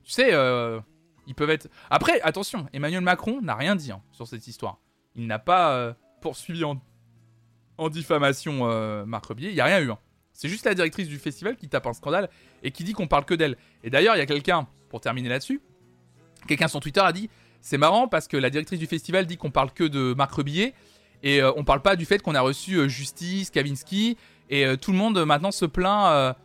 Tu 0.04 0.12
sais, 0.12 0.32
ils 1.26 1.34
peuvent 1.34 1.48
être. 1.48 1.68
Après, 1.88 2.20
attention, 2.20 2.66
Emmanuel 2.74 3.00
Macron 3.00 3.40
n'a 3.40 3.54
rien 3.54 3.74
dit 3.74 3.90
hein, 3.90 4.02
sur 4.10 4.26
cette 4.26 4.46
histoire. 4.46 4.80
Il 5.16 5.26
n'a 5.26 5.38
pas 5.38 5.96
poursuivi 6.20 6.62
en, 6.64 6.78
en 7.78 7.88
diffamation 7.88 9.06
Marc. 9.06 9.24
Il 9.38 9.54
n'y 9.54 9.60
a 9.60 9.64
rien 9.64 9.80
eu. 9.80 9.92
Hein. 9.92 9.98
C'est 10.34 10.48
juste 10.48 10.66
la 10.66 10.74
directrice 10.74 11.08
du 11.08 11.18
festival 11.18 11.56
qui 11.56 11.68
tape 11.70 11.86
un 11.86 11.94
scandale 11.94 12.28
et 12.62 12.70
qui 12.70 12.84
dit 12.84 12.92
qu'on 12.92 13.06
parle 13.06 13.24
que 13.24 13.34
d'elle. 13.34 13.56
Et 13.82 13.88
d'ailleurs, 13.88 14.16
il 14.16 14.18
y 14.18 14.22
a 14.22 14.26
quelqu'un, 14.26 14.66
pour 14.90 15.00
terminer 15.00 15.30
là-dessus, 15.30 15.62
quelqu'un 16.46 16.68
sur 16.68 16.80
Twitter 16.80 17.00
a 17.00 17.12
dit 17.12 17.30
c'est 17.62 17.78
marrant 17.78 18.08
parce 18.08 18.28
que 18.28 18.36
la 18.36 18.50
directrice 18.50 18.78
du 18.78 18.86
festival 18.86 19.24
dit 19.26 19.36
qu'on 19.36 19.52
parle 19.52 19.70
que 19.72 19.84
de 19.84 20.14
Marc 20.14 20.32
Rebillet 20.32 20.74
et 21.22 21.40
euh, 21.40 21.52
on 21.56 21.64
parle 21.64 21.80
pas 21.80 21.96
du 21.96 22.04
fait 22.04 22.20
qu'on 22.20 22.34
a 22.34 22.40
reçu 22.40 22.74
euh, 22.74 22.88
Justice, 22.88 23.50
Kavinsky 23.50 24.16
et 24.50 24.66
euh, 24.66 24.76
tout 24.76 24.90
le 24.90 24.98
monde 24.98 25.24
maintenant 25.24 25.52
se 25.52 25.64
plaint 25.64 26.36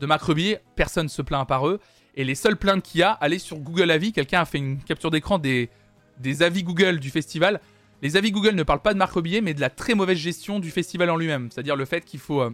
de 0.00 0.06
Marc 0.06 0.22
Rebillet. 0.22 0.60
Personne 0.74 1.08
se 1.08 1.22
plaint 1.22 1.46
par 1.46 1.68
eux. 1.68 1.80
Et 2.16 2.24
les 2.24 2.34
seules 2.34 2.56
plaintes 2.56 2.82
qu'il 2.82 3.00
y 3.00 3.02
a, 3.02 3.12
allez 3.12 3.38
sur 3.38 3.58
Google 3.58 3.90
Avis, 3.90 4.12
quelqu'un 4.12 4.40
a 4.40 4.44
fait 4.44 4.58
une 4.58 4.78
capture 4.82 5.10
d'écran 5.10 5.38
des, 5.38 5.70
des 6.18 6.42
avis 6.42 6.62
Google 6.62 6.98
du 6.98 7.10
festival. 7.10 7.60
Les 8.02 8.16
avis 8.16 8.32
Google 8.32 8.54
ne 8.54 8.62
parlent 8.64 8.82
pas 8.82 8.92
de 8.92 8.98
Marc 8.98 9.12
Rebillet, 9.12 9.40
mais 9.40 9.54
de 9.54 9.60
la 9.60 9.70
très 9.70 9.94
mauvaise 9.94 10.18
gestion 10.18 10.60
du 10.60 10.70
festival 10.70 11.10
en 11.10 11.16
lui-même. 11.16 11.48
C'est-à-dire 11.50 11.76
le 11.76 11.84
fait 11.84 12.04
qu'il 12.04 12.20
faut 12.20 12.44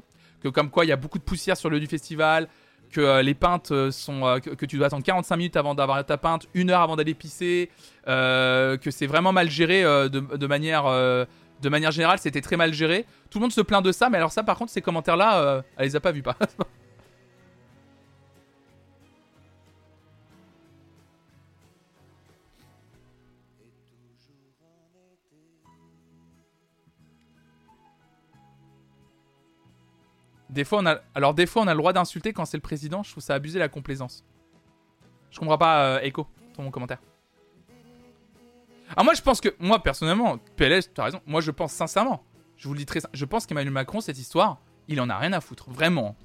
que 0.43 0.49
comme 0.49 0.70
quoi 0.70 0.85
il 0.85 0.89
y 0.89 0.93
a 0.93 0.97
beaucoup 0.97 1.19
de 1.19 1.24
poussière 1.24 1.57
sur 1.57 1.69
le 1.69 1.77
lieu 1.77 1.81
du 1.81 1.86
festival, 1.86 2.49
que 2.91 3.01
euh, 3.01 3.23
les 3.23 3.35
peintes 3.35 3.71
euh, 3.71 3.91
sont 3.91 4.27
euh, 4.27 4.39
que, 4.39 4.67
tu 4.67 4.77
dois 4.77 4.89
attendre 4.89 5.05
45 5.05 5.37
minutes 5.37 5.57
avant 5.57 5.75
d'avoir 5.75 6.05
ta 6.05 6.19
peinte, 6.19 6.47
une 6.55 6.71
heure 6.71 6.81
avant 6.81 6.97
d'aller 6.97 7.15
pisser, 7.15 7.71
que 8.07 8.91
c'est 8.91 9.07
vraiment 9.07 9.33
mal 9.33 9.49
géré 9.49 9.83
de, 9.83 10.47
manière 10.47 10.85
de 10.85 11.69
manière 11.69 11.91
générale, 11.91 12.19
c'était 12.19 12.41
très 12.41 12.57
mal 12.57 12.73
géré. 12.73 13.07
Tout 13.31 13.39
le 13.39 13.43
monde 13.43 13.53
se 13.53 13.61
plaint 13.61 13.85
de 13.85 13.93
ça, 13.93 14.11
mais 14.11 14.17
alors 14.17 14.33
ça 14.33 14.43
par 14.43 14.59
contre 14.59 14.73
ces 14.73 14.81
commentaires 14.83 15.17
là, 15.17 15.62
elle 15.77 15.85
les 15.85 15.97
a 15.97 16.01
pas 16.01 16.12
vus 16.12 16.23
pas. 16.23 16.37
Des 30.51 30.64
fois, 30.64 30.81
on 30.81 30.86
a... 30.86 31.01
Alors, 31.14 31.35
des 31.35 31.47
fois, 31.47 31.62
on 31.62 31.66
a 31.66 31.74
le 31.74 31.78
droit 31.78 31.93
d'insulter 31.93 32.32
quand 32.32 32.44
c'est 32.44 32.56
le 32.56 32.62
président. 32.62 33.02
Je 33.02 33.10
trouve 33.12 33.22
ça 33.22 33.35
abuser 33.35 33.59
la 33.59 33.68
complaisance. 33.68 34.24
Je 35.31 35.39
comprends 35.39 35.59
pas, 35.59 35.85
euh, 35.85 36.01
Echo, 36.01 36.27
ton 36.55 36.70
commentaire. 36.70 36.98
Alors, 38.90 39.05
moi, 39.05 39.14
je 39.14 39.22
pense 39.22 39.40
que. 39.40 39.55
Moi, 39.60 39.81
personnellement, 39.82 40.39
PLS, 40.56 40.93
tu 40.93 41.01
as 41.01 41.05
raison. 41.05 41.20
Moi, 41.27 41.40
je 41.40 41.52
pense 41.52 41.72
sincèrement. 41.72 42.24
Je 42.56 42.66
vous 42.66 42.74
le 42.74 42.78
dis 42.78 42.86
très 42.86 43.01
Je 43.12 43.24
pense 43.24 43.47
qu'Emmanuel 43.47 43.72
Macron, 43.72 44.01
cette 44.01 44.18
histoire, 44.18 44.59
il 44.89 45.01
en 45.01 45.09
a 45.09 45.16
rien 45.16 45.32
à 45.32 45.40
foutre. 45.40 45.70
Vraiment. 45.70 46.16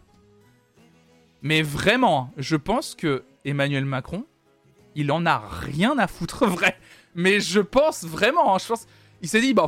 Mais 1.43 1.61
vraiment, 1.61 2.31
je 2.38 2.56
pense 2.56 2.95
que 2.95 3.23
Emmanuel 3.45 3.85
Macron, 3.85 4.26
il 4.95 5.11
en 5.11 5.26
a 5.27 5.38
rien 5.38 5.97
à 5.99 6.07
foutre, 6.07 6.45
vrai. 6.47 6.77
Mais 7.14 7.39
je 7.39 7.60
pense 7.60 8.03
vraiment. 8.03 8.56
Hein, 8.56 8.57
je 8.60 8.68
pense. 8.68 8.88
Il 9.22 9.30
s'est 9.30 9.41
dit, 9.41 9.53
bah. 9.53 9.68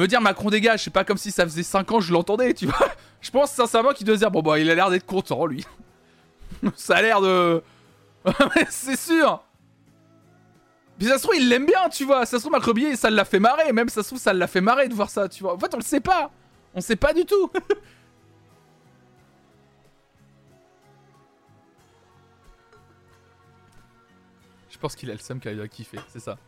Me 0.00 0.08
dire 0.08 0.20
Macron 0.20 0.50
dégage, 0.50 0.84
c'est 0.84 0.90
pas 0.90 1.04
comme 1.04 1.16
si 1.16 1.30
ça 1.30 1.44
faisait 1.44 1.62
5 1.62 1.90
ans 1.92 1.98
que 1.98 2.04
je 2.04 2.12
l'entendais, 2.12 2.54
tu 2.54 2.66
vois. 2.66 2.88
Je 3.20 3.30
pense 3.30 3.50
sincèrement 3.50 3.90
qu'il 3.90 4.06
doit 4.06 4.14
se 4.14 4.20
dire 4.20 4.30
bon 4.30 4.40
bah 4.40 4.58
il 4.58 4.70
a 4.70 4.74
l'air 4.74 4.88
d'être 4.88 5.04
content 5.04 5.44
lui. 5.44 5.66
ça 6.74 6.96
a 6.96 7.02
l'air 7.02 7.20
de. 7.20 7.62
c'est 8.70 8.98
sûr. 8.98 9.44
Puis 10.98 11.06
ça 11.08 11.18
se 11.18 11.22
trouve 11.22 11.36
il 11.36 11.48
l'aime 11.48 11.66
bien 11.66 11.88
tu 11.90 12.04
vois. 12.04 12.24
Ça 12.24 12.38
se 12.38 12.42
trouve 12.42 12.52
Macrobier 12.52 12.96
ça 12.96 13.10
l'a 13.10 13.24
fait 13.26 13.38
marrer. 13.38 13.72
Même 13.72 13.90
ça 13.90 14.02
se 14.02 14.08
trouve 14.08 14.18
ça 14.18 14.32
l'a 14.32 14.46
fait 14.46 14.62
marrer 14.62 14.88
de 14.88 14.94
voir 14.94 15.10
ça 15.10 15.28
tu 15.28 15.42
vois. 15.42 15.54
En 15.54 15.58
fait 15.58 15.74
on 15.74 15.78
le 15.78 15.82
sait 15.82 16.00
pas. 16.00 16.30
On 16.74 16.80
sait 16.80 16.96
pas 16.96 17.12
du 17.12 17.26
tout. 17.26 17.50
Je 24.70 24.78
pense 24.78 24.96
qu'il 24.96 25.10
a 25.10 25.12
le 25.12 25.18
seum 25.18 25.40
qu'il 25.40 25.60
a 25.60 25.68
kiffé, 25.68 25.98
c'est 26.08 26.20
ça. 26.20 26.38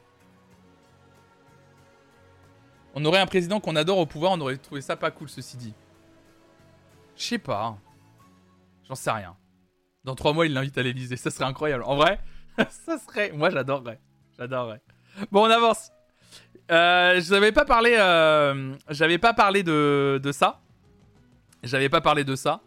On 2.94 3.05
aurait 3.05 3.20
un 3.20 3.27
président 3.27 3.60
qu'on 3.60 3.77
adore 3.77 3.98
au 3.98 4.06
pouvoir, 4.06 4.32
on 4.32 4.40
aurait 4.40 4.56
trouvé 4.56 4.81
ça 4.81 4.97
pas 4.97 5.10
cool, 5.10 5.28
ceci 5.28 5.56
dit. 5.56 5.74
Je 7.16 7.24
sais 7.24 7.39
pas. 7.39 7.77
J'en 8.89 8.94
sais 8.94 9.10
rien. 9.10 9.36
Dans 10.05 10.14
trois 10.14 10.32
mois, 10.32 10.47
il 10.47 10.52
l'invite 10.52 10.77
à 10.77 10.82
l'Elysée. 10.82 11.16
Ça 11.16 11.31
serait 11.31 11.44
incroyable. 11.44 11.85
En 11.85 11.97
vrai, 11.97 12.20
ça 12.70 12.98
serait. 12.98 13.32
Moi, 13.32 13.51
j'adorerais. 13.51 14.01
J'adorerais. 14.36 14.81
Bon, 15.31 15.47
on 15.47 15.51
avance. 15.51 15.90
Euh, 16.70 17.20
je 17.20 17.31
n'avais 17.32 17.52
pas 17.52 17.64
parlé, 17.64 17.94
euh, 17.97 18.74
j'avais 18.89 19.19
pas 19.19 19.35
parlé 19.35 19.62
de, 19.62 20.20
de 20.23 20.32
ça. 20.32 20.60
J'avais 21.62 21.89
pas 21.89 22.01
parlé 22.01 22.24
de 22.24 22.35
ça. 22.35 22.62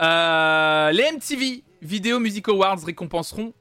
Euh, 0.00 0.90
les 0.92 1.12
MTV 1.12 1.64
Video 1.82 2.18
Music 2.18 2.48
Awards 2.48 2.82
récompenseront 2.84 3.52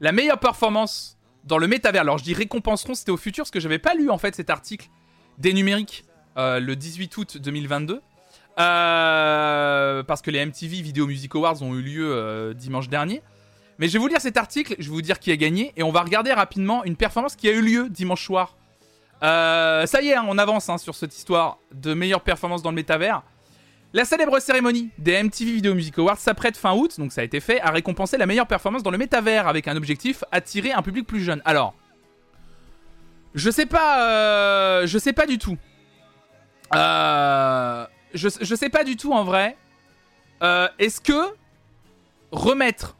la 0.00 0.12
meilleure 0.12 0.38
performance 0.38 1.18
dans 1.44 1.58
le 1.58 1.66
métavers. 1.66 2.02
Alors 2.02 2.18
je 2.18 2.24
dis 2.24 2.34
récompenseront, 2.34 2.94
c'était 2.94 3.12
au 3.12 3.16
futur 3.16 3.44
parce 3.44 3.50
que 3.50 3.60
j'avais 3.60 3.78
pas 3.78 3.94
lu 3.94 4.10
en 4.10 4.18
fait 4.18 4.34
cet 4.34 4.50
article 4.50 4.88
des 5.40 5.52
numériques 5.52 6.04
euh, 6.36 6.60
le 6.60 6.76
18 6.76 7.16
août 7.16 7.38
2022. 7.38 8.00
Euh, 8.58 10.02
parce 10.02 10.20
que 10.20 10.30
les 10.30 10.44
MTV 10.44 10.82
Video 10.82 11.06
Music 11.06 11.34
Awards 11.34 11.62
ont 11.62 11.74
eu 11.74 11.82
lieu 11.82 12.12
euh, 12.12 12.52
dimanche 12.52 12.88
dernier. 12.88 13.22
Mais 13.78 13.88
je 13.88 13.94
vais 13.94 13.98
vous 13.98 14.08
lire 14.08 14.20
cet 14.20 14.36
article, 14.36 14.76
je 14.78 14.84
vais 14.84 14.90
vous 14.90 15.00
dire 15.00 15.18
qui 15.18 15.32
a 15.32 15.36
gagné, 15.36 15.72
et 15.76 15.82
on 15.82 15.90
va 15.90 16.02
regarder 16.02 16.34
rapidement 16.34 16.84
une 16.84 16.96
performance 16.96 17.34
qui 17.34 17.48
a 17.48 17.52
eu 17.52 17.62
lieu 17.62 17.88
dimanche 17.88 18.26
soir. 18.26 18.56
Ça 19.22 20.02
y 20.02 20.08
est, 20.08 20.14
hein, 20.14 20.26
on 20.28 20.36
avance 20.36 20.68
hein, 20.68 20.76
sur 20.76 20.94
cette 20.94 21.16
histoire 21.16 21.58
de 21.72 21.94
meilleure 21.94 22.20
performance 22.20 22.60
dans 22.60 22.70
le 22.70 22.74
métavers. 22.74 23.22
La 23.94 24.04
célèbre 24.04 24.38
cérémonie 24.38 24.90
des 24.98 25.22
MTV 25.22 25.52
Video 25.52 25.74
Music 25.74 25.98
Awards 25.98 26.18
s'apprête 26.18 26.58
fin 26.58 26.74
août, 26.74 26.94
donc 26.98 27.10
ça 27.10 27.22
a 27.22 27.24
été 27.24 27.40
fait, 27.40 27.60
à 27.62 27.70
récompenser 27.70 28.18
la 28.18 28.26
meilleure 28.26 28.46
performance 28.46 28.82
dans 28.82 28.90
le 28.90 28.98
métavers 28.98 29.48
avec 29.48 29.66
un 29.66 29.76
objectif 29.76 30.24
attirer 30.30 30.72
un 30.72 30.82
public 30.82 31.06
plus 31.06 31.22
jeune. 31.22 31.40
Alors, 31.46 31.74
je 33.34 33.50
sais 33.50 33.66
pas, 33.66 34.08
euh, 34.10 34.86
je 34.86 34.98
sais 34.98 35.12
pas 35.12 35.26
du 35.26 35.38
tout. 35.38 35.56
Euh, 36.74 37.86
je, 38.14 38.28
je 38.40 38.54
sais 38.54 38.68
pas 38.70 38.84
du 38.84 38.96
tout 38.96 39.12
en 39.12 39.24
vrai. 39.24 39.56
Euh, 40.42 40.68
Est-ce 40.78 41.00
que 41.00 41.34
remettre 42.32 42.96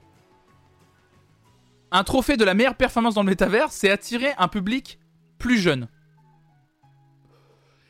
un 1.90 2.05
trophée 2.05 2.36
de 2.36 2.44
la 2.44 2.55
meilleure 2.55 2.77
performance 2.77 3.15
dans 3.15 3.23
le 3.23 3.31
métavers, 3.31 3.73
c'est 3.73 3.90
attirer 3.90 4.32
un 4.39 4.48
public 4.48 4.98
plus 5.39 5.59
jeune? 5.59 5.89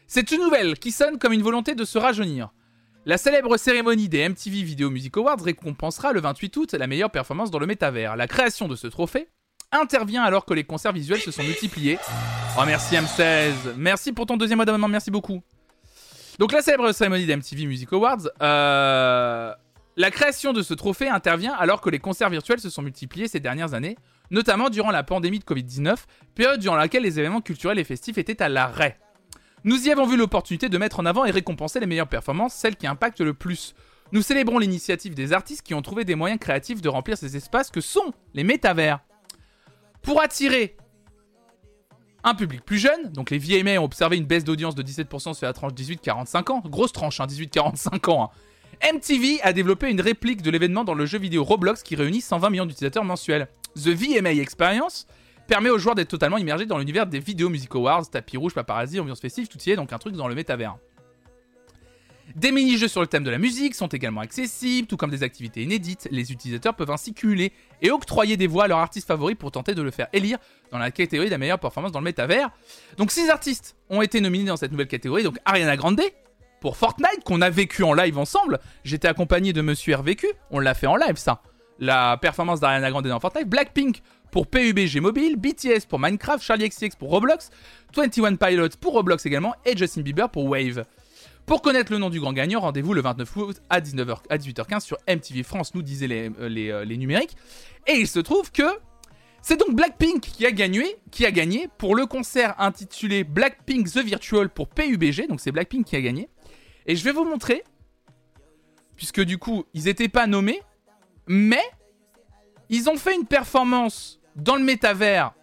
C'est 0.06 0.32
une 0.32 0.40
nouvelle 0.40 0.78
qui 0.78 0.90
sonne 0.92 1.18
comme 1.18 1.32
une 1.32 1.42
volonté 1.42 1.74
de 1.74 1.84
se 1.84 1.98
rajeunir. 1.98 2.50
La 3.06 3.16
célèbre 3.16 3.56
cérémonie 3.56 4.08
des 4.08 4.28
MTV 4.28 4.62
Video 4.62 4.90
Music 4.90 5.16
Awards 5.16 5.40
récompensera 5.42 6.12
le 6.12 6.20
28 6.20 6.56
août 6.56 6.72
la 6.74 6.86
meilleure 6.86 7.10
performance 7.10 7.50
dans 7.50 7.58
le 7.58 7.66
métavers. 7.66 8.16
La 8.16 8.26
création 8.26 8.68
de 8.68 8.76
ce 8.76 8.86
trophée 8.88 9.28
intervient 9.72 10.22
alors 10.22 10.44
que 10.44 10.54
les 10.54 10.64
concerts 10.64 10.92
visuels 10.92 11.20
se 11.20 11.30
sont 11.30 11.42
multipliés. 11.42 11.98
Oh 12.58 12.62
merci 12.66 12.94
M16, 12.94 13.74
merci 13.76 14.12
pour 14.12 14.26
ton 14.26 14.36
deuxième 14.36 14.56
mois 14.56 14.64
d'abonnement, 14.64 14.88
merci 14.88 15.10
beaucoup. 15.10 15.42
Donc 16.38 16.52
la 16.52 16.62
célèbre 16.62 16.92
cérémonie 16.92 17.26
des 17.26 17.36
MTV 17.36 17.66
Music 17.66 17.92
Awards, 17.92 18.28
euh, 18.42 19.52
la 19.96 20.10
création 20.10 20.52
de 20.52 20.62
ce 20.62 20.74
trophée 20.74 21.08
intervient 21.08 21.52
alors 21.52 21.80
que 21.80 21.90
les 21.90 21.98
concerts 21.98 22.30
virtuels 22.30 22.60
se 22.60 22.70
sont 22.70 22.82
multipliés 22.82 23.28
ces 23.28 23.40
dernières 23.40 23.74
années, 23.74 23.96
notamment 24.30 24.70
durant 24.70 24.90
la 24.90 25.02
pandémie 25.02 25.38
de 25.38 25.44
Covid-19, 25.44 25.96
période 26.34 26.60
durant 26.60 26.76
laquelle 26.76 27.02
les 27.02 27.18
événements 27.18 27.40
culturels 27.40 27.78
et 27.78 27.84
festifs 27.84 28.18
étaient 28.18 28.42
à 28.42 28.48
l'arrêt. 28.48 28.98
Nous 29.64 29.86
y 29.86 29.90
avons 29.90 30.06
vu 30.06 30.16
l'opportunité 30.16 30.70
de 30.70 30.78
mettre 30.78 31.00
en 31.00 31.06
avant 31.06 31.26
et 31.26 31.30
récompenser 31.30 31.80
les 31.80 31.86
meilleures 31.86 32.08
performances, 32.08 32.54
celles 32.54 32.76
qui 32.76 32.86
impactent 32.86 33.20
le 33.20 33.34
plus. 33.34 33.74
Nous 34.12 34.22
célébrons 34.22 34.58
l'initiative 34.58 35.14
des 35.14 35.32
artistes 35.32 35.62
qui 35.62 35.74
ont 35.74 35.82
trouvé 35.82 36.04
des 36.04 36.14
moyens 36.14 36.40
créatifs 36.40 36.80
de 36.80 36.88
remplir 36.88 37.18
ces 37.18 37.36
espaces 37.36 37.70
que 37.70 37.82
sont 37.82 38.14
les 38.32 38.42
métavers. 38.42 39.00
Pour 40.02 40.20
attirer 40.20 40.76
un 42.22 42.34
public 42.34 42.64
plus 42.64 42.78
jeune, 42.78 43.10
donc 43.12 43.30
les 43.30 43.38
VMA 43.38 43.80
ont 43.80 43.84
observé 43.84 44.16
une 44.16 44.26
baisse 44.26 44.44
d'audience 44.44 44.74
de 44.74 44.82
17% 44.82 45.34
sur 45.34 45.46
la 45.46 45.52
tranche 45.52 45.72
18-45 45.72 46.52
ans, 46.52 46.62
grosse 46.66 46.92
tranche, 46.92 47.20
hein, 47.20 47.26
18-45 47.26 48.10
ans. 48.10 48.24
hein. 48.24 48.92
MTV 48.94 49.40
a 49.42 49.52
développé 49.52 49.90
une 49.90 50.00
réplique 50.00 50.42
de 50.42 50.50
l'événement 50.50 50.84
dans 50.84 50.94
le 50.94 51.04
jeu 51.06 51.18
vidéo 51.18 51.44
Roblox 51.44 51.82
qui 51.82 51.96
réunit 51.96 52.20
120 52.20 52.50
millions 52.50 52.66
d'utilisateurs 52.66 53.04
mensuels. 53.04 53.48
The 53.76 53.88
VMA 53.88 54.32
Experience 54.32 55.06
permet 55.46 55.70
aux 55.70 55.78
joueurs 55.78 55.94
d'être 55.94 56.08
totalement 56.08 56.38
immergés 56.38 56.66
dans 56.66 56.78
l'univers 56.78 57.06
des 57.06 57.18
vidéos 57.18 57.48
Music 57.48 57.74
Awards, 57.74 58.08
tapis 58.08 58.36
rouge, 58.36 58.54
paparazzi, 58.54 59.00
ambiance 59.00 59.20
festive, 59.20 59.48
tout 59.48 59.58
y 59.58 59.70
est, 59.70 59.76
donc 59.76 59.92
un 59.92 59.98
truc 59.98 60.14
dans 60.14 60.28
le 60.28 60.34
métavers. 60.34 60.76
Des 62.36 62.52
mini-jeux 62.52 62.88
sur 62.88 63.00
le 63.00 63.06
thème 63.06 63.24
de 63.24 63.30
la 63.30 63.38
musique 63.38 63.74
sont 63.74 63.88
également 63.88 64.20
accessibles, 64.20 64.86
tout 64.86 64.96
comme 64.96 65.10
des 65.10 65.22
activités 65.22 65.62
inédites. 65.62 66.06
Les 66.10 66.30
utilisateurs 66.30 66.74
peuvent 66.74 66.90
ainsi 66.90 67.12
cumuler 67.12 67.52
et 67.82 67.90
octroyer 67.90 68.36
des 68.36 68.46
voix 68.46 68.64
à 68.64 68.68
leur 68.68 68.78
artiste 68.78 69.08
favori 69.08 69.34
pour 69.34 69.50
tenter 69.50 69.74
de 69.74 69.82
le 69.82 69.90
faire 69.90 70.08
élire 70.12 70.38
dans 70.70 70.78
la 70.78 70.90
catégorie 70.90 71.28
de 71.28 71.32
la 71.32 71.38
meilleure 71.38 71.58
performance 71.58 71.92
dans 71.92 71.98
le 71.98 72.04
métavers. 72.04 72.50
Donc 72.96 73.10
6 73.10 73.30
artistes 73.30 73.76
ont 73.88 74.00
été 74.00 74.20
nominés 74.20 74.46
dans 74.46 74.56
cette 74.56 74.70
nouvelle 74.70 74.86
catégorie, 74.86 75.24
donc 75.24 75.38
Ariana 75.44 75.76
Grande 75.76 76.00
pour 76.60 76.76
Fortnite 76.76 77.24
qu'on 77.24 77.40
a 77.40 77.50
vécu 77.50 77.82
en 77.82 77.94
live 77.94 78.18
ensemble. 78.18 78.60
J'étais 78.84 79.08
accompagné 79.08 79.52
de 79.52 79.62
Monsieur 79.62 79.96
RVQ, 79.96 80.26
on 80.50 80.60
l'a 80.60 80.74
fait 80.74 80.86
en 80.86 80.96
live 80.96 81.16
ça. 81.16 81.42
La 81.78 82.16
performance 82.18 82.60
d'Ariana 82.60 82.90
Grande 82.90 83.08
dans 83.08 83.18
Fortnite, 83.18 83.48
Blackpink 83.48 84.02
pour 84.30 84.46
PUBG 84.46 85.00
Mobile, 85.00 85.36
BTS 85.36 85.86
pour 85.88 85.98
Minecraft, 85.98 86.44
Charlie 86.44 86.68
XCX 86.68 86.90
pour 86.96 87.10
Roblox, 87.10 87.50
21 87.96 88.36
Pilots 88.36 88.68
pour 88.80 88.92
Roblox 88.92 89.26
également 89.26 89.54
et 89.64 89.76
Justin 89.76 90.02
Bieber 90.02 90.28
pour 90.28 90.44
Wave. 90.44 90.84
Pour 91.50 91.62
connaître 91.62 91.90
le 91.90 91.98
nom 91.98 92.10
du 92.10 92.20
grand 92.20 92.32
gagnant, 92.32 92.60
rendez-vous 92.60 92.94
le 92.94 93.00
29 93.00 93.36
août 93.36 93.60
à, 93.70 93.80
19h, 93.80 94.18
à 94.30 94.38
18h15 94.38 94.82
sur 94.82 94.96
MTV 95.08 95.42
France, 95.42 95.74
nous 95.74 95.82
disaient 95.82 96.06
les, 96.06 96.30
euh, 96.30 96.48
euh, 96.48 96.84
les 96.84 96.96
numériques. 96.96 97.36
Et 97.88 97.94
il 97.94 98.06
se 98.06 98.20
trouve 98.20 98.52
que 98.52 98.62
c'est 99.42 99.56
donc 99.56 99.74
Blackpink 99.74 100.20
qui 100.20 100.46
a 100.46 100.52
gagné, 100.52 100.84
qui 101.10 101.26
a 101.26 101.32
gagné 101.32 101.68
pour 101.76 101.96
le 101.96 102.06
concert 102.06 102.54
intitulé 102.60 103.24
Blackpink 103.24 103.90
The 103.90 103.98
Virtual 103.98 104.48
pour 104.48 104.68
PUBG. 104.68 105.26
Donc 105.26 105.40
c'est 105.40 105.50
Blackpink 105.50 105.86
qui 105.86 105.96
a 105.96 106.00
gagné. 106.00 106.28
Et 106.86 106.94
je 106.94 107.02
vais 107.02 107.10
vous 107.10 107.24
montrer, 107.24 107.64
puisque 108.94 109.20
du 109.20 109.36
coup 109.36 109.64
ils 109.74 109.86
n'étaient 109.86 110.08
pas 110.08 110.28
nommés, 110.28 110.62
mais 111.26 111.64
ils 112.68 112.88
ont 112.88 112.96
fait 112.96 113.16
une 113.16 113.26
performance 113.26 114.20
dans 114.36 114.54
le 114.54 114.62
métavers 114.62 115.34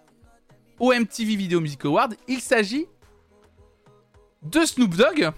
au 0.79 0.93
MTV 0.93 1.35
Video 1.35 1.59
Music 1.59 1.83
Award. 1.83 2.15
Il 2.29 2.39
s'agit 2.39 2.85
de 4.43 4.63
Snoop 4.63 4.95
Dogg 4.95 5.33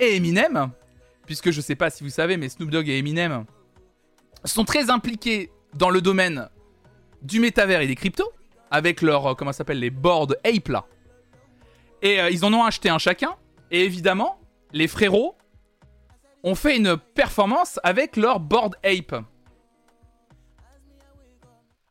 et 0.00 0.16
Eminem, 0.16 0.70
puisque 1.26 1.50
je 1.50 1.60
sais 1.60 1.74
pas 1.74 1.90
si 1.90 2.04
vous 2.04 2.10
savez, 2.10 2.36
mais 2.36 2.48
Snoop 2.48 2.70
Dogg 2.70 2.88
et 2.88 2.98
Eminem 2.98 3.44
sont 4.44 4.64
très 4.64 4.90
impliqués 4.90 5.50
dans 5.74 5.90
le 5.90 6.00
domaine 6.00 6.48
du 7.22 7.40
métavers 7.40 7.80
et 7.80 7.86
des 7.86 7.94
cryptos, 7.94 8.30
avec 8.70 9.02
leur, 9.02 9.26
euh, 9.26 9.34
comment 9.34 9.52
ça 9.52 9.58
s'appelle, 9.58 9.80
les 9.80 9.90
boards 9.90 10.34
Ape 10.44 10.68
là. 10.68 10.86
Et 12.02 12.20
euh, 12.20 12.30
ils 12.30 12.44
en 12.44 12.52
ont 12.52 12.64
acheté 12.64 12.88
un 12.88 12.98
chacun, 12.98 13.36
et 13.70 13.84
évidemment, 13.84 14.38
les 14.72 14.88
frérots 14.88 15.36
ont 16.42 16.54
fait 16.54 16.76
une 16.76 16.96
performance 16.96 17.80
avec 17.82 18.16
leur 18.16 18.40
board 18.40 18.76
Ape. 18.84 19.24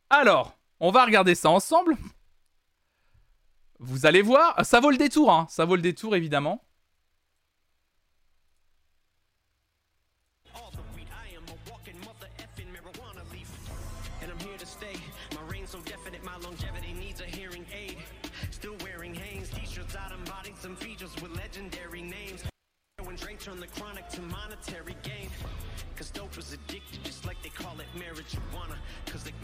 Alors, 0.08 0.56
on 0.80 0.90
va 0.90 1.04
regarder 1.04 1.34
ça 1.34 1.50
ensemble. 1.50 1.96
Vous 3.78 4.06
allez 4.06 4.22
voir, 4.22 4.64
ça 4.64 4.80
vaut 4.80 4.90
le 4.90 4.96
détour, 4.96 5.30
hein. 5.30 5.46
ça 5.50 5.64
vaut 5.64 5.76
le 5.76 5.82
détour 5.82 6.16
évidemment. 6.16 6.62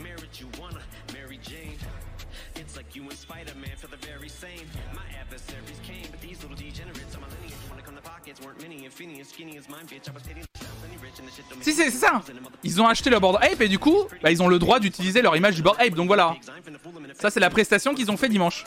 Mary 0.00 1.38
Jane. 1.42 1.76
It's 2.56 2.76
like 2.76 2.94
you 2.94 3.02
and 3.02 3.12
Spider-Man 3.12 3.76
for 3.76 3.88
the 3.88 3.96
very 4.06 4.28
same. 4.28 4.66
My 4.94 5.02
adversaries 5.18 5.80
came, 5.82 6.06
but 6.10 6.20
these 6.20 6.40
little 6.42 6.56
degenerates 6.56 7.14
on 7.14 7.20
my 7.22 7.28
lineage 7.28 7.54
wanna 7.68 7.82
come 7.82 7.96
to 7.96 8.02
pockets 8.02 8.40
weren't 8.40 8.60
many. 8.60 8.84
And 8.84 8.92
Phineas 8.92 9.28
skinny 9.28 9.58
as 9.58 9.68
mine, 9.68 9.86
bitch. 9.86 10.08
I 10.08 10.12
was 10.12 10.24
hitting 10.26 10.44
plenty 10.54 10.96
rich 11.02 11.18
and 11.18 11.28
the 11.28 11.32
shit 11.32 11.44
don't 11.48 11.62
Si, 11.62 11.72
c'est 11.72 11.90
ça 11.90 12.22
Ils 12.62 12.80
ont 12.80 12.86
acheté 12.86 13.10
le 13.10 13.18
board 13.18 13.38
Ape 13.42 13.60
et 13.60 13.68
du 13.68 13.78
coup, 13.78 14.04
bah, 14.22 14.30
ils 14.30 14.42
ont 14.42 14.48
le 14.48 14.58
droit 14.58 14.80
d'utiliser 14.80 15.22
leur 15.22 15.36
image 15.36 15.54
du 15.54 15.62
board 15.62 15.76
Ape, 15.80 15.94
donc 15.94 16.06
voilà. 16.06 16.36
Ça, 17.14 17.30
c'est 17.30 17.40
la 17.40 17.50
prestation 17.50 17.94
qu'ils 17.94 18.10
ont 18.10 18.16
fait 18.16 18.28
dimanche. 18.28 18.64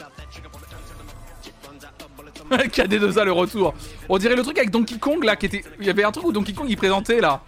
KD2A 2.52 3.26
le 3.26 3.32
retour. 3.32 3.74
On 4.08 4.18
dirait 4.18 4.36
le 4.36 4.44
truc 4.44 4.58
avec 4.58 4.70
Donkey 4.70 5.00
Kong 5.00 5.24
là, 5.24 5.36
qui 5.36 5.48
était. 5.48 5.64
Il 5.80 5.86
y 5.86 5.90
avait 5.90 6.04
un 6.04 6.12
truc 6.12 6.26
où 6.26 6.32
Donkey 6.32 6.54
Kong 6.54 6.68
il 6.70 6.78
présentait 6.78 7.20
là. 7.20 7.42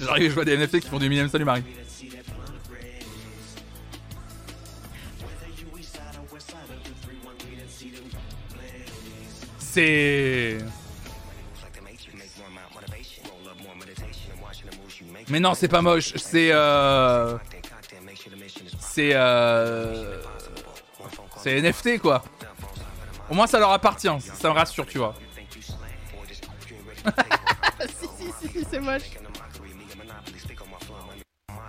J'arrive, 0.00 0.30
je 0.30 0.34
vois 0.34 0.44
des 0.44 0.56
NFT 0.56 0.80
qui 0.80 0.88
font 0.88 0.98
du 0.98 1.08
minimum. 1.08 1.28
Salut 1.28 1.44
Marie. 1.44 1.64
C'est. 9.58 10.58
Mais 15.28 15.40
non, 15.40 15.54
c'est 15.54 15.68
pas 15.68 15.82
moche. 15.82 16.14
C'est. 16.16 16.50
Euh... 16.52 17.36
C'est. 18.80 19.10
Euh... 19.14 20.20
C'est 21.42 21.60
NFT 21.60 22.00
quoi. 22.00 22.24
Au 23.30 23.34
moins 23.34 23.46
ça 23.46 23.58
leur 23.58 23.70
appartient. 23.70 24.08
Ça 24.20 24.48
me 24.48 24.54
rassure, 24.54 24.86
tu 24.86 24.98
vois. 24.98 25.14
si, 27.86 28.08
si, 28.18 28.48
si, 28.48 28.66
c'est 28.68 28.80
moche. 28.80 29.10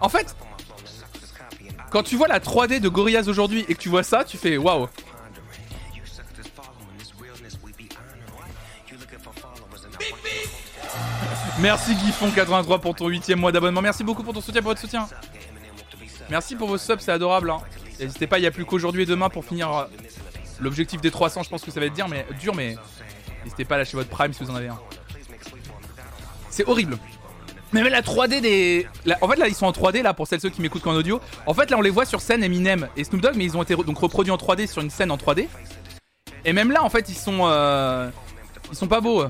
En 0.01 0.09
fait, 0.09 0.35
quand 1.91 2.03
tu 2.03 2.15
vois 2.15 2.27
la 2.27 2.39
3D 2.39 2.79
de 2.79 2.89
Gorillaz 2.89 3.27
aujourd'hui 3.29 3.65
et 3.67 3.75
que 3.75 3.79
tu 3.79 3.89
vois 3.89 4.03
ça, 4.03 4.23
tu 4.23 4.37
fais 4.37 4.57
waouh. 4.57 4.87
Merci 11.59 11.93
Guifon83 11.93 12.79
pour 12.79 12.95
ton 12.95 13.07
8 13.07 13.35
mois 13.35 13.51
d'abonnement. 13.51 13.81
Merci 13.81 14.03
beaucoup 14.03 14.23
pour 14.23 14.33
ton 14.33 14.41
soutien, 14.41 14.61
pour 14.61 14.71
votre 14.71 14.81
soutien. 14.81 15.07
Merci 16.29 16.55
pour 16.55 16.67
vos 16.67 16.77
subs, 16.77 16.99
c'est 16.99 17.11
adorable. 17.11 17.49
hein. 17.49 17.59
N'hésitez 17.99 18.27
pas, 18.27 18.37
il 18.37 18.41
n'y 18.41 18.47
a 18.47 18.51
plus 18.51 18.65
qu'aujourd'hui 18.65 19.03
et 19.03 19.05
demain 19.05 19.29
pour 19.29 19.43
finir 19.43 19.71
euh, 19.75 19.85
l'objectif 20.61 21.01
des 21.01 21.11
300. 21.11 21.43
Je 21.43 21.49
pense 21.49 21.63
que 21.63 21.71
ça 21.71 21.79
va 21.79 21.87
être 21.87 21.93
dur, 21.93 22.07
mais 22.55 22.77
n'hésitez 23.43 23.65
pas 23.65 23.75
à 23.75 23.79
lâcher 23.79 23.97
votre 23.97 24.09
prime 24.09 24.31
si 24.31 24.43
vous 24.43 24.51
en 24.51 24.55
avez 24.55 24.69
un. 24.69 24.79
C'est 26.49 26.67
horrible. 26.67 26.97
Mais 27.71 27.83
même 27.83 27.91
la 27.91 28.01
3D 28.01 28.41
des. 28.41 28.87
En 29.21 29.27
fait, 29.27 29.35
là, 29.35 29.47
ils 29.47 29.53
sont 29.55 29.67
en 29.67 29.71
3D, 29.71 30.01
là, 30.01 30.13
pour 30.13 30.27
celles 30.27 30.41
ceux 30.41 30.49
qui 30.49 30.61
m'écoutent 30.61 30.81
qu'en 30.81 30.95
audio. 30.95 31.21
En 31.45 31.53
fait, 31.53 31.69
là, 31.69 31.77
on 31.77 31.81
les 31.81 31.91
voit 31.91 32.05
sur 32.05 32.19
scène, 32.21 32.43
Eminem 32.43 32.87
et 32.97 33.03
Snoop 33.03 33.21
Dogg, 33.21 33.33
mais 33.35 33.43
ils 33.45 33.55
ont 33.57 33.61
été 33.63 33.75
donc 33.75 33.97
reproduits 33.99 34.31
en 34.31 34.37
3D 34.37 34.65
sur 34.67 34.81
une 34.81 34.89
scène 34.89 35.11
en 35.11 35.17
3D. 35.17 35.47
Et 36.45 36.53
même 36.53 36.71
là, 36.71 36.83
en 36.83 36.89
fait, 36.89 37.09
ils 37.09 37.15
sont. 37.15 37.39
euh, 37.43 38.09
Ils 38.71 38.75
sont 38.77 38.87
pas 38.87 39.01
beaux. 39.01 39.25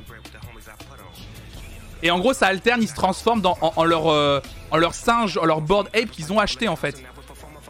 Et 2.01 2.11
en 2.11 2.19
gros, 2.19 2.31
ça 2.33 2.47
alterne, 2.47 2.81
ils 2.81 2.87
se 2.87 2.95
transforment 2.95 3.41
dans, 3.41 3.57
en, 3.59 3.73
en 3.75 3.83
leur, 3.83 4.07
euh, 4.07 4.39
en 4.71 4.77
leur 4.77 4.93
singe, 4.93 5.37
en 5.37 5.43
leur 5.43 5.59
board 5.59 5.89
ape 5.93 6.09
qu'ils 6.09 6.31
ont 6.31 6.39
acheté, 6.39 6.69
en 6.69 6.77
fait. 6.77 7.03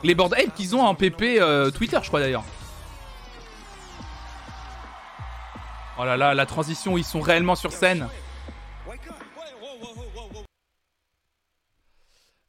Les 0.04 0.14
board 0.14 0.36
ape 0.36 0.54
qu'ils 0.56 0.76
ont 0.76 0.82
en 0.82 0.94
PP 0.94 1.40
euh, 1.40 1.72
Twitter, 1.72 1.98
je 2.04 2.08
crois 2.10 2.20
d'ailleurs. 2.20 2.44
Oh 5.98 6.06
là 6.06 6.16
là, 6.16 6.34
la 6.36 6.46
transition 6.46 6.94
où 6.94 6.98
ils 7.00 7.04
sont 7.04 7.20
réellement 7.22 7.56
sur 7.56 7.72
scène. 7.74 8.08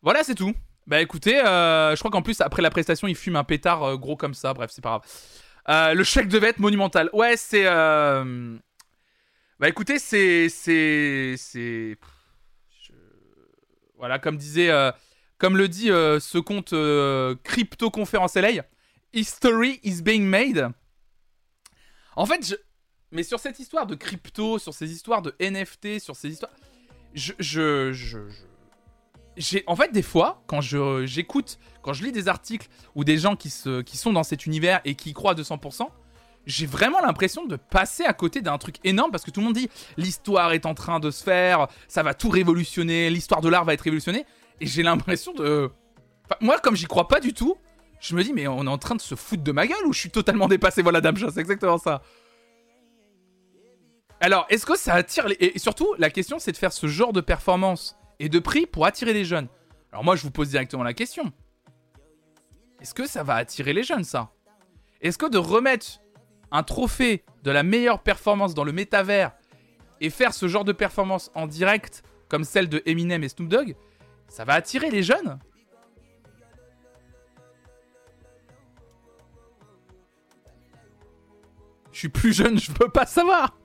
Voilà, 0.03 0.25
c'est 0.25 0.35
tout. 0.35 0.55
Bah 0.87 1.01
écoutez, 1.01 1.39
euh, 1.39 1.95
je 1.95 2.01
crois 2.01 2.11
qu'en 2.11 2.23
plus, 2.23 2.41
après 2.41 2.63
la 2.63 2.71
prestation, 2.71 3.07
il 3.07 3.15
fume 3.15 3.37
un 3.37 3.45
pétard 3.45 3.83
euh, 3.83 3.97
gros 3.97 4.17
comme 4.17 4.35
ça. 4.35 4.55
Bref, 4.55 4.71
c'est 4.75 4.83
pas 4.83 4.99
grave. 4.99 5.03
Euh, 5.69 5.95
le 5.95 6.05
chèque 6.05 6.29
de 6.29 6.39
vête 6.39 6.59
monumental. 6.59 7.11
Ouais, 7.13 7.37
c'est. 7.37 7.65
Bah 7.65 9.69
écoutez, 9.69 9.99
c'est. 9.99 10.49
C'est. 10.49 11.35
C'est. 11.37 11.97
Voilà, 13.99 14.19
comme 14.19 14.37
disait. 14.37 14.71
Comme 15.39 15.57
le 15.57 15.69
dit 15.69 15.89
ce 15.89 16.39
compte 16.39 16.75
Crypto 17.45 17.91
Conférence 17.91 18.35
LA, 18.35 18.65
History 19.13 19.81
is 19.83 20.03
being 20.03 20.25
made. 20.25 20.71
En 22.17 22.27
fait, 22.27 22.47
je... 22.47 22.55
mais 23.13 23.23
sur 23.23 23.39
cette 23.39 23.59
histoire 23.59 23.87
de 23.87 23.95
crypto, 23.95 24.59
sur 24.59 24.75
ces 24.75 24.93
histoires 24.93 25.23
de 25.23 25.35
NFT, 25.41 26.01
sur 26.01 26.17
ces 26.17 26.31
histoires. 26.31 26.53
Je. 27.15 27.33
Je. 27.39 27.93
je, 27.93 28.19
en 29.67 29.77
fait 29.77 29.93
des 29.93 30.03
fois 30.03 30.43
quand 30.47 30.61
j'écoute 30.61 31.59
quand 31.83 31.93
je 31.93 32.05
lis 32.05 32.13
des 32.13 32.29
articles 32.29 32.69
ou 32.95 33.05
des 33.05 33.19
gens 33.19 33.37
qui 33.37 33.51
se 33.51 33.83
qui 33.83 33.97
sont 33.97 34.13
dans 34.13 34.23
cet 34.23 34.47
univers 34.47 34.81
et 34.85 34.95
qui 34.95 35.11
y 35.11 35.13
croient 35.13 35.33
à 35.33 35.35
200% 35.35 35.89
j'ai 36.47 36.67
vraiment 36.67 37.01
l'impression 37.01 37.47
de 37.47 37.57
passer 37.57 38.05
à 38.05 38.13
côté 38.13 38.41
d'un 38.41 38.59
truc 38.59 38.77
énorme 38.85 39.11
parce 39.11 39.25
que 39.25 39.31
tout 39.31 39.41
le 39.41 39.47
monde 39.47 39.55
dit 39.55 39.69
l'histoire 39.97 40.53
est 40.53 40.67
en 40.67 40.75
train 40.75 41.01
de 41.01 41.11
se 41.11 41.23
faire 41.23 41.69
ça 41.89 42.03
va 42.03 42.15
tout 42.15 42.29
révolutionner 42.29 43.11
l'histoire 43.11 43.41
de 43.41 43.49
l'art 43.49 43.65
va 43.65 43.75
être 43.75 43.83
révolutionnée. 43.83 44.25
Et 44.61 44.67
j'ai 44.67 44.83
l'impression 44.83 45.33
de 45.33 45.71
Enfin, 46.27 46.37
moi 46.41 46.59
comme 46.59 46.77
j'y 46.77 46.87
crois 46.87 47.09
pas 47.09 47.21
du 47.21 47.33
tout 47.33 47.57
je 48.01 48.15
me 48.15 48.23
dis 48.23 48.33
mais 48.33 48.47
on 48.47 48.65
est 48.65 48.71
en 48.71 48.79
train 48.79 48.95
de 48.95 49.01
se 49.01 49.15
foutre 49.15 49.43
de 49.43 49.53
ma 49.53 49.67
gueule 49.67 49.87
ou 49.87 49.93
je 49.93 50.01
suis 50.01 50.11
totalement 50.11 50.49
dépassé? 50.49 50.83
Voilà 50.83 51.01
Damcha 51.01 51.31
c'est 51.33 51.41
exactement 51.41 51.79
ça. 51.79 52.03
Alors 54.21 54.47
est-ce 54.51 54.67
que 54.67 54.77
ça 54.77 54.95
attire 54.95 55.29
les... 55.29 55.37
et 55.41 55.59
surtout 55.59 55.95
la 55.99 56.11
question 56.11 56.39
c'est 56.39 56.53
de 56.53 56.57
faire 56.57 56.73
ce 56.73 56.87
genre 56.87 57.13
de 57.13 57.21
performance 57.21 57.97
et 58.21 58.29
de 58.29 58.39
prix 58.39 58.67
pour 58.67 58.87
attirer 58.87 59.13
les 59.13 59.25
jeunes. 59.25 59.49
Alors 59.91 60.05
moi, 60.05 60.15
je 60.15 60.23
vous 60.23 60.31
pose 60.31 60.51
directement 60.51 60.85
la 60.85 60.95
question. 60.95 61.33
Est-ce 62.81 62.95
que 62.95 63.07
ça 63.07 63.25
va 63.25 63.35
attirer 63.35 63.73
les 63.73 63.83
jeunes, 63.83 64.05
ça? 64.05 64.31
Est-ce 65.01 65.19
que 65.19 65.27
de 65.27 65.39
remettre 65.39 66.01
un 66.53 66.63
trophée 66.63 67.25
de 67.43 67.51
la 67.51 67.63
meilleure 67.63 68.03
performance 68.03 68.55
dans 68.55 68.65
le 68.65 68.73
métavers 68.73 69.33
et 70.01 70.11
faire 70.11 70.35
ce 70.35 70.49
genre 70.49 70.65
de 70.65 70.73
performance 70.73 71.31
en 71.35 71.47
direct, 71.47 72.03
comme 72.29 72.45
celle 72.45 72.69
de 72.69 72.83
Eminem 72.87 73.25
et 73.25 73.29
Snoop 73.29 73.49
Dogg, 73.49 73.75
ça 74.29 74.45
va 74.45 74.55
attirer 74.55 74.91
les 74.91 75.03
jeunes? 75.03 75.39
Je 81.93 81.99
suis 81.99 82.09
plus 82.09 82.33
jeune, 82.33 82.59
je 82.59 82.71
peux 82.71 82.89
pas 82.89 83.07
savoir 83.07 83.57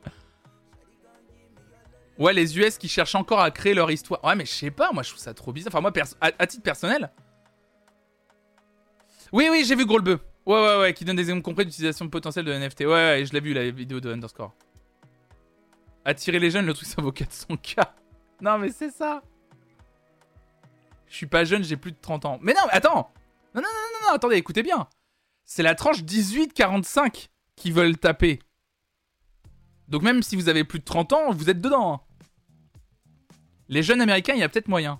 Ouais, 2.17 2.33
les 2.33 2.57
US 2.57 2.77
qui 2.77 2.87
cherchent 2.87 3.15
encore 3.15 3.41
à 3.41 3.51
créer 3.51 3.73
leur 3.73 3.91
histoire. 3.91 4.23
Ouais, 4.23 4.35
mais 4.35 4.45
je 4.45 4.51
sais 4.51 4.71
pas, 4.71 4.91
moi 4.91 5.03
je 5.03 5.09
trouve 5.09 5.21
ça 5.21 5.33
trop 5.33 5.51
bizarre. 5.51 5.71
Enfin, 5.73 5.81
moi, 5.81 5.91
à, 6.21 6.47
titre 6.47 6.63
personnel. 6.63 7.11
Oui, 9.33 9.47
oui, 9.51 9.65
j'ai 9.65 9.75
vu 9.75 9.85
Gros 9.85 9.99
le. 9.99 10.19
Ouais, 10.45 10.53
ouais, 10.53 10.79
ouais, 10.79 10.93
qui 10.93 11.03
donne 11.03 11.15
des 11.15 11.23
exemples 11.23 11.41
concrets 11.41 11.65
d'utilisation 11.65 12.07
potentielle 12.07 12.45
de 12.45 12.53
NFT. 12.53 12.81
Ouais, 12.81 12.87
ouais, 12.87 13.25
je 13.25 13.33
l'ai 13.33 13.39
vu 13.39 13.53
la 13.53 13.69
vidéo 13.69 13.99
de 13.99 14.13
Underscore. 14.13 14.53
Attirer 16.05 16.39
les 16.39 16.51
jeunes, 16.51 16.65
le 16.65 16.73
truc 16.73 16.87
ça 16.87 17.01
vaut 17.01 17.11
400k. 17.11 17.83
Non, 18.41 18.59
mais 18.59 18.69
c'est 18.69 18.91
ça. 18.91 19.21
Je 21.07 21.15
suis 21.15 21.25
pas 21.25 21.43
jeune, 21.43 21.63
j'ai 21.63 21.77
plus 21.77 21.91
de 21.91 21.97
30 21.99 22.25
ans. 22.25 22.39
Mais 22.41 22.53
non, 22.53 22.61
mais 22.67 22.73
attends. 22.73 23.11
Non, 23.55 23.61
non, 23.61 23.67
non, 23.67 24.01
non, 24.01 24.07
non, 24.09 24.13
attendez, 24.15 24.35
écoutez 24.35 24.63
bien. 24.63 24.87
C'est 25.45 25.63
la 25.63 25.75
tranche 25.75 26.03
18-45 26.03 27.29
qui 27.55 27.71
veulent 27.71 27.97
taper. 27.97 28.39
Donc 29.87 30.01
même 30.01 30.23
si 30.23 30.35
vous 30.35 30.49
avez 30.49 30.63
plus 30.63 30.79
de 30.79 30.85
30 30.85 31.13
ans, 31.13 31.31
vous 31.31 31.49
êtes 31.49 31.61
dedans. 31.61 32.04
Les 33.69 33.83
jeunes 33.83 34.01
américains, 34.01 34.33
il 34.33 34.39
y 34.39 34.43
a 34.43 34.49
peut-être 34.49 34.67
moyen. 34.67 34.99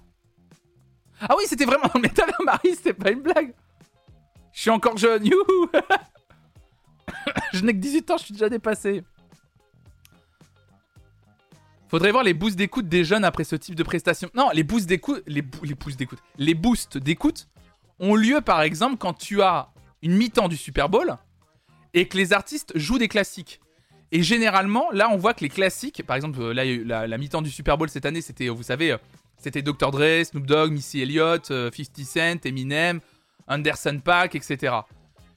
Ah 1.22 1.36
oui, 1.38 1.44
c'était 1.48 1.66
vraiment 1.66 1.86
dans 1.86 1.92
le 1.96 2.02
métavers, 2.02 2.40
Marie, 2.46 2.76
c'était 2.76 2.94
pas 2.94 3.12
une 3.12 3.22
blague. 3.22 3.54
Je 4.54 4.62
suis 4.62 4.70
encore 4.70 4.98
jeune, 4.98 5.26
youhou 5.26 5.70
Je 7.54 7.62
n'ai 7.62 7.74
que 7.74 7.78
18 7.80 8.12
ans, 8.12 8.18
je 8.18 8.24
suis 8.26 8.34
déjà 8.34 8.50
dépassé. 8.50 9.04
Faudrait 11.88 12.12
voir 12.12 12.24
les 12.24 12.34
boosts 12.34 12.58
d'écoute 12.58 12.90
des 12.90 13.04
jeunes 13.04 13.24
après 13.24 13.44
ce 13.44 13.56
type 13.56 13.76
de 13.76 13.84
prestation. 13.84 14.30
Non, 14.34 14.50
les 14.54 14.64
boosts 14.64 14.88
d'écoute, 14.88 15.24
les, 15.28 15.42
boo- 15.42 15.64
les 15.64 15.76
boosts 15.76 15.98
d'écoute, 16.00 16.20
les 16.38 16.54
boosts 16.56 16.98
d'écoute 16.98 17.48
ont 18.00 18.16
lieu 18.16 18.42
par 18.42 18.62
exemple 18.64 18.98
quand 18.98 19.14
tu 19.14 19.42
as 19.42 19.72
une 20.02 20.16
mi-temps 20.16 20.48
du 20.48 20.58
Super 20.58 20.90
Bowl 20.90 21.16
et 21.94 22.08
que 22.08 22.18
les 22.18 22.34
artistes 22.34 22.78
jouent 22.78 22.98
des 22.98 23.08
classiques. 23.08 23.62
Et 24.12 24.24
généralement, 24.24 24.90
là, 24.92 25.10
on 25.12 25.18
voit 25.18 25.34
que 25.34 25.42
les 25.42 25.50
classiques, 25.50 26.04
par 26.06 26.16
exemple, 26.16 26.40
euh, 26.42 26.54
là, 26.54 27.08
la, 27.08 27.18
mi-temps 27.18 27.42
du 27.42 27.50
Super 27.50 27.78
Bowl 27.78 27.90
cette 27.90 28.06
année, 28.06 28.22
c'était, 28.22 28.48
euh, 28.48 28.52
vous 28.52 28.64
savez, 28.64 28.92
euh, 28.92 28.98
c'était 29.38 29.62
Dr. 29.62 29.92
Dre, 29.92 30.24
Snoop 30.24 30.46
Dogg, 30.46 30.72
Missy 30.72 31.02
Elliott, 31.02 31.50
euh, 31.52 31.72
50 31.76 32.06
Cent, 32.06 32.46
Eminem, 32.46 33.00
Anderson 33.48 34.00
Paak, 34.04 34.36
etc. 34.36 34.76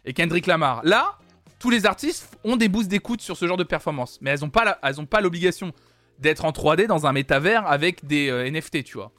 Et 0.05 0.13
Kendrick 0.13 0.47
Lamar. 0.47 0.83
Là, 0.85 1.19
tous 1.59 1.71
les 1.71 1.87
artistes 1.87 2.39
ont 2.45 2.57
des 2.57 2.69
boosts 2.69 2.89
d'écoute 2.89 3.21
sur 3.21 3.37
ce 3.37 3.47
genre 3.47 3.57
de 3.57 3.65
performance, 3.65 4.19
mais 4.21 4.31
elles 4.31 4.41
n'ont 4.41 4.51
pas, 4.51 4.79
pas 5.11 5.21
l'obligation 5.21 5.73
d'être 6.19 6.45
en 6.45 6.51
3D 6.51 6.87
dans 6.87 7.07
un 7.07 7.13
métavers 7.13 7.67
avec 7.67 8.07
des 8.07 8.31
NFT, 8.51 8.85
tu 8.85 8.97
vois. 8.97 9.13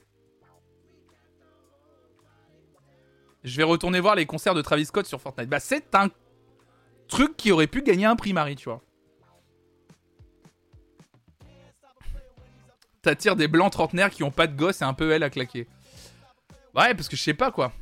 Je 3.44 3.56
vais 3.56 3.62
retourner 3.62 4.00
voir 4.00 4.14
les 4.14 4.26
concerts 4.26 4.54
de 4.54 4.62
Travis 4.62 4.86
Scott 4.86 5.06
sur 5.06 5.20
Fortnite. 5.20 5.48
Bah, 5.48 5.60
c'est 5.60 5.94
un 5.94 6.08
truc 7.08 7.36
qui 7.36 7.52
aurait 7.52 7.66
pu 7.66 7.82
gagner 7.82 8.06
un 8.06 8.16
prix 8.16 8.32
Marie, 8.32 8.56
tu 8.56 8.68
vois. 8.68 8.82
T'attires 13.02 13.36
des 13.36 13.48
blancs 13.48 13.72
trentenaires 13.72 14.10
qui 14.10 14.22
ont 14.22 14.30
pas 14.30 14.46
de 14.46 14.56
gosse 14.56 14.82
et 14.82 14.84
un 14.84 14.94
peu 14.94 15.10
elle 15.12 15.22
à 15.22 15.30
claquer. 15.30 15.66
Ouais, 16.74 16.94
parce 16.94 17.08
que 17.08 17.16
je 17.16 17.22
sais 17.22 17.34
pas 17.34 17.50
quoi. 17.50 17.72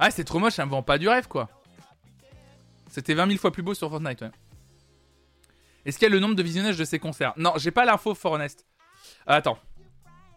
Ouais, 0.00 0.10
c'est 0.10 0.24
trop 0.24 0.38
moche, 0.38 0.54
ça 0.54 0.66
me 0.66 0.70
vend 0.70 0.82
pas 0.82 0.98
du 0.98 1.08
rêve 1.08 1.28
quoi. 1.28 1.48
C'était 2.88 3.14
20 3.14 3.26
000 3.26 3.38
fois 3.38 3.50
plus 3.50 3.62
beau 3.62 3.74
sur 3.74 3.90
Fortnite, 3.90 4.22
ouais. 4.22 4.30
Est-ce 5.84 5.98
qu'il 5.98 6.08
y 6.08 6.10
a 6.10 6.12
le 6.12 6.18
nombre 6.18 6.34
de 6.34 6.42
visionnages 6.42 6.76
de 6.78 6.84
ces 6.84 6.98
concerts? 6.98 7.32
Non, 7.36 7.52
j'ai 7.56 7.70
pas 7.70 7.84
l'info, 7.84 8.14
for 8.14 8.32
honest. 8.32 8.66
Euh, 9.28 9.34
attends. 9.34 9.58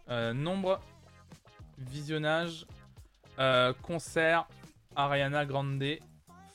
Euh, 0.08 0.32
nombre. 0.32 0.80
Visionnage. 1.78 2.66
Euh, 3.38 3.72
concert. 3.82 4.46
Ariana 4.94 5.44
Grande. 5.46 5.82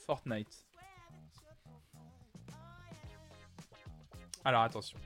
Fortnite. 0.06 0.65
Alors 4.46 4.62
attention. 4.62 4.96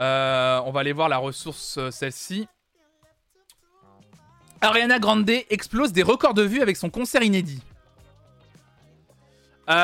Euh, 0.00 0.60
on 0.64 0.72
va 0.72 0.80
aller 0.80 0.92
voir 0.92 1.08
la 1.08 1.18
ressource, 1.18 1.76
euh, 1.78 1.92
celle-ci. 1.92 2.48
Ariana 4.60 4.98
Grande 4.98 5.30
explose 5.48 5.92
des 5.92 6.02
records 6.02 6.34
de 6.34 6.42
vues 6.42 6.60
avec 6.60 6.76
son 6.76 6.90
concert 6.90 7.22
inédit. 7.22 7.62
Euh, 9.70 9.74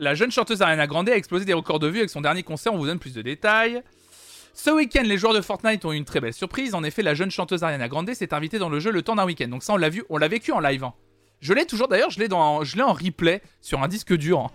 La 0.00 0.14
jeune 0.16 0.32
chanteuse 0.32 0.60
Ariana 0.62 0.88
Grande 0.88 1.08
a 1.08 1.16
explosé 1.16 1.44
des 1.44 1.54
records 1.54 1.78
de 1.78 1.86
vues 1.86 1.98
avec 2.00 2.10
son 2.10 2.20
dernier 2.20 2.42
concert. 2.42 2.74
On 2.74 2.78
vous 2.78 2.86
donne 2.86 2.98
plus 2.98 3.14
de 3.14 3.22
détails. 3.22 3.82
Ce 4.52 4.70
week-end, 4.70 5.02
les 5.04 5.16
joueurs 5.16 5.34
de 5.34 5.40
Fortnite 5.40 5.84
ont 5.84 5.92
eu 5.92 5.96
une 5.96 6.04
très 6.04 6.20
belle 6.20 6.34
surprise. 6.34 6.74
En 6.74 6.82
effet, 6.82 7.02
la 7.02 7.14
jeune 7.14 7.30
chanteuse 7.30 7.62
Ariana 7.62 7.86
Grande 7.88 8.12
s'est 8.14 8.34
invitée 8.34 8.58
dans 8.58 8.68
le 8.68 8.80
jeu 8.80 8.90
le 8.90 9.02
temps 9.02 9.14
d'un 9.14 9.26
week-end. 9.26 9.46
Donc 9.46 9.62
ça, 9.62 9.74
on 9.74 9.76
l'a 9.76 9.90
vu, 9.90 10.02
on 10.08 10.16
l'a 10.16 10.26
vécu 10.26 10.50
en 10.50 10.58
live. 10.58 10.82
hein. 10.82 10.92
Je 11.40 11.52
l'ai 11.52 11.66
toujours 11.66 11.86
d'ailleurs, 11.86 12.10
je 12.10 12.18
l'ai 12.18 12.26
dans, 12.26 12.64
je 12.64 12.74
l'ai 12.76 12.82
en 12.82 12.92
replay 12.92 13.42
sur 13.60 13.80
un 13.82 13.88
disque 13.88 14.12
dur. 14.14 14.50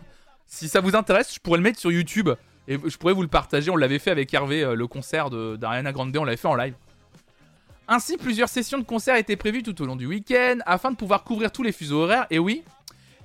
Si 0.50 0.68
ça 0.68 0.82
vous 0.82 0.96
intéresse, 0.96 1.36
je 1.36 1.40
pourrais 1.40 1.60
le 1.60 1.64
mettre 1.64 1.80
sur 1.80 1.92
YouTube. 1.92 2.30
Et 2.68 2.78
je 2.84 2.98
pourrais 2.98 3.14
vous 3.14 3.22
le 3.22 3.28
partager. 3.28 3.70
On 3.70 3.78
l'avait 3.78 4.00
fait 4.00 4.10
avec 4.10 4.34
Hervé, 4.34 4.64
euh, 4.64 4.74
le 4.74 4.88
concert 4.88 5.30
d'Ariana 5.30 5.92
Grande. 5.92 6.16
On 6.18 6.24
l'avait 6.24 6.38
fait 6.38 6.48
en 6.48 6.56
live. 6.56 6.74
Ainsi, 7.88 8.18
plusieurs 8.18 8.50
sessions 8.50 8.80
de 8.80 8.84
concerts 8.84 9.16
étaient 9.16 9.36
prévues 9.36 9.64
tout 9.64 9.80
au 9.82 9.86
long 9.86 9.96
du 9.96 10.08
week-end 10.08 10.58
afin 10.66 10.92
de 10.92 10.96
pouvoir 10.96 11.24
couvrir 11.24 11.52
tous 11.52 11.64
les 11.64 11.72
fuseaux 11.72 12.02
horaires. 12.02 12.26
Et 12.32 12.40
oui, 12.40 12.64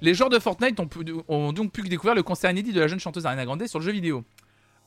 les 0.03 0.15
joueurs 0.15 0.29
de 0.29 0.39
Fortnite 0.39 0.79
ont, 1.29 1.53
donc 1.53 1.73
pu 1.73 1.83
découvrir 1.83 2.15
le 2.15 2.23
concert 2.23 2.51
inédit 2.51 2.73
de 2.73 2.81
la 2.81 2.89
jeune 2.89 3.01
chanteuse 3.01 3.25
Ariana 3.25 3.47
Grande 3.47 3.67
sur 3.67 3.79
le 3.79 3.85
jeu 3.85 3.93
vidéo. 3.93 4.23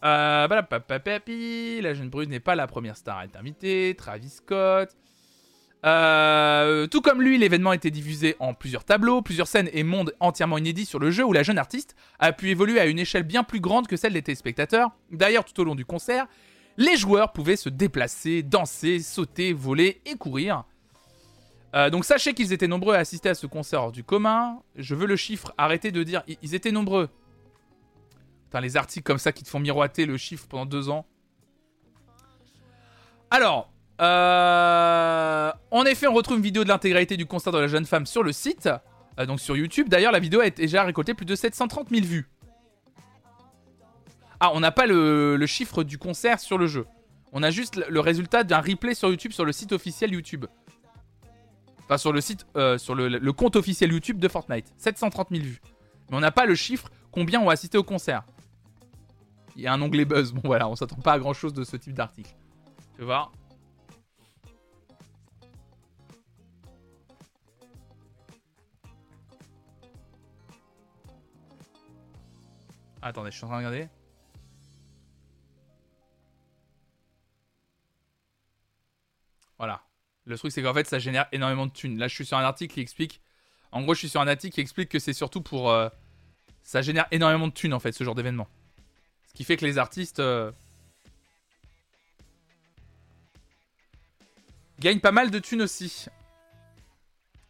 Euh, 0.03 0.47
balapapapapi, 0.47 1.81
la 1.81 1.95
jeune 1.95 2.09
brune 2.09 2.30
n'est 2.30 2.39
pas 2.39 2.55
la 2.55 2.68
première 2.68 2.97
star 2.97 3.18
à 3.18 3.26
être 3.26 3.35
invitée. 3.35 3.95
Travis 3.97 4.30
Scott. 4.30 4.95
Euh, 5.85 6.87
tout 6.87 7.01
comme 7.01 7.21
lui, 7.21 7.37
l'événement 7.37 7.71
était 7.71 7.91
diffusé 7.91 8.35
en 8.39 8.53
plusieurs 8.53 8.83
tableaux, 8.83 9.21
plusieurs 9.21 9.47
scènes 9.47 9.69
et 9.73 9.83
mondes 9.83 10.13
entièrement 10.19 10.57
inédits 10.57 10.85
sur 10.85 10.99
le 10.99 11.11
jeu 11.11 11.23
où 11.23 11.33
la 11.33 11.43
jeune 11.43 11.57
artiste 11.59 11.95
a 12.19 12.33
pu 12.33 12.49
évoluer 12.49 12.79
à 12.79 12.87
une 12.87 12.99
échelle 12.99 13.23
bien 13.23 13.43
plus 13.43 13.59
grande 13.59 13.87
que 13.87 13.95
celle 13.95 14.13
des 14.13 14.23
téléspectateurs. 14.23 14.89
D'ailleurs, 15.11 15.45
tout 15.45 15.59
au 15.61 15.63
long 15.63 15.75
du 15.75 15.85
concert, 15.85 16.25
les 16.77 16.97
joueurs 16.97 17.31
pouvaient 17.31 17.55
se 17.55 17.69
déplacer, 17.69 18.43
danser, 18.43 18.99
sauter, 18.99 19.53
voler 19.53 20.01
et 20.05 20.15
courir. 20.15 20.63
Euh, 21.75 21.89
donc 21.89 22.05
sachez 22.05 22.33
qu'ils 22.33 22.53
étaient 22.53 22.67
nombreux 22.67 22.95
à 22.95 22.99
assister 22.99 23.29
à 23.29 23.35
ce 23.35 23.45
concert 23.45 23.83
hors 23.83 23.91
du 23.91 24.03
commun. 24.03 24.59
Je 24.75 24.95
veux 24.95 25.05
le 25.05 25.15
chiffre, 25.15 25.53
arrêtez 25.57 25.91
de 25.91 26.01
dire 26.03 26.23
ils- 26.41 26.55
étaient 26.55 26.71
nombreux. 26.71 27.09
Putain, 28.45 28.61
les 28.61 28.77
articles 28.77 29.03
comme 29.03 29.17
ça 29.17 29.31
qui 29.31 29.43
te 29.43 29.49
font 29.49 29.59
miroiter 29.59 30.05
le 30.05 30.17
chiffre 30.17 30.47
pendant 30.47 30.65
deux 30.65 30.89
ans. 30.89 31.05
Alors, 33.29 33.69
euh, 33.99 35.51
en 35.71 35.85
effet, 35.85 36.07
on 36.07 36.13
retrouve 36.13 36.37
une 36.37 36.43
vidéo 36.43 36.63
de 36.63 36.69
l'intégralité 36.69 37.17
du 37.17 37.25
concert 37.25 37.51
de 37.51 37.59
la 37.59 37.67
jeune 37.67 37.85
femme 37.85 38.05
sur 38.05 38.23
le 38.23 38.31
site, 38.31 38.69
euh, 39.19 39.25
donc 39.25 39.39
sur 39.39 39.57
YouTube. 39.57 39.89
D'ailleurs, 39.89 40.11
la 40.11 40.19
vidéo 40.19 40.41
a 40.41 40.49
déjà 40.49 40.83
récolté 40.83 41.13
plus 41.13 41.25
de 41.25 41.35
730 41.35 41.89
000 41.89 42.05
vues. 42.05 42.29
Ah, 44.39 44.51
on 44.53 44.59
n'a 44.59 44.71
pas 44.71 44.85
le, 44.85 45.43
chiffre 45.47 45.83
du 45.83 45.97
concert 45.97 46.39
sur 46.39 46.57
le 46.57 46.67
jeu. 46.67 46.85
On 47.33 47.41
a 47.41 47.49
juste 47.49 47.75
le- 47.75 47.99
résultat 47.99 48.43
d'un 48.43 48.61
replay 48.61 48.93
sur 48.93 49.09
YouTube 49.09 49.31
sur 49.31 49.45
le 49.45 49.51
site 49.51 49.71
officiel 49.71 50.13
YouTube. 50.13 50.45
Enfin, 51.83 51.97
sur 51.97 52.13
le 52.13 52.21
site, 52.21 52.45
euh, 52.55 52.77
sur 52.77 52.93
le, 52.93 53.31
compte 53.31 53.55
officiel 53.55 53.91
YouTube 53.91 54.19
de 54.19 54.27
Fortnite. 54.27 54.71
730 54.77 55.29
000 55.31 55.43
vues. 55.43 55.61
Mais 56.09 56.17
on 56.17 56.19
n'a 56.19 56.31
pas 56.31 56.45
le 56.45 56.53
chiffre 56.53 56.89
combien 57.11 57.41
ont 57.41 57.49
assisté 57.49 57.77
au 57.77 57.83
concert. 57.83 58.23
Il 59.55 59.63
y 59.63 59.67
a 59.67 59.73
un 59.73 59.81
onglet 59.81 60.05
buzz. 60.05 60.33
Bon, 60.33 60.41
voilà, 60.43 60.67
on 60.69 60.75
s'attend 60.75 60.97
pas 60.97 61.13
à 61.13 61.19
grand 61.19 61.33
chose 61.33 61.53
de 61.53 61.63
ce 61.63 61.75
type 61.77 61.93
d'article. 61.93 62.35
Tu 62.95 63.03
vas 63.03 63.31
Attendez, 73.07 73.31
je 73.31 73.38
suis 73.38 73.45
en 73.45 73.47
train 73.47 73.61
de 73.61 73.67
regarder. 73.67 73.89
Voilà. 79.57 79.81
Le 80.25 80.38
truc, 80.38 80.51
c'est 80.51 80.61
qu'en 80.61 80.73
fait, 80.73 80.88
ça 80.88 80.99
génère 80.99 81.27
énormément 81.31 81.65
de 81.65 81.71
thunes. 81.71 81.97
Là, 81.97 82.07
je 82.07 82.15
suis 82.15 82.25
sur 82.25 82.38
un 82.38 82.43
article 82.43 82.73
qui 82.73 82.81
explique. 82.81 83.21
En 83.71 83.81
gros, 83.81 83.93
je 83.93 83.99
suis 83.99 84.09
sur 84.09 84.21
un 84.21 84.27
article 84.27 84.53
qui 84.55 84.61
explique 84.61 84.89
que 84.89 84.99
c'est 84.99 85.13
surtout 85.13 85.41
pour. 85.41 85.71
euh, 85.71 85.89
Ça 86.63 86.81
génère 86.81 87.07
énormément 87.11 87.47
de 87.47 87.53
thunes, 87.53 87.73
en 87.73 87.79
fait, 87.79 87.91
ce 87.93 88.03
genre 88.03 88.15
d'événement. 88.15 88.47
Ce 89.29 89.34
qui 89.34 89.43
fait 89.43 89.57
que 89.57 89.65
les 89.65 89.77
artistes. 89.77 90.19
euh, 90.19 90.51
gagnent 94.79 94.99
pas 94.99 95.11
mal 95.11 95.31
de 95.31 95.39
thunes 95.39 95.61
aussi. 95.61 96.05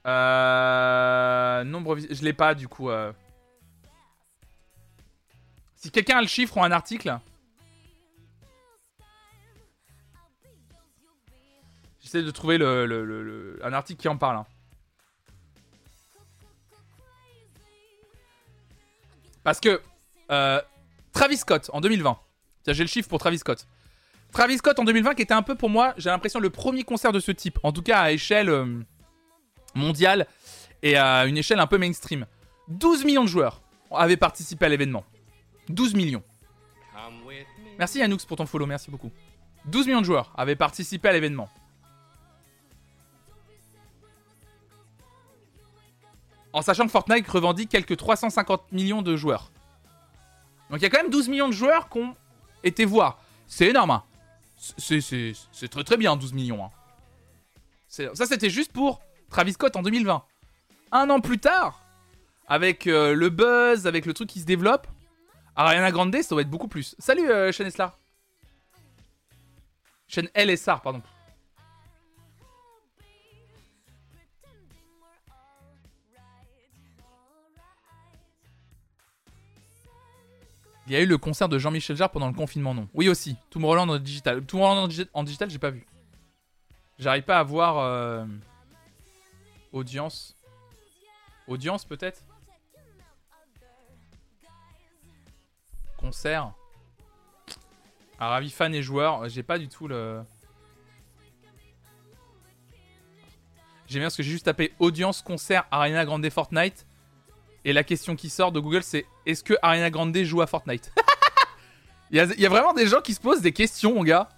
Euh... 0.06 1.64
Nombre. 1.64 1.98
Je 1.98 2.24
l'ai 2.24 2.34
pas, 2.34 2.54
du 2.56 2.68
coup. 2.68 2.90
euh. 2.90 3.12
Si 5.78 5.92
quelqu'un 5.92 6.18
a 6.18 6.22
le 6.22 6.28
chiffre 6.28 6.58
ou 6.58 6.64
un 6.64 6.72
article. 6.72 7.18
J'essaie 12.02 12.24
de 12.24 12.32
trouver 12.32 12.58
le, 12.58 13.60
un 13.64 13.74
article 13.74 14.02
qui 14.02 14.08
en 14.08 14.18
parle. 14.18 14.38
hein. 14.38 14.46
Parce 19.44 19.60
que 19.60 19.82
euh, 20.32 20.62
Travis 21.14 21.38
Scott 21.38 21.70
en 21.74 21.80
2020. 21.80 22.18
Tiens, 22.64 22.74
J'ai 22.74 22.84
le 22.84 22.90
chiffre 22.90 23.08
pour 23.08 23.20
Travis 23.20 23.38
Scott. 23.38 23.68
Travis 24.34 24.58
Scott 24.58 24.80
en 24.80 24.84
2020 24.84 25.14
qui 25.16 25.22
était 25.22 25.34
un 25.34 25.42
peu 25.44 25.56
pour 25.56 25.70
moi, 25.70 25.94
j'ai 25.98 26.10
l'impression, 26.10 26.40
le 26.40 26.50
premier 26.50 26.84
concert 26.84 27.12
de 27.12 27.20
ce 27.20 27.32
type. 27.32 27.60
En 27.64 27.72
tout 27.72 27.82
cas 27.84 28.02
à 28.02 28.12
échelle 28.12 28.50
euh, 28.50 28.82
mondiale 29.76 30.28
et 30.82 30.98
à 30.98 31.26
une 31.28 31.38
échelle 31.38 31.60
un 31.60 31.68
peu 31.68 31.78
mainstream. 31.78 32.26
12 32.68 33.06
millions 33.06 33.24
de 33.24 33.30
joueurs 33.30 33.62
avaient 33.92 34.18
participé 34.18 34.66
à 34.66 34.70
l'événement. 34.70 35.06
12 35.70 35.94
millions. 35.96 36.24
Merci 37.78 38.00
Yanoux 38.00 38.18
pour 38.28 38.38
ton 38.38 38.46
follow, 38.46 38.66
merci 38.66 38.90
beaucoup. 38.92 39.12
12 39.66 39.88
millions 39.88 40.02
de 40.02 40.06
joueurs 40.06 40.34
avaient 40.38 40.56
participé 40.56 41.10
à 41.10 41.14
l'événement. 41.14 41.50
En 46.54 46.62
sachant 46.62 46.86
que 46.86 46.92
Fortnite 46.92 47.28
revendique 47.28 47.70
quelques 47.70 47.98
350 47.98 48.72
millions 48.72 49.02
de 49.02 49.16
joueurs. 49.16 49.52
Donc 50.70 50.80
il 50.80 50.84
y 50.84 50.86
a 50.86 50.90
quand 50.90 51.02
même 51.02 51.12
12 51.12 51.30
millions 51.30 51.48
de 51.50 51.54
joueurs 51.54 51.90
qui 51.90 52.00
ont 52.00 52.16
été 52.64 52.86
voir. 52.86 53.20
C'est 53.48 53.68
énorme. 53.68 53.92
hein. 53.92 54.04
C'est- 54.58 55.68
très 55.70 55.84
très 55.84 55.98
bien 55.98 56.16
12 56.16 56.34
millions. 56.34 56.66
hein. 56.66 56.72
Ça 57.90 58.26
c'était 58.26 58.50
juste 58.50 58.72
pour 58.72 59.02
Travis 59.30 59.54
Scott 59.54 59.76
en 59.76 59.82
2020. 59.82 60.24
Un 60.92 61.10
an 61.10 61.20
plus 61.20 61.38
tard, 61.38 61.82
avec 62.48 62.88
euh, 62.88 63.14
le 63.14 63.30
buzz, 63.30 63.86
avec 63.88 64.06
le 64.06 64.14
truc 64.14 64.30
qui 64.30 64.40
se 64.40 64.46
développe, 64.46 64.88
Ariana 65.58 65.92
Grande, 65.92 66.16
ça 66.22 66.30
doit 66.30 66.42
être 66.42 66.50
beaucoup 66.50 66.68
plus. 66.68 66.96
Salut 67.00 67.30
euh, 67.30 67.52
Shane 67.52 67.68
Eslar. 67.68 67.98
Shane 70.08 70.30
LSR, 70.36 70.80
pardon. 70.82 71.02
Il 80.86 80.94
y 80.94 80.96
a 80.96 81.02
eu 81.02 81.06
le 81.06 81.18
concert 81.18 81.50
de 81.50 81.58
Jean-Michel 81.60 81.98
Jarre 81.98 82.12
pendant 82.12 82.28
le 82.28 82.34
confinement, 82.34 82.74
non? 82.74 82.88
Oui 82.94 83.10
aussi, 83.10 83.36
Tomorrowland 83.50 83.90
en 83.90 84.00
digital. 84.00 84.42
Tomorrowland 84.46 84.84
en, 84.86 84.88
digi- 84.88 85.10
en 85.14 85.24
digital, 85.24 85.50
j'ai 85.50 85.60
pas 85.60 85.72
vu. 85.72 85.86
J'arrive 86.98 87.24
pas 87.24 87.40
à 87.40 87.44
voir 87.44 87.78
euh, 87.80 88.26
audience. 89.74 90.36
Audience 91.48 91.84
peut-être? 91.84 92.24
Concert. 96.08 96.54
Ah, 98.18 98.30
ravi 98.30 98.50
fans 98.50 98.72
et 98.72 98.82
joueurs, 98.82 99.28
j'ai 99.28 99.44
pas 99.44 99.60
du 99.60 99.68
tout 99.68 99.90
le. 99.90 100.22
J'aime 103.88 104.00
bien 104.00 104.06
parce 104.06 104.16
que 104.16 104.24
j'ai 104.24 104.32
juste 104.32 104.46
tapé 104.46 104.74
audience 104.80 105.22
concert 105.22 105.66
Ariana 105.70 106.06
Grande 106.06 106.30
Fortnite. 106.30 106.86
Et 107.66 107.74
la 107.74 107.84
question 107.84 108.16
qui 108.16 108.30
sort 108.30 108.54
de 108.54 108.62
Google, 108.62 108.84
c'est 108.84 109.06
est-ce 109.26 109.44
que 109.44 109.56
Ariana 109.62 109.90
Grande 109.90 110.18
joue 110.20 110.42
à 110.42 110.48
Fortnite? 110.48 110.94
Il, 112.12 112.16
y 112.16 112.46
a, 112.46 112.50
vraiment 112.50 112.74
des 112.74 112.88
gens 112.88 113.02
qui 113.02 113.14
se 113.14 113.20
posent 113.20 113.42
des 113.42 113.52
questions, 113.52 113.94
mon 113.94 114.06
gars. 114.06 114.30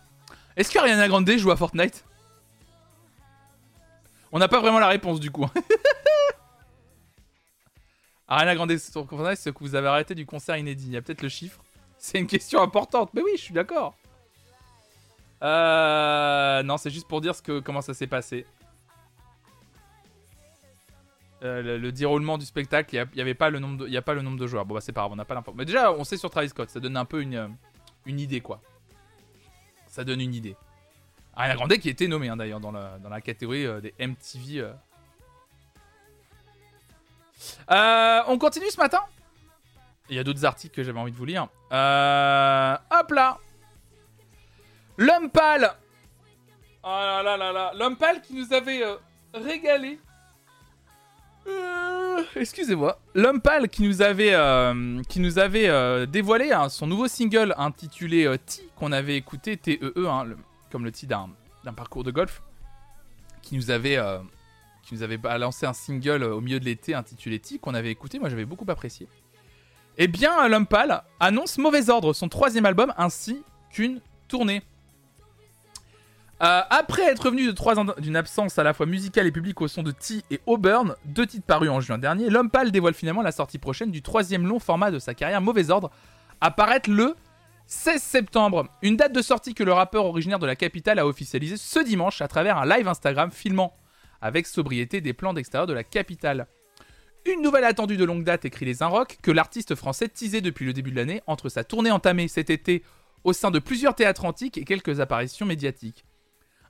Est-ce 0.56 0.72
que 0.72 0.80
Ariana 0.80 1.08
Grande 1.08 1.30
joue 1.38 1.52
à 1.52 1.56
Fortnite? 1.56 2.04
On 4.32 4.40
n'a 4.40 4.48
pas 4.48 4.60
vraiment 4.60 4.80
la 4.80 4.88
réponse 4.88 5.20
du 5.20 5.30
coup. 5.30 5.46
Ariana 8.30 8.54
Grande 8.54 8.78
sur 8.78 9.08
c'est 9.36 9.52
que 9.52 9.60
vous 9.60 9.74
avez 9.74 9.88
arrêté 9.88 10.14
du 10.14 10.26
concert 10.28 10.56
inédit. 10.56 10.86
Il 10.86 10.94
y 10.94 10.98
a 10.98 11.02
peut-être 11.02 11.24
le 11.24 11.30
chiffre. 11.30 11.60
C'est 11.98 12.20
une 12.20 12.28
question 12.28 12.62
importante. 12.62 13.10
Mais 13.14 13.22
oui, 13.22 13.32
je 13.36 13.42
suis 13.42 13.54
d'accord. 13.54 13.96
Euh, 15.42 16.64
non, 16.64 16.78
c'est 16.78 16.90
juste 16.90 17.08
pour 17.08 17.22
dire 17.22 17.34
ce 17.34 17.60
comment 17.60 17.82
ça 17.82 17.94
s'est 17.94 18.08
passé. 18.08 18.46
Euh, 21.44 21.62
le, 21.62 21.78
le 21.78 21.92
déroulement 21.92 22.38
du 22.38 22.46
spectacle, 22.46 22.94
il 22.96 23.16
n'y 23.16 23.22
avait 23.22 23.34
pas 23.34 23.50
le 23.50 23.60
nombre 23.60 23.78
de, 23.86 24.48
joueurs. 24.48 24.66
Bon 24.66 24.76
bah 24.76 24.82
c'est 24.82 24.92
pas 24.92 25.02
grave, 25.02 25.14
on 25.14 25.16
n'a 25.16 25.26
pas 25.26 25.36
l'info. 25.36 25.54
Mais 25.56 25.66
déjà, 25.66 25.94
on 25.94 26.04
sait 26.04 26.18
sur 26.18 26.30
Travis 26.30 26.50
Scott, 26.50 26.70
ça 26.70 26.82
donne 26.82 26.98
un 26.98 27.06
peu 27.06 27.22
une, 27.22 27.36
euh, 27.36 27.48
idée 28.06 28.42
quoi. 28.42 28.62
Ça 29.88 30.04
donne 30.04 30.20
une 30.20 30.36
idée. 30.36 30.58
Ariana 31.36 31.56
Grande 31.56 31.78
qui 31.78 31.90
était 31.90 32.08
nommé 32.08 32.28
hein, 32.28 32.36
d'ailleurs 32.36 32.60
dans 32.60 32.72
la, 32.72 33.22
catégorie 33.22 33.66
des 33.82 33.94
MTV. 33.98 34.72
Euh. 37.72 38.22
On 38.28 38.38
continue 38.38 38.70
ce 38.70 38.78
matin 38.80 39.00
Il 40.10 40.16
y 40.16 40.20
a 40.20 40.24
d'autres 40.24 40.46
articles 40.46 40.76
que 40.76 40.84
j'avais 40.84 41.00
envie 41.00 41.12
de 41.12 41.18
vous 41.18 41.26
lire. 41.26 41.48
Euh, 41.72 42.76
hop 42.92 43.12
là 43.12 43.38
L'homme 44.98 45.30
Oh 46.84 46.88
là 46.88 47.24
là 47.24 47.38
là 47.38 47.52
là 47.52 47.72
L'homme 47.76 47.96
qui 48.22 48.34
nous 48.34 48.54
avait 48.54 48.84
euh, 48.84 48.96
régalé 49.34 50.00
Excusez-moi. 52.36 53.00
L'homme 53.16 53.42
qui 53.70 53.82
nous 53.84 54.02
avait, 54.02 54.34
qui 55.08 55.20
nous 55.20 55.40
avait 55.40 56.06
dévoilé 56.06 56.52
hein, 56.52 56.70
son 56.70 56.86
nouveau 56.86 57.08
single 57.08 57.56
intitulé 57.58 58.38
T, 58.46 58.62
qu'on 58.76 58.92
avait 58.92 59.16
écouté, 59.16 59.58
T-E-E, 59.58 60.08
hein, 60.08 60.26
le- 60.26 60.38
comme 60.72 60.84
le 60.86 60.92
T 60.92 61.08
d'un 61.08 61.30
parcours 61.76 62.04
de 62.04 62.12
golf, 62.12 62.44
qui 63.42 63.56
nous 63.56 63.72
avait, 63.72 63.98
qui 64.90 64.96
nous 64.96 65.04
avait 65.04 65.18
balancé 65.18 65.68
un 65.68 65.74
single 65.74 66.24
euh, 66.24 66.36
au 66.36 66.42
milieu 66.42 66.60
de 66.60 66.66
l'été 66.66 66.96
intitulé 66.96 67.40
T, 67.40 67.60
qu'on 67.60 67.76
avait 67.76 67.92
écouté, 67.92 68.18
moi 68.18 68.28
j'avais 68.28 68.46
beaucoup 68.46 68.66
apprécié. 68.68 69.08
Eh 69.98 70.08
bien, 70.08 70.48
Lumpal 70.48 71.04
annonce 71.20 71.58
Mauvais 71.58 71.90
Ordre, 71.90 72.14
son 72.14 72.28
troisième 72.28 72.66
album, 72.66 72.94
ainsi 72.98 73.44
qu'une 73.70 74.02
tournée. 74.28 74.64
Euh, 76.42 76.62
après 76.70 77.04
être 77.04 77.26
revenu 77.26 77.46
de 77.46 77.52
trois 77.52 77.78
ans 77.78 77.86
d'une 77.98 78.16
absence 78.16 78.58
à 78.58 78.64
la 78.64 78.74
fois 78.74 78.86
musicale 78.86 79.28
et 79.28 79.32
publique 79.32 79.62
au 79.62 79.68
son 79.68 79.84
de 79.84 79.92
T 79.92 80.24
et 80.32 80.40
Auburn, 80.46 80.96
deux 81.06 81.28
titres 81.28 81.46
parus 81.46 81.70
en 81.70 81.82
juin 81.82 81.98
dernier, 81.98 82.30
Lumpal 82.30 82.72
dévoile 82.72 82.94
finalement 82.94 83.22
la 83.22 83.34
sortie 83.34 83.60
prochaine 83.60 83.92
du 83.92 84.02
troisième 84.02 84.48
long 84.48 84.60
format 84.60 84.90
de 84.90 85.00
sa 85.00 85.14
carrière, 85.14 85.42
Mauvais 85.42 85.70
Ordre, 85.70 85.92
apparaître 86.42 86.90
le 86.90 87.16
16 87.68 88.02
septembre. 88.02 88.70
Une 88.82 88.96
date 88.96 89.14
de 89.14 89.22
sortie 89.22 89.54
que 89.54 89.64
le 89.64 89.74
rappeur 89.74 90.06
originaire 90.06 90.40
de 90.40 90.48
la 90.48 90.56
capitale 90.56 90.98
a 90.98 91.06
officialisé 91.06 91.58
ce 91.58 91.80
dimanche 91.80 92.22
à 92.22 92.28
travers 92.28 92.58
un 92.58 92.66
live 92.66 92.88
Instagram 92.88 93.30
filmant 93.30 93.76
avec 94.22 94.48
sobriété 94.48 95.02
des 95.02 95.14
plans 95.14 95.34
d'extérieur 95.34 95.68
de 95.68 95.74
la 95.74 95.84
capitale. 95.84 96.48
Une 97.26 97.42
nouvelle 97.42 97.66
attendue 97.66 97.98
de 97.98 98.06
longue 98.06 98.24
date, 98.24 98.46
écrit 98.46 98.66
les 98.66 98.82
Inrocks, 98.82 99.18
que 99.22 99.32
l'artiste 99.32 99.76
français 99.76 100.08
teasait 100.08 100.42
depuis 100.42 100.66
le 100.66 100.74
début 100.74 100.92
de 100.92 100.96
l'année 100.96 101.22
entre 101.28 101.50
sa 101.50 101.64
tournée 101.64 101.92
entamée 101.92 102.28
cet 102.28 102.50
été 102.50 102.84
au 103.24 103.34
sein 103.34 103.52
de 103.52 103.60
plusieurs 103.60 103.96
théâtres 103.96 104.26
antiques 104.26 104.58
et 104.58 104.64
quelques 104.64 105.00
apparitions 105.00 105.46
médiatiques. 105.46 106.06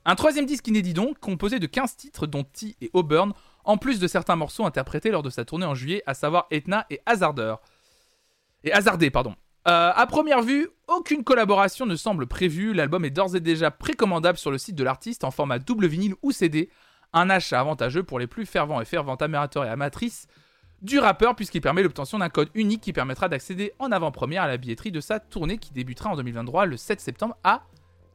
Un 0.06 0.16
troisième 0.16 0.46
disque 0.46 0.68
inédit 0.68 0.94
donc, 0.94 1.20
composé 1.20 1.60
de 1.60 1.68
15 1.68 1.96
titres 1.96 2.26
dont 2.26 2.44
T 2.44 2.76
et 2.82 2.90
Auburn, 2.94 3.34
en 3.64 3.78
plus 3.78 4.00
de 4.00 4.08
certains 4.08 4.36
morceaux 4.36 4.66
interprétés 4.66 5.12
lors 5.12 5.24
de 5.24 5.30
sa 5.30 5.46
tournée 5.46 5.66
en 5.66 5.76
juillet, 5.76 6.02
à 6.08 6.14
savoir 6.14 6.48
Etna 6.50 6.86
et 6.90 7.00
Hazarder. 7.06 7.56
Et 8.64 8.72
Hazardé, 8.72 9.12
pardon. 9.12 9.36
Euh, 9.68 9.92
à 9.94 10.08
première 10.08 10.42
vue, 10.42 10.70
aucune 10.88 11.24
collaboration 11.24 11.86
ne 11.86 11.96
semble 11.96 12.26
prévue, 12.28 12.74
l'album 12.74 13.06
est 13.06 13.10
d'ores 13.10 13.36
et 13.36 13.40
déjà 13.40 13.72
précommandable 13.72 14.38
sur 14.38 14.52
le 14.52 14.58
site 14.58 14.76
de 14.76 14.84
l'artiste 14.84 15.24
en 15.24 15.32
format 15.32 15.60
double 15.60 15.86
vinyle 15.86 16.16
ou 16.22 16.32
CD, 16.32 16.70
un 17.14 17.30
achat 17.30 17.60
avantageux 17.60 18.04
pour 18.04 18.20
les 18.20 18.28
plus 18.28 18.46
fervents 18.46 18.82
et 18.82 18.86
fervents 18.86 19.16
amateurs 19.16 19.66
et 19.66 19.70
amatrices 19.70 20.28
du 20.82 21.00
rappeur 21.00 21.36
puisqu'il 21.36 21.62
permet 21.62 21.84
l'obtention 21.84 22.20
d'un 22.20 22.30
code 22.30 22.50
unique 22.54 22.82
qui 22.82 22.94
permettra 22.94 23.28
d'accéder 23.28 23.74
en 23.80 23.92
avant-première 23.92 24.44
à 24.44 24.48
la 24.48 24.58
billetterie 24.58 24.92
de 24.92 25.02
sa 25.02 25.20
tournée 25.20 25.58
qui 25.58 25.74
débutera 25.74 26.12
en 26.12 26.16
2023 26.16 26.66
le 26.66 26.78
7 26.78 27.02
septembre 27.02 27.38
à 27.44 27.64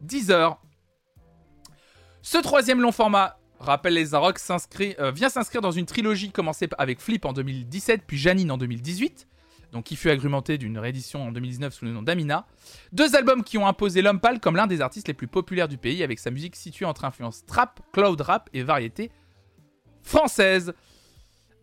10h. 0.04 0.56
Ce 2.22 2.38
troisième 2.38 2.80
long 2.80 2.92
format, 2.92 3.38
rappelle 3.60 3.94
les 3.94 4.14
Arocs, 4.14 4.38
euh, 4.80 5.10
vient 5.10 5.28
s'inscrire 5.28 5.60
dans 5.60 5.72
une 5.72 5.86
trilogie 5.86 6.30
commencée 6.30 6.68
avec 6.78 7.00
Flip 7.00 7.24
en 7.24 7.32
2017 7.32 8.02
puis 8.06 8.16
Janine 8.16 8.50
en 8.50 8.56
2018 8.56 9.26
donc 9.74 9.84
qui 9.84 9.96
fut 9.96 10.08
agrémenté 10.08 10.56
d'une 10.56 10.78
réédition 10.78 11.26
en 11.26 11.32
2019 11.32 11.74
sous 11.74 11.84
le 11.84 11.90
nom 11.90 12.00
d'Amina. 12.00 12.46
Deux 12.92 13.16
albums 13.16 13.42
qui 13.42 13.58
ont 13.58 13.66
imposé 13.66 14.02
Lumpal 14.02 14.38
comme 14.38 14.54
l'un 14.54 14.68
des 14.68 14.80
artistes 14.80 15.08
les 15.08 15.14
plus 15.14 15.26
populaires 15.26 15.66
du 15.66 15.78
pays 15.78 16.04
avec 16.04 16.20
sa 16.20 16.30
musique 16.30 16.54
située 16.54 16.84
entre 16.84 17.04
influences 17.04 17.44
trap, 17.44 17.80
cloud 17.92 18.20
rap 18.20 18.48
et 18.54 18.62
variété 18.62 19.10
française. 20.02 20.74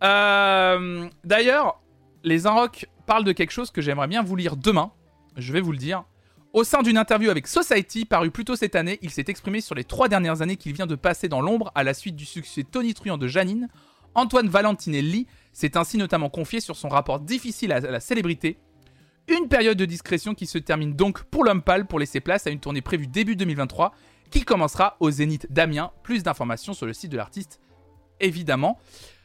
Euh, 0.04 1.08
d'ailleurs, 1.24 1.82
les 2.26 2.48
Unrock 2.48 2.86
parlent 3.06 3.24
de 3.24 3.32
quelque 3.32 3.52
chose 3.52 3.72
que 3.72 3.82
j'aimerais 3.82 4.08
bien 4.08 4.22
vous 4.24 4.36
lire 4.36 4.58
demain. 4.58 4.92
Je 5.38 5.54
vais 5.54 5.62
vous 5.62 5.72
le 5.72 5.78
dire. 5.78 6.04
Au 6.52 6.66
sein 6.66 6.82
d'une 6.82 6.98
interview 6.98 7.30
avec 7.30 7.48
Society, 7.48 8.04
parue 8.04 8.30
plus 8.30 8.44
tôt 8.44 8.58
cette 8.58 8.76
année, 8.76 9.00
il 9.02 9.10
s'est 9.12 9.24
exprimé 9.30 9.62
sur 9.62 9.74
les 9.74 9.86
trois 9.86 10.10
dernières 10.10 10.42
années 10.42 10.58
qu'il 10.58 10.74
vient 10.74 10.86
de 10.86 10.96
passer 10.96 11.30
dans 11.30 11.40
l'ombre 11.40 11.72
à 11.76 11.86
la 11.86 11.94
suite 11.94 12.18
du 12.18 12.26
succès 12.26 12.64
tonitruant 12.64 13.18
de 13.18 13.28
Janine. 13.28 13.70
Antoine 14.16 14.50
Valentinelli 14.50 15.28
s'est 15.54 15.78
ainsi 15.78 15.98
notamment 15.98 16.30
confié 16.30 16.60
sur 16.60 16.76
son 16.76 16.90
rapport 16.90 17.20
difficile 17.20 17.72
à 17.72 17.80
la 17.80 18.00
célébrité. 18.00 18.58
Une 19.28 19.48
période 19.48 19.78
de 19.78 19.86
discrétion 19.86 20.34
qui 20.34 20.46
se 20.46 20.58
termine 20.58 20.94
donc 20.94 21.24
pour 21.24 21.44
l'homme 21.44 21.62
pour 21.88 22.00
laisser 22.00 22.20
place 22.20 22.48
à 22.48 22.50
une 22.50 22.60
tournée 22.60 22.82
prévue 22.82 23.08
début 23.08 23.36
2023 23.36 23.94
qui 24.30 24.44
commencera 24.44 24.98
au 25.00 25.12
Zénith 25.12 25.48
d'Amiens. 25.52 25.92
Plus 26.04 26.24
d'informations 26.24 26.74
sur 26.74 26.86
le 26.86 26.94
site 26.94 27.12
de 27.12 27.18
l'artiste, 27.18 27.60
évidemment. 28.20 28.80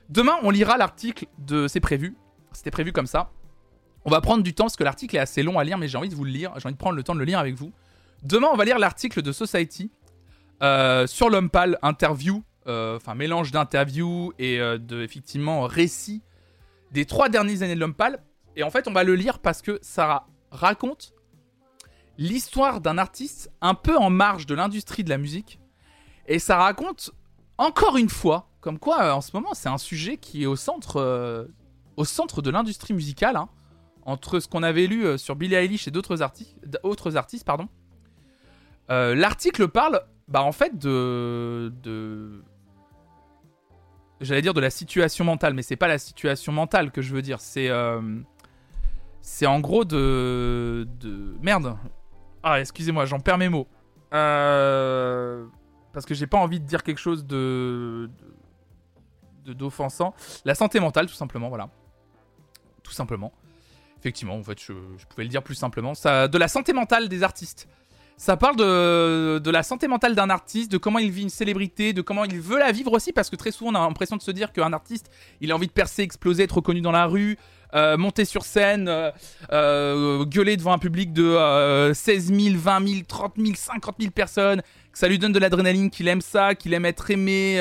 Demain, 0.08 0.36
on 0.42 0.50
lira 0.50 0.76
l'article 0.76 1.26
de 1.38 1.68
C'est 1.68 1.80
prévu. 1.80 2.16
C'était 2.52 2.70
prévu 2.70 2.92
comme 2.92 3.06
ça. 3.06 3.30
On 4.04 4.10
va 4.10 4.20
prendre 4.20 4.42
du 4.42 4.54
temps 4.54 4.64
parce 4.64 4.76
que 4.76 4.84
l'article 4.84 5.16
est 5.16 5.20
assez 5.20 5.42
long 5.42 5.58
à 5.58 5.64
lire, 5.64 5.78
mais 5.78 5.88
j'ai 5.88 5.98
envie 5.98 6.08
de 6.08 6.14
vous 6.14 6.24
le 6.24 6.30
lire. 6.30 6.52
J'ai 6.58 6.66
envie 6.66 6.74
de 6.74 6.78
prendre 6.78 6.96
le 6.96 7.02
temps 7.02 7.14
de 7.14 7.18
le 7.18 7.24
lire 7.24 7.38
avec 7.38 7.54
vous. 7.54 7.72
Demain, 8.22 8.48
on 8.52 8.56
va 8.56 8.64
lire 8.64 8.78
l'article 8.78 9.22
de 9.22 9.32
Society 9.32 9.90
euh, 10.62 11.06
sur 11.06 11.28
l'homme 11.28 11.50
interview, 11.82 12.42
enfin 12.96 13.14
mélange 13.14 13.50
d'interviews 13.50 14.32
et 14.38 14.60
euh, 14.60 14.78
de 14.78 15.02
effectivement 15.02 15.62
récits 15.62 16.22
des 16.92 17.04
trois 17.04 17.28
dernières 17.28 17.62
années 17.62 17.74
de 17.74 17.80
l'homme 17.80 17.94
pâle. 17.94 18.22
Et 18.56 18.62
en 18.62 18.70
fait, 18.70 18.88
on 18.88 18.92
va 18.92 19.04
le 19.04 19.14
lire 19.14 19.38
parce 19.38 19.62
que 19.62 19.78
ça 19.82 20.26
raconte 20.50 21.12
l'histoire 22.18 22.80
d'un 22.80 22.98
artiste 22.98 23.50
un 23.60 23.74
peu 23.74 23.96
en 23.96 24.10
marge 24.10 24.46
de 24.46 24.54
l'industrie 24.54 25.04
de 25.04 25.10
la 25.10 25.18
musique. 25.18 25.60
Et 26.26 26.38
ça 26.38 26.56
raconte 26.56 27.10
encore 27.58 27.96
une 27.96 28.08
fois, 28.08 28.48
comme 28.60 28.78
quoi 28.78 29.14
en 29.14 29.20
ce 29.20 29.30
moment 29.34 29.54
c'est 29.54 29.68
un 29.68 29.78
sujet 29.78 30.16
qui 30.16 30.42
est 30.42 30.46
au 30.46 30.56
centre, 30.56 31.48
au 31.96 32.04
centre 32.04 32.40
de 32.42 32.50
l'industrie 32.50 32.94
musicale. 32.94 33.36
Hein 33.36 33.48
entre 34.06 34.38
ce 34.38 34.48
qu'on 34.48 34.62
avait 34.62 34.86
lu 34.86 35.04
euh, 35.04 35.18
sur 35.18 35.36
Billie 35.36 35.56
Eilish 35.56 35.88
et 35.88 35.90
d'autres 35.90 36.22
artistes, 36.22 37.44
pardon. 37.44 37.68
Euh, 38.88 39.14
l'article 39.16 39.68
parle, 39.68 40.00
bah 40.28 40.42
en 40.42 40.52
fait 40.52 40.78
de, 40.78 41.72
de... 41.82 42.42
j'allais 44.20 44.42
dire 44.42 44.54
de 44.54 44.60
la 44.60 44.70
situation 44.70 45.24
mentale, 45.24 45.54
mais 45.54 45.62
c'est 45.62 45.76
pas 45.76 45.88
la 45.88 45.98
situation 45.98 46.52
mentale 46.52 46.90
que 46.90 47.02
je 47.02 47.14
veux 47.14 47.22
dire. 47.22 47.40
C'est, 47.40 47.68
euh, 47.68 48.00
c'est 49.20 49.46
en 49.46 49.60
gros 49.60 49.84
de, 49.84 50.88
de 51.00 51.36
merde. 51.40 51.76
Ah, 52.42 52.60
excusez-moi, 52.60 53.06
j'en 53.06 53.20
perds 53.20 53.38
mes 53.38 53.48
mots. 53.48 53.66
Parce 54.10 56.06
que 56.06 56.14
j'ai 56.14 56.26
pas 56.26 56.38
envie 56.38 56.60
de 56.60 56.66
dire 56.66 56.82
quelque 56.82 56.98
chose 56.98 57.26
de, 57.26 58.10
de 59.46 59.52
d'offensant. 59.52 60.14
La 60.44 60.54
santé 60.54 60.80
mentale, 60.80 61.06
tout 61.06 61.14
simplement, 61.14 61.48
voilà. 61.48 61.70
Tout 62.82 62.92
simplement. 62.92 63.32
Effectivement, 63.98 64.34
en 64.34 64.42
fait, 64.42 64.60
je, 64.60 64.72
pouvais 65.08 65.24
le 65.24 65.30
dire 65.30 65.42
plus 65.42 65.54
simplement. 65.54 65.92
De 65.92 66.38
la 66.38 66.48
santé 66.48 66.72
mentale 66.72 67.08
des 67.08 67.22
artistes. 67.22 67.68
Ça 68.18 68.38
parle 68.38 68.56
de, 68.56 69.50
la 69.50 69.62
santé 69.62 69.88
mentale 69.88 70.14
d'un 70.14 70.30
artiste, 70.30 70.72
de 70.72 70.78
comment 70.78 70.98
il 70.98 71.10
vit 71.10 71.22
une 71.22 71.28
célébrité, 71.28 71.92
de 71.92 72.00
comment 72.00 72.24
il 72.24 72.40
veut 72.40 72.58
la 72.58 72.72
vivre 72.72 72.92
aussi, 72.92 73.12
parce 73.12 73.28
que 73.28 73.36
très 73.36 73.50
souvent 73.50 73.72
on 73.72 73.74
a 73.74 73.80
l'impression 73.80 74.16
de 74.16 74.22
se 74.22 74.30
dire 74.30 74.52
qu'un 74.52 74.72
artiste, 74.72 75.10
il 75.42 75.52
a 75.52 75.54
envie 75.54 75.66
de 75.66 75.72
percer, 75.72 76.02
exploser, 76.02 76.44
être 76.44 76.56
reconnu 76.56 76.80
dans 76.80 76.92
la 76.92 77.04
rue, 77.04 77.36
euh, 77.74 77.98
monter 77.98 78.24
sur 78.24 78.42
scène, 78.44 78.88
euh, 78.88 79.10
euh, 79.52 80.24
gueuler 80.24 80.56
devant 80.56 80.72
un 80.72 80.78
public 80.78 81.12
de 81.12 81.92
16 81.92 82.32
000, 82.32 82.56
20 82.58 82.88
000, 82.88 83.00
30 83.06 83.34
000, 83.36 83.54
50 83.54 83.96
000 84.00 84.10
personnes, 84.12 84.62
que 84.92 84.98
ça 84.98 85.08
lui 85.08 85.18
donne 85.18 85.32
de 85.32 85.38
l'adrénaline, 85.38 85.90
qu'il 85.90 86.08
aime 86.08 86.22
ça, 86.22 86.54
qu'il 86.54 86.72
aime 86.72 86.86
être 86.86 87.10
aimé, 87.10 87.60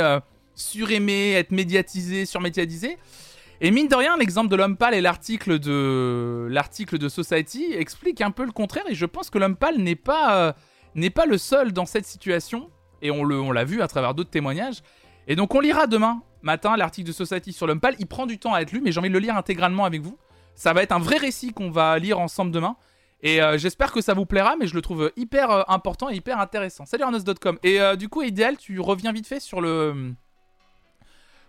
suraimé, 0.56 1.34
être 1.34 1.52
médiatisé, 1.52 2.26
surmédiatisé. 2.26 2.98
Et 3.61 3.72
mine 3.72 3.88
de 3.88 3.95
rien, 3.95 4.18
l'exemple 4.18 4.49
de 4.49 4.56
l'homme 4.56 4.76
pâle 4.76 4.94
et 4.94 5.02
l'article 5.02 5.60
de 5.60 6.48
l'article 6.49 6.98
de 6.98 7.07
Society 7.07 7.68
explique 7.72 8.22
un 8.22 8.32
peu 8.32 8.45
le 8.45 8.52
contraire. 8.52 8.84
Et 8.90 8.95
je 8.95 9.06
pense 9.06 9.30
que 9.30 9.38
l'homme 9.38 9.56
pâle 9.56 9.77
n'est 9.77 9.95
pas 9.95 10.38
euh, 10.38 10.53
n'est 10.94 11.10
pas 11.10 11.26
le 11.26 11.38
seul 11.38 11.72
dans 11.72 11.86
cette 11.86 12.06
situation. 12.06 12.69
Et 13.02 13.11
on 13.11 13.23
le 13.23 13.40
on 13.40 13.52
l'a 13.52 13.64
vu 13.64 13.82
à 13.82 13.88
travers 13.88 14.14
d'autres 14.14 14.30
témoignages. 14.30 14.82
Et 15.27 15.36
donc 15.36 15.56
on 15.56 15.61
lira 15.61 15.88
demain 15.88 16.22
matin 16.41 16.76
l'article 16.76 17.07
de 17.07 17.14
Society 17.14 17.53
sur 17.53 17.65
l'homme 17.65 17.80
pâle. 17.80 17.95
Il 17.99 18.07
prend 18.07 18.26
du 18.26 18.40
temps 18.40 18.53
à 18.53 18.60
être 18.60 18.73
lu, 18.73 18.82
mais 18.82 18.91
j'ai 18.91 18.99
envie 18.99 19.10
de 19.10 19.14
le 19.14 19.19
lire 19.19 19.38
intégralement 19.38 19.86
avec 19.86 20.02
vous. 20.02 20.18
Ça 20.53 20.73
va 20.73 20.84
être 20.84 20.91
un 20.91 20.99
vrai 20.99 21.18
récit 21.18 21.53
qu'on 21.53 21.72
va 21.72 21.98
lire 21.98 22.19
ensemble 22.19 22.52
demain. 22.52 22.76
Et 23.22 23.41
euh, 23.41 23.57
j'espère 23.57 23.94
que 23.94 24.02
ça 24.02 24.14
vous 24.14 24.26
plaira, 24.26 24.56
mais 24.57 24.68
je 24.68 24.76
le 24.76 24.82
trouve 24.82 25.11
hyper 25.15 25.49
euh, 25.49 25.64
important 25.69 26.10
et 26.10 26.15
hyper 26.15 26.40
intéressant. 26.40 26.86
Salut 26.86 27.03
Arnos.com. 27.03 27.57
Et 27.64 27.80
du 27.98 28.10
coup, 28.10 28.22
idéal, 28.22 28.57
tu 28.57 28.80
reviens 28.82 29.14
vite 29.14 29.27
fait 29.27 29.40
sur 29.40 29.61
le 29.61 30.14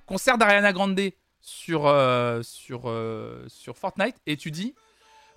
concert 0.07 0.39
d'Ariana 0.39 0.73
Grande 0.73 0.95
sur, 1.47 1.87
euh, 1.87 2.43
euh, 2.73 3.45
sur 3.49 3.79
Fortnite 3.79 4.17
et 4.27 4.37
tu 4.37 4.51
dis 4.51 4.75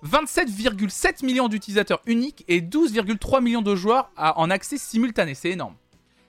27,7 0.04 1.24
millions 1.24 1.46
d'utilisateurs 1.48 2.02
uniques 2.04 2.44
et 2.48 2.60
12,3 2.60 3.40
millions 3.40 3.62
de 3.62 3.76
joueurs 3.76 4.10
en 4.16 4.50
accès 4.50 4.76
simultané. 4.76 5.34
C'est 5.34 5.50
énorme. 5.50 5.76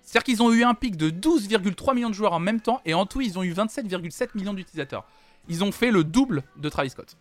C'est-à-dire 0.04 0.24
qu'ils 0.24 0.44
ont 0.44 0.54
eu 0.54 0.64
un 0.64 0.76
pic 0.76 0.98
de 0.98 1.10
12,3 1.10 1.96
millions 1.96 2.10
de 2.10 2.14
joueurs 2.14 2.34
en 2.34 2.40
même 2.40 2.62
temps 2.62 2.82
et 2.86 2.94
en 2.94 3.06
tout 3.08 3.22
ils 3.22 3.40
ont 3.40 3.44
eu 3.44 3.54
27,7 3.54 4.30
millions 4.36 4.54
d'utilisateurs. 4.54 5.08
Ils 5.50 5.64
ont 5.64 5.72
fait 5.72 5.90
le 5.90 6.04
double 6.04 6.44
de 6.58 6.70
Travis 6.70 6.92
Scott. 6.92 7.18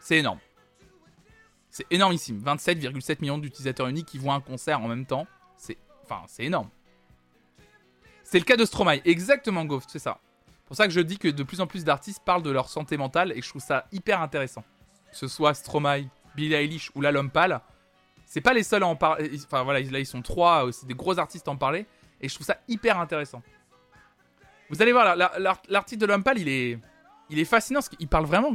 C'est 0.00 0.18
énorme. 0.18 0.38
C'est 1.70 1.86
énormissime. 1.90 2.42
27,7 2.44 3.22
millions 3.22 3.38
d'utilisateurs 3.38 3.86
uniques 3.86 4.06
qui 4.06 4.18
voient 4.18 4.34
un 4.34 4.40
concert 4.40 4.82
en 4.82 4.88
même 4.88 5.06
temps. 5.06 5.26
C'est 5.56 5.78
enfin, 6.04 6.22
c'est 6.26 6.44
énorme. 6.44 6.68
C'est 8.22 8.38
le 8.38 8.44
cas 8.44 8.56
de 8.56 8.66
Stromae. 8.66 9.00
Exactement, 9.06 9.64
Goff, 9.64 9.84
c'est 9.88 9.98
ça 9.98 10.20
pour 10.72 10.78
ça 10.78 10.86
que 10.86 10.94
je 10.94 11.00
dis 11.00 11.18
que 11.18 11.28
de 11.28 11.42
plus 11.42 11.60
en 11.60 11.66
plus 11.66 11.84
d'artistes 11.84 12.22
parlent 12.24 12.42
de 12.42 12.50
leur 12.50 12.70
santé 12.70 12.96
mentale 12.96 13.30
et 13.32 13.42
je 13.42 13.48
trouve 13.50 13.60
ça 13.60 13.84
hyper 13.92 14.22
intéressant. 14.22 14.64
Que 15.10 15.18
ce 15.18 15.28
soit 15.28 15.52
Stromae, 15.52 16.04
Billie 16.34 16.54
Eilish 16.54 16.90
ou 16.94 17.02
La 17.02 17.12
Pâle, 17.24 17.60
c'est 18.24 18.40
pas 18.40 18.54
les 18.54 18.62
seuls 18.62 18.82
à 18.82 18.86
en 18.86 18.96
parler. 18.96 19.32
Enfin 19.44 19.64
voilà, 19.64 19.80
là 19.80 19.98
ils 19.98 20.06
sont 20.06 20.22
trois, 20.22 20.66
euh, 20.66 20.72
c'est 20.72 20.86
des 20.86 20.94
gros 20.94 21.18
artistes 21.18 21.46
à 21.46 21.50
en 21.50 21.58
parler 21.58 21.84
et 22.22 22.28
je 22.30 22.34
trouve 22.34 22.46
ça 22.46 22.56
hyper 22.68 22.98
intéressant. 22.98 23.42
Vous 24.70 24.80
allez 24.80 24.92
voir, 24.92 25.14
l'article 25.68 26.00
de 26.00 26.06
L'Homme 26.06 26.24
Pâle, 26.24 26.38
il 26.38 26.48
est, 26.48 26.78
il 27.28 27.38
est 27.38 27.44
fascinant 27.44 27.80
parce 27.80 27.90
qu'il 27.90 28.08
parle 28.08 28.24
vraiment. 28.24 28.52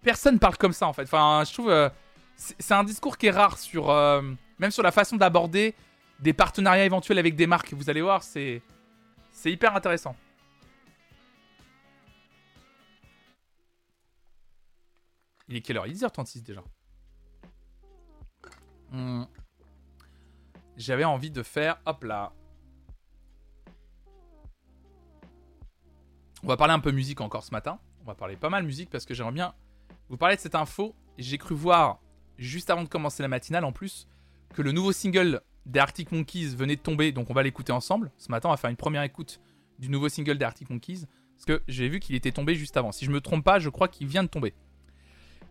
Personne 0.00 0.38
parle 0.38 0.56
comme 0.56 0.72
ça 0.72 0.86
en 0.86 0.94
fait. 0.94 1.02
Enfin, 1.02 1.42
je 1.46 1.52
trouve. 1.52 1.68
Euh, 1.68 1.90
c'est 2.34 2.72
un 2.72 2.82
discours 2.82 3.18
qui 3.18 3.26
est 3.26 3.30
rare 3.30 3.58
sur. 3.58 3.90
Euh, 3.90 4.22
même 4.58 4.70
sur 4.70 4.82
la 4.82 4.90
façon 4.90 5.16
d'aborder 5.16 5.74
des 6.20 6.32
partenariats 6.32 6.86
éventuels 6.86 7.18
avec 7.18 7.36
des 7.36 7.46
marques. 7.46 7.74
Vous 7.74 7.90
allez 7.90 8.00
voir, 8.00 8.22
c'est. 8.22 8.62
C'est 9.32 9.52
hyper 9.52 9.76
intéressant. 9.76 10.16
Il 15.48 15.56
est 15.56 15.60
quelle 15.60 15.76
heure? 15.76 15.86
Il 15.86 15.92
est 15.92 16.02
10h36 16.02 16.42
déjà. 16.42 16.62
Hmm. 18.90 19.24
J'avais 20.76 21.04
envie 21.04 21.30
de 21.30 21.42
faire. 21.42 21.80
Hop 21.86 22.04
là. 22.04 22.32
On 26.42 26.46
va 26.46 26.56
parler 26.56 26.74
un 26.74 26.80
peu 26.80 26.90
musique 26.90 27.20
encore 27.20 27.44
ce 27.44 27.52
matin. 27.52 27.78
On 28.02 28.04
va 28.04 28.14
parler 28.14 28.36
pas 28.36 28.50
mal 28.50 28.64
musique 28.64 28.90
parce 28.90 29.06
que 29.06 29.14
j'aimerais 29.14 29.32
bien 29.32 29.54
vous 30.08 30.16
parler 30.16 30.36
de 30.36 30.40
cette 30.40 30.54
info. 30.54 30.94
J'ai 31.16 31.38
cru 31.38 31.54
voir, 31.54 32.00
juste 32.38 32.70
avant 32.70 32.82
de 32.82 32.88
commencer 32.88 33.22
la 33.22 33.28
matinale 33.28 33.64
en 33.64 33.72
plus, 33.72 34.08
que 34.52 34.62
le 34.62 34.72
nouveau 34.72 34.92
single 34.92 35.40
des 35.64 35.80
Arctic 35.80 36.12
Monkeys 36.12 36.54
venait 36.54 36.76
de 36.76 36.80
tomber. 36.80 37.12
Donc 37.12 37.30
on 37.30 37.34
va 37.34 37.42
l'écouter 37.42 37.72
ensemble. 37.72 38.12
Ce 38.18 38.30
matin, 38.30 38.48
on 38.48 38.52
va 38.52 38.56
faire 38.56 38.70
une 38.70 38.76
première 38.76 39.02
écoute 39.02 39.40
du 39.78 39.88
nouveau 39.88 40.08
single 40.08 40.36
des 40.36 40.44
Arctic 40.44 40.68
Monkeys. 40.68 41.06
Parce 41.34 41.46
que 41.46 41.62
j'ai 41.66 41.88
vu 41.88 41.98
qu'il 41.98 42.14
était 42.14 42.32
tombé 42.32 42.54
juste 42.54 42.76
avant. 42.76 42.92
Si 42.92 43.04
je 43.04 43.10
me 43.10 43.20
trompe 43.20 43.44
pas, 43.44 43.58
je 43.58 43.68
crois 43.68 43.88
qu'il 43.88 44.06
vient 44.06 44.22
de 44.22 44.28
tomber. 44.28 44.54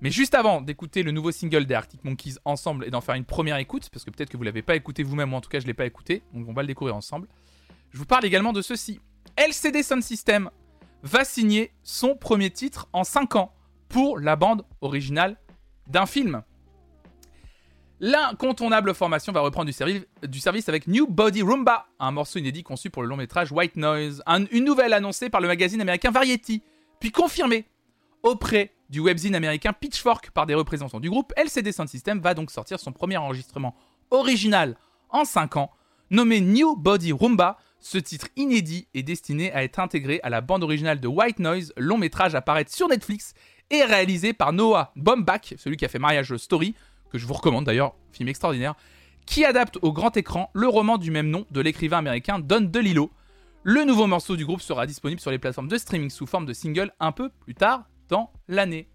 Mais 0.02 0.12
juste 0.12 0.36
avant 0.36 0.62
d'écouter 0.62 1.04
le 1.04 1.12
nouveau 1.12 1.32
single 1.32 1.66
des 1.66 1.76
Arctic 1.76 2.04
Monkeys 2.04 2.36
ensemble 2.46 2.86
et 2.86 2.92
d'en 2.92 3.02
faire 3.02 3.16
une 3.16 3.26
première 3.26 3.58
écoute, 3.58 3.90
parce 3.92 4.04
que 4.04 4.12
peut-être 4.12 4.30
que 4.30 4.38
vous 4.38 4.44
l'avez 4.44 4.62
pas 4.62 4.76
écouté 4.76 5.04
vous-même, 5.04 5.34
ou 5.34 5.38
en 5.38 5.42
tout 5.42 5.50
cas 5.50 5.60
je 5.60 5.66
l'ai 5.66 5.74
pas 5.74 5.86
écouté, 5.86 6.24
donc 6.34 6.48
on 6.48 6.54
va 6.54 6.62
le 6.62 6.68
découvrir 6.68 6.96
ensemble. 6.96 7.28
Je 7.92 7.98
vous 7.98 8.06
parle 8.06 8.26
également 8.26 8.54
de 8.54 8.62
ceci. 8.62 9.00
LCD 9.38 9.84
Sound 9.84 10.04
System 10.04 10.50
va 11.04 11.24
signer 11.26 11.72
son 11.84 12.16
premier 12.16 12.50
titre 12.50 12.88
en 12.94 13.04
5 13.04 13.36
ans 13.36 13.54
pour 13.88 14.20
la 14.20 14.36
bande 14.36 14.66
originale 14.82 15.38
d'un 15.88 16.06
film. 16.06 16.44
L'incontournable 18.00 18.94
formation 18.94 19.32
va 19.32 19.42
reprendre 19.42 19.72
du, 19.72 20.28
du, 20.28 20.40
service 20.40 20.68
avec 20.68 20.88
New 20.88 21.08
Body 21.08 21.42
Roomba, 21.42 21.86
un 22.00 22.12
morceau 22.12 22.40
inédit 22.40 22.64
conçu 22.64 22.90
pour 22.90 23.04
le 23.04 23.08
long 23.08 23.16
métrage 23.16 23.52
White 23.52 23.78
Noise, 23.78 24.24
une 24.52 24.66
nouvelle 24.66 24.94
annoncée 24.94 25.30
par 25.30 25.40
le 25.40 25.48
magazine 25.48 25.80
américain 25.80 26.12
Variety, 26.12 26.64
puis 27.00 27.12
confirmée 27.12 27.66
auprès 28.24 28.74
du 28.90 29.00
webzine 29.00 29.36
américain 29.36 29.74
Pitchfork 29.74 30.32
par 30.32 30.46
des 30.46 30.56
représentants 30.56 31.00
du 31.00 31.10
groupe. 31.10 31.34
LCD 31.38 31.72
Sound 31.72 31.90
System 31.90 32.20
va 32.20 32.34
donc 32.34 32.52
sortir 32.52 32.80
son 32.80 32.92
premier 32.92 33.18
enregistrement 33.18 33.76
original 34.12 34.76
en 35.10 35.26
5 35.26 35.58
ans, 35.58 35.72
nommé 36.10 36.42
New 36.42 36.76
Body 36.76 37.12
Roomba, 37.12 37.58
ce 37.80 37.98
titre 37.98 38.28
inédit 38.38 38.88
est 38.94 39.04
destiné 39.04 39.52
à 39.52 39.64
être 39.64 39.78
intégré 39.78 40.22
à 40.24 40.30
la 40.30 40.40
bande 40.40 40.64
originale 40.64 41.02
de 41.02 41.08
White 41.08 41.40
Noise, 41.40 41.74
long 41.76 41.98
métrage 41.98 42.34
apparaître 42.34 42.74
sur 42.74 42.88
Netflix 42.88 43.34
et 43.70 43.84
réalisé 43.84 44.32
par 44.32 44.54
Noah 44.54 44.94
Baumbach, 44.96 45.54
celui 45.58 45.76
qui 45.76 45.84
a 45.84 45.90
fait 45.90 46.00
Mariage 46.00 46.36
Story, 46.38 46.76
que 47.12 47.18
je 47.18 47.28
vous 47.28 47.34
recommande 47.34 47.66
d'ailleurs, 47.66 47.96
film 48.14 48.30
extraordinaire, 48.30 48.76
qui 49.26 49.44
adapte 49.44 49.78
au 49.82 49.92
grand 49.92 50.16
écran 50.16 50.50
le 50.54 50.68
roman 50.68 50.98
du 50.98 51.12
même 51.12 51.30
nom 51.30 51.46
de 51.52 51.62
l'écrivain 51.62 51.98
américain 51.98 52.40
Don 52.40 52.62
DeLillo. 52.62 53.12
Le 53.64 53.84
nouveau 53.84 54.08
morceau 54.08 54.36
du 54.36 54.46
groupe 54.46 54.62
sera 54.62 54.86
disponible 54.88 55.20
sur 55.20 55.32
les 55.32 55.40
plateformes 55.40 55.68
de 55.68 55.78
streaming 55.78 56.10
sous 56.10 56.26
forme 56.26 56.46
de 56.46 56.54
single 56.54 56.92
un 57.00 57.12
peu 57.12 57.30
plus 57.30 57.56
tard 57.56 57.86
l'année. 58.48 58.90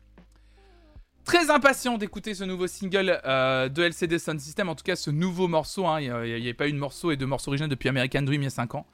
Très 1.25 1.51
impatient 1.51 1.99
d'écouter 1.99 2.33
ce 2.33 2.45
nouveau 2.45 2.67
single 2.67 3.21
euh, 3.25 3.69
de 3.69 3.83
LCD 3.83 4.19
Sound 4.19 4.41
System, 4.41 4.71
en 4.71 4.75
tout 4.75 4.85
cas 4.85 4.97
ce 4.97 5.11
nouveau 5.11 5.47
morceau. 5.47 5.87
Hein. 5.87 6.01
Il 6.01 6.41
n'y 6.43 6.49
a, 6.49 6.55
pas 6.55 6.69
eu 6.69 6.73
de 6.73 6.79
morceau 6.79 7.11
et 7.11 7.17
de 7.17 7.27
morceau 7.27 7.51
original 7.51 7.69
depuis 7.69 7.89
American 7.91 8.23
Dream 8.23 8.43
il 8.43 8.45
y 8.45 8.49
a 8.49 8.51
5 8.51 8.75
ans. 8.77 8.87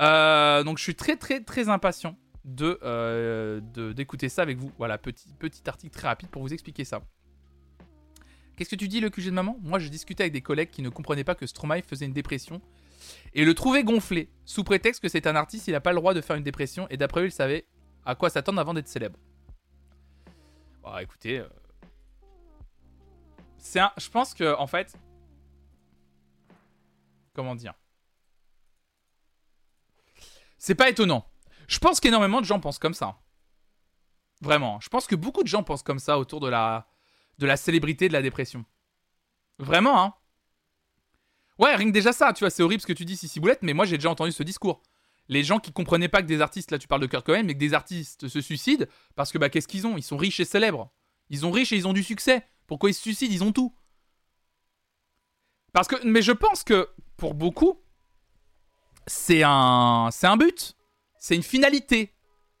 Euh, 0.00 0.62
donc 0.62 0.78
je 0.78 0.82
suis 0.82 0.94
très 0.94 1.16
très 1.16 1.40
très 1.40 1.68
impatient 1.68 2.16
euh, 2.60 3.60
de 3.74 3.92
d'écouter 3.92 4.30
ça 4.30 4.42
avec 4.42 4.56
vous. 4.56 4.72
Voilà, 4.78 4.96
petit, 4.96 5.28
petit 5.38 5.68
article 5.68 5.94
très 5.94 6.08
rapide 6.08 6.30
pour 6.30 6.40
vous 6.40 6.52
expliquer 6.52 6.84
ça. 6.84 7.02
Qu'est-ce 8.56 8.70
que 8.70 8.76
tu 8.76 8.88
dis 8.88 9.00
le 9.00 9.10
QG 9.10 9.26
de 9.26 9.30
maman? 9.32 9.58
Moi 9.62 9.78
je 9.78 9.88
discutais 9.88 10.22
avec 10.22 10.32
des 10.32 10.40
collègues 10.40 10.70
qui 10.70 10.80
ne 10.80 10.88
comprenaient 10.88 11.24
pas 11.24 11.34
que 11.34 11.46
Stromae 11.46 11.82
faisait 11.82 12.06
une 12.06 12.14
dépression 12.14 12.62
et 13.34 13.44
le 13.44 13.52
trouvaient 13.52 13.84
gonflé, 13.84 14.30
sous 14.46 14.64
prétexte 14.64 15.02
que 15.02 15.08
c'est 15.08 15.26
un 15.26 15.36
artiste, 15.36 15.68
il 15.68 15.72
n'a 15.72 15.80
pas 15.80 15.92
le 15.92 15.98
droit 15.98 16.14
de 16.14 16.22
faire 16.22 16.36
une 16.36 16.42
dépression 16.42 16.86
et 16.88 16.96
d'après 16.96 17.20
eux 17.20 17.26
il 17.26 17.32
savait 17.32 17.66
à 18.06 18.14
quoi 18.14 18.30
s'attendre 18.30 18.60
avant 18.60 18.72
d'être 18.72 18.88
célèbre. 18.88 19.18
Bon, 20.86 20.96
écoutez, 20.98 21.44
c'est 23.58 23.80
un... 23.80 23.90
Je 23.96 24.08
pense 24.08 24.34
que, 24.34 24.56
en 24.56 24.68
fait... 24.68 24.96
Comment 27.34 27.56
dire? 27.56 27.74
C'est 30.58 30.76
pas 30.76 30.88
étonnant. 30.88 31.28
Je 31.66 31.80
pense 31.80 31.98
qu'énormément 31.98 32.40
de 32.40 32.46
gens 32.46 32.60
pensent 32.60 32.78
comme 32.78 32.94
ça. 32.94 33.18
Vraiment. 34.40 34.78
Je 34.80 34.88
pense 34.88 35.08
que 35.08 35.16
beaucoup 35.16 35.42
de 35.42 35.48
gens 35.48 35.64
pensent 35.64 35.82
comme 35.82 35.98
ça 35.98 36.20
autour 36.20 36.38
de 36.38 36.48
la, 36.48 36.86
de 37.38 37.46
la 37.46 37.56
célébrité 37.56 38.06
de 38.06 38.12
la 38.12 38.22
dépression. 38.22 38.64
Vraiment, 39.58 40.00
hein 40.00 40.14
Ouais, 41.58 41.74
rien 41.74 41.88
que 41.88 41.92
déjà 41.92 42.12
ça, 42.12 42.32
tu 42.32 42.44
vois, 42.44 42.50
c'est 42.50 42.62
horrible 42.62 42.82
ce 42.82 42.86
que 42.86 42.92
tu 42.92 43.04
dis, 43.04 43.16
Sissi 43.16 43.40
Boulette, 43.40 43.62
mais 43.62 43.72
moi 43.72 43.86
j'ai 43.86 43.96
déjà 43.96 44.10
entendu 44.10 44.30
ce 44.30 44.44
discours. 44.44 44.82
Les 45.28 45.42
gens 45.42 45.58
qui 45.58 45.72
comprenaient 45.72 46.08
pas 46.08 46.22
que 46.22 46.26
des 46.26 46.40
artistes, 46.40 46.70
là 46.70 46.78
tu 46.78 46.88
parles 46.88 47.00
de 47.00 47.06
Kurt 47.06 47.24
Cobain, 47.26 47.42
mais 47.42 47.54
que 47.54 47.58
des 47.58 47.74
artistes 47.74 48.28
se 48.28 48.40
suicident, 48.40 48.86
parce 49.14 49.32
que 49.32 49.38
bah 49.38 49.48
qu'est-ce 49.48 49.68
qu'ils 49.68 49.86
ont? 49.86 49.96
Ils 49.96 50.02
sont 50.02 50.16
riches 50.16 50.40
et 50.40 50.44
célèbres. 50.44 50.90
Ils 51.30 51.44
ont 51.44 51.50
riches 51.50 51.72
et 51.72 51.76
ils 51.76 51.88
ont 51.88 51.92
du 51.92 52.02
succès. 52.02 52.46
Pourquoi 52.66 52.90
ils 52.90 52.94
se 52.94 53.02
suicident? 53.02 53.32
Ils 53.32 53.44
ont 53.44 53.52
tout. 53.52 53.74
Parce 55.72 55.88
que, 55.88 55.96
mais 56.06 56.22
je 56.22 56.32
pense 56.32 56.62
que 56.64 56.88
pour 57.16 57.34
beaucoup, 57.34 57.82
c'est 59.06 59.42
un, 59.42 60.08
c'est 60.10 60.26
un 60.26 60.36
but, 60.36 60.76
c'est 61.18 61.36
une 61.36 61.42
finalité. 61.42 62.14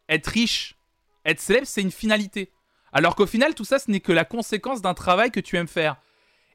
Être 0.08 0.26
riche, 0.26 0.76
être 1.24 1.40
célèbre, 1.40 1.66
c'est 1.66 1.82
une 1.82 1.90
finalité. 1.90 2.52
Alors 2.92 3.16
qu'au 3.16 3.26
final, 3.26 3.54
tout 3.54 3.64
ça, 3.64 3.78
ce 3.78 3.90
n'est 3.90 4.00
que 4.00 4.12
la 4.12 4.24
conséquence 4.24 4.82
d'un 4.82 4.94
travail 4.94 5.30
que 5.30 5.40
tu 5.40 5.56
aimes 5.56 5.68
faire. 5.68 5.96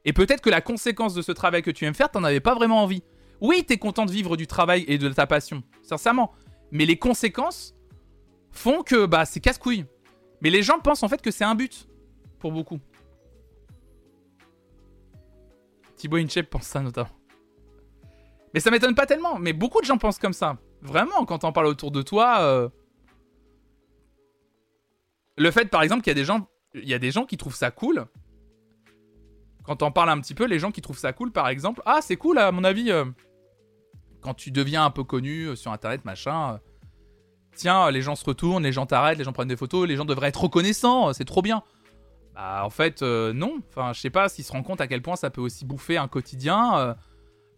Et 0.04 0.12
peut-être 0.12 0.40
que 0.40 0.50
la 0.50 0.60
conséquence 0.60 1.14
de 1.14 1.22
ce 1.22 1.32
travail 1.32 1.62
que 1.62 1.70
tu 1.70 1.84
aimes 1.84 1.94
faire, 1.94 2.10
t'en 2.10 2.24
avais 2.24 2.40
pas 2.40 2.54
vraiment 2.54 2.82
envie. 2.82 3.02
Oui, 3.42 3.64
t'es 3.66 3.76
content 3.76 4.06
de 4.06 4.12
vivre 4.12 4.36
du 4.36 4.46
travail 4.46 4.84
et 4.86 4.98
de 4.98 5.08
ta 5.08 5.26
passion, 5.26 5.64
sincèrement. 5.82 6.32
Mais 6.70 6.86
les 6.86 6.96
conséquences 6.96 7.74
font 8.52 8.84
que 8.84 9.04
bah 9.04 9.24
c'est 9.24 9.40
casse-couille. 9.40 9.84
Mais 10.42 10.48
les 10.48 10.62
gens 10.62 10.78
pensent 10.78 11.02
en 11.02 11.08
fait 11.08 11.20
que 11.20 11.32
c'est 11.32 11.42
un 11.42 11.56
but 11.56 11.88
pour 12.38 12.52
beaucoup. 12.52 12.78
Thibaut 15.96 16.18
Inchep 16.18 16.48
pense 16.48 16.62
ça 16.62 16.80
notamment. 16.80 17.10
Mais 18.54 18.60
ça 18.60 18.70
m'étonne 18.70 18.94
pas 18.94 19.06
tellement, 19.06 19.40
mais 19.40 19.52
beaucoup 19.52 19.80
de 19.80 19.86
gens 19.86 19.98
pensent 19.98 20.20
comme 20.20 20.32
ça. 20.32 20.56
Vraiment, 20.80 21.24
quand 21.24 21.42
on 21.42 21.52
parle 21.52 21.66
autour 21.66 21.90
de 21.90 22.02
toi. 22.02 22.42
Euh, 22.42 22.68
le 25.36 25.50
fait, 25.50 25.66
par 25.66 25.82
exemple, 25.82 26.02
qu'il 26.02 26.10
y 26.10 26.12
a 26.12 26.98
des 26.98 27.10
gens. 27.10 27.26
Qui 27.26 27.36
trouvent 27.36 27.56
ça 27.56 27.72
cool. 27.72 28.06
Quand 29.64 29.82
on 29.82 29.90
parle 29.90 30.10
un 30.10 30.20
petit 30.20 30.34
peu, 30.34 30.44
les 30.44 30.60
gens 30.60 30.70
qui 30.70 30.80
trouvent 30.80 30.98
ça 30.98 31.12
cool, 31.12 31.32
par 31.32 31.48
exemple. 31.48 31.82
Ah, 31.86 31.98
c'est 32.02 32.16
cool, 32.16 32.38
à 32.38 32.52
mon 32.52 32.62
avis. 32.62 32.92
Euh, 32.92 33.04
quand 34.22 34.34
tu 34.34 34.50
deviens 34.50 34.84
un 34.84 34.90
peu 34.90 35.04
connu 35.04 35.44
euh, 35.46 35.56
sur 35.56 35.72
internet, 35.72 36.04
machin. 36.04 36.60
tiens, 37.54 37.90
les 37.90 38.02
gens 38.02 38.16
se 38.16 38.24
retournent, 38.24 38.62
les 38.62 38.72
gens 38.72 38.86
t'arrêtent, 38.86 39.18
les 39.18 39.24
gens 39.24 39.32
prennent 39.32 39.48
des 39.48 39.56
photos, 39.56 39.86
les 39.86 39.96
gens 39.96 40.04
devraient 40.04 40.28
être 40.28 40.42
reconnaissants, 40.42 41.12
c'est 41.12 41.24
trop 41.24 41.42
bien. 41.42 41.62
Bah, 42.34 42.62
en 42.64 42.70
fait, 42.70 43.02
euh, 43.02 43.32
non. 43.32 43.60
Enfin, 43.68 43.92
je 43.92 44.00
sais 44.00 44.10
pas 44.10 44.28
s'il 44.28 44.44
se 44.44 44.52
rend 44.52 44.62
compte 44.62 44.80
à 44.80 44.86
quel 44.86 45.02
point 45.02 45.16
ça 45.16 45.30
peut 45.30 45.40
aussi 45.40 45.64
bouffer 45.64 45.96
un 45.96 46.08
quotidien. 46.08 46.78
Euh. 46.78 46.94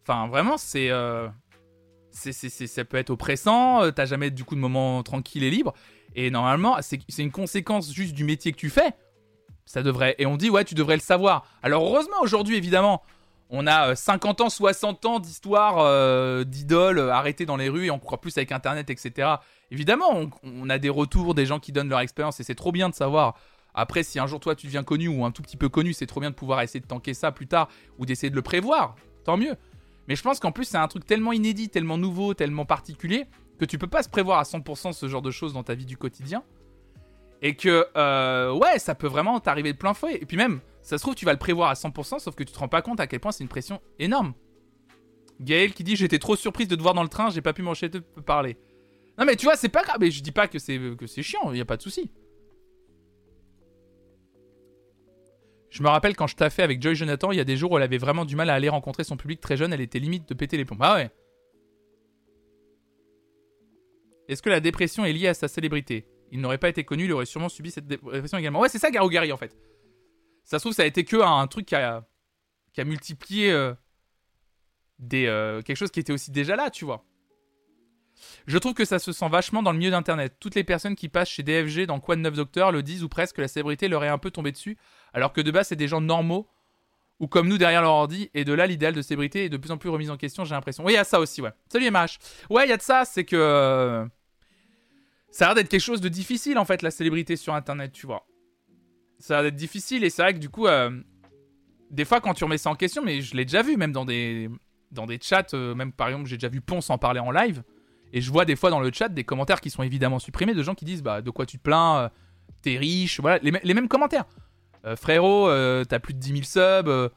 Enfin, 0.03 0.27
vraiment, 0.29 0.57
c'est. 0.57 0.91
Euh, 0.91 1.29
c'est, 2.11 2.33
ça 2.33 2.85
peut 2.85 2.97
être 2.97 3.11
oppressant. 3.11 3.91
T'as 3.91 4.07
jamais 4.07 4.31
du 4.31 4.45
coup 4.45 4.55
de 4.55 4.61
moment 4.61 5.03
tranquille 5.03 5.43
et 5.43 5.51
libre. 5.51 5.75
Et 6.15 6.31
normalement, 6.31 6.77
c'est, 6.81 7.01
une 7.19 7.33
conséquence 7.33 7.93
juste 7.93 8.15
du 8.15 8.23
métier 8.23 8.53
que 8.53 8.57
tu 8.57 8.71
fais. 8.71 8.95
Ça 9.65 9.83
devrait. 9.83 10.15
Et 10.19 10.27
on 10.27 10.37
dit, 10.37 10.49
ouais, 10.49 10.65
tu 10.65 10.77
devrais 10.77 10.95
le 10.95 11.01
savoir. 11.01 11.45
Alors, 11.61 11.85
heureusement, 11.85 12.19
aujourd'hui, 12.23 12.57
évidemment, 12.57 13.03
on 13.51 13.67
a 13.67 13.95
50 13.95 14.41
ans, 14.41 14.51
60 14.51 15.05
ans 15.05 15.21
d'histoire 15.21 16.45
d'idoles 16.45 16.99
arrêtées 17.11 17.47
dans 17.47 17.57
les 17.57 17.69
rues 17.69 17.87
et 17.87 17.91
encore 17.91 18.19
plus 18.19 18.37
avec 18.37 18.53
Internet, 18.53 18.91
etc. 18.91 19.35
Évidemment, 19.71 20.31
on, 20.43 20.71
a 20.71 20.79
des 20.79 20.89
retours 20.89 21.35
des 21.35 21.47
gens 21.47 21.61
qui 21.61 21.71
donnent 21.71 21.89
leur 21.89 22.01
expérience 22.01 22.41
et 22.41 22.43
c'est 22.43 22.55
trop 22.55 22.73
bien 22.73 22.89
de 22.89 22.95
savoir 22.95 23.35
après, 23.75 24.05
si 24.05 24.21
un 24.21 24.27
jour 24.27 24.39
toi 24.39 24.55
tu 24.55 24.67
deviens 24.67 24.85
connu 24.85 25.09
ou 25.09 25.25
un 25.25 25.33
tout 25.33 25.43
petit 25.43 25.57
peu 25.57 25.69
connu, 25.69 25.93
c'est 25.93 26.07
trop 26.07 26.21
bien 26.21 26.31
de 26.31 26.35
pouvoir 26.35 26.63
essayer 26.63 26.81
de 26.81 26.87
tanker 26.87 27.13
ça 27.13 27.33
plus 27.33 27.49
tard 27.49 27.69
ou 27.99 28.07
d'essayer 28.07 28.31
de 28.31 28.37
le 28.37 28.43
prévoir. 28.43 28.95
Tant 29.25 29.37
mieux. 29.37 29.57
Mais 30.07 30.17
je 30.17 30.23
pense 30.23 30.39
qu'en 30.39 30.53
plus, 30.53 30.65
c'est 30.65 30.77
un 30.77 30.87
truc 30.87 31.05
tellement 31.05 31.33
inédit, 31.33 31.69
tellement 31.71 31.99
nouveau, 31.99 32.35
tellement 32.35 32.67
particulier 32.67 33.27
que 33.59 33.65
tu 33.65 33.79
peux 33.79 33.87
pas 33.87 34.03
se 34.03 34.09
prévoir 34.09 34.39
à 34.39 34.43
100% 34.43 34.93
ce 34.93 35.09
genre 35.09 35.23
de 35.23 35.31
choses 35.31 35.55
dans 35.55 35.63
ta 35.63 35.75
vie 35.75 35.87
du 35.87 35.97
quotidien. 35.97 36.43
Et 37.43 37.57
que, 37.57 37.87
euh, 37.97 38.53
ouais, 38.53 38.79
ça 38.79 38.95
peut 38.95 39.07
vraiment 39.07 39.41
t'arriver 39.41 39.73
de 39.73 39.79
plein 39.79 39.95
fouet. 39.95 40.19
Et 40.21 40.27
puis 40.27 40.37
même, 40.37 40.61
ça 40.85 40.99
se 40.99 41.03
trouve, 41.03 41.15
tu 41.15 41.25
vas 41.25 41.33
le 41.33 41.39
prévoir 41.39 41.71
à 41.71 41.75
100%, 41.75 42.19
sauf 42.19 42.35
que 42.35 42.45
tu 42.45 42.53
te 42.53 42.59
rends 42.59 42.69
pas 42.69 42.83
compte 42.83 43.01
à 43.01 43.07
quel 43.07 43.19
point 43.19 43.33
c'est 43.33 43.43
une 43.43 43.49
pression 43.49 43.81
énorme. 43.99 44.35
Gaël 45.41 45.73
qui 45.73 45.83
dit 45.83 45.97
J'étais 45.97 46.19
trop 46.19 46.37
surprise 46.37 46.69
de 46.69 46.77
te 46.77 46.83
voir 46.83 46.93
dans 46.93 47.03
le 47.03 47.09
train, 47.09 47.31
j'ai 47.31 47.41
pas 47.41 47.55
pu 47.55 47.63
m'enchaîner 47.63 47.89
de 47.89 47.99
parler. 47.99 48.59
Non, 49.19 49.25
mais 49.25 49.35
tu 49.35 49.47
vois, 49.47 49.57
c'est 49.57 49.71
pas 49.71 49.83
grave. 49.83 49.97
Mais 49.99 50.11
je 50.11 50.23
dis 50.23 50.31
pas 50.31 50.47
que 50.47 50.59
c'est, 50.59 50.79
chiant, 51.23 51.53
y 51.53 51.61
a 51.61 51.65
pas 51.65 51.79
de 51.79 51.83
souci. 51.83 52.11
Je 55.71 55.83
me 55.83 55.89
rappelle 55.89 56.15
quand 56.15 56.27
je 56.27 56.37
taffais 56.37 56.63
avec 56.63 56.83
Joy 56.83 56.95
Jonathan, 56.95 57.33
il 57.33 57.39
y 57.39 57.41
a 57.41 57.45
des 57.45 57.57
jours 57.57 57.73
où 57.73 57.77
elle 57.79 57.83
avait 57.83 57.99
vraiment 57.99 58.27
du 58.27 58.37
mal 58.37 58.51
à 58.51 58.55
aller 58.55 58.69
rencontrer 58.69 59.05
son 59.05 59.17
public 59.17 59.41
très 59.41 59.57
jeune, 59.57 59.73
elle 59.73 59.81
était 59.81 59.99
limite 59.99 60.29
de 60.29 60.35
péter 60.35 60.57
les 60.57 60.67
plombs. 60.67 60.77
Ah 60.81 60.95
ouais. 60.95 61.11
Est-ce 64.29 64.43
que 64.43 64.51
la 64.51 64.61
dépression 64.61 65.05
est 65.05 65.13
liée 65.13 65.29
à 65.29 65.35
sa 65.35 65.49
célébrité? 65.49 66.07
Il 66.31 66.41
n'aurait 66.41 66.59
pas 66.59 66.69
été 66.69 66.85
connu, 66.85 67.05
il 67.05 67.13
aurait 67.13 67.27
sûrement 67.27 67.49
subi 67.49 67.71
cette 67.71 67.87
dépression 67.87 68.39
également. 68.39 68.61
Ouais, 68.61 68.69
c'est 68.69 68.79
ça 68.79 68.91
Garou 68.91 69.09
Gary 69.09 69.33
en 69.33 69.37
fait. 69.37 69.57
Ça 70.45 70.59
se 70.59 70.63
trouve, 70.65 70.73
ça 70.75 70.83
a 70.83 70.87
été 70.87 71.05
que 71.05 71.17
un 71.17 71.47
truc 71.47 71.67
qui 71.67 71.75
a, 71.75 72.05
qui 72.73 72.81
a 72.81 72.85
multiplié 72.85 73.51
euh, 73.51 73.75
des, 74.99 75.27
euh, 75.27 75.63
quelque 75.63 75.77
chose 75.77 75.91
qui 75.91 76.01
était 76.01 76.13
aussi 76.13 76.31
déjà 76.31 76.55
là, 76.57 76.71
tu 76.71 76.85
vois. 76.85 77.05
Je 78.47 78.59
trouve 78.59 78.75
que 78.75 78.85
ça 78.85 78.99
se 78.99 79.11
sent 79.13 79.29
vachement 79.29 79.63
dans 79.63 79.73
le 79.73 79.79
milieu 79.79 79.91
d'Internet. 79.91 80.37
Toutes 80.39 80.55
les 80.55 80.63
personnes 80.65 80.95
qui 80.95 81.09
passent 81.09 81.31
chez 81.31 81.43
DFG 81.43 81.87
dans 81.87 81.99
Quoi 81.99 82.15
de 82.15 82.21
9 82.21 82.35
Docteur 82.35 82.71
le 82.73 82.83
disent 82.83 83.03
ou 83.03 83.09
presque 83.09 83.37
que 83.37 83.41
la 83.41 83.49
célébrité 83.49 83.89
leur 83.89 84.05
est 84.05 84.09
un 84.09 84.19
peu 84.19 84.31
tombée 84.31 84.53
dessus, 84.53 84.77
alors 85.13 85.33
que 85.33 85.41
de 85.41 85.51
base 85.51 85.69
c'est 85.69 85.77
des 85.77 85.89
gens 85.89 86.01
normaux 86.01 86.49
ou 87.21 87.27
comme 87.27 87.49
nous 87.49 87.59
derrière 87.59 87.81
leur 87.83 87.93
ordi, 87.93 88.29
et 88.35 88.45
de 88.45 88.53
là 88.53 88.67
l'idéal 88.67 88.93
de 88.93 89.01
célébrité 89.01 89.45
est 89.45 89.49
de 89.49 89.57
plus 89.57 89.71
en 89.71 89.79
plus 89.79 89.89
remis 89.89 90.11
en 90.11 90.17
question, 90.17 90.45
j'ai 90.45 90.55
l'impression. 90.55 90.85
Oui, 90.85 90.93
il 90.93 90.97
y 90.97 90.99
a 90.99 91.05
ça 91.05 91.21
aussi, 91.21 91.41
ouais. 91.43 91.53
Salut 91.73 91.89
MH. 91.91 92.19
Ouais, 92.51 92.67
il 92.67 92.71
y 92.71 92.73
a 92.73 92.77
de 92.77 92.83
ça, 92.83 93.05
c'est 93.05 93.25
que... 93.25 93.37
euh, 93.37 94.05
Ça 95.31 95.45
a 95.45 95.49
l'air 95.49 95.55
d'être 95.57 95.69
quelque 95.69 95.81
chose 95.81 96.01
de 96.01 96.09
difficile 96.09 96.59
en 96.59 96.65
fait, 96.65 96.83
la 96.83 96.91
célébrité 96.91 97.37
sur 97.37 97.55
Internet, 97.55 97.93
tu 97.93 98.07
vois. 98.07 98.27
Ça 99.25 99.39
a 99.39 99.43
l'air 99.43 99.51
d'être 99.51 99.59
difficile, 99.59 100.05
et 100.05 100.11
c'est 100.11 100.23
vrai 100.23 100.35
que 100.35 100.39
du 100.39 100.49
coup... 100.51 100.67
euh, 100.67 100.91
Des 101.91 102.05
fois 102.05 102.21
quand 102.21 102.35
tu 102.35 102.45
remets 102.45 102.59
ça 102.59 102.71
en 102.71 102.75
question, 102.75 103.03
mais 103.03 103.21
je 103.23 103.35
l'ai 103.37 103.45
déjà 103.45 103.63
vu 103.63 103.77
même 103.77 103.93
dans 103.93 104.05
des, 104.05 104.51
dans 104.91 105.07
des 105.07 105.19
chats, 105.21 105.47
euh, 105.55 105.75
même 105.75 105.93
par 105.93 106.09
exemple 106.09 106.27
j'ai 106.29 106.37
déjà 106.37 106.49
vu 106.49 106.61
Ponce 106.61 106.91
en 106.91 106.99
parler 106.99 107.21
en 107.21 107.31
live, 107.31 107.63
et 108.13 108.21
je 108.21 108.31
vois 108.31 108.45
des 108.45 108.57
fois 108.57 108.71
dans 108.71 108.81
le 108.81 108.91
chat 108.93 109.09
des 109.09 109.25
commentaires 109.25 109.61
qui 109.61 109.71
sont 109.71 109.83
évidemment 109.83 110.19
supprimés 110.19 110.55
de 110.55 110.63
gens 110.63 110.75
qui 110.75 110.85
disent 110.85 111.03
bah 111.03 111.23
de 111.23 111.31
quoi 111.31 111.47
tu 111.47 111.57
te 111.59 111.63
plains, 111.63 111.97
euh, 111.99 112.09
t'es 112.63 112.77
riche, 112.77 113.21
voilà, 113.21 113.39
les, 113.43 113.51
mê- 113.53 113.61
les 113.65 113.75
mêmes 113.75 113.89
commentaires. 113.89 114.25
Frérot, 114.97 115.49
t'as 115.85 115.99
plus 115.99 116.13
de 116.13 116.19
10 116.19 116.29
000 116.29 116.43
subs, 116.43 117.11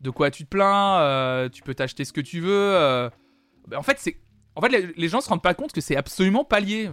de 0.00 0.10
quoi 0.10 0.30
tu 0.32 0.42
te 0.44 0.48
plains, 0.48 1.48
tu 1.52 1.62
peux 1.62 1.72
t'acheter 1.74 2.04
ce 2.04 2.12
que 2.12 2.20
tu 2.20 2.40
veux. 2.40 3.08
Bah, 3.68 3.78
en 3.78 3.82
fait, 3.82 3.96
c'est. 4.00 4.16
En 4.56 4.60
fait, 4.60 4.68
les, 4.70 4.92
les 4.96 5.08
gens 5.08 5.20
se 5.20 5.28
rendent 5.28 5.40
pas 5.42 5.54
compte 5.54 5.72
que 5.72 5.80
c'est 5.80 5.94
absolument 5.96 6.44
pas 6.44 6.58
lié. 6.58 6.90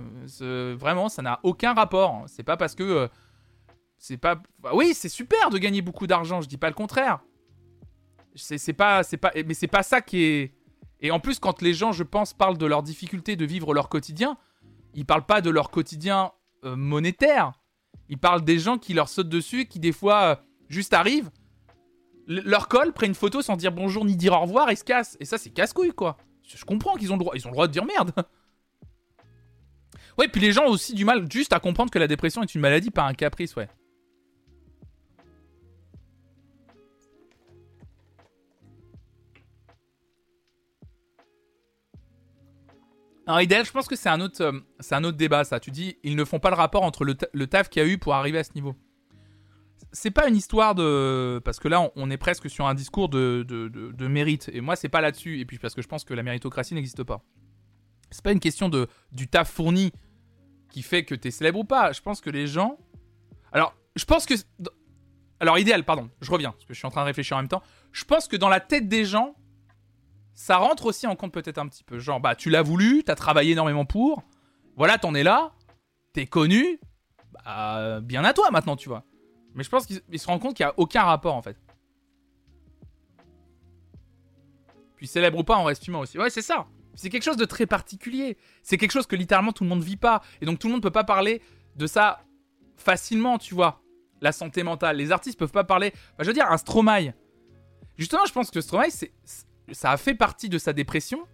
Vraiment, 0.78 1.10
ça 1.10 1.24
n'a 1.24 1.40
aucun 1.42 1.74
rapport. 1.74 2.26
C'est 2.28 2.44
pas 2.44 2.58
parce 2.58 2.76
que. 2.76 3.10
C'est 4.00 4.18
pas. 4.18 4.42
bah 4.60 4.72
oui, 4.74 4.94
c'est 4.96 5.10
super 5.10 5.50
de 5.50 5.58
gagner 5.58 5.82
beaucoup 5.82 6.08
d'argent, 6.08 6.42
je 6.42 6.48
dis 6.48 6.58
pas 6.58 6.70
le 6.70 6.74
contraire. 6.74 7.20
C'est 8.34 8.74
pas, 8.74 9.04
c'est 9.04 9.18
pas, 9.18 9.32
mais 9.46 9.54
c'est 9.54 9.68
pas 9.68 9.84
ça 9.84 10.02
qui 10.02 10.24
est. 10.24 10.54
Et 11.02 11.12
en 11.12 11.20
plus, 11.20 11.40
quand 11.40 11.62
les 11.62 11.74
gens, 11.74 11.92
je 11.92 12.04
pense, 12.04 12.34
parlent 12.34 12.58
de 12.58 12.66
leur 12.66 12.82
difficulté 12.82 13.36
de 13.36 13.46
vivre 13.46 13.74
leur 13.74 13.90
quotidien, 13.90 14.38
ils 14.94 15.06
parlent 15.06 15.26
pas 15.26 15.42
de 15.42 15.50
leur 15.50 15.70
quotidien 15.70 16.32
euh, 16.64 16.76
monétaire. 16.76 17.52
Ils 18.08 18.18
parlent 18.18 18.44
des 18.44 18.58
gens 18.58 18.78
qui 18.78 18.94
leur 18.94 19.10
sautent 19.10 19.30
dessus, 19.30 19.66
qui 19.66 19.80
des 19.80 19.92
fois 19.92 20.24
euh, 20.24 20.36
juste 20.70 20.94
arrivent, 20.94 21.30
leur 22.28 22.68
collent, 22.70 22.94
prennent 22.94 23.10
une 23.10 23.16
photo 23.16 23.42
sans 23.42 23.58
dire 23.58 23.72
bonjour 23.72 24.06
ni 24.06 24.16
dire 24.16 24.34
au 24.34 24.40
revoir 24.40 24.70
et 24.70 24.76
se 24.76 24.84
cassent. 24.84 25.18
Et 25.20 25.26
ça, 25.26 25.38
c'est 25.38 25.50
casse-couille, 25.50 25.94
quoi. 25.94 26.18
Je 26.48 26.58
je 26.58 26.66
comprends 26.66 26.96
qu'ils 26.96 27.12
ont 27.12 27.18
le 27.18 27.20
droit, 27.20 27.34
ils 27.36 27.46
ont 27.46 27.50
le 27.50 27.56
droit 27.56 27.68
de 27.68 27.74
dire 27.74 27.86
merde. 27.86 28.14
Ouais, 30.18 30.28
puis 30.28 30.42
les 30.42 30.52
gens 30.52 30.66
ont 30.66 30.72
aussi 30.72 30.94
du 30.94 31.06
mal 31.06 31.32
juste 31.32 31.54
à 31.54 31.62
comprendre 31.62 31.90
que 31.90 31.98
la 31.98 32.06
dépression 32.06 32.44
est 32.44 32.54
une 32.54 32.60
maladie, 32.60 32.92
pas 32.92 33.04
un 33.04 33.14
caprice, 33.14 33.56
ouais. 33.56 33.70
Alors, 43.30 43.42
idéal, 43.42 43.64
je 43.64 43.72
pense 43.72 43.88
que 43.88 43.96
c'est 43.96 44.10
un, 44.10 44.22
autre, 44.22 44.42
euh, 44.42 44.60
un 44.90 45.04
autre 45.04 45.16
débat, 45.18 45.44
ça. 45.44 45.60
Tu 45.60 45.70
dis, 45.70 45.98
ils 46.04 46.16
ne 46.16 46.26
font 46.26 46.40
pas 46.40 46.50
le 46.50 46.56
rapport 46.56 46.82
entre 46.82 47.06
le, 47.06 47.16
le 47.32 47.46
taf 47.46 47.70
qu'il 47.70 47.80
y 47.84 47.86
a 47.86 47.88
eu 47.88 48.00
pour 48.00 48.16
arriver 48.16 48.40
à 48.40 48.44
ce 48.44 48.54
niveau. 48.56 48.74
C'est 49.92 50.10
pas 50.10 50.28
une 50.28 50.36
histoire 50.36 50.74
de. 50.74 51.40
Parce 51.46 51.60
que 51.60 51.68
là, 51.68 51.80
on, 51.80 51.92
on 51.96 52.10
est 52.10 52.18
presque 52.18 52.50
sur 52.50 52.66
un 52.66 52.74
discours 52.74 53.08
de, 53.08 53.46
de, 53.48 53.68
de- 53.68 53.92
de 53.92 54.08
mérite. 54.08 54.50
Et 54.52 54.62
moi, 54.62 54.76
c'est 54.76 54.90
pas 54.90 55.00
là-dessus. 55.02 55.40
Et 55.40 55.46
puis, 55.46 55.60
parce 55.60 55.76
que 55.76 55.84
je 55.84 55.88
pense 55.88 56.04
que 56.06 56.16
la 56.16 56.24
méritocratie 56.24 56.74
n'existe 56.74 57.04
pas. 57.04 57.22
C'est 58.10 58.24
pas 58.24 58.32
une 58.32 58.40
question 58.40 58.68
de, 58.68 58.88
du 59.12 59.28
taf 59.28 59.48
fourni 59.52 59.92
qui 60.72 60.82
fait 60.82 61.06
que 61.06 61.14
t'es 61.14 61.30
célèbre 61.30 61.60
ou 61.60 61.64
pas. 61.66 61.92
Je 61.92 62.02
pense 62.02 62.22
que 62.22 62.32
les 62.32 62.48
gens. 62.48 62.80
Alors, 63.52 63.76
je 63.96 64.06
pense 64.06 64.26
que. 64.26 64.34
Alors, 65.40 65.60
idéal, 65.60 65.84
pardon, 65.86 66.10
je 66.22 66.32
reviens, 66.32 66.52
parce 66.52 66.66
que 66.66 66.74
je 66.74 66.80
suis 66.80 66.88
en 66.88 66.92
train 66.92 67.02
de 67.02 67.06
réfléchir 67.08 67.38
en 67.38 67.42
même 67.42 67.48
temps. 67.48 67.62
Je 67.92 68.06
pense 68.06 68.28
que 68.28 68.36
dans 68.38 68.50
la 68.50 68.60
tête 68.60 68.88
des 68.90 69.06
gens, 69.06 69.36
ça 70.40 70.56
rentre 70.56 70.86
aussi 70.86 71.06
en 71.06 71.18
compte 71.18 71.34
peut-être 71.34 71.58
un 71.58 71.68
petit 71.68 71.84
peu. 71.84 72.00
Genre, 72.00 72.22
bah, 72.22 72.34
tu 72.34 72.50
l'as 72.50 72.62
voulu, 72.62 73.04
t'as 73.04 73.16
travaillé 73.16 73.52
énormément 73.52 73.84
pour, 73.84 74.24
voilà, 74.78 74.98
t'en 74.98 75.14
es 75.14 75.22
là, 75.22 75.52
t'es 76.14 76.28
connu, 76.28 76.80
bah, 77.34 78.00
bien 78.00 78.24
à 78.24 78.32
toi 78.32 78.50
maintenant, 78.50 78.78
tu 78.78 78.88
vois. 78.88 79.04
Mais 79.54 79.66
je 79.66 79.70
pense 79.70 79.86
qu'ils 79.86 80.00
ils 80.10 80.18
se 80.18 80.28
rendent 80.28 80.40
compte 80.40 80.56
qu'il 80.56 80.66
n'y 80.66 80.70
a 80.70 80.74
aucun 80.78 81.04
rapport 81.04 81.36
en 81.36 81.42
fait. 81.42 81.58
Puis 84.96 85.08
célèbre 85.08 85.40
ou 85.40 85.44
pas, 85.44 85.58
on 85.58 85.66
reste 85.66 85.86
humain 85.86 86.00
aussi. 86.00 86.18
Ouais, 86.18 86.30
c'est 86.30 86.42
ça. 86.42 86.68
C'est 86.96 87.10
quelque 87.10 87.24
chose 87.24 87.38
de 87.38 87.44
très 87.46 87.66
particulier. 87.66 88.38
C'est 88.64 88.78
quelque 88.78 88.92
chose 88.92 89.08
que 89.08 89.18
littéralement 89.18 89.52
tout 89.52 89.66
le 89.66 89.70
monde 89.70 89.84
vit 89.84 89.98
pas. 89.98 90.22
Et 90.40 90.46
donc 90.46 90.58
tout 90.58 90.68
le 90.68 90.72
monde 90.74 90.82
peut 90.82 90.90
pas 90.90 91.04
parler 91.04 91.42
de 91.76 91.86
ça 91.86 92.22
facilement, 92.78 93.40
tu 93.40 93.56
vois. 93.56 93.82
La 94.22 94.32
santé 94.32 94.64
mentale. 94.64 94.96
Les 94.96 95.12
artistes 95.12 95.38
peuvent 95.38 95.52
pas 95.52 95.66
parler. 95.66 95.92
Bah, 96.18 96.24
je 96.24 96.28
veux 96.28 96.34
dire, 96.34 96.50
un 96.50 96.58
Stromae. 96.58 97.14
Justement, 97.98 98.26
je 98.26 98.32
pense 98.32 98.52
que 98.52 98.62
Stromae, 98.62 98.90
c'est- 98.90 99.12
ça 99.72 99.92
a 99.92 99.98
fait 99.98 100.16
partie 100.16 100.50
de 100.50 100.58
sa 100.58 100.74
dépression 100.74 101.28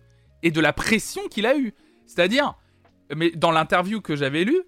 et 0.44 0.52
de 0.52 0.62
la 0.62 0.74
pression 0.74 1.28
qu'il 1.28 1.46
a 1.46 1.58
eue. 1.58 1.74
C'est-à-dire, 2.06 2.56
mais 3.16 3.32
dans 3.32 3.52
l'interview 3.52 4.02
que 4.02 4.16
j'avais 4.16 4.44
lue, 4.44 4.62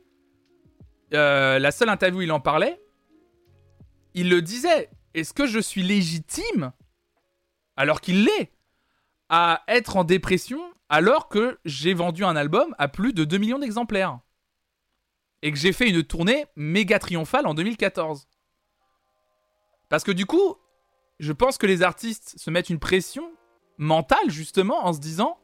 euh, 1.14 1.60
la 1.60 1.72
seule 1.72 1.90
interview 1.90 2.20
où 2.20 2.24
il 2.24 2.32
en 2.32 2.40
parlait, 2.40 2.82
il 4.14 4.30
le 4.30 4.42
disait. 4.42 4.90
Est-ce 5.14 5.34
que 5.34 5.48
je 5.48 5.60
suis 5.60 5.82
légitime, 5.82 6.74
alors 7.76 8.02
qu'il 8.02 8.26
l'est, 8.26 8.52
à 9.30 9.64
être 9.68 9.98
en 9.98 10.04
dépression 10.04 10.62
alors 10.90 11.28
que 11.28 11.60
j'ai 11.66 11.94
vendu 11.94 12.24
un 12.24 12.36
album 12.36 12.74
à 12.78 12.88
plus 12.88 13.14
de 13.14 13.24
2 13.24 13.38
millions 13.38 13.60
d'exemplaires 13.60 14.20
et 15.42 15.52
que 15.52 15.58
j'ai 15.58 15.74
fait 15.74 15.90
une 15.90 16.04
tournée 16.04 16.46
méga 16.56 17.00
triomphale 17.00 17.46
en 17.46 17.54
2014 17.54 18.28
Parce 19.90 20.04
que 20.04 20.12
du 20.12 20.26
coup, 20.26 20.56
je 21.20 21.34
pense 21.34 21.58
que 21.58 21.68
les 21.68 21.84
artistes 21.84 22.36
se 22.38 22.50
mettent 22.50 22.70
une 22.70 22.80
pression 22.80 23.32
mentale 23.78 24.30
justement 24.30 24.86
en 24.86 24.94
se 24.94 25.00
disant 25.00 25.38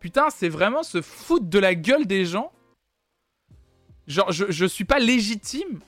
Putain, 0.00 0.28
c'est 0.30 0.48
vraiment 0.48 0.82
se 0.82 1.00
foutre 1.00 1.46
de 1.46 1.58
la 1.58 1.74
gueule 1.74 2.06
des 2.06 2.26
gens. 2.26 2.52
Genre, 4.06 4.30
je, 4.32 4.44
je 4.50 4.66
suis 4.66 4.84
pas 4.84 4.98
légitime 4.98 5.80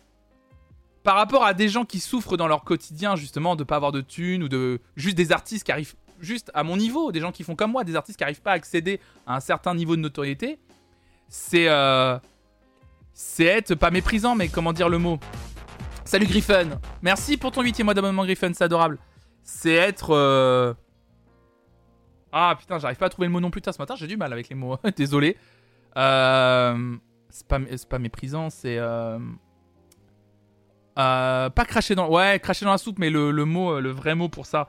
par 1.03 1.17
rapport 1.17 1.45
à 1.45 1.53
des 1.53 1.69
gens 1.69 1.85
qui 1.85 2.01
souffrent 2.01 2.37
dans 2.39 2.49
leur 2.49 2.65
quotidien, 2.65 3.15
justement, 3.15 3.57
de 3.57 3.63
pas 3.65 3.77
avoir 3.77 3.93
de 3.93 4.01
thunes 4.01 4.43
ou 4.43 4.49
de. 4.49 4.81
Juste 4.97 5.17
des 5.17 5.33
artistes 5.33 5.65
qui 5.65 5.73
arrivent 5.73 5.95
juste 6.19 6.51
à 6.55 6.63
mon 6.63 6.79
niveau, 6.79 7.13
des 7.13 7.21
gens 7.21 7.31
qui 7.31 7.45
font 7.45 7.55
comme 7.55 7.73
moi, 7.73 7.85
des 7.85 7.95
artistes 7.95 8.17
qui 8.17 8.25
arrivent 8.25 8.41
pas 8.41 8.53
à 8.53 8.55
accéder 8.55 9.01
à 9.27 9.37
un 9.37 9.41
certain 9.41 9.75
niveau 9.75 9.97
de 9.97 10.01
notoriété. 10.01 10.59
C'est. 11.29 11.69
euh, 11.69 12.19
C'est 13.13 13.45
être 13.45 13.75
pas 13.75 13.91
méprisant, 13.91 14.35
mais 14.35 14.49
comment 14.49 14.73
dire 14.73 14.89
le 14.89 14.99
mot? 14.99 15.19
Salut 16.07 16.27
Griffon 16.27 16.81
Merci 17.03 17.37
pour 17.37 17.51
ton 17.53 17.61
huitième 17.63 17.85
mois 17.85 17.95
d'abonnement, 17.95 18.25
Griffon, 18.25 18.51
c'est 18.55 18.65
adorable. 18.65 18.99
C'est 19.43 19.75
être. 19.75 20.15
euh, 20.15 20.73
Ah 22.39 22.55
putain, 22.59 22.79
j'arrive 22.79 22.99
pas 22.99 23.07
à 23.07 23.09
trouver 23.09 23.29
le 23.29 23.33
mot 23.33 23.41
non 23.41 23.51
plus. 23.51 23.61
Putain, 23.61 23.73
ce 23.73 23.79
matin, 23.79 23.95
j'ai 23.97 24.07
du 24.07 24.19
mal 24.19 24.31
avec 24.33 24.51
les 24.51 24.55
mots. 24.55 24.77
Désolé. 24.97 25.37
Euh... 25.97 26.97
C'est 27.31 27.47
pas, 27.49 27.59
pas 27.89 27.99
méprisant, 27.99 28.51
c'est. 28.51 28.77
euh, 28.79 29.19
euh, 30.99 31.51
pas 31.51 31.65
cracher 31.65 31.95
dans. 31.95 32.09
Ouais, 32.09 32.39
cracher 32.41 32.65
dans 32.65 32.73
la 32.73 32.79
soupe, 32.79 32.99
mais 32.99 33.11
le, 33.11 33.31
le 33.31 33.45
mot, 33.45 33.81
le 33.81 33.91
vrai 33.91 34.15
mot 34.15 34.29
pour 34.29 34.47
ça. 34.47 34.69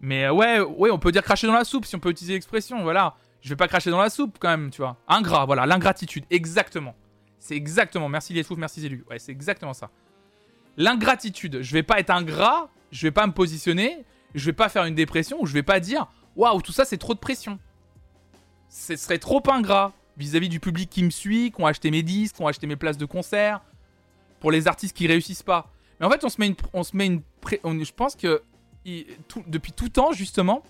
Mais 0.00 0.28
ouais, 0.28 0.60
ouais, 0.60 0.90
on 0.90 0.98
peut 0.98 1.12
dire 1.12 1.22
cracher 1.22 1.46
dans 1.46 1.52
la 1.52 1.64
soupe 1.64 1.84
si 1.86 1.94
on 1.96 2.00
peut 2.00 2.10
utiliser 2.10 2.34
l'expression, 2.34 2.82
voilà. 2.82 3.14
Je 3.40 3.48
vais 3.48 3.56
pas 3.56 3.68
cracher 3.68 3.90
dans 3.90 4.00
la 4.00 4.10
soupe 4.10 4.36
quand 4.40 4.48
même, 4.48 4.70
tu 4.70 4.82
vois. 4.82 4.96
Ingrat, 5.08 5.46
voilà, 5.46 5.66
l'ingratitude, 5.66 6.24
exactement. 6.30 6.94
C'est 7.38 7.56
exactement. 7.56 8.08
Merci 8.08 8.32
les 8.32 8.44
merci 8.56 8.80
Zélu. 8.80 9.04
Ouais, 9.10 9.18
c'est 9.18 9.32
exactement 9.32 9.72
ça. 9.72 9.90
L'ingratitude. 10.76 11.60
Je 11.60 11.72
vais 11.72 11.82
pas 11.82 11.98
être 12.00 12.10
ingrat, 12.10 12.68
je 12.90 13.06
vais 13.06 13.10
pas 13.10 13.26
me 13.26 13.32
positionner, 13.32 14.04
je 14.34 14.46
vais 14.46 14.52
pas 14.52 14.68
faire 14.68 14.84
une 14.84 14.94
dépression 14.94 15.38
ou 15.40 15.46
je 15.46 15.52
vais 15.52 15.62
pas 15.62 15.80
dire 15.80 16.06
waouh, 16.36 16.60
tout 16.62 16.72
ça 16.72 16.84
c'est 16.84 16.98
trop 16.98 17.14
de 17.14 17.18
pression. 17.18 17.58
Ce 18.68 18.96
serait 18.96 19.18
trop 19.18 19.42
ingrat 19.48 19.92
vis-à-vis 20.16 20.48
du 20.48 20.60
public 20.60 20.90
qui 20.90 21.02
me 21.02 21.10
suit, 21.10 21.52
qui 21.52 21.60
ont 21.60 21.66
acheté 21.66 21.90
mes 21.90 22.02
disques, 22.02 22.36
qui 22.36 22.42
ont 22.42 22.46
acheté 22.46 22.66
mes 22.66 22.76
places 22.76 22.98
de 22.98 23.06
concert, 23.06 23.60
pour 24.40 24.50
les 24.50 24.68
artistes 24.68 24.96
qui 24.96 25.06
réussissent 25.06 25.42
pas. 25.42 25.70
Mais 26.00 26.06
en 26.06 26.10
fait, 26.10 26.24
on 26.24 26.28
se 26.28 26.40
met 26.40 26.48
une, 26.48 26.56
on 26.72 26.82
se 26.82 26.96
met 26.96 27.06
une, 27.06 27.22
je 27.84 27.92
pense 27.92 28.16
que 28.16 28.42
depuis 29.46 29.72
tout 29.72 29.88
temps 29.88 30.12
justement, 30.12 30.62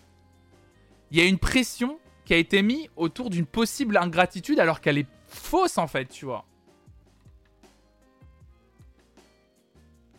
il 1.10 1.18
y 1.18 1.20
a 1.20 1.24
une 1.24 1.38
pression 1.38 1.98
qui 2.24 2.34
a 2.34 2.36
été 2.36 2.62
mise 2.62 2.88
autour 2.96 3.30
d'une 3.30 3.46
possible 3.46 3.96
ingratitude 3.96 4.60
alors 4.60 4.80
qu'elle 4.80 4.98
est 4.98 5.08
fausse 5.26 5.78
en 5.78 5.86
fait, 5.86 6.06
tu 6.06 6.24
vois. 6.24 6.44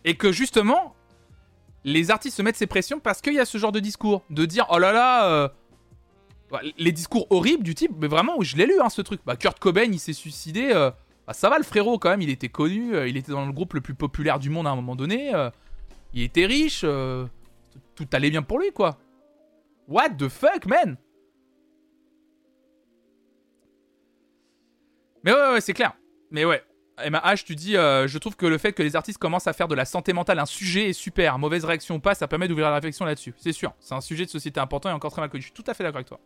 Et 0.05 0.15
que 0.15 0.31
justement, 0.31 0.95
les 1.83 2.11
artistes 2.11 2.37
se 2.37 2.41
mettent 2.41 2.55
ces 2.57 2.67
pressions 2.67 2.99
parce 2.99 3.21
qu'il 3.21 3.33
y 3.33 3.39
a 3.39 3.45
ce 3.45 3.57
genre 3.57 3.71
de 3.71 3.79
discours. 3.79 4.23
De 4.29 4.45
dire, 4.45 4.67
oh 4.69 4.77
là 4.79 4.91
là, 4.91 5.29
euh, 5.31 5.47
les 6.77 6.91
discours 6.91 7.27
horribles 7.29 7.63
du 7.63 7.75
type, 7.75 7.91
mais 7.99 8.07
vraiment, 8.07 8.41
je 8.41 8.55
l'ai 8.57 8.65
lu, 8.65 8.79
hein, 8.81 8.89
ce 8.89 9.01
truc. 9.01 9.21
Bah, 9.25 9.35
Kurt 9.35 9.59
Cobain, 9.59 9.83
il 9.91 9.99
s'est 9.99 10.13
suicidé. 10.13 10.69
euh, 10.71 10.91
bah, 11.27 11.33
ça 11.33 11.49
va, 11.49 11.57
le 11.57 11.63
frérot, 11.63 11.99
quand 11.99 12.09
même, 12.09 12.21
il 12.21 12.29
était 12.29 12.49
connu. 12.49 12.95
euh, 12.95 13.07
il 13.07 13.17
était 13.17 13.31
dans 13.31 13.45
le 13.45 13.51
groupe 13.53 13.73
le 13.73 13.81
plus 13.81 13.95
populaire 13.95 14.39
du 14.39 14.49
monde 14.49 14.67
à 14.67 14.71
un 14.71 14.75
moment 14.75 14.95
donné. 14.95 15.31
il 16.13 16.21
était 16.23 16.45
riche. 16.45 16.81
tout 17.95 18.07
allait 18.13 18.29
bien 18.29 18.41
pour 18.43 18.59
lui, 18.59 18.71
quoi. 18.71 18.97
What 19.87 20.11
the 20.11 20.29
fuck, 20.29 20.65
man? 20.65 20.97
Mais 25.23 25.31
ouais, 25.31 25.51
ouais, 25.53 25.61
c'est 25.61 25.73
clair. 25.73 25.93
Mais 26.31 26.45
ouais. 26.45 26.63
Emma 27.01 27.19
H, 27.25 27.43
tu 27.43 27.55
dis, 27.55 27.75
euh, 27.75 28.07
je 28.07 28.17
trouve 28.19 28.35
que 28.35 28.45
le 28.45 28.57
fait 28.57 28.71
que 28.73 28.83
les 28.83 28.95
artistes 28.95 29.17
commencent 29.17 29.47
à 29.47 29.53
faire 29.53 29.67
de 29.67 29.75
la 29.75 29.85
santé 29.85 30.13
mentale 30.13 30.37
un 30.39 30.45
sujet 30.45 30.89
est 30.89 30.93
super. 30.93 31.39
Mauvaise 31.39 31.65
réaction 31.65 31.95
ou 31.95 31.99
pas, 31.99 32.13
ça 32.13 32.27
permet 32.27 32.47
d'ouvrir 32.47 32.69
la 32.69 32.75
réflexion 32.75 33.05
là-dessus. 33.05 33.33
C'est 33.37 33.51
sûr. 33.51 33.73
C'est 33.79 33.95
un 33.95 34.01
sujet 34.01 34.25
de 34.25 34.29
société 34.29 34.59
important 34.59 34.89
et 34.89 34.93
encore 34.93 35.11
très 35.11 35.21
mal 35.21 35.29
connu. 35.29 35.41
Je 35.41 35.47
suis 35.47 35.53
tout 35.53 35.69
à 35.69 35.73
fait 35.73 35.83
d'accord 35.83 35.97
avec 35.97 36.07
toi. 36.07 36.19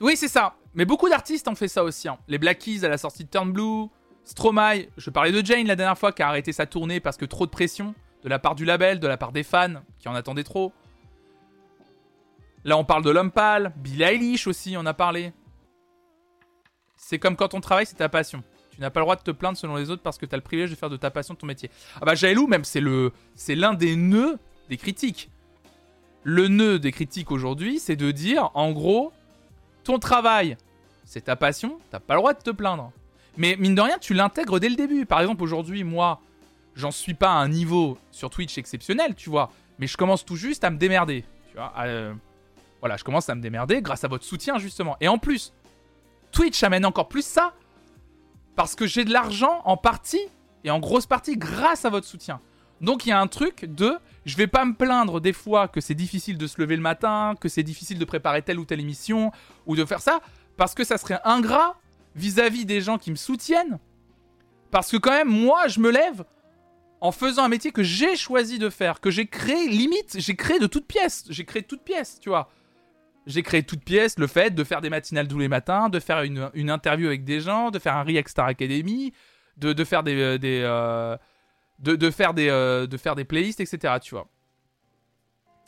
Oui, 0.00 0.16
c'est 0.16 0.28
ça. 0.28 0.56
Mais 0.74 0.84
beaucoup 0.84 1.08
d'artistes 1.08 1.46
ont 1.48 1.54
fait 1.54 1.68
ça 1.68 1.84
aussi. 1.84 2.08
hein. 2.08 2.18
Les 2.28 2.38
Black 2.38 2.58
Keys 2.58 2.84
à 2.84 2.88
la 2.88 2.98
sortie 2.98 3.24
de 3.24 3.28
Turn 3.30 3.52
Blue, 3.52 3.88
Stromae. 4.24 4.86
Je 4.96 5.10
parlais 5.10 5.30
de 5.30 5.44
Jane 5.44 5.66
la 5.66 5.76
dernière 5.76 5.98
fois 5.98 6.12
qui 6.12 6.22
a 6.22 6.28
arrêté 6.28 6.52
sa 6.52 6.66
tournée 6.66 6.98
parce 7.00 7.16
que 7.16 7.24
trop 7.24 7.46
de 7.46 7.50
pression 7.50 7.94
de 8.22 8.28
la 8.28 8.38
part 8.38 8.54
du 8.54 8.64
label, 8.64 9.00
de 9.00 9.06
la 9.06 9.18
part 9.18 9.32
des 9.32 9.42
fans 9.42 9.82
qui 9.98 10.08
en 10.08 10.14
attendaient 10.14 10.44
trop. 10.44 10.72
Là, 12.64 12.78
on 12.78 12.84
parle 12.84 13.04
de 13.04 13.10
l'homme 13.10 13.30
pâle. 13.30 13.74
Billie 13.76 14.02
Eilish 14.02 14.46
aussi, 14.46 14.76
on 14.78 14.86
a 14.86 14.94
parlé. 14.94 15.32
C'est 16.96 17.18
comme 17.18 17.36
quand 17.36 17.54
on 17.54 17.60
travaille, 17.60 17.86
c'est 17.86 17.96
ta 17.96 18.08
passion. 18.08 18.42
Tu 18.70 18.80
n'as 18.80 18.90
pas 18.90 19.00
le 19.00 19.04
droit 19.04 19.16
de 19.16 19.22
te 19.22 19.30
plaindre 19.30 19.56
selon 19.56 19.76
les 19.76 19.90
autres 19.90 20.02
parce 20.02 20.18
que 20.18 20.26
tu 20.26 20.34
as 20.34 20.38
le 20.38 20.42
privilège 20.42 20.70
de 20.70 20.74
faire 20.74 20.90
de 20.90 20.96
ta 20.96 21.10
passion 21.10 21.34
ton 21.34 21.46
métier. 21.46 21.70
Ah 22.00 22.04
bah 22.04 22.14
Jaelou, 22.14 22.46
même, 22.46 22.64
c'est 22.64 22.80
le, 22.80 23.12
c'est 23.34 23.54
l'un 23.54 23.74
des 23.74 23.94
nœuds 23.94 24.38
des 24.68 24.76
critiques. 24.76 25.30
Le 26.24 26.48
nœud 26.48 26.78
des 26.78 26.90
critiques 26.90 27.30
aujourd'hui, 27.30 27.78
c'est 27.78 27.96
de 27.96 28.10
dire, 28.10 28.50
en 28.54 28.72
gros, 28.72 29.12
ton 29.84 29.98
travail, 29.98 30.56
c'est 31.04 31.22
ta 31.26 31.36
passion, 31.36 31.78
t'as 31.90 32.00
pas 32.00 32.14
le 32.14 32.20
droit 32.20 32.32
de 32.34 32.40
te 32.40 32.50
plaindre. 32.50 32.90
Mais 33.36 33.56
mine 33.58 33.74
de 33.74 33.80
rien, 33.80 33.98
tu 33.98 34.14
l'intègres 34.14 34.58
dès 34.58 34.68
le 34.68 34.76
début. 34.76 35.06
Par 35.06 35.20
exemple, 35.20 35.42
aujourd'hui, 35.42 35.84
moi, 35.84 36.20
j'en 36.74 36.90
suis 36.90 37.14
pas 37.14 37.30
à 37.30 37.34
un 37.36 37.48
niveau 37.48 37.98
sur 38.10 38.30
Twitch 38.30 38.56
exceptionnel, 38.58 39.14
tu 39.14 39.28
vois. 39.28 39.50
Mais 39.78 39.86
je 39.86 39.96
commence 39.96 40.24
tout 40.24 40.36
juste 40.36 40.64
à 40.64 40.70
me 40.70 40.78
démerder. 40.78 41.24
Tu 41.50 41.56
vois. 41.56 41.72
euh, 41.80 42.14
voilà, 42.80 42.96
je 42.96 43.04
commence 43.04 43.28
à 43.28 43.34
me 43.34 43.40
démerder 43.40 43.82
grâce 43.82 44.04
à 44.04 44.08
votre 44.08 44.24
soutien, 44.24 44.58
justement. 44.58 44.96
Et 45.00 45.08
en 45.08 45.18
plus, 45.18 45.52
Twitch 46.34 46.62
amène 46.62 46.84
encore 46.84 47.08
plus 47.08 47.24
ça. 47.24 47.54
Parce 48.56 48.74
que 48.74 48.86
j'ai 48.86 49.04
de 49.04 49.12
l'argent 49.12 49.62
en 49.64 49.76
partie, 49.76 50.28
et 50.64 50.70
en 50.70 50.78
grosse 50.78 51.06
partie, 51.06 51.36
grâce 51.36 51.84
à 51.84 51.90
votre 51.90 52.06
soutien. 52.06 52.40
Donc 52.80 53.06
il 53.06 53.10
y 53.10 53.12
a 53.12 53.20
un 53.20 53.26
truc 53.26 53.64
de, 53.64 53.96
je 54.26 54.36
vais 54.36 54.46
pas 54.46 54.64
me 54.64 54.74
plaindre 54.74 55.20
des 55.20 55.32
fois 55.32 55.68
que 55.68 55.80
c'est 55.80 55.94
difficile 55.94 56.36
de 56.36 56.46
se 56.46 56.60
lever 56.60 56.76
le 56.76 56.82
matin, 56.82 57.34
que 57.40 57.48
c'est 57.48 57.62
difficile 57.62 57.98
de 57.98 58.04
préparer 58.04 58.42
telle 58.42 58.58
ou 58.58 58.64
telle 58.64 58.80
émission, 58.80 59.32
ou 59.66 59.76
de 59.76 59.84
faire 59.84 60.00
ça, 60.00 60.20
parce 60.56 60.74
que 60.74 60.84
ça 60.84 60.98
serait 60.98 61.20
ingrat 61.24 61.76
vis-à-vis 62.14 62.66
des 62.66 62.80
gens 62.80 62.98
qui 62.98 63.10
me 63.10 63.16
soutiennent. 63.16 63.78
Parce 64.70 64.90
que 64.90 64.96
quand 64.96 65.12
même, 65.12 65.28
moi, 65.28 65.68
je 65.68 65.80
me 65.80 65.90
lève 65.90 66.24
en 67.00 67.12
faisant 67.12 67.44
un 67.44 67.48
métier 67.48 67.70
que 67.70 67.82
j'ai 67.82 68.16
choisi 68.16 68.58
de 68.58 68.70
faire, 68.70 69.00
que 69.00 69.10
j'ai 69.10 69.26
créé, 69.26 69.68
limite, 69.68 70.16
j'ai 70.18 70.36
créé 70.36 70.58
de 70.58 70.66
toutes 70.66 70.86
pièces. 70.86 71.24
J'ai 71.28 71.44
créé 71.44 71.62
de 71.62 71.66
toutes 71.66 71.82
pièces, 71.82 72.18
tu 72.20 72.28
vois. 72.28 72.50
J'ai 73.26 73.42
créé 73.42 73.62
de 73.62 73.66
toutes 73.66 73.84
pièces 73.84 74.18
le 74.18 74.26
fait 74.26 74.54
de 74.54 74.64
faire 74.64 74.80
des 74.80 74.90
matinales 74.90 75.28
tous 75.28 75.38
les 75.38 75.48
matins, 75.48 75.88
de 75.88 75.98
faire 76.00 76.22
une, 76.22 76.50
une 76.54 76.70
interview 76.70 77.06
avec 77.06 77.24
des 77.24 77.40
gens, 77.40 77.70
de 77.70 77.78
faire 77.78 77.96
un 77.96 78.02
React 78.02 78.28
Star 78.28 78.46
Academy, 78.46 79.12
de, 79.56 79.72
de 79.72 79.84
faire 79.84 80.02
des... 80.02 80.14
euh, 80.20 80.38
des 80.38 80.60
euh, 80.62 81.16
de, 81.80 81.96
de 81.96 82.10
faire 82.10 82.34
des, 82.34 82.48
euh, 82.48 82.86
de 82.86 82.96
faire 82.96 83.14
des 83.14 83.24
playlists, 83.24 83.60
etc. 83.60 83.94
Tu 84.00 84.14
vois. 84.14 84.28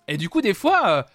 Et 0.06 0.16
du 0.16 0.28
coup, 0.28 0.40
des 0.40 0.54
fois... 0.54 1.06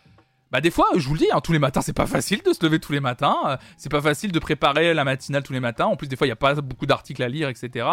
bah 0.51 0.61
des 0.61 0.71
fois, 0.71 0.87
je 0.97 1.07
vous 1.07 1.13
le 1.13 1.19
dis, 1.19 1.27
hein, 1.31 1.41
tous 1.41 1.53
les 1.53 1.59
matins, 1.59 1.81
c'est 1.81 1.93
pas 1.93 2.07
facile 2.07 2.41
de 2.43 2.51
se 2.53 2.63
lever 2.65 2.79
tous 2.79 2.91
les 2.91 2.99
matins. 2.99 3.57
c'est 3.77 3.91
pas 3.91 4.01
facile 4.01 4.31
de 4.31 4.39
préparer 4.39 4.93
la 4.93 5.03
matinale 5.03 5.43
tous 5.43 5.53
les 5.53 5.59
matins. 5.61 5.85
En 5.85 5.95
plus, 5.95 6.07
des 6.07 6.15
fois, 6.15 6.27
il 6.27 6.31
y 6.31 6.33
a 6.33 6.35
pas 6.37 6.55
beaucoup 6.55 6.85
d'articles 6.85 7.23
à 7.23 7.29
lire, 7.29 7.47
etc. 7.49 7.87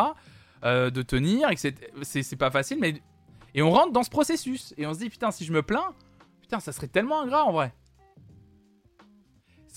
de 0.65 1.03
tenir, 1.03 1.51
etc. 1.51 1.75
C'est 2.03 2.37
pas 2.37 2.51
facile, 2.51 2.79
mais 2.81 3.01
et 3.55 3.63
on 3.63 3.71
rentre 3.71 3.93
dans 3.93 4.03
ce 4.03 4.11
processus 4.11 4.75
et 4.77 4.87
on 4.87 4.95
se 4.95 4.99
dit 4.99 5.11
putain, 5.11 5.31
si 5.31 5.45
je 5.45 5.53
me 5.53 5.63
plains, 5.63 5.95
putain, 6.41 6.61
ça 6.61 6.73
serait 6.73 6.89
tellement 6.89 7.23
ingrat 7.23 7.45
en 7.45 7.53
vrai. 7.53 7.73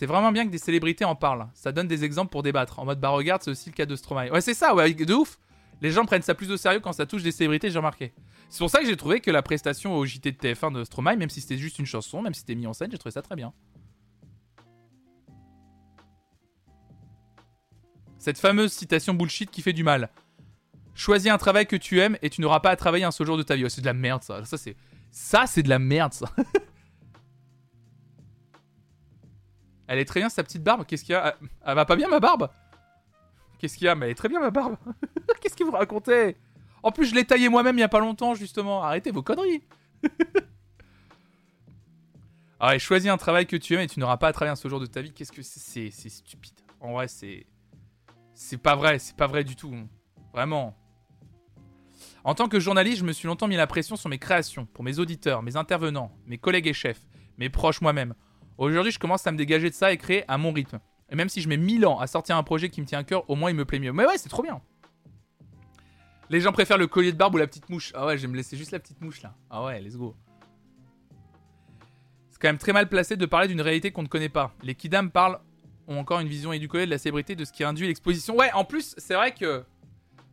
C'est 0.01 0.07
vraiment 0.07 0.31
bien 0.31 0.47
que 0.47 0.49
des 0.49 0.57
célébrités 0.57 1.05
en 1.05 1.15
parlent. 1.15 1.47
Ça 1.53 1.71
donne 1.71 1.87
des 1.87 2.03
exemples 2.03 2.31
pour 2.31 2.41
débattre. 2.41 2.79
En 2.79 2.85
mode 2.85 2.99
bah 2.99 3.09
regarde, 3.09 3.43
c'est 3.43 3.51
aussi 3.51 3.69
le 3.69 3.75
cas 3.75 3.85
de 3.85 3.95
Stromae. 3.95 4.31
Ouais, 4.31 4.41
c'est 4.41 4.55
ça, 4.55 4.73
ouais, 4.73 4.91
de 4.95 5.13
ouf. 5.13 5.37
Les 5.79 5.91
gens 5.91 6.05
prennent 6.05 6.23
ça 6.23 6.33
plus 6.33 6.49
au 6.49 6.57
sérieux 6.57 6.79
quand 6.79 6.91
ça 6.91 7.05
touche 7.05 7.21
des 7.21 7.31
célébrités, 7.31 7.69
j'ai 7.69 7.77
remarqué. 7.77 8.11
C'est 8.49 8.57
pour 8.57 8.71
ça 8.71 8.79
que 8.79 8.87
j'ai 8.87 8.97
trouvé 8.97 9.19
que 9.19 9.29
la 9.29 9.43
prestation 9.43 9.95
au 9.95 10.03
JT 10.03 10.31
de 10.31 10.37
TF1 10.37 10.73
de 10.73 10.83
Stromae, 10.85 11.17
même 11.17 11.29
si 11.29 11.39
c'était 11.39 11.59
juste 11.59 11.77
une 11.77 11.85
chanson, 11.85 12.23
même 12.23 12.33
si 12.33 12.39
c'était 12.39 12.55
mis 12.55 12.65
en 12.65 12.73
scène, 12.73 12.89
j'ai 12.89 12.97
trouvé 12.97 13.11
ça 13.11 13.21
très 13.21 13.35
bien. 13.35 13.53
Cette 18.17 18.39
fameuse 18.39 18.73
citation 18.73 19.13
bullshit 19.13 19.51
qui 19.51 19.61
fait 19.61 19.71
du 19.71 19.83
mal. 19.83 20.09
Choisis 20.95 21.29
un 21.29 21.37
travail 21.37 21.67
que 21.67 21.75
tu 21.75 21.99
aimes 21.99 22.17
et 22.23 22.31
tu 22.31 22.41
n'auras 22.41 22.61
pas 22.61 22.71
à 22.71 22.75
travailler 22.75 23.03
un 23.03 23.11
seul 23.11 23.27
jour 23.27 23.37
de 23.37 23.43
ta 23.43 23.55
vie. 23.55 23.65
Ouais, 23.65 23.69
c'est 23.69 23.81
de 23.81 23.85
la 23.85 23.93
merde 23.93 24.23
ça. 24.23 24.43
Ça 24.45 24.57
c'est 24.57 24.75
ça 25.11 25.45
c'est 25.45 25.61
de 25.61 25.69
la 25.69 25.77
merde 25.77 26.13
ça. 26.13 26.25
elle 29.91 29.99
est 29.99 30.05
très 30.05 30.21
bien 30.21 30.29
sa 30.29 30.41
petite 30.41 30.63
barbe. 30.63 30.85
Qu'est-ce 30.85 31.03
qu'il 31.03 31.11
y 31.11 31.15
a? 31.15 31.35
Elle, 31.41 31.49
elle 31.65 31.75
va 31.75 31.83
pas 31.83 31.97
bien 31.97 32.07
ma 32.07 32.21
barbe? 32.21 32.49
Qu'est-ce 33.59 33.77
qu'il 33.77 33.85
y 33.85 33.89
a? 33.89 33.95
Mais 33.95 34.05
elle 34.05 34.13
est 34.13 34.15
très 34.15 34.29
bien 34.29 34.39
ma 34.39 34.49
barbe. 34.49 34.77
Qu'est-ce 35.41 35.55
que 35.57 35.65
vous 35.65 35.71
racontez? 35.71 36.37
En 36.81 36.91
plus 36.91 37.07
je 37.07 37.13
l'ai 37.13 37.25
taillée 37.25 37.49
moi-même 37.49 37.77
il 37.77 37.81
y 37.81 37.83
a 37.83 37.89
pas 37.89 37.99
longtemps 37.99 38.33
justement. 38.33 38.81
Arrêtez 38.83 39.11
vos 39.11 39.21
conneries. 39.21 39.63
Ah 42.63 42.67
ouais, 42.73 42.79
choisis 42.79 43.09
un 43.09 43.17
travail 43.17 43.47
que 43.47 43.55
tu 43.55 43.73
aimes 43.73 43.79
et 43.79 43.87
tu 43.87 43.99
n'auras 43.99 44.17
pas 44.17 44.27
à 44.27 44.33
travailler 44.33 44.51
un 44.51 44.55
seul 44.55 44.69
jour 44.69 44.79
de 44.79 44.85
ta 44.85 45.01
vie. 45.01 45.11
Qu'est-ce 45.11 45.31
que 45.31 45.41
C'est 45.41 45.89
c'est 45.89 46.09
stupide. 46.09 46.53
En 46.79 46.93
vrai, 46.93 47.07
c'est 47.07 47.47
c'est 48.35 48.59
pas 48.59 48.75
vrai, 48.75 48.99
c'est 48.99 49.15
pas 49.15 49.25
vrai 49.25 49.43
du 49.43 49.55
tout. 49.55 49.73
Vraiment. 50.31 50.77
En 52.23 52.35
tant 52.35 52.47
que 52.47 52.59
journaliste, 52.59 52.99
je 52.99 53.03
me 53.03 53.13
suis 53.13 53.27
longtemps 53.27 53.47
mis 53.47 53.55
la 53.55 53.65
pression 53.65 53.95
sur 53.95 54.09
mes 54.09 54.19
créations, 54.19 54.67
pour 54.67 54.83
mes 54.83 54.99
auditeurs, 54.99 55.41
mes 55.41 55.55
intervenants, 55.55 56.15
mes 56.27 56.37
collègues 56.37 56.67
et 56.67 56.73
chefs, 56.73 57.01
mes 57.39 57.49
proches 57.49 57.81
moi-même. 57.81 58.13
Aujourd'hui, 58.61 58.91
je 58.91 58.99
commence 58.99 59.25
à 59.25 59.31
me 59.31 59.37
dégager 59.37 59.71
de 59.71 59.73
ça 59.73 59.91
et 59.91 59.97
créer 59.97 60.23
à 60.27 60.37
mon 60.37 60.51
rythme. 60.51 60.79
Et 61.09 61.15
même 61.15 61.29
si 61.29 61.41
je 61.41 61.49
mets 61.49 61.57
1000 61.57 61.83
ans 61.87 61.99
à 61.99 62.05
sortir 62.05 62.37
un 62.37 62.43
projet 62.43 62.69
qui 62.69 62.79
me 62.79 62.85
tient 62.85 62.99
à 62.99 63.03
cœur, 63.03 63.27
au 63.27 63.33
moins 63.33 63.49
il 63.49 63.55
me 63.55 63.65
plaît 63.65 63.79
mieux. 63.79 63.91
Mais 63.91 64.05
ouais, 64.05 64.19
c'est 64.19 64.29
trop 64.29 64.43
bien. 64.43 64.61
Les 66.29 66.41
gens 66.41 66.51
préfèrent 66.51 66.77
le 66.77 66.85
collier 66.85 67.11
de 67.11 67.17
barbe 67.17 67.33
ou 67.33 67.37
la 67.37 67.47
petite 67.47 67.69
mouche. 67.69 67.91
Ah 67.95 68.05
ouais, 68.05 68.17
je 68.17 68.21
vais 68.21 68.27
me 68.27 68.37
laisser 68.37 68.55
juste 68.55 68.69
la 68.69 68.77
petite 68.77 69.01
mouche 69.01 69.23
là. 69.23 69.33
Ah 69.49 69.63
ouais, 69.63 69.81
let's 69.81 69.97
go. 69.97 70.15
C'est 72.29 72.39
quand 72.39 72.49
même 72.49 72.59
très 72.59 72.71
mal 72.71 72.87
placé 72.87 73.17
de 73.17 73.25
parler 73.25 73.47
d'une 73.47 73.61
réalité 73.61 73.91
qu'on 73.91 74.03
ne 74.03 74.07
connaît 74.07 74.29
pas. 74.29 74.53
Les 74.61 74.75
Kidam 74.75 75.09
parlent, 75.09 75.39
ont 75.87 75.97
encore 75.97 76.19
une 76.19 76.27
vision 76.27 76.53
éduquée 76.53 76.85
de 76.85 76.91
la 76.91 76.99
célébrité, 76.99 77.35
de 77.35 77.45
ce 77.45 77.51
qui 77.51 77.63
induit 77.63 77.87
l'exposition. 77.87 78.35
Ouais, 78.35 78.51
en 78.53 78.63
plus, 78.63 78.93
c'est 78.99 79.15
vrai 79.15 79.33
que. 79.33 79.65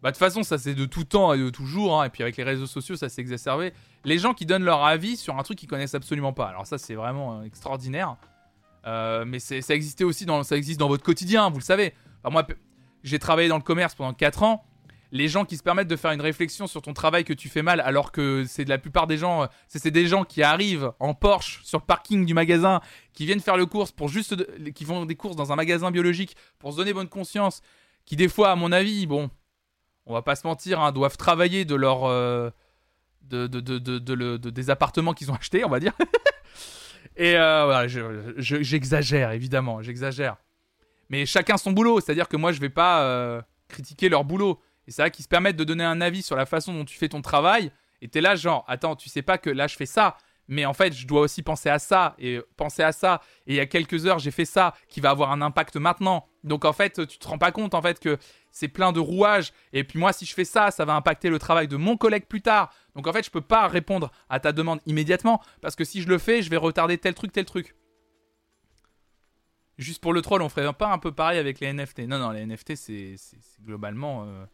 Bah, 0.03 0.11
de 0.11 0.15
toute 0.15 0.20
façon, 0.20 0.43
ça 0.43 0.59
c'est 0.59 0.75
de 0.75 0.85
tout 0.85 1.05
temps 1.05 1.33
et 1.33 1.39
de 1.39 1.51
toujours. 1.51 2.01
hein, 2.01 2.05
et 2.05 2.11
puis 2.11 2.23
avec 2.23 2.37
les 2.37 2.45
réseaux 2.45 2.66
sociaux, 2.66 2.97
ça 2.97 3.09
s'est 3.09 3.20
exacerbé. 3.20 3.73
Les 4.05 4.19
gens 4.19 4.33
qui 4.33 4.47
donnent 4.47 4.65
leur 4.65 4.85
avis 4.85 5.16
sur 5.16 5.37
un 5.39 5.43
truc 5.43 5.59
qu'ils 5.59 5.69
connaissent 5.69 5.95
absolument 5.95 6.33
pas. 6.33 6.47
Alors, 6.47 6.66
ça, 6.66 6.79
c'est 6.79 6.95
vraiment 6.95 7.41
euh, 7.41 7.43
extraordinaire. 7.43 8.16
Euh, 8.87 9.25
mais 9.27 9.39
ça 9.41 9.75
existait 9.75 10.05
aussi 10.05 10.25
dans, 10.25 10.43
ça 10.45 10.57
existe 10.57 10.79
dans 10.79 10.89
votre 10.89 11.03
quotidien, 11.03 11.51
vous 11.51 11.59
le 11.59 11.65
savez. 11.65 11.95
Moi, 12.25 12.47
j'ai 13.03 13.19
travaillé 13.19 13.49
dans 13.49 13.57
le 13.57 13.62
commerce 13.62 13.95
pendant 13.95 14.15
4 14.15 14.43
ans. 14.43 14.65
Les 15.11 15.27
gens 15.29 15.45
qui 15.45 15.57
se 15.57 15.62
permettent 15.62 15.89
de 15.89 15.97
faire 15.97 16.12
une 16.12 16.20
réflexion 16.20 16.66
sur 16.66 16.83
ton 16.83 16.93
travail 16.93 17.25
que 17.25 17.33
tu 17.33 17.49
fais 17.49 17.62
mal, 17.62 17.81
alors 17.81 18.12
que 18.12 18.45
c'est 18.47 18.65
de 18.65 18.69
la 18.69 18.77
plupart 18.79 19.07
des 19.07 19.16
gens, 19.16 19.43
euh, 19.43 19.47
c'est 19.66 19.91
des 19.91 20.07
gens 20.07 20.25
qui 20.25 20.43
arrivent 20.43 20.93
en 21.01 21.15
Porsche 21.15 21.61
sur 21.65 21.79
le 21.79 21.85
parking 21.85 22.25
du 22.25 22.35
magasin, 22.35 22.81
qui 23.15 23.27
viennent 23.27 23.41
faire 23.41 23.57
le 23.57 23.66
course 23.66 23.91
pour 23.91 24.09
juste, 24.09 24.37
qui 24.73 24.85
font 24.85 25.07
des 25.07 25.16
courses 25.16 25.37
dans 25.37 25.51
un 25.51 25.57
magasin 25.57 25.91
biologique 25.91 26.37
pour 26.59 26.73
se 26.73 26.77
donner 26.77 26.93
bonne 26.93 27.09
conscience, 27.09 27.62
qui 28.05 28.16
des 28.16 28.29
fois, 28.29 28.51
à 28.51 28.55
mon 28.55 28.70
avis, 28.70 29.07
bon, 29.07 29.31
on 30.09 30.15
va 30.15 30.23
pas 30.23 30.35
se 30.37 30.47
mentir, 30.47 30.81
hein, 30.81 30.91
doivent 30.93 31.17
travailler 31.17 31.65
de 31.65 31.75
leur, 31.75 32.05
euh, 32.07 32.51
de, 33.23 33.47
de, 33.47 33.61
de, 33.61 34.15
le- 34.15 34.39
de- 34.39 34.51
des 34.51 34.71
appartements 34.71 35.13
qu'ils 35.13 35.31
ont 35.31 35.35
achetés, 35.35 35.65
on 35.65 35.69
va 35.69 35.79
dire. 35.81 35.93
Et 37.17 37.37
euh, 37.37 37.65
voilà, 37.65 37.89
je- 37.89 38.35
je- 38.37 38.63
j'exagère 38.63 39.33
évidemment, 39.33 39.83
j'exagère. 39.83 40.37
Mais 41.11 41.27
chacun 41.27 41.57
son 41.57 41.73
boulot, 41.73 42.01
c'est-à-dire 42.01 42.29
que 42.29 42.37
moi 42.37 42.53
je 42.53 42.61
vais 42.61 42.69
pas 42.69 43.03
euh, 43.03 43.43
critiquer 43.69 44.09
leur 44.09 44.25
boulot. 44.25 44.61
Et 44.87 44.91
c'est 44.91 45.03
vrai 45.03 45.11
qu'ils 45.11 45.25
se 45.25 45.29
permettent 45.29 45.57
de 45.57 45.65
donner 45.65 45.85
un 45.85 46.01
avis 46.01 46.23
sur 46.23 46.37
la 46.37 46.47
façon 46.47 46.73
dont 46.73 46.85
tu 46.85 46.97
fais 46.97 47.09
ton 47.09 47.21
travail. 47.23 47.73
Et 48.01 48.09
t'es 48.09 48.21
là 48.21 48.37
genre, 48.37 48.65
attends, 48.69 48.95
tu 48.97 49.09
sais 49.09 49.23
pas 49.23 49.37
que 49.39 49.51
là 49.51 49.67
je 49.67 49.75
fais 49.77 49.87
ça, 49.87 50.17
mais 50.47 50.65
en 50.65 50.73
fait 50.75 50.95
je 50.95 51.07
dois 51.07 51.23
aussi 51.23 51.43
penser 51.43 51.69
à 51.69 51.79
ça 51.79 52.15
et 52.19 52.41
penser 52.57 52.83
à 52.83 52.93
ça. 52.93 53.21
Et 53.47 53.55
il 53.55 53.57
y 53.57 53.61
a 53.61 53.67
quelques 53.67 54.07
heures 54.07 54.19
j'ai 54.19 54.31
fait 54.31 54.45
ça 54.45 54.75
qui 54.89 55.01
va 55.01 55.11
avoir 55.11 55.33
un 55.33 55.43
impact 55.43 55.77
maintenant. 55.77 56.27
Donc 56.45 56.65
en 56.65 56.73
fait 56.73 57.07
tu 57.07 57.19
te 57.19 57.27
rends 57.29 57.39
pas 57.39 57.53
compte 57.53 57.75
en 57.75 57.83
fait 57.83 57.99
que 58.01 58.17
c'est 58.59 58.69
plein 58.69 58.91
de 58.93 58.99
rouages. 59.01 59.53
Et 59.73 59.85
puis 59.85 59.99
moi 59.99 60.13
si 60.13 60.27
je 60.27 60.35
fais 60.35 60.45
ça, 60.45 60.71
ça 60.71 60.85
va 60.85 60.95
impacter 60.97 61.31
le 61.31 61.39
travail 61.39 61.69
de 61.69 61.77
mon 61.77 61.97
collègue 61.97 62.27
plus 62.27 62.43
tard. 62.43 62.73
Donc 62.97 63.07
en 63.07 63.13
fait 63.13 63.25
je 63.25 63.31
peux 63.31 63.41
pas 63.41 63.69
répondre 63.69 64.11
à 64.29 64.41
ta 64.41 64.53
demande 64.53 64.81
immédiatement 64.87 65.41
parce 65.61 65.77
que 65.77 65.85
si 65.85 66.03
je 66.03 66.09
le 66.09 66.19
fais, 66.19 66.43
je 66.43 66.51
vais 66.51 66.57
retarder 66.57 66.99
tel 66.99 67.15
truc, 67.15 67.31
tel 67.33 67.45
truc. 67.45 67.77
Juste 69.77 70.03
pour 70.03 70.13
le 70.13 70.23
troll, 70.23 70.43
on 70.43 70.49
ferait 70.49 70.73
pas 70.73 70.93
un 70.93 70.99
peu 70.99 71.13
pareil 71.13 71.39
avec 71.39 71.61
les 71.61 71.73
NFT. 71.73 72.01
Non, 72.01 72.19
non, 72.19 72.31
les 72.33 72.45
NFT, 72.45 72.75
c'est 72.75 73.15
globalement. 73.63 74.25
euh, 74.27 74.45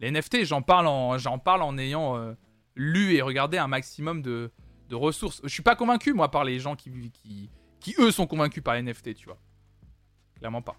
Les 0.00 0.10
NFT, 0.10 0.44
j'en 0.44 0.60
parle, 0.60 0.86
en, 0.86 1.38
parle 1.38 1.62
en 1.62 1.78
ayant 1.78 2.18
euh, 2.18 2.34
lu 2.76 3.14
et 3.14 3.22
regardé 3.22 3.56
un 3.56 3.66
maximum 3.66 4.20
de, 4.20 4.50
de 4.90 4.94
ressources. 4.94 5.40
Je 5.42 5.48
suis 5.48 5.62
pas 5.62 5.74
convaincu, 5.74 6.12
moi, 6.12 6.30
par 6.30 6.44
les 6.44 6.60
gens 6.60 6.76
qui, 6.76 6.90
qui, 7.12 7.48
qui, 7.80 7.94
eux, 7.98 8.10
sont 8.10 8.26
convaincus 8.26 8.62
par 8.62 8.74
les 8.74 8.82
NFT, 8.82 9.14
tu 9.14 9.24
vois. 9.24 9.38
Clairement 10.36 10.60
pas. 10.60 10.76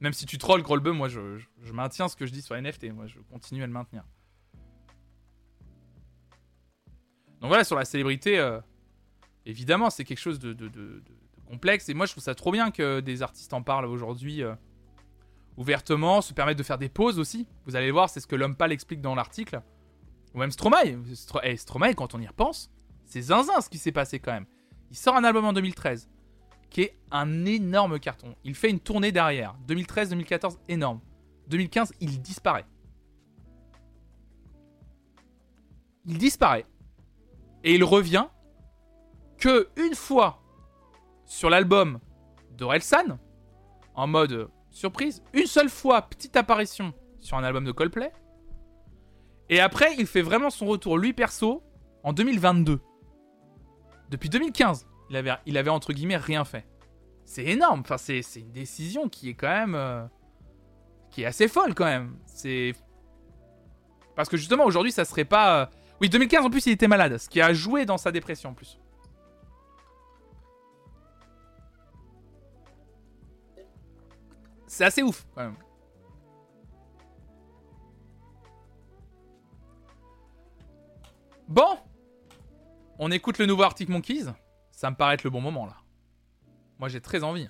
Même 0.00 0.12
si 0.12 0.26
tu 0.26 0.38
trolls, 0.38 0.62
Grolbe, 0.62 0.88
moi, 0.88 1.08
je, 1.08 1.20
maintiens 1.72 2.08
ce 2.08 2.16
que 2.16 2.26
je 2.26 2.32
dis 2.32 2.42
sur 2.42 2.56
NFT. 2.60 2.92
Moi, 2.92 3.06
je 3.06 3.18
continue 3.30 3.62
à 3.62 3.66
le 3.66 3.72
maintenir. 3.72 4.04
Donc 7.40 7.48
voilà, 7.48 7.64
sur 7.64 7.76
la 7.76 7.84
célébrité, 7.84 8.38
euh, 8.38 8.60
évidemment, 9.46 9.90
c'est 9.90 10.04
quelque 10.04 10.18
chose 10.18 10.38
de, 10.38 11.02
complexe. 11.46 11.88
Et 11.88 11.94
moi, 11.94 12.06
je 12.06 12.12
trouve 12.12 12.24
ça 12.24 12.34
trop 12.34 12.52
bien 12.52 12.70
que 12.70 13.00
des 13.00 13.22
artistes 13.22 13.52
en 13.52 13.62
parlent 13.62 13.86
aujourd'hui 13.86 14.42
euh, 14.42 14.54
ouvertement, 15.56 16.20
se 16.20 16.32
permettent 16.32 16.58
de 16.58 16.62
faire 16.62 16.78
des 16.78 16.88
pauses 16.88 17.18
aussi. 17.18 17.46
Vous 17.66 17.74
allez 17.74 17.90
voir, 17.90 18.08
c'est 18.10 18.20
ce 18.20 18.26
que 18.26 18.36
l'homme 18.36 18.56
pâle 18.56 18.72
explique 18.72 19.00
dans 19.00 19.14
l'article. 19.14 19.60
Ou 20.34 20.38
même 20.38 20.50
Stromae. 20.50 20.96
Stro- 21.14 21.40
eh, 21.42 21.94
quand 21.94 22.14
on 22.14 22.20
y 22.20 22.26
repense, 22.26 22.70
c'est 23.04 23.22
zinzin 23.22 23.60
ce 23.60 23.68
qui 23.68 23.78
s'est 23.78 23.92
passé 23.92 24.20
quand 24.20 24.32
même. 24.32 24.46
Il 24.90 24.96
sort 24.96 25.16
un 25.16 25.24
album 25.24 25.44
en 25.44 25.52
2013. 25.52 26.08
Qui 26.70 26.82
est 26.82 26.98
un 27.10 27.44
énorme 27.46 27.98
carton. 27.98 28.34
Il 28.44 28.54
fait 28.54 28.70
une 28.70 28.80
tournée 28.80 29.12
derrière. 29.12 29.54
2013-2014, 29.66 30.58
énorme. 30.68 31.00
2015, 31.48 31.94
il 32.00 32.20
disparaît. 32.20 32.66
Il 36.06 36.18
disparaît. 36.18 36.66
Et 37.64 37.74
il 37.74 37.84
revient 37.84 38.26
que 39.38 39.68
une 39.76 39.94
fois 39.94 40.42
sur 41.24 41.50
l'album 41.50 42.00
d'Orelsan, 42.56 43.18
en 43.94 44.06
mode 44.06 44.50
surprise, 44.70 45.22
une 45.32 45.46
seule 45.46 45.68
fois, 45.68 46.02
petite 46.02 46.36
apparition 46.36 46.92
sur 47.18 47.36
un 47.36 47.44
album 47.44 47.64
de 47.64 47.72
Coldplay. 47.72 48.12
Et 49.48 49.60
après, 49.60 49.94
il 49.98 50.06
fait 50.06 50.22
vraiment 50.22 50.50
son 50.50 50.66
retour, 50.66 50.98
lui 50.98 51.12
perso, 51.12 51.62
en 52.02 52.12
2022. 52.12 52.80
Depuis 54.10 54.28
2015, 54.28 54.86
il 55.10 55.56
avait, 55.58 55.70
entre 55.70 55.92
guillemets 55.92 56.16
rien 56.16 56.44
fait. 56.44 56.66
C'est 57.24 57.44
énorme, 57.44 57.80
enfin, 57.80 57.98
c'est, 57.98 58.22
c'est 58.22 58.40
une 58.40 58.52
décision 58.52 59.08
qui 59.08 59.28
est 59.30 59.34
quand 59.34 59.48
même. 59.48 59.74
euh, 59.74 60.04
qui 61.10 61.22
est 61.22 61.26
assez 61.26 61.48
folle 61.48 61.74
quand 61.74 61.84
même. 61.86 62.18
C'est. 62.26 62.74
Parce 64.14 64.28
que 64.28 64.36
justement, 64.36 64.64
aujourd'hui, 64.64 64.92
ça 64.92 65.04
serait 65.04 65.24
pas. 65.24 65.62
euh, 65.62 65.66
Oui, 66.00 66.08
2015 66.08 66.44
en 66.46 66.50
plus, 66.50 66.66
il 66.66 66.72
était 66.72 66.88
malade, 66.88 67.18
ce 67.18 67.28
qui 67.28 67.40
a 67.40 67.52
joué 67.54 67.86
dans 67.86 67.98
sa 67.98 68.12
dépression 68.12 68.50
en 68.50 68.54
plus. 68.54 68.78
C'est 74.66 74.84
assez 74.84 75.02
ouf 75.02 75.26
quand 75.34 75.42
même. 75.42 75.56
Bon, 81.48 81.78
on 82.98 83.10
écoute 83.10 83.38
le 83.38 83.46
nouveau 83.46 83.62
Arctic 83.62 83.88
Monkeys. 83.88 84.26
Ça 84.78 84.92
me 84.92 84.94
paraît 84.94 85.14
être 85.14 85.24
le 85.24 85.30
bon 85.30 85.40
moment 85.40 85.66
là. 85.66 85.76
Moi 86.78 86.88
j'ai 86.88 87.00
très 87.00 87.24
envie. 87.24 87.48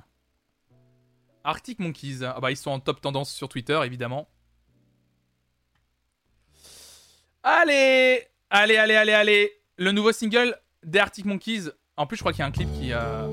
Arctic 1.45 1.79
Monkeys, 1.79 2.21
ah 2.25 2.41
bah 2.41 2.51
ils 2.51 2.57
sont 2.57 2.71
en 2.71 2.81
top 2.81 3.03
tendance 3.03 3.31
sur 3.31 3.51
Twitter 3.51 3.79
évidemment. 3.85 4.31
Allez, 7.43 8.27
allez, 8.49 8.77
allez, 8.79 8.95
allez, 8.95 9.13
allez. 9.13 9.53
Le 9.77 9.93
nouveau 9.93 10.13
single 10.13 10.59
des 10.83 11.01
Arctic 11.01 11.27
Monkeys. 11.27 11.65
En 11.99 12.07
plus 12.07 12.17
je 12.17 12.23
crois 12.23 12.33
qu'il 12.33 12.41
y 12.41 12.45
a 12.45 12.47
un 12.47 12.51
clip 12.51 12.73
qui... 12.73 12.95
Euh... 12.95 13.27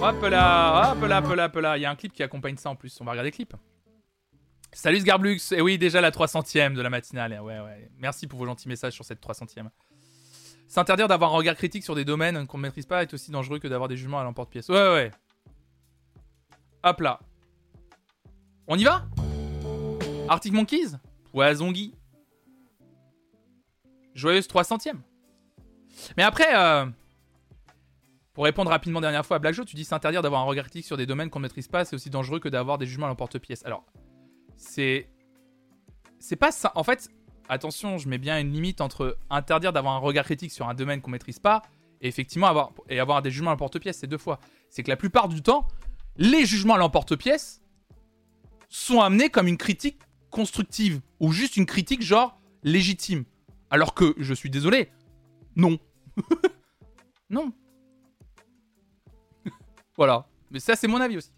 Hop 0.00 0.22
là, 0.22 0.90
hop 0.90 1.02
là, 1.02 1.18
hop 1.20 1.36
là, 1.36 1.46
hop 1.46 1.54
là. 1.54 1.78
Il 1.78 1.82
y 1.82 1.86
a 1.86 1.90
un 1.92 1.94
clip 1.94 2.12
qui 2.12 2.24
accompagne 2.24 2.56
ça 2.56 2.70
en 2.70 2.74
plus. 2.74 3.00
On 3.00 3.04
va 3.04 3.12
regarder 3.12 3.30
le 3.30 3.36
clip. 3.36 3.54
Salut 4.72 4.98
Sgarblux. 4.98 5.52
Et 5.52 5.60
oui, 5.60 5.78
déjà 5.78 6.00
la 6.00 6.10
300ème 6.10 6.74
de 6.74 6.82
la 6.82 6.90
matinale. 6.90 7.40
Ouais, 7.40 7.60
ouais. 7.60 7.92
Merci 7.96 8.26
pour 8.26 8.40
vos 8.40 8.46
gentils 8.46 8.68
messages 8.68 8.94
sur 8.94 9.04
cette 9.04 9.24
300ème. 9.24 9.68
S'interdire 10.68 11.08
d'avoir 11.08 11.32
un 11.32 11.36
regard 11.36 11.54
critique 11.54 11.84
sur 11.84 11.94
des 11.94 12.04
domaines 12.04 12.46
qu'on 12.46 12.58
ne 12.58 12.62
maîtrise 12.62 12.86
pas 12.86 13.02
est 13.02 13.14
aussi 13.14 13.30
dangereux 13.30 13.58
que 13.58 13.68
d'avoir 13.68 13.88
des 13.88 13.96
jugements 13.96 14.18
à 14.18 14.24
l'emporte-pièce. 14.24 14.68
Ouais, 14.68 14.92
ouais. 14.92 15.10
Hop 16.82 17.00
là. 17.00 17.20
On 18.66 18.76
y 18.76 18.84
va? 18.84 19.06
Arctic 20.28 20.52
Monkeys? 20.52 20.96
Poison 21.32 21.70
Guy. 21.70 21.94
Joyeuse 24.14 24.48
300ème. 24.48 24.98
Mais 26.16 26.22
après, 26.22 26.54
euh, 26.54 26.86
pour 28.32 28.44
répondre 28.44 28.70
rapidement 28.70 29.00
dernière 29.00 29.24
fois 29.24 29.36
à 29.36 29.38
Black 29.38 29.54
Joe, 29.54 29.66
tu 29.66 29.76
dis 29.76 29.84
s'interdire 29.84 30.22
d'avoir 30.22 30.42
un 30.42 30.44
regard 30.44 30.64
critique 30.64 30.86
sur 30.86 30.96
des 30.96 31.06
domaines 31.06 31.30
qu'on 31.30 31.38
ne 31.38 31.44
maîtrise 31.44 31.68
pas, 31.68 31.84
c'est 31.84 31.94
aussi 31.94 32.10
dangereux 32.10 32.40
que 32.40 32.48
d'avoir 32.48 32.78
des 32.78 32.86
jugements 32.86 33.06
à 33.06 33.08
l'emporte-pièce. 33.08 33.64
Alors, 33.64 33.84
c'est. 34.56 35.08
C'est 36.18 36.36
pas 36.36 36.50
ça. 36.50 36.72
En 36.74 36.82
fait, 36.82 37.08
attention, 37.48 37.98
je 37.98 38.08
mets 38.08 38.18
bien 38.18 38.38
une 38.40 38.52
limite 38.52 38.80
entre 38.80 39.16
interdire 39.30 39.72
d'avoir 39.72 39.94
un 39.94 39.98
regard 39.98 40.24
critique 40.24 40.52
sur 40.52 40.68
un 40.68 40.74
domaine 40.74 41.00
qu'on 41.00 41.10
maîtrise 41.10 41.38
pas 41.38 41.62
et 42.00 42.08
effectivement 42.08 42.46
avoir, 42.46 43.22
des 43.22 43.30
jugements 43.30 43.50
à 43.50 43.54
l'emporte-pièce, 43.54 43.98
c'est 43.98 44.06
deux 44.06 44.18
fois. 44.18 44.38
C'est 44.70 44.82
que 44.82 44.90
la 44.90 44.96
plupart 44.96 45.28
du 45.28 45.42
temps, 45.42 45.66
les 46.16 46.44
jugements 46.44 46.74
à 46.74 46.78
l'emporte-pièce 46.78 47.62
sont 48.68 49.00
amenés 49.00 49.30
comme 49.30 49.48
une 49.48 49.56
critique 49.56 49.98
constructive 50.30 51.00
ou 51.20 51.32
juste 51.32 51.56
une 51.56 51.66
critique 51.66 52.02
genre 52.02 52.38
légitime. 52.62 53.24
Alors 53.70 53.94
que, 53.94 54.14
je 54.18 54.34
suis 54.34 54.50
désolé, 54.50 54.90
non. 55.56 55.78
non. 57.30 57.52
voilà. 59.96 60.26
Mais 60.50 60.60
ça, 60.60 60.76
c'est 60.76 60.88
mon 60.88 61.00
avis 61.00 61.16
aussi. 61.16 61.32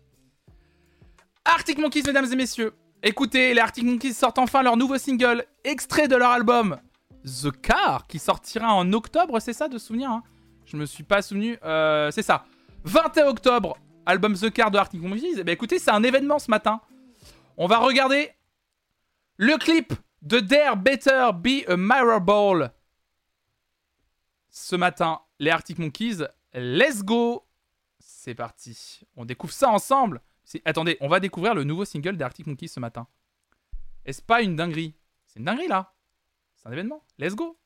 Arctic 1.45 1.79
Monkeys, 1.79 2.03
mesdames 2.05 2.31
et 2.31 2.37
messieurs. 2.37 2.75
Écoutez, 3.03 3.55
les 3.55 3.61
Arctic 3.61 3.85
Monkeys 3.85 4.13
sortent 4.13 4.39
enfin 4.39 4.65
leur 4.65 4.77
nouveau 4.77 4.99
single, 4.99 5.45
extrait 5.63 6.09
de 6.09 6.17
leur 6.17 6.31
album 6.31 6.81
The 7.25 7.53
Car, 7.63 8.09
qui 8.09 8.19
sortira 8.19 8.75
en 8.75 8.93
octobre, 8.93 9.39
c'est 9.39 9.53
ça 9.53 9.69
de 9.69 9.79
souvenir 9.79 10.11
hein? 10.11 10.25
Je 10.65 10.77
me 10.77 10.85
suis 10.85 11.05
pas 11.05 11.23
souvenu. 11.23 11.59
Euh, 11.65 12.11
c'est 12.11 12.23
ça. 12.23 12.45
21 12.85 13.29
octobre, 13.29 13.79
album 14.05 14.35
The 14.35 14.51
Car 14.51 14.71
de 14.71 14.79
Arctic 14.79 15.01
Monkeys. 15.01 15.37
Eh 15.39 15.45
ben 15.45 15.53
écoutez, 15.53 15.79
c'est 15.79 15.91
un 15.93 16.03
événement 16.03 16.39
ce 16.39 16.51
matin. 16.51 16.81
On 17.57 17.67
va 17.67 17.79
regarder 17.79 18.33
le 19.37 19.57
clip 19.57 19.95
de 20.21 20.41
Dare 20.41 20.77
Better 20.77 21.31
Be 21.35 21.69
a 21.69 21.77
Mirror 21.77 22.21
Ball. 22.21 22.73
Ce 24.51 24.77
matin, 24.77 25.21
les 25.39 25.51
Arctic 25.51 25.79
Monkeys, 25.79 26.19
let's 26.53 27.03
go 27.03 27.47
C'est 27.99 28.35
parti. 28.35 29.01
On 29.17 29.25
découvre 29.25 29.53
ça 29.53 29.71
ensemble. 29.71 30.21
Attendez, 30.65 30.97
on 31.01 31.09
va 31.09 31.21
découvrir 31.21 31.55
le 31.55 31.65
nouveau 31.65 31.85
single 31.85 32.17
des 32.17 32.25
Arctic 32.25 32.47
Monkeys 32.47 32.69
ce 32.69 32.81
matin. 32.81 33.07
Est-ce 34.05 34.23
pas 34.23 34.43
une 34.43 34.57
dinguerie? 34.57 34.95
C'est 35.27 35.39
une 35.39 35.45
dinguerie 35.45 35.69
là. 35.69 35.95
C'est 36.57 36.69
un 36.69 36.73
événement. 36.73 37.05
Let's 37.19 37.35
go. 37.35 37.59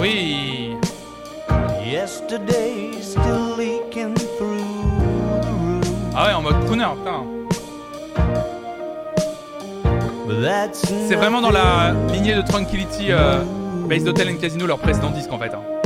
Oui. 0.00 0.76
Yesterday 1.84 2.90
still 3.00 3.56
leaking 3.56 4.14
through 4.14 4.58
the 4.58 5.46
room. 5.46 5.80
Ah 6.16 6.26
ouais, 6.26 6.34
en 6.34 6.42
mode 6.42 6.64
crooner, 6.66 6.84
C'est 11.08 11.14
vraiment 11.14 11.40
dans 11.40 11.50
la 11.50 11.92
lignée 12.12 12.34
de 12.34 12.42
Tranquility, 12.42 13.12
euh, 13.12 13.42
Base 13.88 14.08
Hotel 14.08 14.30
and 14.30 14.40
Casino, 14.40 14.66
leur 14.66 14.78
précédent 14.78 15.10
disque 15.10 15.32
en 15.32 15.38
fait. 15.38 15.52
hein. 15.54 15.79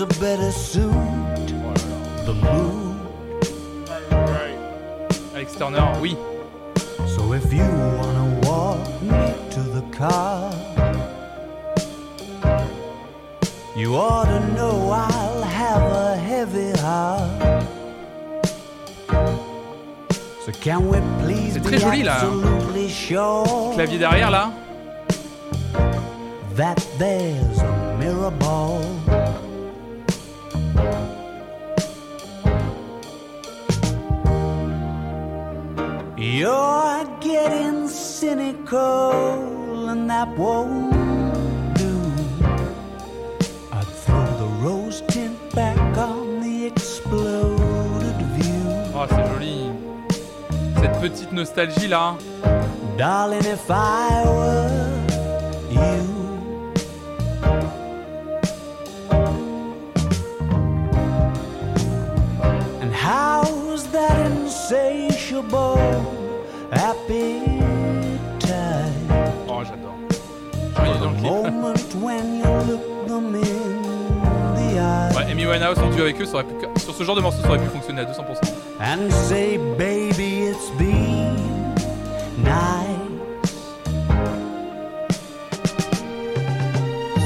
To 0.00 0.06
better 0.18 0.50
suit 0.50 0.90
the 2.24 2.32
mood. 2.32 2.96
Alex 5.34 5.54
Turner, 5.56 5.92
oui. 6.00 6.16
So 7.06 7.34
if 7.34 7.52
you 7.52 7.64
wanna 7.98 8.40
walk 8.48 8.80
me 9.02 9.34
to 9.50 9.60
the 9.60 9.84
car, 9.92 10.50
you 13.76 13.94
ought 13.94 14.24
to 14.24 14.40
know 14.54 14.90
I'll 14.90 15.42
have 15.42 15.82
a 15.82 16.16
heavy 16.16 16.72
heart. 16.80 17.66
So 20.46 20.52
can 20.62 20.88
we 20.88 20.98
please 21.22 21.52
C'est 21.52 21.60
be 21.60 21.68
très 21.68 21.78
joli, 21.78 22.02
là. 22.04 22.14
absolutely 22.14 22.88
sure 22.88 23.74
Clavier 23.74 23.98
derrière 23.98 24.30
là. 24.30 24.50
that 26.56 26.78
there's 26.98 27.58
a 27.58 27.96
mirror 27.98 28.30
ball? 28.30 28.99
You're 36.32 37.04
getting 37.18 37.88
cynical, 37.88 39.88
and 39.88 40.08
that 40.08 40.28
won't 40.38 41.74
do. 41.74 42.00
I'd 43.72 43.84
throw 44.04 44.26
the 44.38 44.46
rose 44.62 45.02
tint 45.08 45.36
back 45.56 45.76
on 45.98 46.40
the 46.40 46.66
exploded 46.66 48.22
view. 48.36 48.62
Oh, 48.94 49.06
c'est 49.08 49.26
joli. 49.26 49.72
Cette 50.80 51.00
petite 51.00 51.32
nostalgie 51.32 51.88
là. 51.88 52.16
Darling, 52.96 53.44
if 53.44 53.68
I 53.68 54.22
were 54.24 54.70
you, 55.68 56.06
and 62.80 62.94
insatiable 66.72 66.80
appetite? 66.80 67.60
Oh, 69.48 69.62
j'adore. 69.64 69.96
Ouais, 75.16 75.26
Amy 75.30 75.46
Winehouse 75.46 75.78
en 75.78 75.90
duo 75.90 76.02
avec 76.02 76.20
eux, 76.20 76.24
ça 76.24 76.34
aurait 76.34 76.44
pu, 76.44 76.54
sur 76.80 76.94
ce 76.94 77.04
genre 77.04 77.16
de 77.16 77.20
morceau, 77.20 77.42
ça 77.42 77.48
aurait 77.48 77.58
pu 77.58 77.68
fonctionner 77.68 78.02
à 78.02 78.04
200%. 78.04 78.14
and 78.80 79.12
say, 79.12 79.56
baby, 79.76 80.44
it's 80.48 80.70
been 80.78 81.36
nice. 82.42 82.96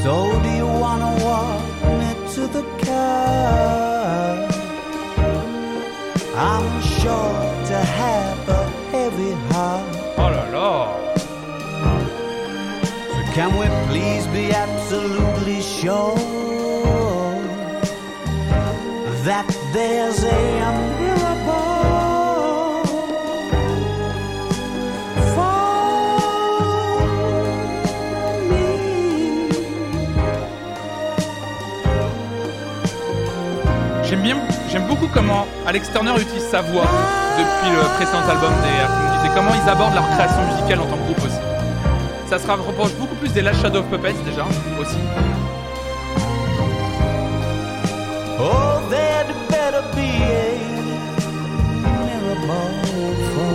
So 0.03 0.41
do 0.43 0.51
you 0.51 0.67
wanna 0.67 1.11
walk 1.25 1.63
me 1.99 2.11
to 2.35 2.47
the 2.49 2.65
car? 2.85 4.49
I'm 6.37 6.83
sure 6.83 7.39
to 7.71 7.77
have 8.01 8.49
a 8.49 8.74
heavy 8.95 9.33
heart. 9.51 9.85
Oh 10.17 10.31
là 10.37 10.45
là. 10.55 10.71
So 13.11 13.21
can 13.37 13.51
we 13.59 13.67
please 13.89 14.25
be 14.39 14.45
absolutely 14.65 15.61
sure 15.61 16.15
that 19.27 19.47
there's 19.75 20.21
a 20.23 20.43
miracle 21.01 22.85
for 25.35 25.59
me? 28.51 28.67
J'aime 34.07 34.23
bien, 34.23 34.39
j'aime 34.71 34.87
beaucoup 34.87 35.09
comment 35.09 35.47
Alex 35.67 35.91
Turner 35.93 36.15
utilise 36.21 36.49
sa 36.49 36.61
voix 36.63 36.87
depuis 37.39 37.71
le 37.71 37.83
précédent 37.97 38.23
album 38.29 38.53
des 38.63 38.81
Arctic 38.81 39.31
et 39.31 39.35
comment 39.35 39.55
ils 39.55 39.69
abordent 39.69 39.95
leur 39.95 40.09
création 40.11 40.43
musicale 40.53 40.81
en 40.81 40.87
tant 40.87 40.97
que 40.97 41.05
groupe 41.05 41.25
aussi. 41.25 41.41
Ça 42.29 42.39
se 42.39 42.47
rapproche 42.47 42.95
beaucoup 42.95 43.17
plus 43.17 43.33
des 43.33 43.43
Last 43.43 43.61
Shadow 43.61 43.81
of 43.81 43.87
Puppets 43.87 44.15
déjà 44.25 44.45
aussi. 44.81 44.99
Oh, 48.39 48.81
there'd 48.91 49.35
better 49.49 49.83
be 49.95 50.23
a 50.23 50.59
miracle 51.81 53.15
for 53.35 53.53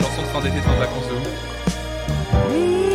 Chanson 0.00 0.22
de 0.22 0.26
fin 0.26 0.40
d'été, 0.40 0.60
fin 0.60 0.72
de 0.72 0.78
vacances 0.78 1.08
de 1.08 1.14
ouf. 1.14 2.93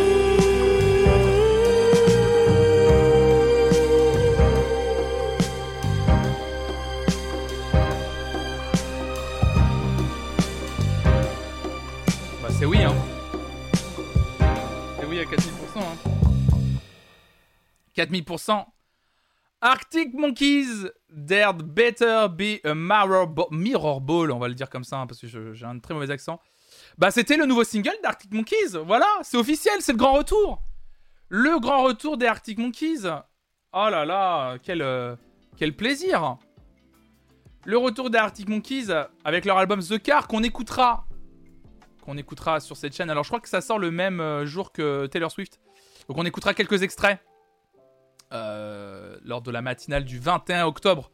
4000%. 18.06 18.64
Arctic 19.62 20.14
Monkeys, 20.14 20.88
there'd 21.10 21.62
better 21.62 22.28
be 22.28 22.60
a 22.64 22.74
mirror, 22.74 23.26
ball, 24.00 24.32
on 24.32 24.38
va 24.38 24.48
le 24.48 24.54
dire 24.54 24.70
comme 24.70 24.84
ça, 24.84 24.98
hein, 24.98 25.06
parce 25.06 25.20
que 25.20 25.52
j'ai 25.52 25.66
un 25.66 25.78
très 25.78 25.92
mauvais 25.92 26.10
accent. 26.10 26.40
Bah 26.96 27.10
c'était 27.10 27.36
le 27.36 27.44
nouveau 27.44 27.64
single 27.64 27.96
d'Arctic 28.02 28.32
Monkeys, 28.32 28.78
voilà, 28.86 29.06
c'est 29.22 29.36
officiel, 29.36 29.74
c'est 29.80 29.92
le 29.92 29.98
grand 29.98 30.14
retour. 30.14 30.62
Le 31.28 31.60
grand 31.60 31.82
retour 31.82 32.16
des 32.16 32.26
Arctic 32.26 32.58
Monkeys. 32.58 33.06
Oh 33.72 33.88
là 33.90 34.04
là, 34.04 34.56
quel, 34.62 34.82
euh, 34.82 35.14
plaisir. 35.76 36.38
Le 37.66 37.76
retour 37.76 38.08
des 38.08 38.18
Arctic 38.18 38.48
Monkeys 38.48 38.86
avec 39.24 39.44
leur 39.44 39.58
album 39.58 39.80
The 39.80 40.02
Car 40.02 40.26
qu'on 40.26 40.42
écoutera. 40.42 41.06
Qu'on 42.02 42.16
écoutera 42.16 42.60
sur 42.60 42.76
cette 42.76 42.96
chaîne. 42.96 43.10
Alors 43.10 43.24
je 43.24 43.28
crois 43.28 43.40
que 43.40 43.48
ça 43.48 43.60
sort 43.60 43.78
le 43.78 43.90
même 43.90 44.20
euh, 44.20 44.46
jour 44.46 44.72
que 44.72 45.06
Taylor 45.06 45.30
Swift. 45.30 45.60
Donc 46.08 46.16
on 46.16 46.24
écoutera 46.24 46.54
quelques 46.54 46.82
extraits. 46.82 47.20
Euh, 48.32 49.16
lors 49.24 49.42
de 49.42 49.50
la 49.50 49.62
matinale 49.62 50.04
du 50.04 50.18
21 50.18 50.66
octobre. 50.66 51.10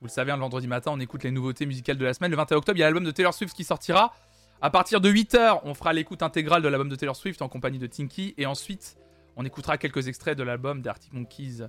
Vous 0.00 0.06
le 0.06 0.12
savez, 0.12 0.30
hein, 0.30 0.36
le 0.36 0.42
vendredi 0.42 0.68
matin, 0.68 0.90
on 0.92 1.00
écoute 1.00 1.24
les 1.24 1.30
nouveautés 1.30 1.66
musicales 1.66 1.96
de 1.96 2.04
la 2.04 2.14
semaine. 2.14 2.30
Le 2.30 2.36
21 2.36 2.58
octobre, 2.58 2.76
il 2.76 2.80
y 2.80 2.82
a 2.82 2.86
l'album 2.86 3.04
de 3.04 3.10
Taylor 3.10 3.32
Swift 3.32 3.56
qui 3.56 3.64
sortira. 3.64 4.14
À 4.60 4.70
partir 4.70 5.00
de 5.00 5.10
8h, 5.10 5.60
on 5.64 5.74
fera 5.74 5.92
l'écoute 5.92 6.22
intégrale 6.22 6.62
de 6.62 6.68
l'album 6.68 6.88
de 6.88 6.96
Taylor 6.96 7.16
Swift 7.16 7.42
en 7.42 7.48
compagnie 7.48 7.78
de 7.78 7.86
Tinky. 7.86 8.34
Et 8.36 8.46
ensuite, 8.46 8.96
on 9.36 9.44
écoutera 9.44 9.78
quelques 9.78 10.08
extraits 10.08 10.36
de 10.36 10.42
l'album 10.42 10.82
d'Arctic 10.82 11.12
Monkeys. 11.12 11.62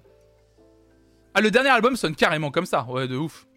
Ah, 1.33 1.41
le 1.41 1.51
dernier 1.51 1.69
album 1.69 1.95
sonne 1.95 2.15
carrément 2.15 2.51
comme 2.51 2.65
ça. 2.65 2.83
Ouais, 2.85 3.07
de 3.07 3.15
ouf. 3.15 3.47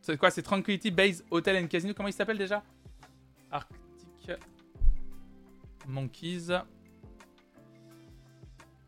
C'est 0.00 0.16
quoi 0.16 0.30
C'est 0.30 0.42
Tranquility 0.42 0.90
Base 0.90 1.24
Hotel 1.30 1.62
and 1.62 1.68
Casino. 1.68 1.94
Comment 1.94 2.08
il 2.08 2.14
s'appelle 2.14 2.38
déjà? 2.38 2.62
Arctic 3.50 3.78
Monkeys. 5.86 6.48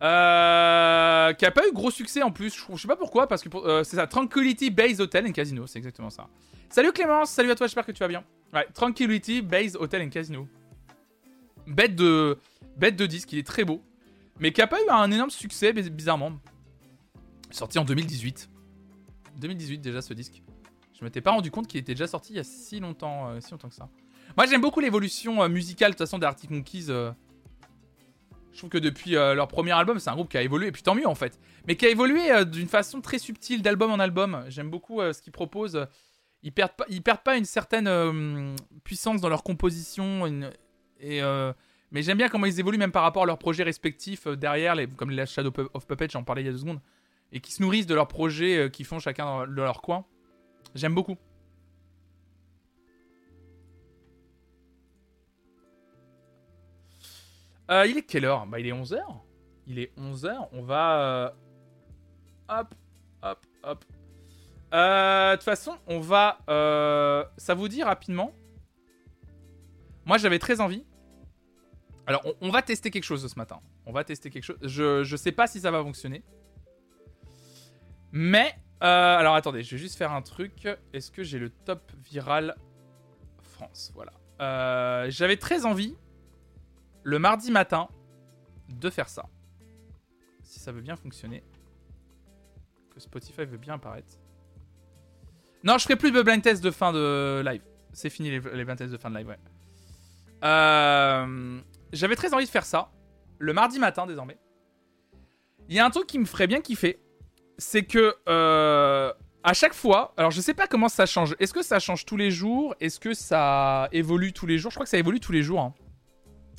Euh, 0.03 1.33
qui 1.35 1.47
a 1.47 1.51
pas 1.53 1.67
eu 1.69 1.73
gros 1.73 1.91
succès 1.93 2.23
en 2.23 2.33
plus. 2.33 2.53
Je, 2.53 2.77
sais 2.77 2.89
pas 2.89 2.97
pourquoi, 2.97 3.29
parce 3.29 3.43
que 3.43 3.57
euh, 3.57 3.85
c'est 3.85 3.97
ça, 3.97 4.07
Tranquility 4.09 4.71
Base 4.71 5.01
Hotel 5.01 5.27
and 5.27 5.33
Casino, 5.33 5.67
c'est 5.69 5.79
exactement 5.79 6.11
ça. 6.11 6.29
Salut 6.69 6.93
Clémence, 6.93 7.31
salut 7.31 7.51
à 7.53 7.55
toi, 7.55 7.69
j'espère 7.69 7.87
que 7.87 7.93
tu 7.93 8.01
vas 8.01 8.09
bien. 8.09 8.25
Ouais, 8.53 8.67
Tranquility 8.75 9.43
Base 9.43 9.77
Hotel 9.77 10.03
and 10.03 10.09
Casino. 10.09 10.49
Bête 11.69 11.95
de, 11.95 12.37
bête 12.77 12.97
de 12.97 13.07
disque, 13.07 13.33
il 13.33 13.39
est 13.39 13.47
très 13.47 13.65
beau, 13.65 13.81
mais 14.41 14.53
qui 14.53 14.61
a 14.61 14.67
pas 14.67 14.83
eu 14.83 14.89
un 14.91 15.09
énorme 15.13 15.31
succès 15.31 15.73
biz- 15.73 15.91
bizarrement. 15.91 16.33
Sorti 17.53 17.79
en 17.79 17.85
2018. 17.85 18.51
2018 19.37 19.79
déjà 19.79 20.03
ce 20.03 20.15
disque. 20.15 20.43
Je 20.99 21.05
m'étais 21.05 21.21
pas 21.21 21.31
rendu 21.31 21.53
compte 21.53 21.69
qu'il 21.69 21.79
était 21.79 21.95
déjà 21.95 22.09
sorti 22.09 22.33
il 22.33 22.37
y 22.37 22.41
a 22.41 22.45
si 22.45 22.81
longtemps, 22.81 23.29
euh, 23.29 23.41
si 23.41 23.53
longtemps 23.53 23.69
que 23.69 23.75
ça. 23.75 23.89
Moi 24.37 24.47
j'aime 24.47 24.61
beaucoup 24.61 24.81
l'évolution 24.81 25.49
musicale 25.49 25.93
de 25.93 25.97
toute 25.97 26.07
façon 26.07 26.19
des 26.19 26.27
Arctic. 26.27 26.51
Je 28.53 28.59
trouve 28.59 28.71
que 28.71 28.79
depuis 28.79 29.17
euh, 29.17 29.35
leur 29.35 29.49
premier 29.49 29.73
album, 29.73 29.99
c'est 29.99 30.11
un 30.11 30.15
groupe 30.15 30.31
qui 30.31 30.37
a 30.37 30.43
évolué, 30.43 30.69
et 30.69 30.73
puis 30.73 30.83
tant 30.83 30.95
mieux 30.95 31.07
en 31.07 31.15
fait. 31.15 31.39
Mais 31.67 31.77
qui 31.77 31.87
a 31.87 31.89
évolué 31.89 32.31
euh, 32.31 32.45
d'une 32.45 32.69
façon 32.69 33.01
très 33.01 33.19
subtile, 33.19 33.63
d'album 33.63 33.91
en 33.91 33.99
album. 33.99 34.45
J'aime 34.49 34.71
beaucoup 34.71 35.01
euh, 35.01 35.13
ce 35.13 35.23
qu'ils 35.23 35.33
proposent. 35.33 35.87
Ils 36.43 36.53
perdent 36.53 36.77
pas, 36.77 36.85
ils 36.89 37.03
perdent 37.03 37.23
pas 37.23 37.37
une 37.37 37.45
certaine 37.45 38.57
puissance 38.83 39.21
dans 39.21 39.29
leur 39.29 39.45
composition. 39.45 40.27
et, 41.01 41.21
mais 41.93 42.03
j'aime 42.03 42.19
bien 42.19 42.29
comment 42.29 42.47
ils 42.47 42.59
évoluent, 42.59 42.79
même 42.79 42.91
par 42.91 43.05
rapport 43.05 43.23
à 43.23 43.27
leurs 43.27 43.39
projets 43.39 43.63
respectifs 43.63 44.27
derrière, 44.27 44.75
comme 44.97 45.11
les 45.11 45.25
Shadow 45.25 45.53
of 45.73 45.87
Puppets, 45.87 46.09
j'en 46.11 46.25
parlais 46.25 46.43
il 46.43 46.47
y 46.47 46.49
a 46.49 46.53
deux 46.53 46.59
secondes. 46.59 46.81
Et 47.31 47.39
qui 47.39 47.53
se 47.53 47.63
nourrissent 47.63 47.87
de 47.87 47.95
leurs 47.95 48.09
projets 48.09 48.71
qu'ils 48.73 48.87
font 48.87 48.99
chacun 48.99 49.47
dans 49.47 49.63
leur 49.63 49.83
coin. 49.83 50.05
J'aime 50.75 50.95
beaucoup. 50.95 51.17
Euh, 57.71 57.87
il 57.87 57.97
est 57.99 58.03
quelle 58.03 58.25
heure? 58.25 58.47
Bah 58.47 58.61
il 58.61 58.67
est 58.67 58.73
11h. 58.73 58.99
Il 59.67 59.79
est 59.79 59.97
11h. 59.99 60.49
On 60.53 60.63
va... 60.63 61.01
euh, 61.01 61.31
Hop, 62.49 62.75
hop, 63.23 63.47
hop. 63.63 63.85
Euh, 64.75 65.31
De 65.33 65.37
toute 65.37 65.45
façon, 65.45 65.79
on 65.87 66.01
va... 66.01 66.39
Ça 67.37 67.55
vous 67.55 67.69
dit 67.69 67.83
rapidement? 67.83 68.33
Moi 70.05 70.19
j'avais 70.19 70.39
très 70.39 70.61
envie. 70.61 70.85
Alors 72.07 72.23
on, 72.41 72.51
va 72.51 72.63
tester 72.63 72.91
quelque 72.91 73.05
chose 73.05 73.27
ce 73.27 73.39
matin. 73.39 73.61
On 73.87 73.93
va 73.93 74.03
tester 74.03 74.29
quelque 74.31 74.43
chose. 74.43 74.59
Je, 74.63 75.05
je 75.05 75.17
sais 75.17 75.31
pas 75.31 75.47
si 75.47 75.61
ça 75.61 75.71
va 75.71 75.83
fonctionner. 75.83 76.25
Mais... 78.11 78.55
alors 78.81 79.37
attendez, 79.37 79.63
je 79.63 79.71
vais 79.71 79.79
juste 79.81 79.97
faire 79.97 80.13
un 80.13 80.23
truc. 80.23 80.67
Est-ce 80.93 81.13
que 81.13 81.23
j'ai 81.23 81.39
le 81.39 81.51
top 81.51 81.93
viral 82.05 82.57
France? 83.41 83.93
Voilà. 83.95 85.09
J'avais 85.11 85.37
très 85.37 85.65
envie 85.65 85.97
le 87.03 87.19
mardi 87.19 87.51
matin 87.51 87.89
de 88.69 88.91
faire 88.91 89.09
ça. 89.09 89.29
Si 90.43 90.61
ça 90.61 90.73
veut 90.73 90.81
bien 90.81 90.97
fonctionner. 90.97 91.43
Que 92.95 93.01
Spotify 93.01 93.45
veut 93.45 93.59
bien 93.59 93.75
apparaître. 93.75 94.19
Non, 95.65 95.79
je 95.79 95.85
ferai 95.85 95.97
plus 95.97 96.11
de 96.11 96.21
blind 96.23 96.43
test 96.43 96.63
de 96.63 96.71
fin 96.71 96.93
de 96.93 97.43
live. 97.45 97.63
C'est 97.93 98.11
fini 98.11 98.31
les, 98.31 98.41
blind 98.41 98.77
tests 98.77 98.93
de 98.93 98.99
fin 98.99 99.11
de 99.11 99.17
live, 99.19 99.29
ouais. 99.29 99.39
Euh, 100.45 101.61
J'avais 101.93 102.17
très 102.17 102.35
envie 102.35 102.45
de 102.47 102.51
faire 102.51 102.65
ça. 102.65 102.91
Le 103.39 103.53
mardi 103.53 103.79
matin 103.79 104.07
désormais. 104.07 104.39
Il 105.69 105.75
y 105.75 105.79
a 105.79 105.87
un 105.87 105.91
truc 105.91 106.07
qui 106.07 106.19
me 106.19 106.25
ferait 106.25 106.47
bien 106.49 106.61
kiffer, 106.61 107.01
c'est 107.57 107.85
que 107.85 108.17
euh, 108.29 109.13
à 109.45 109.53
chaque 109.55 109.75
fois, 109.75 110.13
alors 110.17 110.31
je 110.33 110.41
sais 110.41 110.55
pas 110.55 110.67
comment 110.67 110.89
ça 110.89 111.07
change. 111.07 111.35
Est-ce 111.39 111.55
que 111.55 111.63
ça 111.63 111.79
change 111.79 112.05
tous 112.05 112.17
les 112.17 112.31
jours? 112.31 112.75
Est-ce 112.81 112.99
que 113.01 113.15
ça 113.15 113.89
évolue 113.93 114.33
tous 114.33 114.47
les 114.47 114.59
jours? 114.59 114.71
Je 114.71 114.77
crois 114.77 114.85
que 114.85 114.91
ça 114.91 114.99
évolue 114.99 115.21
tous 115.21 115.33
les 115.33 115.43
jours. 115.43 115.61
hein. 115.61 115.75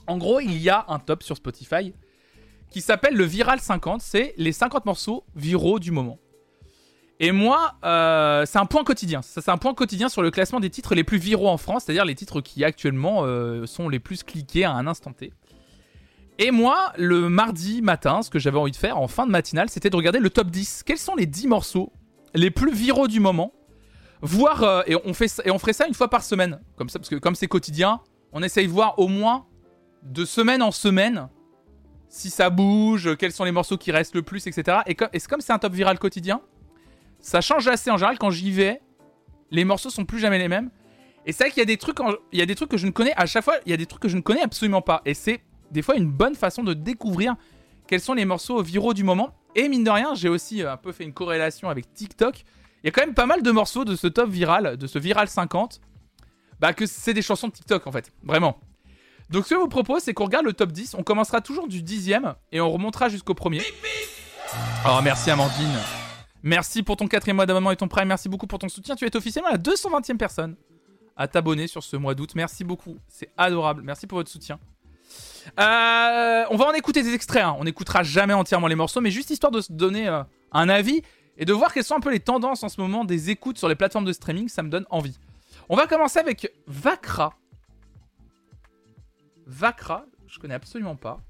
En 0.07 0.17
gros, 0.17 0.39
il 0.39 0.57
y 0.57 0.69
a 0.69 0.85
un 0.87 0.99
top 0.99 1.23
sur 1.23 1.37
Spotify 1.37 1.93
qui 2.69 2.81
s'appelle 2.81 3.15
le 3.15 3.23
Viral 3.23 3.59
50. 3.59 4.01
C'est 4.01 4.33
les 4.37 4.51
50 4.51 4.85
morceaux 4.85 5.23
viraux 5.35 5.79
du 5.79 5.91
moment. 5.91 6.19
Et 7.19 7.31
moi, 7.31 7.75
euh, 7.85 8.45
c'est 8.45 8.57
un 8.57 8.65
point 8.65 8.83
quotidien. 8.83 9.21
Ça, 9.21 9.41
c'est 9.41 9.51
un 9.51 9.57
point 9.57 9.73
quotidien 9.73 10.09
sur 10.09 10.21
le 10.21 10.31
classement 10.31 10.59
des 10.59 10.69
titres 10.69 10.95
les 10.95 11.03
plus 11.03 11.19
viraux 11.19 11.47
en 11.47 11.57
France, 11.57 11.83
c'est-à-dire 11.85 12.05
les 12.05 12.15
titres 12.15 12.41
qui 12.41 12.63
actuellement 12.65 13.21
euh, 13.23 13.65
sont 13.65 13.87
les 13.87 13.99
plus 13.99 14.23
cliqués 14.23 14.65
à 14.65 14.73
un 14.73 14.87
instant 14.87 15.13
T. 15.13 15.31
Et 16.39 16.51
moi, 16.51 16.91
le 16.97 17.29
mardi 17.29 17.81
matin, 17.81 18.23
ce 18.23 18.29
que 18.29 18.39
j'avais 18.39 18.57
envie 18.57 18.71
de 18.71 18.77
faire 18.77 18.97
en 18.97 19.07
fin 19.07 19.25
de 19.27 19.31
matinale, 19.31 19.69
c'était 19.69 19.91
de 19.91 19.95
regarder 19.95 20.19
le 20.19 20.29
top 20.29 20.49
10. 20.49 20.83
Quels 20.83 20.97
sont 20.97 21.15
les 21.15 21.27
10 21.27 21.47
morceaux 21.47 21.93
les 22.33 22.49
plus 22.49 22.73
viraux 22.73 23.07
du 23.07 23.19
moment? 23.19 23.53
Voir, 24.21 24.63
euh, 24.63 24.81
et, 24.87 24.95
on 25.05 25.13
fait, 25.13 25.31
et 25.45 25.51
on 25.51 25.59
ferait 25.59 25.73
ça 25.73 25.87
une 25.87 25.93
fois 25.93 26.09
par 26.09 26.23
semaine. 26.23 26.59
Comme 26.75 26.89
ça, 26.89 26.97
parce 26.97 27.09
que 27.09 27.15
comme 27.15 27.35
c'est 27.35 27.47
quotidien, 27.47 27.99
on 28.31 28.41
essaye 28.41 28.67
de 28.67 28.71
voir 28.71 28.97
au 28.97 29.07
moins 29.07 29.45
de 30.03 30.25
semaine 30.25 30.61
en 30.61 30.71
semaine 30.71 31.29
si 32.09 32.29
ça 32.29 32.51
bouge, 32.51 33.15
quels 33.17 33.31
sont 33.31 33.43
les 33.43 33.51
morceaux 33.51 33.77
qui 33.77 33.91
restent 33.91 34.13
le 34.13 34.21
plus, 34.21 34.45
etc. 34.45 34.79
Et 34.85 34.93
comme 34.93 35.09
comme 35.27 35.41
c'est 35.41 35.51
un 35.51 35.57
top 35.57 35.73
viral 35.73 35.97
quotidien, 35.97 36.41
ça 37.19 37.41
change 37.41 37.67
assez 37.67 37.89
en 37.89 37.97
général 37.97 38.19
quand 38.19 38.29
j'y 38.29 38.51
vais. 38.51 38.81
Les 39.49 39.65
morceaux 39.65 39.89
sont 39.89 40.05
plus 40.05 40.19
jamais 40.19 40.37
les 40.37 40.47
mêmes. 40.47 40.69
Et 41.25 41.31
c'est 41.31 41.45
vrai 41.45 41.51
qu'il 41.51 41.61
y 41.61 41.63
a 41.63 41.65
des 41.65 41.77
trucs, 41.77 41.97
il 42.31 42.39
y 42.39 42.41
a 42.41 42.45
des 42.45 42.55
trucs 42.55 42.69
que 42.69 42.77
je 42.77 42.85
ne 42.85 42.91
connais 42.91 43.13
à 43.15 43.25
chaque 43.25 43.43
fois. 43.43 43.55
Il 43.65 43.71
y 43.71 43.73
a 43.73 43.77
des 43.77 43.85
trucs 43.85 44.01
que 44.01 44.09
je 44.09 44.15
ne 44.15 44.21
connais 44.21 44.41
absolument 44.41 44.81
pas. 44.81 45.01
Et 45.05 45.13
c'est 45.13 45.41
des 45.71 45.81
fois 45.81 45.95
une 45.95 46.09
bonne 46.09 46.35
façon 46.35 46.63
de 46.63 46.73
découvrir 46.73 47.35
quels 47.87 48.01
sont 48.01 48.13
les 48.13 48.25
morceaux 48.25 48.61
viraux 48.61 48.93
du 48.93 49.03
moment. 49.03 49.33
Et 49.55 49.67
mine 49.69 49.83
de 49.83 49.89
rien, 49.89 50.13
j'ai 50.15 50.29
aussi 50.29 50.61
euh, 50.61 50.73
un 50.73 50.77
peu 50.77 50.91
fait 50.91 51.03
une 51.03 51.13
corrélation 51.13 51.69
avec 51.69 51.93
TikTok. 51.93 52.43
Il 52.83 52.87
y 52.87 52.89
a 52.89 52.91
quand 52.91 53.05
même 53.05 53.15
pas 53.15 53.25
mal 53.25 53.41
de 53.41 53.51
morceaux 53.51 53.85
de 53.85 53.95
ce 53.95 54.07
top 54.07 54.29
viral, 54.29 54.77
de 54.77 54.87
ce 54.87 54.99
viral 54.99 55.27
50, 55.27 55.79
bah 56.59 56.73
que 56.73 56.85
c'est 56.85 57.13
des 57.13 57.21
chansons 57.21 57.47
de 57.47 57.53
TikTok 57.53 57.87
en 57.87 57.91
fait, 57.91 58.11
vraiment. 58.23 58.59
Donc 59.29 59.45
ce 59.45 59.49
que 59.49 59.55
je 59.55 59.59
vous 59.59 59.67
propose, 59.67 60.03
c'est 60.03 60.13
qu'on 60.13 60.25
regarde 60.25 60.45
le 60.45 60.53
top 60.53 60.71
10. 60.71 60.95
On 60.97 61.03
commencera 61.03 61.41
toujours 61.41 61.67
du 61.67 61.81
dixième 61.81 62.35
et 62.51 62.61
on 62.61 62.71
remontera 62.71 63.09
jusqu'au 63.09 63.33
premier. 63.33 63.61
Oh 64.87 64.99
merci 65.03 65.31
Amandine. 65.31 65.79
Merci 66.43 66.83
pour 66.83 66.97
ton 66.97 67.07
quatrième 67.07 67.37
mois 67.37 67.45
d'abonnement 67.45 67.71
et 67.71 67.75
ton 67.77 67.87
prime. 67.87 68.07
Merci 68.07 68.29
beaucoup 68.29 68.47
pour 68.47 68.59
ton 68.59 68.69
soutien. 68.69 68.95
Tu 68.95 69.05
es 69.05 69.15
officiellement 69.15 69.49
la 69.49 69.57
220e 69.57 70.17
personne 70.17 70.55
à 71.15 71.27
t'abonner 71.27 71.67
sur 71.67 71.83
ce 71.83 71.95
mois 71.95 72.15
d'août. 72.15 72.31
Merci 72.35 72.63
beaucoup. 72.63 72.97
C'est 73.07 73.29
adorable. 73.37 73.81
Merci 73.83 74.07
pour 74.07 74.17
votre 74.17 74.29
soutien. 74.29 74.59
Euh, 75.59 76.43
on 76.49 76.55
va 76.57 76.65
en 76.67 76.73
écouter 76.73 77.03
des 77.03 77.13
extraits. 77.13 77.43
hein. 77.43 77.55
On 77.59 77.63
n'écoutera 77.63 78.03
jamais 78.03 78.33
entièrement 78.33 78.67
les 78.67 78.75
morceaux, 78.75 79.01
mais 79.01 79.11
juste 79.11 79.29
histoire 79.29 79.51
de 79.51 79.61
se 79.61 79.71
donner 79.71 80.07
euh, 80.07 80.23
un 80.51 80.69
avis 80.69 81.01
et 81.37 81.45
de 81.45 81.53
voir 81.53 81.73
quelles 81.73 81.83
sont 81.83 81.95
un 81.95 81.99
peu 81.99 82.11
les 82.11 82.19
tendances 82.19 82.63
en 82.63 82.69
ce 82.69 82.79
moment 82.79 83.05
des 83.05 83.29
écoutes 83.29 83.57
sur 83.57 83.67
les 83.69 83.75
plateformes 83.75 84.05
de 84.05 84.13
streaming. 84.13 84.47
Ça 84.49 84.63
me 84.63 84.69
donne 84.69 84.85
envie. 84.89 85.17
On 85.69 85.75
va 85.75 85.87
commencer 85.87 86.19
avec 86.19 86.51
Vakra. 86.67 87.33
Vakra, 89.45 90.05
je 90.27 90.39
connais 90.39 90.53
absolument 90.53 90.95
pas. 90.95 91.21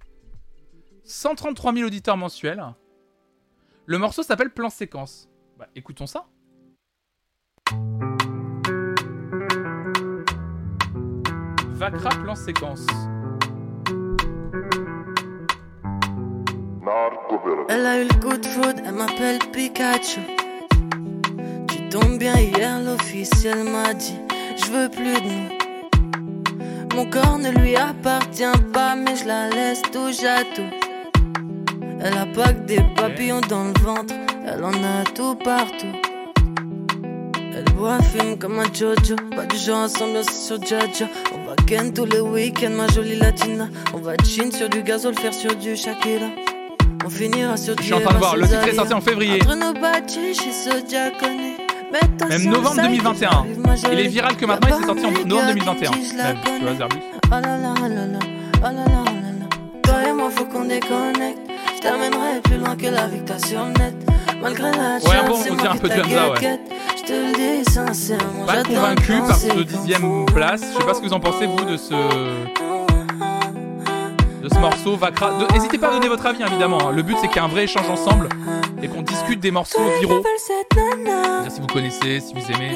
133 1.04 1.74
000 1.74 1.86
auditeurs 1.86 2.18
mensuels. 2.18 2.64
Le 3.86 3.98
morceau 3.98 4.24
s'appelle 4.24 4.52
Plan 4.52 4.70
Séquence. 4.70 5.30
Bah, 5.58 5.68
écoutons 5.76 6.08
ça. 6.08 6.26
Vakra 11.74 12.10
Plan 12.22 12.36
Séquence. 12.36 12.86
Elle 17.70 17.86
a 17.86 18.02
eu 18.02 18.08
le 18.08 18.14
coup 18.22 18.38
de 18.38 18.46
foudre, 18.46 18.82
elle 18.86 18.94
m'appelle 18.94 19.40
Pikachu. 19.52 20.22
Tu 21.68 21.90
tombes 21.90 22.20
bien 22.20 22.38
hier, 22.38 22.82
l'officiel 22.82 23.64
m'a 23.64 23.94
dit 23.94 24.20
Je 24.58 24.72
veux 24.72 24.90
plus 24.90 25.22
de 25.22 25.28
nous. 25.28 25.63
Mon 26.96 27.06
corps 27.10 27.40
ne 27.40 27.50
lui 27.50 27.76
appartient 27.76 28.44
pas, 28.72 28.96
mais 28.96 29.16
je 29.16 29.26
la 29.26 29.50
laisse 29.50 29.82
touche 29.92 30.24
à 30.24 30.44
tout. 30.56 30.70
Elle 32.00 32.18
a 32.18 32.26
pas 32.28 32.54
que 32.54 32.66
des 32.68 32.82
papillons 32.96 33.42
dans 33.50 33.64
le 33.66 33.74
ventre, 33.82 34.14
elle 34.46 34.64
en 34.64 34.74
a 34.74 35.04
tout 35.16 35.36
partout. 35.36 35.88
Elle 37.56 37.66
boit, 37.76 38.00
fume 38.02 38.38
comme 38.38 38.60
un 38.60 38.72
Jojo, 38.74 39.16
pas 39.36 39.46
du 39.46 39.58
genre 39.58 39.84
à 39.84 39.90
s'ambiancer 39.90 40.34
sur 40.34 40.62
Jaja. 40.62 41.08
On 41.34 41.50
va 41.50 41.56
ken 41.66 41.94
tous 41.94 42.06
les 42.06 42.20
week-ends, 42.20 42.72
ma 42.72 42.88
jolie 42.88 43.16
latina. 43.16 43.70
On 43.94 43.98
va 43.98 44.14
chin 44.24 44.52
sur 44.52 44.70
du 44.70 44.84
gazole, 44.84 45.16
faire 45.16 45.34
sur 45.34 45.56
du 45.56 45.76
Shakira. 45.76 46.28
On 47.06 47.10
finira 47.10 47.58
sur 47.58 47.76
Je 47.78 47.84
suis 47.84 47.94
en 47.94 48.02
train 48.02 48.14
de 48.14 48.20
voir, 48.20 48.38
le 48.38 48.48
titre 48.48 48.68
est 48.68 48.76
sorti 48.76 48.94
en 48.94 49.02
février. 49.02 49.42
Entre 49.42 49.56
nos 49.56 49.74
bâtis, 49.74 50.36
chez 50.36 50.52
Zodiacone. 50.52 51.53
Même 51.94 52.44
novembre 52.50 52.76
le 52.76 52.82
side, 52.82 53.04
2021. 53.04 53.30
j'arrive, 53.30 53.60
ma 53.60 53.76
Il 53.94 54.00
est 54.00 54.08
viral 54.08 54.36
que 54.36 54.46
maintenant, 54.46 54.68
il 54.70 54.82
s'est 54.82 54.88
sorti 54.88 55.06
en 55.06 55.12
novembre 55.12 55.38
un 55.44 55.48
2021. 55.54 55.74
méga 55.74 55.92
qui 55.92 56.10
je 56.10 56.18
la 56.18 56.24
Même, 56.24 56.38
tu 56.44 56.50
vois, 56.50 56.60
connais. 56.60 56.78
Zerbus. 56.78 56.98
Oh 57.26 57.30
là 57.32 57.40
là, 57.42 57.74
oh 57.78 57.82
là 57.82 58.06
là, 58.06 58.20
oh 58.58 58.64
là 58.64 58.72
là, 58.72 59.04
oh. 59.06 59.10
Toi 59.84 59.96
et 60.10 60.14
moi, 60.14 60.30
faut 60.32 60.46
qu'on 60.46 60.66
déconnecte. 60.66 61.40
Je 61.76 61.82
t'amènerai 61.82 62.42
plus 62.44 62.58
loin 62.58 62.76
que 62.76 62.88
la 62.88 63.08
victoire 63.08 63.40
sur 63.46 63.66
net. 63.66 63.96
Malgré 64.42 64.72
la 64.72 64.96
Ouais, 64.96 65.00
chance, 65.02 65.28
bon, 65.28 65.36
c'est 65.42 65.52
on 65.52 65.56
dirait 65.56 65.68
un 65.70 65.76
peu 65.76 65.88
de 65.90 65.94
Hamza, 65.94 66.32
ouais. 66.32 66.60
Je 66.98 67.04
te 67.04 67.12
le 67.14 67.64
dis 67.64 67.72
sincèrement. 67.72 68.46
Pas 68.46 68.64
convaincu 68.64 69.14
par 69.28 69.36
ce 69.36 69.64
dixième 69.64 70.26
place. 70.26 70.62
Je 70.74 70.80
sais 70.80 70.86
pas 70.86 70.94
ce 70.94 71.00
que 71.02 71.06
vous 71.08 71.14
en 71.14 71.20
pensez, 71.20 71.46
vous, 71.46 71.64
de 71.66 71.78
ce, 71.78 71.94
de 74.44 74.50
ce 74.50 74.60
morceau 74.60 74.96
Vakra. 74.98 75.32
N'hésitez 75.54 75.78
pas 75.78 75.88
à 75.88 75.92
donner 75.92 76.10
votre 76.10 76.26
avis, 76.26 76.44
évidemment. 76.44 76.90
hein. 76.90 76.92
Le 76.92 77.02
but, 77.02 77.16
c'est 77.20 77.28
qu'il 77.28 77.38
y 77.38 77.40
ait 77.40 77.46
un 77.46 77.48
vrai 77.48 77.64
échange 77.64 77.90
ensemble 77.90 78.28
et 78.82 78.88
qu'on 78.88 79.02
discute 79.02 79.40
des 79.40 79.52
morceaux 79.52 79.80
viraux. 80.00 80.22
Dire 80.22 81.52
si 81.52 81.62
vous 81.62 81.68
connaissez, 81.68 82.20
si 82.20 82.34
vous 82.34 82.52
aimez. 82.52 82.76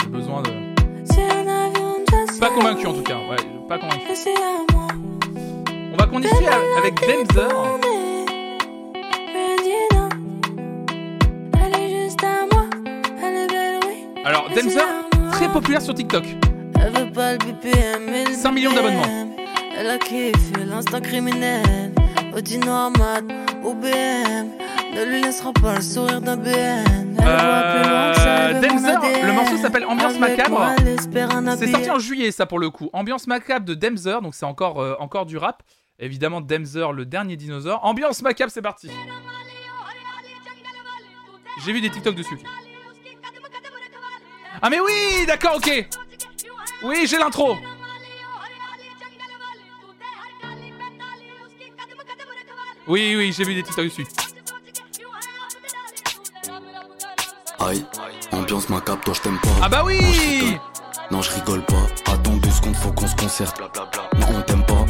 J'ai 0.00 0.06
besoin 0.08 0.42
de. 0.42 0.50
Pas 2.40 2.50
convaincu 2.50 2.86
en 2.86 2.92
tout 2.94 3.02
cas. 3.02 3.16
Ouais, 3.16 3.36
pas 3.68 3.78
convaincu. 3.78 4.06
On 5.92 5.96
va 5.96 6.06
continuer 6.06 6.48
avec 6.78 6.94
Demzer. 7.00 7.48
Alors, 14.24 14.48
Demzer, 14.54 14.84
très 15.32 15.48
populaire 15.48 15.80
sur 15.82 15.94
TikTok. 15.94 16.24
Elle 16.80 16.92
veut 16.92 17.12
pas 17.12 17.32
le 17.32 17.38
BPM, 17.38 18.02
mais 18.10 18.24
le 18.24 18.34
5 18.34 18.52
millions 18.52 18.72
d'abonnements. 18.72 19.37
Elle 19.78 19.90
a 19.90 19.98
kiffé 19.98 20.32
l'instant 20.66 21.00
criminel. 21.00 21.92
Audi 22.34 22.58
Normat 22.58 23.20
ou 23.62 23.74
BM. 23.74 24.50
Ne 24.92 25.04
lui 25.04 25.22
laissera 25.22 25.52
pas 25.52 25.76
le 25.76 25.80
sourire 25.80 26.20
d'un 26.20 26.36
BN. 26.36 27.16
Elle 27.20 27.28
Euh, 27.28 28.60
Demzer, 28.60 28.98
le 29.24 29.32
morceau 29.32 29.56
s'appelle 29.56 29.84
Ambiance 29.84 30.18
Macabre. 30.18 30.74
C'est 31.58 31.70
sorti 31.70 31.90
en 31.90 31.98
juillet, 31.98 32.32
ça 32.32 32.46
pour 32.46 32.58
le 32.58 32.70
coup. 32.70 32.90
Ambiance 32.92 33.26
macabre 33.26 33.64
de 33.66 33.74
Demzer, 33.74 34.20
donc 34.20 34.34
c'est 34.34 34.46
encore, 34.46 34.80
euh, 34.80 34.96
encore 34.98 35.26
du 35.26 35.36
rap. 35.36 35.62
Évidemment, 36.00 36.40
Demzer, 36.40 36.92
le 36.92 37.04
dernier 37.06 37.36
dinosaure. 37.36 37.84
Ambiance 37.84 38.22
macabre, 38.22 38.50
c'est 38.50 38.62
parti. 38.62 38.90
J'ai 41.64 41.72
vu 41.72 41.80
des 41.80 41.90
TikTok 41.90 42.14
dessus. 42.14 42.38
Ah, 44.62 44.70
mais 44.70 44.80
oui, 44.80 45.26
d'accord, 45.26 45.56
ok. 45.56 45.88
Oui, 46.82 46.96
j'ai 47.06 47.18
l'intro. 47.18 47.56
Oui, 52.88 53.14
oui, 53.16 53.32
j'ai 53.36 53.44
vu 53.44 53.54
des 53.54 53.62
TikTok 53.62 53.84
dessus. 53.84 54.06
Aïe, 57.60 57.84
ambiance 58.32 58.70
macabre, 58.70 59.02
toi 59.04 59.12
je 59.14 59.20
t'aime 59.20 59.38
pas. 59.40 59.48
Ah, 59.60 59.68
bah 59.68 59.82
oui. 59.84 60.56
Non, 61.10 61.20
je 61.20 61.30
rigole 61.32 61.62
pas. 61.66 61.86
Attends 62.10 62.36
deux 62.36 62.50
secondes, 62.50 62.76
faut 62.76 62.92
qu'on 62.92 63.06
se 63.06 63.16
concerte. 63.16 63.60
Non, 64.18 64.26
on 64.38 64.42
t'aime 64.42 64.64
pas. 64.64 64.86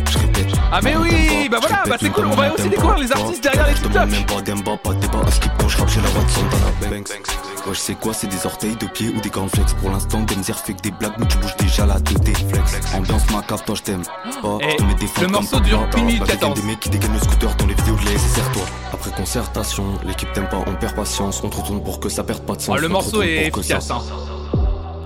Ah, 0.70 0.80
mais 0.82 0.94
oui, 0.96 1.48
pas, 1.48 1.58
bah 1.60 1.66
voilà, 1.66 1.82
bah 1.88 1.96
c'est 1.98 2.10
cool, 2.10 2.26
on 2.26 2.34
va 2.36 2.52
aussi 2.52 2.68
découvrir 2.68 2.96
pas, 2.96 3.00
les 3.02 3.08
pas. 3.08 3.18
artistes 3.20 3.42
derrière 3.42 3.66
les 3.68 3.74
TikTok. 3.74 3.94
même 4.06 4.26
pas 4.26 4.42
d'Emba, 4.42 4.76
pas 4.76 4.92
de 4.92 5.00
débat. 5.00 5.20
À 5.26 5.30
skip 5.30 5.50
quand 5.58 5.68
je 5.68 5.78
rappe 5.78 5.88
chez 5.88 6.00
la 6.00 6.08
dans 6.08 6.90
la 6.90 6.90
bank. 6.90 7.08
Ouais, 7.08 7.74
je 7.74 7.78
sais 7.78 7.94
quoi, 7.94 8.12
c'est 8.12 8.26
des 8.26 8.44
orteils 8.44 8.76
de 8.76 8.86
pied 8.86 9.08
ou 9.08 9.20
des 9.20 9.30
grands 9.30 9.48
flex. 9.48 9.72
Pour 9.74 9.90
l'instant, 9.90 10.20
Denzer 10.20 10.58
fait 10.58 10.74
que 10.74 10.82
des 10.82 10.90
blagues, 10.90 11.14
mais 11.18 11.26
tu 11.26 11.38
bouges 11.38 11.56
déjà 11.56 11.86
la 11.86 11.98
tête 12.00 12.20
des 12.20 12.34
flex. 12.34 12.80
Ambiance 12.94 13.30
macabre, 13.30 13.64
toi 13.64 13.74
je 13.76 13.82
t'aime 13.82 14.02
pas. 14.42 14.58
Eh, 14.60 14.70
Je 14.72 14.76
te 14.76 14.82
mets 14.82 14.94
des 14.94 15.08
le 15.22 15.26
morceau 15.28 15.60
dure 15.60 15.80
Bah, 15.80 15.98
une 15.98 16.04
minute 16.04 16.20
bah, 16.20 16.26
j'ai 16.28 16.36
14. 16.38 16.60
Des 16.60 16.66
mecs 16.66 16.80
qui 16.80 16.90
dégainent 16.90 17.14
le 17.14 17.20
scooter 17.20 17.54
dans 17.56 17.66
les 17.66 17.74
vidéos 17.74 17.96
de 17.96 18.10
les 18.10 18.18
serre-toi. 18.18 18.62
Après 18.92 19.10
concertation, 19.12 19.84
l'équipe 20.04 20.30
t'aime 20.34 20.48
pas, 20.50 20.62
on 20.66 20.74
perd 20.74 20.94
patience. 20.94 21.40
On 21.42 21.48
te 21.48 21.56
retourne 21.56 21.82
pour 21.82 21.98
que 21.98 22.10
ça 22.10 22.24
perde 22.24 22.42
pas 22.42 22.54
de 22.56 22.60
sens. 22.60 22.74
Oh, 22.76 22.80
le 22.80 22.88
morceau 22.88 23.22
est 23.22 23.46
efficace, 23.48 23.90
hein. 23.90 24.02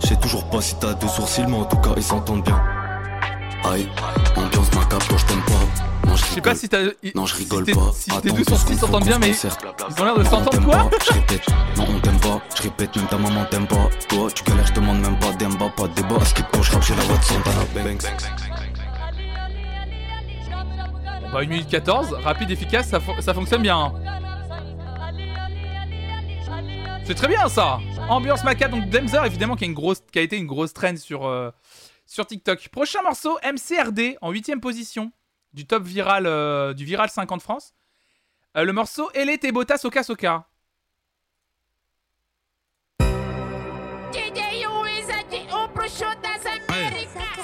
je 0.03 0.09
sais 0.09 0.17
toujours 0.17 0.45
pas 0.51 0.61
si 0.61 0.75
t'as 0.75 0.95
deux 0.95 1.09
sourcils, 1.09 1.47
mais 1.49 1.57
en 1.57 1.65
tout 1.67 1.77
cas 1.79 1.91
ils 1.97 2.03
s'entendent 2.03 2.43
bien. 2.43 2.61
Aïe, 3.65 3.89
ambiance 4.37 4.75
macabre, 4.75 5.07
toi 5.07 5.17
je 5.19 5.27
t'aime 5.27 5.43
pas. 5.43 6.09
Non, 6.09 6.17
je 6.17 6.25
Je 6.25 6.31
sais 6.31 6.41
pas 6.41 6.55
si 6.55 6.69
t'as. 6.69 6.83
Non, 7.15 7.27
je 7.27 7.37
rigole 7.37 7.65
si 7.67 7.73
pas. 7.73 7.93
Si 7.95 8.11
tes 8.21 8.29
secondes, 8.29 8.49
faut 8.49 8.75
s'entendent 8.75 9.05
bien, 9.05 9.19
mais 9.19 9.31
ils 9.31 10.03
ont 10.03 10.05
l'air 10.05 10.19
de 10.19 10.25
s'entendre 10.25 10.65
quoi 10.65 10.91
Je 11.07 11.13
répète, 11.13 11.47
non 11.77 11.87
on 11.89 12.01
t'aime 12.01 12.21
pas, 12.21 12.41
je 12.57 12.63
répète, 12.63 12.97
même 12.97 13.07
ta 13.07 13.19
maman 13.19 13.45
t'aime 13.51 13.67
pas. 13.67 13.89
Toi, 14.09 14.29
tu 14.35 14.43
galères, 14.45 14.67
je 14.67 14.73
demande 14.73 15.01
même 15.01 15.19
pas 15.19 15.33
d'emba, 15.33 15.69
pas 15.77 15.89
de 15.89 15.95
débat. 15.95 16.25
Skip 16.25 16.47
quand 16.53 16.63
je 16.63 16.73
rappe 16.73 16.83
chez 16.83 16.95
la 16.95 17.03
dans 17.05 17.79
la 17.79 17.85
bank. 17.85 18.03
Bah 21.33 21.39
1 21.39 21.47
minute 21.47 21.69
14, 21.69 22.15
rapide, 22.25 22.51
efficace, 22.51 22.89
ça, 22.89 23.01
ça 23.21 23.33
fonctionne 23.33 23.63
bien. 23.63 23.93
C'est 27.05 27.15
très 27.15 27.29
bien 27.29 27.49
ça 27.49 27.81
Ambiance 28.09 28.45
maca, 28.45 28.69
donc 28.69 28.89
Demzer 28.89 29.25
évidemment 29.25 29.57
qui 29.57 29.65
a, 29.65 29.67
une 29.67 29.75
grosse, 29.75 30.03
qui 30.13 30.19
a 30.19 30.23
été 30.23 30.37
une 30.37 30.47
grosse 30.47 30.73
trend 30.73 30.97
sur, 30.97 31.27
euh, 31.27 31.51
sur 32.13 32.27
TikTok. 32.27 32.69
Prochain 32.69 33.03
morceau, 33.03 33.39
MCRD 33.43 34.19
en 34.21 34.33
8ème 34.33 34.61
position 34.61 35.13
du 35.55 35.67
top 35.67 35.83
viral 35.85 36.27
euh, 36.27 36.75
du 36.75 36.85
viral 36.85 37.09
50 37.09 37.41
France. 37.43 37.73
Euh, 38.57 38.65
le 38.65 38.73
morceau 38.73 39.11
Elle 39.15 39.31
était 39.31 39.51
Bota 39.51 39.79
Soka 39.79 40.03
Soka. 40.03 40.47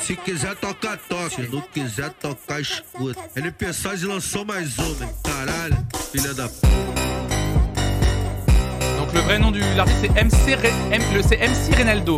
Se 0.01 0.13
quiser 0.15 0.55
tocar, 0.61 0.97
toca. 1.09 1.31
Se 1.31 1.43
não 1.43 1.61
quiser 1.61 2.11
tocar, 2.15 2.61
escuta. 2.61 3.21
NP 3.37 3.73
Size 3.73 4.07
lançou 4.07 4.45
mais 4.45 4.77
uma, 4.79 5.05
hein? 5.05 5.11
Caralho, 5.25 5.77
filha 6.13 6.35
da. 6.35 6.49
Donc 8.99 9.13
le 9.13 9.21
vrai 9.21 9.39
nom 9.39 9.51
du 9.51 9.61
l'artiste 9.77 10.01
c'est 10.01 10.25
MC, 10.25 10.57
Re- 10.57 10.93
M- 10.93 11.03
MC 11.51 11.75
Renaldo. 11.77 12.17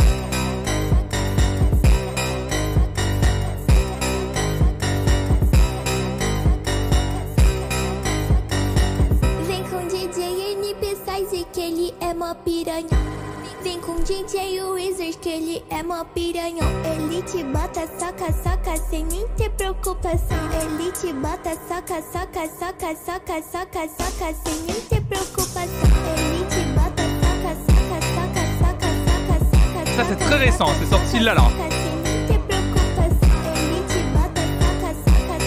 DJ 14.30 14.62
Wizard 14.62 15.18
que 15.18 15.28
ele 15.28 15.64
é 15.70 15.82
mó 15.82 16.04
piranhão. 16.04 16.70
Ele 16.84 17.20
te 17.22 17.42
bota, 17.42 17.84
saca, 17.98 18.32
saca, 18.32 18.76
sem 18.76 19.04
nem 19.06 19.26
ter 19.36 19.50
preocupação. 19.50 20.38
Ele 20.62 20.92
te 20.92 21.12
bota, 21.12 21.50
saca, 21.68 22.00
saca, 22.00 22.46
saca, 22.46 22.94
saca, 22.94 23.42
saca, 23.42 23.88
saca, 23.88 24.34
sem 24.44 24.62
nem 24.68 24.80
ter 24.82 25.00
preocupação. 25.00 25.90
Ele 26.14 26.46
te 26.46 26.62
bota, 26.78 27.02
saca, 27.20 27.56
saca, 27.66 27.98
saca, 28.14 28.42
saca, 28.60 28.88
saca, 29.10 29.74
saca. 29.74 29.96
Ça, 29.96 30.04
c'est 30.08 30.24
très 30.24 30.36
récent, 30.36 30.66
c'est 30.78 30.86
sorti 30.86 31.18
là, 31.18 31.34
là. 31.34 31.50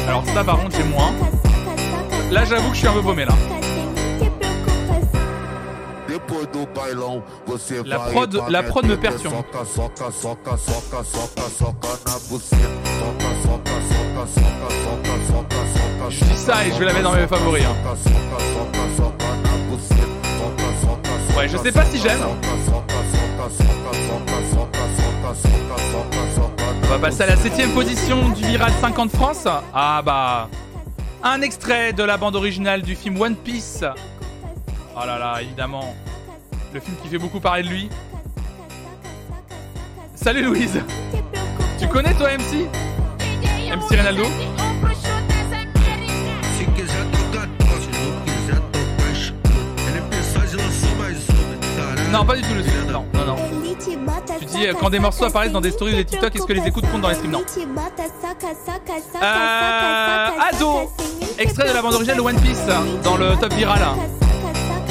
Alors 0.09 0.25
ça, 0.25 0.43
par 0.43 0.61
contre, 0.61 0.75
j'ai 0.75 0.83
moins. 0.83 1.13
Là, 2.31 2.43
j'avoue 2.43 2.67
que 2.67 2.73
je 2.75 2.79
suis 2.79 2.87
un 2.89 2.93
peu 2.93 3.01
paumé, 3.01 3.23
là 3.23 3.62
la 7.85 7.99
prod, 7.99 8.43
La 8.49 8.63
prod 8.63 8.85
me 8.85 8.95
perturbe. 8.95 9.33
Je 16.09 16.25
dis 16.25 16.37
ça 16.37 16.65
et 16.65 16.71
je 16.71 16.79
vais 16.79 16.85
la 16.85 16.93
mettre 16.93 17.03
dans 17.03 17.15
mes 17.15 17.27
favoris. 17.27 17.65
Ouais, 21.37 21.47
je 21.47 21.57
sais 21.57 21.71
pas 21.71 21.85
si 21.85 21.99
j'aime. 21.99 22.19
On 26.83 26.87
va 26.87 26.99
passer 26.99 27.23
à 27.23 27.27
la 27.27 27.35
7 27.35 27.73
position 27.73 28.29
du 28.29 28.45
Viral 28.45 28.71
50 28.81 29.11
France. 29.11 29.47
Ah 29.73 30.01
bah. 30.03 30.49
Un 31.23 31.41
extrait 31.41 31.93
de 31.93 32.03
la 32.03 32.17
bande 32.17 32.35
originale 32.35 32.81
du 32.81 32.95
film 32.95 33.19
One 33.19 33.35
Piece. 33.35 33.83
Oh 34.95 35.05
là 35.05 35.17
là, 35.17 35.41
évidemment. 35.41 35.95
Le 36.73 36.79
film 36.79 36.95
qui 37.03 37.07
fait 37.07 37.19
beaucoup 37.19 37.39
parler 37.39 37.61
de 37.61 37.67
lui. 37.67 37.89
Salut 40.15 40.41
Louise 40.41 40.81
Tu 41.79 41.87
connais 41.87 42.13
toi 42.15 42.29
MC 42.29 42.67
MC 43.69 43.97
Ronaldo? 43.97 44.23
Mais 44.27 44.47
Non, 52.11 52.25
pas 52.25 52.35
du 52.35 52.41
tout 52.41 52.53
le 52.55 52.61
da 52.63 52.91
Non, 52.91 53.05
non, 53.13 53.25
non. 53.25 53.35
Tu 54.39 54.45
dis, 54.45 54.67
euh, 54.67 54.73
quand 54.79 54.89
des 54.89 54.99
morceaux 54.99 55.25
apparaissent 55.25 55.51
dans 55.51 55.61
des 55.61 55.71
stories 55.71 55.95
de 55.95 56.03
TikTok, 56.03 56.35
est-ce 56.35 56.45
que 56.45 56.53
les 56.53 56.67
écoutes 56.67 56.89
comptent 56.91 57.01
dans 57.01 57.09
les 57.09 57.15
streams 57.15 57.31
Non. 57.31 57.43
Euh, 59.21 60.27
Ado 60.39 60.89
Extrait 61.37 61.69
de 61.69 61.73
la 61.73 61.81
bande 61.81 61.95
originale 61.95 62.17
de 62.17 62.21
One 62.21 62.39
Piece 62.39 62.65
dans 63.03 63.17
le 63.17 63.35
top 63.39 63.53
viral. 63.53 63.81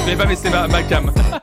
Je 0.07 0.15
pas 0.15 0.25
baisser 0.25 0.49
ma, 0.49 0.67
ma 0.67 0.83
cam. 0.83 1.11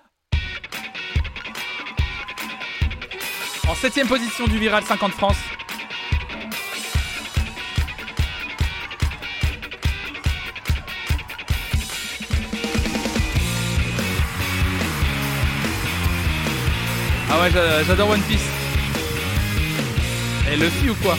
en 3.70 3.74
7ème 3.74 4.08
position 4.08 4.46
du 4.48 4.58
Viral 4.58 4.82
50 4.84 5.12
France. 5.12 5.36
Ah 17.30 17.40
ouais, 17.40 17.50
j'a- 17.52 17.82
j'adore 17.84 18.10
One 18.10 18.20
Piece. 18.22 18.48
Et 20.52 20.56
Luffy 20.56 20.90
ou 20.90 20.94
quoi? 20.96 21.16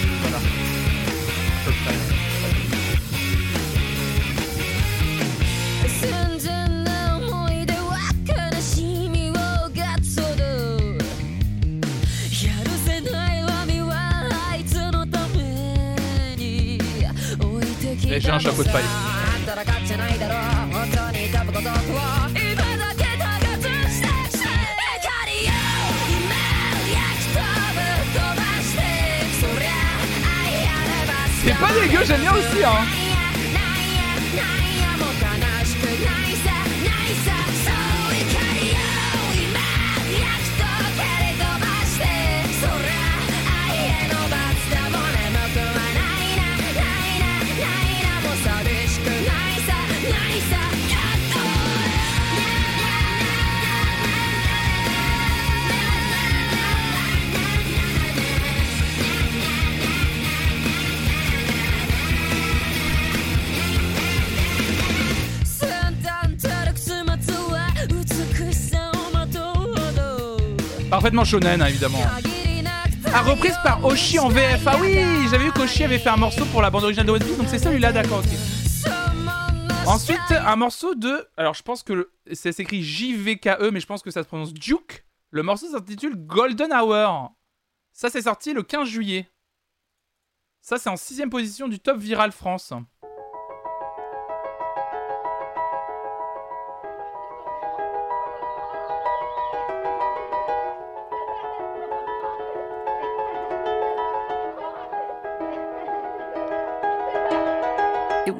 Les 18.12 18.20
gens 18.20 18.38
chapeau 18.38 18.62
de 18.62 18.70
paille. 18.70 18.84
C'est 31.46 31.58
pas 31.58 31.74
dégueu, 31.74 32.00
j'aime 32.06 32.20
bien 32.20 32.34
aussi, 32.34 32.66
hein 32.66 33.01
parfaitement 71.02 71.26
shonen, 71.26 71.60
hein, 71.60 71.66
évidemment. 71.66 71.98
Ah, 73.12 73.24
reprise 73.24 73.56
par 73.64 73.84
Oshi 73.84 74.20
en 74.20 74.30
VF. 74.30 74.68
Ah 74.68 74.76
oui, 74.80 75.00
j'avais 75.32 75.46
vu 75.46 75.52
qu'Oshi 75.52 75.84
avait 75.84 75.98
fait 75.98 76.10
un 76.10 76.16
morceau 76.16 76.46
pour 76.46 76.62
la 76.62 76.70
bande 76.70 76.84
originale 76.84 77.08
de 77.08 77.12
One 77.12 77.24
Piece, 77.24 77.38
donc 77.38 77.48
c'est 77.50 77.58
celui-là, 77.58 77.92
d'accord. 77.92 78.22
Ensuite, 79.88 80.20
un 80.30 80.56
morceau 80.56 80.94
de. 80.94 81.28
Alors, 81.38 81.56
je 81.56 81.64
pense 81.64 81.82
que 81.82 82.12
ça 82.34 82.52
s'écrit 82.52 82.84
JVKE, 82.84 83.72
mais 83.72 83.80
je 83.80 83.88
pense 83.88 84.04
que 84.04 84.12
ça 84.12 84.22
se 84.22 84.28
prononce 84.28 84.54
Duke. 84.54 85.04
Le 85.32 85.42
morceau 85.42 85.72
s'intitule 85.72 86.14
Golden 86.16 86.72
Hour. 86.72 87.32
Ça, 87.94 88.12
c'est 88.12 88.22
sorti 88.22 88.54
le 88.54 88.62
15 88.62 88.88
juillet. 88.88 89.28
Ça, 90.62 90.78
c'est 90.78 90.90
en 90.90 90.98
sixième 90.98 91.32
position 91.32 91.68
du 91.68 91.80
top 91.80 91.98
Viral 91.98 92.32
France. 92.32 92.74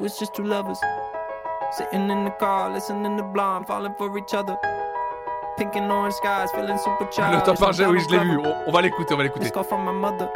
Was 0.02 0.18
just 0.18 0.34
two 0.34 0.42
lovers 0.44 0.80
sitting 1.78 2.10
in 2.10 2.24
the 2.24 2.30
car, 2.32 2.70
listening 2.72 3.16
to 3.16 3.22
Blonde, 3.22 3.66
falling 3.66 3.94
for 3.96 4.18
each 4.18 4.34
other. 4.34 4.58
Pink 5.56 5.76
and 5.76 5.90
orange 5.90 6.14
skies, 6.14 6.50
feeling 6.52 6.76
super 6.78 7.04
Le 7.04 7.10
childish. 7.12 7.44
top 7.44 7.60
1, 7.60 7.88
oui, 7.88 8.00
je 8.00 8.08
l'ai 8.10 8.18
vu. 8.24 8.38
On, 8.38 8.54
on 8.66 8.72
va 8.72 8.82
l'écouter, 8.82 9.14
on 9.14 9.16
va 9.18 9.22
l'écouter. 9.22 9.44
This 9.44 9.52
call 9.52 9.64
from 9.64 9.84
my 9.84 9.92
mother. 9.92 10.28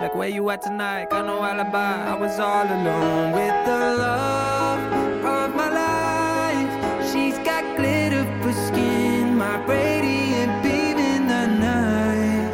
Like, 0.00 0.14
where 0.14 0.28
you 0.28 0.48
at 0.50 0.62
tonight? 0.62 1.10
Got 1.10 1.26
no 1.26 1.42
alibi. 1.44 2.12
I 2.12 2.14
was 2.18 2.38
all 2.40 2.64
alone 2.66 3.32
with 3.32 3.54
the 3.66 3.96
love 3.98 4.80
of 5.24 5.54
my 5.54 5.68
life. 5.70 7.12
She's 7.12 7.38
got 7.44 7.62
glitter 7.76 8.24
for 8.42 8.52
skin, 8.52 9.36
my 9.36 9.56
radiant 9.66 10.62
beam 10.62 10.98
in 10.98 11.26
the 11.28 11.46
night. 11.60 12.52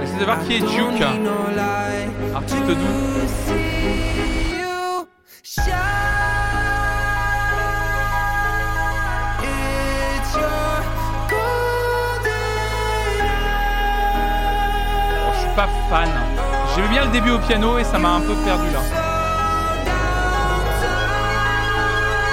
J'essaie 0.00 0.18
de 0.18 0.24
voir 0.24 0.38
qui 0.44 0.54
est 0.54 0.60
Don't 0.60 0.70
Duke. 0.70 1.00
need 1.00 1.22
no 1.22 1.50
light 1.54 2.10
Artiste 2.34 2.66
doux. 2.66 4.33
Pas 15.54 15.68
fan. 15.88 16.10
J'aimais 16.74 16.88
bien 16.88 17.04
le 17.04 17.10
début 17.10 17.30
au 17.30 17.38
piano 17.38 17.78
et 17.78 17.84
ça 17.84 17.98
m'a 17.98 18.14
un 18.14 18.20
peu 18.20 18.34
perdu 18.44 18.70
là. 18.72 18.80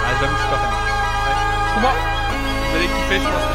Ah, 0.06 0.14
j'avoue, 0.20 0.36
je 0.36 0.42
suis 0.42 0.50
pas 0.50 0.58
fan. 0.58 0.72
Ouais. 1.28 1.36
Je 1.68 1.74
comprends. 1.76 1.98
Vous 2.70 2.76
allez 2.78 2.88
kiffer, 2.88 3.20
je 3.20 3.26
pense. 3.26 3.48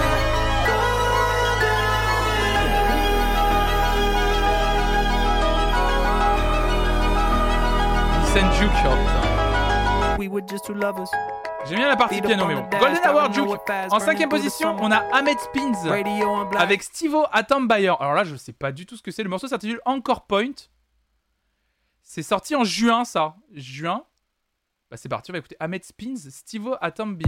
Listen 8.20 8.46
Duke, 8.60 8.70
oh 8.84 8.96
putain. 8.96 10.18
We 10.18 10.28
were 10.28 10.42
just 10.42 10.64
two 10.66 10.74
lovers. 10.74 11.10
J'aime 11.68 11.78
bien 11.78 11.88
la 11.88 11.96
partie 11.96 12.20
piano, 12.20 12.46
mais 12.46 12.54
bon. 12.54 12.68
Golden 12.78 13.08
Hour 13.08 13.28
Duke. 13.30 13.70
En 13.90 13.98
cinquième 13.98 14.28
position, 14.28 14.76
on 14.80 14.90
a 14.90 14.98
Ahmed 15.12 15.38
Spins 15.38 15.90
avec 16.56 16.82
Stivo 16.82 17.24
Atom 17.32 17.66
Bayer. 17.66 17.94
Alors 17.98 18.14
là, 18.14 18.24
je 18.24 18.36
sais 18.36 18.52
pas 18.52 18.72
du 18.72 18.86
tout 18.86 18.96
ce 18.96 19.02
que 19.02 19.10
c'est. 19.10 19.22
Le 19.22 19.28
morceau 19.28 19.48
s'intitule 19.48 19.80
Encore 19.84 20.26
Point. 20.26 20.54
C'est 22.02 22.22
sorti 22.22 22.54
en 22.54 22.62
juin, 22.62 23.04
ça. 23.04 23.34
Juin. 23.52 24.04
Bah, 24.90 24.96
c'est 24.96 25.08
parti, 25.08 25.30
on 25.30 25.34
va 25.34 25.38
écouter 25.38 25.56
Ahmed 25.58 25.82
Spins, 25.82 26.30
Stivo 26.30 26.76
Atom 26.80 27.18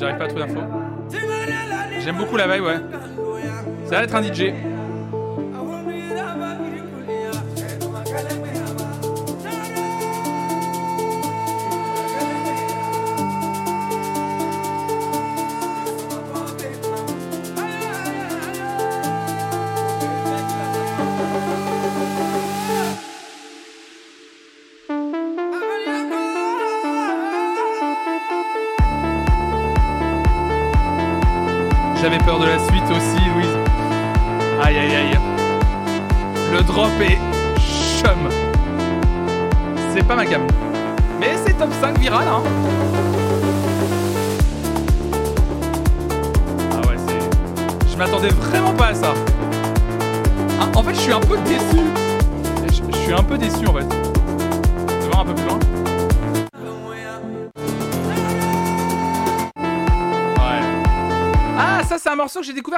j'arrive 0.00 0.18
pas 0.18 0.24
à 0.24 0.28
trouver 0.28 0.46
d'infos. 0.46 0.62
J'aime 2.02 2.16
beaucoup 2.16 2.36
la 2.36 2.48
vibe, 2.48 2.64
ouais. 2.64 2.80
Ça 3.84 3.96
va 3.96 4.04
être 4.04 4.14
un 4.14 4.22
DJ. 4.22 4.54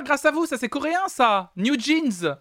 Grâce 0.01 0.25
à 0.25 0.31
vous. 0.31 0.47
Ça, 0.47 0.57
c'est 0.57 0.69
coréen, 0.69 1.07
ça. 1.09 1.53
New 1.57 1.79
Jeans. 1.79 2.37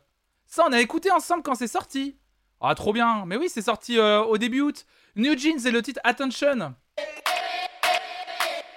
Ça, 0.46 0.64
on 0.68 0.72
a 0.72 0.80
écouté 0.80 1.12
ensemble 1.12 1.44
quand 1.44 1.56
c'est 1.56 1.68
sorti. 1.68 2.18
Ah, 2.62 2.74
trop 2.76 2.94
bien. 2.94 3.26
Mais 3.26 3.36
oui, 3.36 3.50
c'est 3.50 3.62
sorti 3.62 3.98
euh, 3.98 4.22
au 4.22 4.38
début 4.38 4.62
août. 4.62 4.86
New 5.16 5.38
Jeans 5.38 5.66
et 5.66 5.72
le 5.72 5.82
titre 5.82 6.00
Attention. 6.04 6.76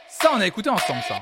Ça, 0.08 0.30
on 0.34 0.40
a 0.40 0.46
écouté 0.46 0.70
ensemble, 0.70 1.02
ça. 1.06 1.16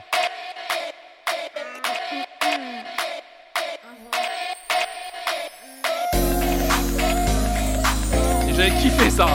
J'avais 8.55 8.71
kiffé 8.81 9.11
ça. 9.11 9.27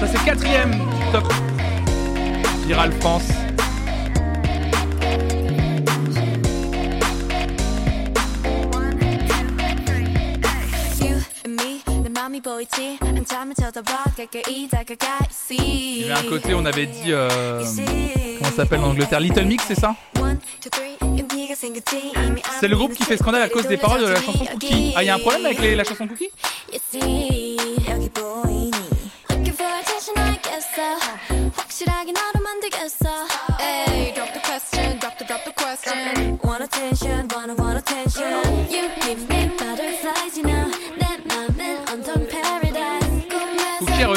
Ça, 0.00 0.06
c'est 0.08 0.24
quatrième 0.24 0.72
top 1.12 1.32
Viral 2.66 2.92
France. 3.00 3.41
me 12.31 12.31
내 12.31 12.31
맘이 12.31 12.41
보이지 12.41 12.97
한참을 13.01 13.53
쳐다봐 13.55 14.03
가까이 14.15 14.67
다가가 14.69 15.19
see 15.29 15.99
Il 15.99 16.07
y 16.07 16.11
avait 16.11 16.25
un 16.25 16.29
côté, 16.29 16.53
on 16.53 16.65
avait 16.65 16.85
dit. 16.85 17.11
euh, 17.11 17.63
comment 18.39 18.49
ça 18.51 18.55
s'appelle 18.63 18.79
en 18.79 18.91
Angleterre 18.91 19.19
Little 19.19 19.45
Mix, 19.45 19.65
c'est 19.67 19.75
ça 19.79 19.93
C'est 22.59 22.67
le 22.67 22.75
groupe 22.77 22.93
qui 22.93 23.03
fait 23.03 23.17
scandale 23.17 23.41
à 23.41 23.49
cause 23.49 23.67
des 23.67 23.77
paroles 23.77 24.01
de 24.01 24.07
la 24.07 24.21
chanson 24.21 24.45
Cookie. 24.45 24.93
Ah, 24.95 25.03
il 25.03 25.07
y 25.07 25.09
a 25.09 25.15
un 25.15 25.19
problème 25.19 25.45
avec 25.45 25.59
les- 25.59 25.75
la 25.75 25.83
chanson 25.83 26.07
Cookie 26.07 26.29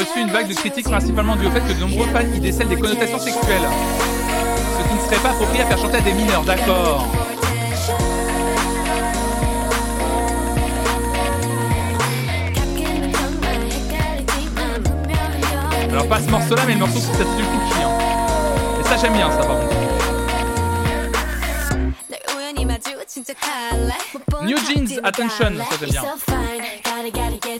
reçu 0.06 0.20
une 0.20 0.30
vague 0.30 0.48
de 0.48 0.54
critiques 0.54 0.86
principalement 0.86 1.36
due 1.36 1.46
au 1.46 1.50
fait 1.50 1.60
que 1.60 1.72
de 1.72 1.80
nombreux 1.80 2.06
fans 2.06 2.20
y 2.34 2.40
décèlent 2.40 2.68
des 2.68 2.76
connotations 2.76 3.18
sexuelles. 3.18 3.68
Ce 4.78 4.88
qui 4.88 4.94
ne 4.94 5.00
serait 5.00 5.22
pas 5.22 5.30
approprié 5.30 5.62
à 5.62 5.66
faire 5.66 5.78
chanter 5.78 5.96
à 5.96 6.00
des 6.00 6.12
mineurs, 6.12 6.42
d'accord 6.42 7.06
Alors 15.90 16.08
pas 16.08 16.20
ce 16.20 16.30
morceau 16.30 16.54
là 16.54 16.62
mais 16.66 16.74
le 16.74 16.80
morceau 16.80 16.98
qui 16.98 17.06
s'intitule 17.06 17.26
Cookie 17.26 17.82
hein. 17.82 17.88
Et 18.80 18.84
ça 18.84 18.96
j'aime 19.00 19.14
bien 19.14 19.30
ça 19.30 19.38
par 19.38 19.58
contre. 19.58 19.75
New 24.44 24.56
Jeans, 24.56 25.00
Attention, 25.02 25.52
ça 25.58 25.76
j'aime 25.80 25.90
bien. 25.90 26.02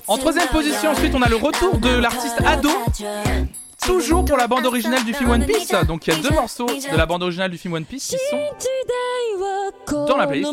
En 0.06 0.16
troisième 0.18 0.46
position, 0.48 0.90
ensuite, 0.90 1.14
on 1.14 1.22
a 1.22 1.28
le 1.28 1.36
retour 1.36 1.78
de 1.78 1.98
l'artiste 1.98 2.36
Ado, 2.46 2.70
toujours 3.84 4.24
pour 4.24 4.36
la 4.36 4.46
bande 4.46 4.64
originale 4.66 5.04
du 5.04 5.12
film 5.12 5.30
One 5.30 5.44
Piece. 5.44 5.72
Donc 5.88 6.06
il 6.06 6.14
y 6.14 6.16
a 6.16 6.22
deux 6.22 6.34
morceaux 6.34 6.66
de 6.66 6.96
la 6.96 7.06
bande 7.06 7.22
originale 7.24 7.50
du 7.50 7.58
film 7.58 7.74
One 7.74 7.84
Piece 7.84 8.06
qui 8.08 8.16
sont 8.30 8.40
dans 10.06 10.16
la 10.16 10.26
playlist. 10.26 10.52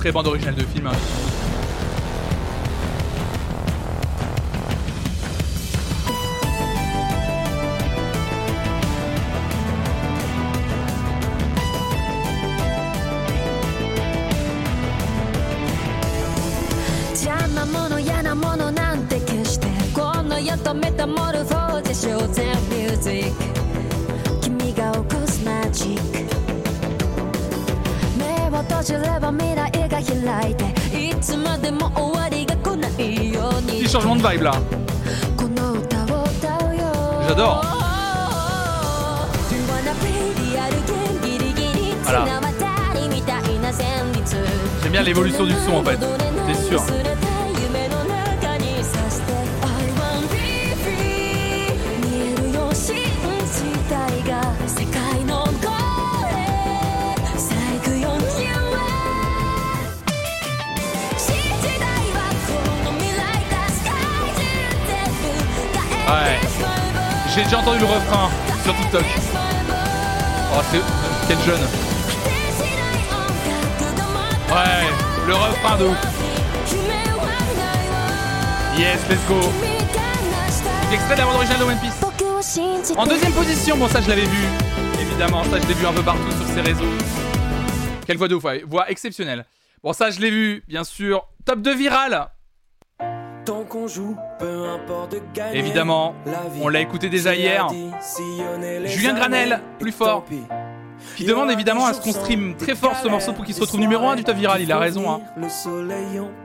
Très 0.00 0.12
bande 0.12 0.28
originale 0.28 0.54
de 0.54 0.62
film. 0.62 0.86
Hein. 0.86 0.92
Metamorpho 20.72 21.59
Petit 33.66 33.88
changement 33.88 34.16
de 34.16 34.28
vibe 34.28 34.42
là. 34.42 34.52
J'adore. 37.28 37.64
Voilà. 42.02 42.24
J'aime 44.82 44.92
bien 44.92 45.02
l'évolution 45.02 45.44
du 45.44 45.52
son 45.64 45.76
en 45.76 45.84
fait, 45.84 45.98
c'est 46.48 46.68
sûr. 46.68 46.82
J'ai 67.40 67.46
déjà 67.46 67.60
entendu 67.60 67.78
le 67.78 67.86
refrain 67.86 68.28
sur 68.62 68.76
TikTok. 68.76 69.04
Oh, 70.52 70.60
c'est. 70.70 70.80
Quel 71.26 71.38
jeune. 71.38 71.62
Ouais, 74.50 75.26
le 75.26 75.34
refrain 75.34 75.78
de 75.78 75.84
ouf. 75.86 75.96
Yes, 78.76 78.98
let's 79.08 79.26
go. 79.26 79.40
Extrait 80.92 81.14
de 81.14 81.20
la 81.20 81.24
bande 81.24 81.36
originale 81.36 81.60
de 81.60 81.64
One 81.64 81.78
Piece. 81.78 82.94
En 82.94 83.06
deuxième 83.06 83.32
position, 83.32 83.78
bon, 83.78 83.88
ça 83.88 84.02
je 84.02 84.10
l'avais 84.10 84.26
vu. 84.26 84.44
Évidemment, 85.00 85.42
ça 85.44 85.58
je 85.62 85.66
l'ai 85.66 85.74
vu 85.74 85.86
un 85.86 85.94
peu 85.94 86.02
partout 86.02 86.30
sur 86.32 86.54
ses 86.54 86.60
réseaux. 86.60 86.84
Quelle 88.06 88.18
voix 88.18 88.28
de 88.28 88.34
ouf, 88.34 88.44
ouais, 88.44 88.64
voix 88.66 88.90
exceptionnelle. 88.90 89.46
Bon, 89.82 89.94
ça 89.94 90.10
je 90.10 90.20
l'ai 90.20 90.30
vu, 90.30 90.62
bien 90.68 90.84
sûr. 90.84 91.26
Top 91.46 91.62
2 91.62 91.74
viral. 91.74 92.28
Tant 93.70 93.78
qu'on 93.78 93.86
joue, 93.86 94.16
peu 94.40 94.68
importe 94.68 95.12
de 95.12 95.20
gagner. 95.32 95.58
Évidemment, 95.60 96.16
on 96.60 96.68
l'a 96.68 96.80
écouté 96.80 97.08
déjà 97.08 97.36
hier. 97.36 97.68
Julien 98.86 99.14
Granel, 99.14 99.62
plus 99.78 99.92
fort. 99.92 100.24
Qui 101.16 101.24
demande 101.24 101.50
évidemment 101.52 101.86
à 101.86 101.94
ce 101.94 102.00
qu'on 102.00 102.12
stream 102.12 102.56
très 102.56 102.74
fort 102.74 102.96
ce 102.96 103.06
morceau 103.06 103.32
pour 103.32 103.44
qu'il 103.44 103.54
se 103.54 103.60
retrouve 103.60 103.78
numéro 103.80 104.08
1 104.08 104.16
du 104.16 104.24
top 104.24 104.36
viral. 104.36 104.60
Il 104.60 104.72
a 104.72 104.78
raison, 104.78 105.08
hein. 105.08 105.22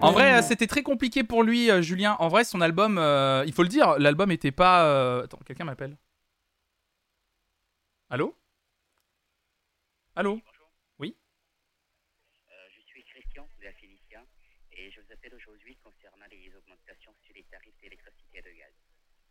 En 0.01 0.11
vrai, 0.11 0.41
c'était 0.43 0.67
très 0.67 0.83
compliqué 0.83 1.23
pour 1.23 1.41
lui, 1.41 1.71
euh, 1.71 1.81
Julien. 1.81 2.15
En 2.19 2.27
vrai, 2.27 2.43
son 2.43 2.61
album, 2.61 2.97
euh, 2.99 3.43
il 3.47 3.53
faut 3.53 3.63
le 3.63 3.69
dire, 3.69 3.95
l'album 3.97 4.31
était 4.31 4.51
pas. 4.51 4.85
euh, 4.85 5.23
Attends, 5.23 5.39
quelqu'un 5.45 5.65
m'appelle. 5.65 5.97
Allô? 8.11 8.35
Allô 10.15 10.39
Oui 10.99 11.15
je 12.69 12.81
suis 12.85 13.03
Christian 13.03 13.47
de 13.59 13.65
la 13.65 13.73
Félicia 13.73 14.21
et 14.71 14.91
je 14.91 15.01
vous 15.01 15.11
appelle 15.11 15.33
aujourd'hui 15.35 15.75
concernant 15.83 16.25
les 16.31 16.47
augmentations 16.55 17.11
sur 17.25 17.33
les 17.35 17.43
tarifs 17.51 17.75
d'électricité 17.81 18.37
et 18.37 18.41
de 18.41 18.49
gaz. 18.57 18.71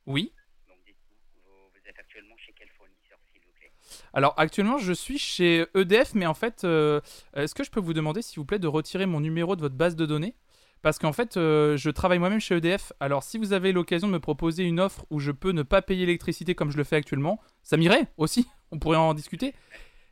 Oui 0.07 0.33
Donc 0.69 0.77
dites-moi, 0.87 1.17
vous, 1.45 1.71
vous 1.73 1.89
êtes 1.89 1.99
actuellement 1.99 2.37
chez 2.39 2.53
quel 2.57 2.69
fournisseur 2.77 3.19
s'il 3.33 3.41
vous 3.41 3.53
plaît? 3.59 3.71
Alors 4.13 4.35
actuellement, 4.37 4.79
je 4.79 4.93
suis 4.93 5.19
chez 5.19 5.67
EDF, 5.75 6.15
mais 6.15 6.27
en 6.27 6.35
fait, 6.35 6.65
euh, 6.65 7.01
est-ce 7.35 7.55
que 7.55 7.65
je 7.65 7.71
peux 7.71 7.81
vous 7.81 7.95
demander, 7.95 8.23
s'il 8.23 8.37
vous 8.39 8.45
plaît, 8.45 8.59
de 8.59 8.69
retirer 8.69 9.07
mon 9.07 9.21
numéro 9.21 9.57
de 9.57 9.61
votre 9.61 9.75
base 9.77 9.97
de 9.97 10.07
données? 10.07 10.35
Parce 10.83 10.99
qu'en 10.99 11.15
fait, 11.15 11.39
euh, 11.39 11.79
je 11.79 11.89
travaille 11.89 12.19
moi-même 12.19 12.41
chez 12.41 12.57
EDF. 12.57 12.93
Alors 13.01 13.23
si 13.23 13.39
vous 13.39 13.55
avez 13.55 13.73
l'occasion 13.73 14.07
de 14.07 14.13
me 14.13 14.21
proposer 14.21 14.65
une 14.65 14.81
offre 14.81 15.07
où 15.09 15.19
je 15.19 15.31
peux 15.31 15.53
ne 15.53 15.63
pas 15.63 15.81
payer 15.81 16.05
l'électricité 16.05 16.55
comme 16.55 16.71
je 16.71 16.77
le 16.77 16.85
fais 16.85 16.97
actuellement, 16.97 17.41
ça 17.63 17.79
m'irait 17.79 18.07
aussi. 18.19 18.47
On 18.71 18.79
pourrait 18.79 18.99
en 18.99 19.15
discuter. 19.15 19.55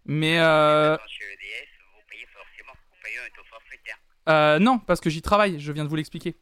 Mais 0.07 0.39
euh, 0.41 0.97
Chez 1.07 1.25
EDF, 1.25 1.69
vous 1.95 2.01
payez 2.09 2.27
forcément, 2.27 2.73
vous 2.91 2.97
payez 3.05 3.19
un 3.19 3.37
taux 3.37 3.45
forfaitaire. 3.51 3.99
euh, 4.31 4.59
non, 4.59 4.79
parce 4.79 5.01
que 5.01 5.11
j'y 5.11 5.21
travaille. 5.21 5.61
Je 5.61 5.73
viens 5.73 5.85
de 5.85 5.91
vous 5.91 5.97
l'expliquer. 5.97 6.37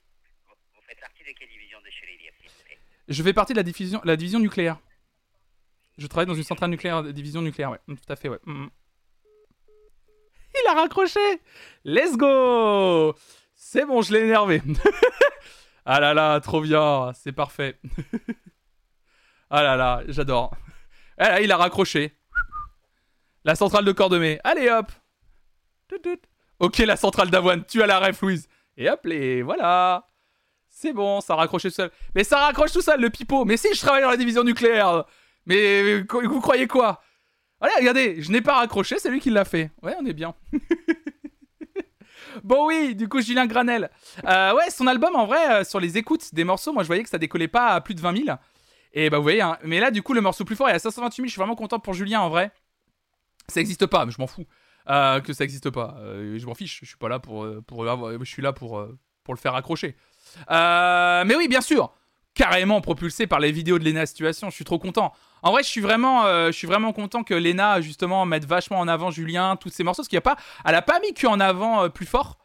Vous 0.75 0.81
faites 0.87 1.01
partie 1.01 1.25
de 1.25 1.31
quelle 1.37 1.49
division 1.49 1.79
de 1.85 1.91
chez 1.91 2.07
EDF 2.15 2.35
s'il 2.41 2.51
vous 2.51 2.65
plaît 2.67 2.79
Je 3.11 3.25
fais 3.25 3.33
partie 3.33 3.53
de 3.53 3.59
la 3.59 4.17
division, 4.17 4.39
nucléaire. 4.39 4.79
Je 5.99 6.07
travaille 6.07 6.27
dans 6.27 6.35
une 6.35 6.45
centrale 6.45 6.71
nucléaire, 6.71 7.03
division 7.03 7.43
nucléaire, 7.43 7.73
ouais. 7.73 7.81
Tout 7.89 7.97
à 8.09 8.15
fait, 8.15 8.29
ouais. 8.29 8.39
Mm, 8.47 8.53
mm. 8.53 8.71
Il 10.55 10.69
a 10.69 10.75
raccroché 10.75 11.21
Let's 11.85 12.17
go 12.17 13.15
C'est 13.57 13.85
bon, 13.85 14.01
je 14.01 14.13
l'ai 14.13 14.21
énervé. 14.21 14.63
ah 15.85 15.99
là 15.99 16.15
là, 16.15 16.39
trop 16.41 16.61
bien, 16.61 17.11
c'est 17.15 17.33
parfait. 17.33 17.81
ah 19.51 19.63
là 19.65 19.75
là, 19.75 20.03
j'adore. 20.07 20.57
Ah 21.19 21.31
là, 21.31 21.41
il 21.41 21.51
a 21.51 21.57
raccroché. 21.57 22.17
La 23.45 23.57
centrale 23.57 23.85
de 23.85 23.93
Cordemais. 23.93 24.39
Allez 24.45 24.71
hop. 24.71 24.93
Ok, 26.61 26.79
la 26.79 26.97
centrale 26.97 27.31
d'Avoine, 27.31 27.65
tu 27.65 27.83
as 27.83 27.87
la 27.87 27.99
ref, 27.99 28.21
Louise. 28.23 28.49
Et 28.77 28.89
hop, 28.89 29.05
les 29.05 29.43
voilà 29.43 30.07
c'est 30.81 30.95
bon, 30.95 31.21
ça 31.21 31.35
raccroche 31.35 31.63
tout 31.63 31.71
seul. 31.71 31.91
Mais 32.15 32.25
ça 32.25 32.39
raccroche 32.39 32.73
tout 32.73 32.81
seul, 32.81 33.01
le 33.01 33.11
pipeau. 33.11 33.45
Mais 33.45 33.59
si, 33.59 33.69
je 33.75 33.81
travaille 33.81 34.03
dans 34.03 34.09
la 34.09 34.17
division 34.17 34.43
nucléaire. 34.43 35.05
Mais 35.45 36.01
vous 36.09 36.41
croyez 36.41 36.67
quoi? 36.67 37.03
Allez, 37.61 37.75
regardez, 37.79 38.23
je 38.23 38.33
n'ai 38.33 38.41
pas 38.41 38.55
raccroché, 38.55 38.99
c'est 38.99 39.11
lui 39.11 39.21
qui 39.21 39.29
l'a 39.29 39.45
fait. 39.45 39.71
Ouais, 39.83 39.95
on 40.01 40.07
est 40.07 40.15
bien. 40.15 40.35
bon 42.45 42.67
oui, 42.67 42.95
du 42.95 43.09
coup, 43.09 43.21
Julien 43.21 43.47
Granel. 43.47 43.91
Euh, 44.27 44.55
ouais, 44.55 44.71
son 44.71 44.87
album, 44.87 45.15
en 45.17 45.27
vrai, 45.27 45.53
euh, 45.61 45.65
sur 45.65 45.81
les 45.81 45.99
écoutes 45.99 46.35
des 46.35 46.45
morceaux, 46.45 46.73
moi, 46.73 46.83
je 46.83 46.87
voyais 46.87 47.03
que 47.03 47.11
ça 47.11 47.19
décollait 47.19 47.49
pas 47.49 47.69
à 47.69 47.83
plus 47.83 47.95
de 47.95 48.01
20 48.01 48.25
000. 48.25 48.39
Et 48.95 49.11
bah, 49.11 49.19
vous 49.19 49.23
voyez, 49.23 49.43
hein. 49.43 49.59
mais 49.63 49.81
là, 49.81 49.91
du 49.91 50.01
coup, 50.01 50.15
le 50.15 50.23
morceau 50.23 50.47
plus 50.47 50.57
fort 50.57 50.71
est 50.71 50.73
à 50.73 50.79
528 50.79 51.17
000. 51.17 51.27
Je 51.27 51.31
suis 51.33 51.39
vraiment 51.39 51.57
content 51.57 51.79
pour 51.79 51.93
Julien, 51.93 52.23
en 52.23 52.31
vrai. 52.31 52.53
Ça 53.49 53.61
existe 53.61 53.85
pas, 53.85 54.07
mais 54.07 54.13
je 54.13 54.19
m'en 54.19 54.27
fous. 54.27 54.47
Euh, 54.89 55.21
que 55.21 55.35
ça 55.35 55.45
existe 55.45 55.69
pas. 55.69 55.99
Je 55.99 56.47
m'en 56.47 56.55
fiche, 56.55 56.81
je 56.81 56.87
suis 56.87 56.97
pas 56.97 57.11
là 57.11 57.19
pour... 57.19 57.47
pour 57.67 57.85
je 57.85 58.25
suis 58.25 58.41
là 58.41 58.55
pour, 58.55 58.83
pour 59.25 59.35
le 59.35 59.39
faire 59.39 59.55
accrocher. 59.55 59.95
Euh, 60.51 61.25
mais 61.27 61.35
oui, 61.37 61.49
bien 61.49 61.61
sûr, 61.61 61.93
carrément 62.35 62.81
propulsé 62.81 63.27
par 63.27 63.41
les 63.41 63.53
vidéos 63.53 63.79
de 63.79 63.85
Lena 63.85 64.07
Situation. 64.07 64.51
Je 64.51 64.55
suis 64.55 64.65
trop 64.65 64.79
content. 64.79 65.13
En 65.43 65.53
vrai, 65.53 65.63
je 65.63 65.69
suis 65.69 65.81
vraiment, 65.81 66.27
euh, 66.27 66.49
je 66.49 66.53
suis 66.53 66.67
vraiment 66.67 66.93
content 66.93 67.23
que 67.23 67.35
Lena 67.35 67.81
justement 67.81 68.27
mette 68.27 68.45
vachement 68.45 68.79
en 68.79 68.89
avant 68.89 69.11
Julien, 69.11 69.57
tous 69.57 69.71
ces 69.71 69.85
morceaux, 69.85 70.03
parce 70.03 70.09
qu'il 70.09 70.19
a 70.19 70.23
pas, 70.23 70.37
elle 70.65 70.75
a 70.75 70.83
pas 70.83 71.01
mis 71.01 71.15
que 71.15 71.27
en 71.27 71.41
avant 71.41 71.85
euh, 71.85 71.89
plus 71.89 72.07
fort. 72.07 72.39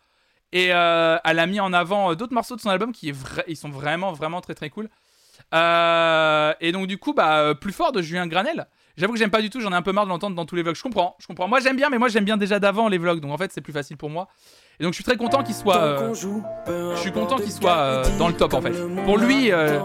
Et 0.52 0.68
elle 0.68 1.40
a 1.40 1.46
mis 1.48 1.60
en 1.60 1.74
avant 1.74 2.16
d'autres 2.16 2.34
morceaux 2.34 2.56
de 2.56 2.62
son 2.62 2.70
album 2.70 2.94
qui 2.94 3.10
est 3.10 3.16
ils 3.50 3.58
sont 3.58 3.68
vraiment, 3.68 4.14
vraiment 4.14 4.40
très, 4.40 4.54
très 4.54 4.70
cool. 4.70 4.86
Et 5.52 6.72
donc 6.72 6.88
du 6.88 6.98
coup, 6.98 7.14
bah, 7.14 7.54
plus 7.60 7.74
fort 7.74 7.92
de 7.92 8.02
Julien 8.02 8.26
Granel. 8.26 8.66
J'avoue 8.98 9.14
que 9.14 9.20
j'aime 9.20 9.32
pas 9.32 9.42
du 9.42 9.50
tout, 9.50 9.60
j'en 9.60 9.72
ai 9.72 9.76
un 9.76 9.82
peu 9.82 9.92
marre 9.92 10.06
de 10.06 10.10
l'entendre 10.10 10.36
dans 10.36 10.46
tous 10.46 10.56
les 10.56 10.64
vlogs. 10.64 10.76
Je 10.76 10.82
comprends, 10.82 11.18
je 11.20 11.28
comprends. 11.28 11.48
Moi 11.48 11.60
j'aime 11.60 11.76
bien, 11.76 11.90
mais 11.90 11.98
moi 11.98 12.08
j'aime 12.08 12.24
bien 12.24 12.38
déjà 12.38 12.60
d'avant 12.60 12.88
les 12.88 12.98
vlogs, 12.98 13.20
donc 13.20 13.32
en 13.32 13.38
fait 13.38 13.52
c'est 13.52 13.62
plus 13.62 13.74
facile 13.74 13.98
pour 13.98 14.10
moi. 14.10 14.30
Et 14.80 14.84
donc 14.84 14.92
je 14.92 14.96
suis 14.96 15.04
très 15.04 15.16
content 15.18 15.42
qu'il 15.44 15.56
soit. 15.56 15.78
euh, 15.78 16.14
je 16.96 17.00
suis 17.00 17.12
content 17.12 17.38
qu'il 17.38 17.52
soit 17.52 17.78
euh, 17.78 18.04
dans 18.20 18.28
le 18.28 18.34
top 18.34 18.54
en 18.54 18.62
fait. 18.62 18.74
Pour 19.06 19.18
lui, 19.18 19.52
euh, 19.52 19.80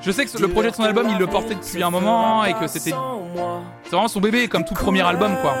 je 0.00 0.10
sais 0.10 0.24
que 0.24 0.38
le 0.40 0.48
projet 0.48 0.70
de 0.70 0.74
son 0.76 0.82
album 0.84 1.06
il 1.10 1.18
le 1.18 1.26
portait 1.26 1.54
depuis 1.54 1.82
un 1.82 1.90
moment 1.90 2.44
et 2.44 2.54
que 2.54 2.66
c'était. 2.66 2.92
C'est 3.84 3.90
vraiment 3.90 4.08
son 4.08 4.20
bébé 4.20 4.48
comme 4.48 4.64
tout 4.64 4.74
premier 4.74 5.02
album 5.02 5.36
quoi. 5.42 5.54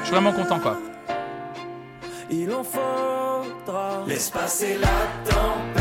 Je 0.00 0.04
suis 0.04 0.12
vraiment 0.12 0.32
content 0.32 0.58
quoi. 0.58 0.76
Il 2.30 2.52
en 2.52 2.62
faudra. 2.62 4.04
La 4.06 4.16
tempête, 5.24 5.79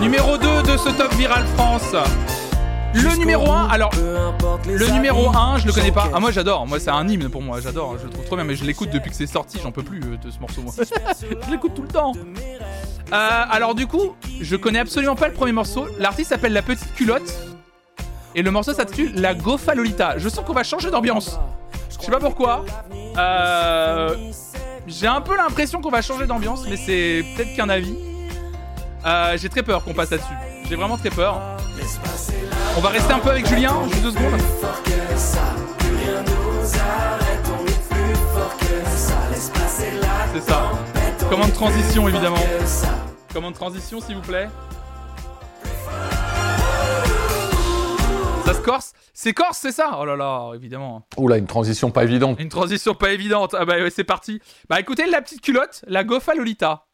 Numéro 0.00 0.38
2 0.38 0.62
de 0.62 0.76
ce 0.76 0.90
top 0.96 1.12
viral 1.14 1.44
France. 1.56 1.94
Le 2.94 3.16
numéro 3.18 3.50
1, 3.50 3.68
alors, 3.68 3.90
le 4.66 4.90
numéro 4.92 5.28
1, 5.28 5.58
je 5.58 5.66
le 5.66 5.72
connais 5.72 5.92
pas. 5.92 6.08
Ah, 6.14 6.20
moi 6.20 6.30
j'adore, 6.30 6.66
moi 6.66 6.80
c'est 6.80 6.90
un 6.90 7.06
hymne 7.06 7.28
pour 7.28 7.42
moi, 7.42 7.60
j'adore, 7.60 7.96
je 7.98 8.04
le 8.04 8.10
trouve 8.10 8.24
trop 8.24 8.36
bien, 8.36 8.44
mais 8.44 8.54
je 8.56 8.64
l'écoute 8.64 8.90
depuis 8.90 9.10
que 9.10 9.16
c'est 9.16 9.26
sorti, 9.26 9.58
j'en 9.62 9.72
peux 9.72 9.82
plus 9.82 10.00
euh, 10.00 10.16
de 10.16 10.30
ce 10.30 10.38
morceau, 10.38 10.62
moi. 10.62 10.72
je 11.20 11.50
l'écoute 11.50 11.74
tout 11.74 11.82
le 11.82 11.88
temps. 11.88 12.12
Euh, 12.14 13.42
alors, 13.50 13.74
du 13.74 13.86
coup, 13.86 14.14
je 14.40 14.56
connais 14.56 14.78
absolument 14.78 15.16
pas 15.16 15.28
le 15.28 15.34
premier 15.34 15.52
morceau. 15.52 15.86
L'artiste 15.98 16.30
s'appelle 16.30 16.52
La 16.52 16.62
Petite 16.62 16.94
Culotte. 16.94 17.34
Et 18.34 18.42
le 18.42 18.50
morceau 18.50 18.72
s'intitule 18.72 19.20
La 19.20 19.34
Gofa 19.34 19.74
Lolita. 19.74 20.18
Je 20.18 20.28
sens 20.28 20.44
qu'on 20.44 20.52
va 20.52 20.62
changer 20.62 20.90
d'ambiance. 20.90 21.38
Je 21.90 22.04
sais 22.04 22.10
pas 22.10 22.20
pourquoi. 22.20 22.64
Euh, 23.16 24.14
J'ai 24.86 25.06
un 25.06 25.20
peu 25.20 25.36
l'impression 25.36 25.80
qu'on 25.80 25.90
va 25.90 26.02
changer 26.02 26.26
d'ambiance, 26.26 26.64
mais 26.68 26.76
c'est 26.76 27.24
peut-être 27.36 27.56
qu'un 27.56 27.68
avis. 27.68 27.94
Euh, 29.06 29.36
j'ai 29.36 29.48
très 29.48 29.62
peur 29.62 29.84
qu'on 29.84 29.94
passe 29.94 30.10
là-dessus. 30.10 30.34
J'ai 30.68 30.76
vraiment 30.76 30.96
très 30.96 31.10
peur. 31.10 31.40
On 32.76 32.80
va 32.80 32.88
rester 32.90 33.12
un 33.12 33.18
peu 33.18 33.30
avec 33.30 33.46
Julien, 33.46 33.74
juste 33.90 34.02
deux 34.02 34.10
secondes. 34.10 34.40
C'est 40.34 40.40
ça. 40.40 40.70
Commande 41.30 41.52
transition, 41.52 42.08
évidemment. 42.08 42.36
Commande 43.32 43.54
transition, 43.54 44.00
s'il 44.00 44.16
vous 44.16 44.22
plaît. 44.22 44.48
Ça 48.44 48.54
se 48.54 48.60
corse? 48.60 48.92
C'est 49.12 49.32
corse, 49.32 49.58
c'est 49.58 49.72
ça? 49.72 49.98
Oh 50.00 50.04
là 50.04 50.16
là, 50.16 50.52
évidemment. 50.54 51.06
Oula, 51.16 51.36
une 51.36 51.46
transition 51.46 51.90
pas 51.90 52.04
évidente. 52.04 52.40
Une 52.40 52.48
transition 52.48 52.94
pas 52.94 53.10
évidente. 53.12 53.54
Ah 53.58 53.64
bah 53.64 53.74
ouais, 53.74 53.90
c'est 53.90 54.04
parti. 54.04 54.40
Bah 54.68 54.80
écoutez, 54.80 55.06
la 55.06 55.20
petite 55.20 55.40
culotte, 55.40 55.84
la 55.86 56.04
goffa 56.04 56.34
Lolita. 56.34 56.87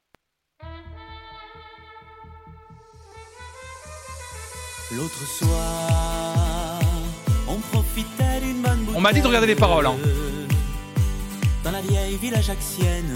L'autre 4.97 5.27
soir, 5.27 6.81
on 7.49 7.57
profitait 7.73 8.41
d'une 8.43 8.63
bonne 8.63 8.87
On 8.95 9.01
m'a 9.01 9.13
dit 9.13 9.21
de 9.21 9.27
regarder 9.27 9.47
les 9.49 9.55
paroles. 9.57 9.87
Hein. 9.87 9.97
dans 11.65 11.71
la 11.73 11.81
vieille 11.81 12.17
ville 12.17 12.35
ajaxienne. 12.35 13.13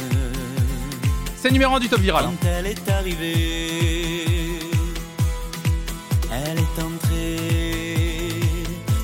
C'est 1.36 1.50
numéro 1.52 1.74
1 1.76 1.80
du 1.80 1.88
top 1.88 2.00
viral. 2.00 2.24
hein. 2.24 2.32
Quand 2.40 2.48
elle 2.48 2.66
est 2.66 2.88
arrivée, 2.90 4.59
elle 6.32 6.59
est 6.59 6.82
entrée 6.82 8.40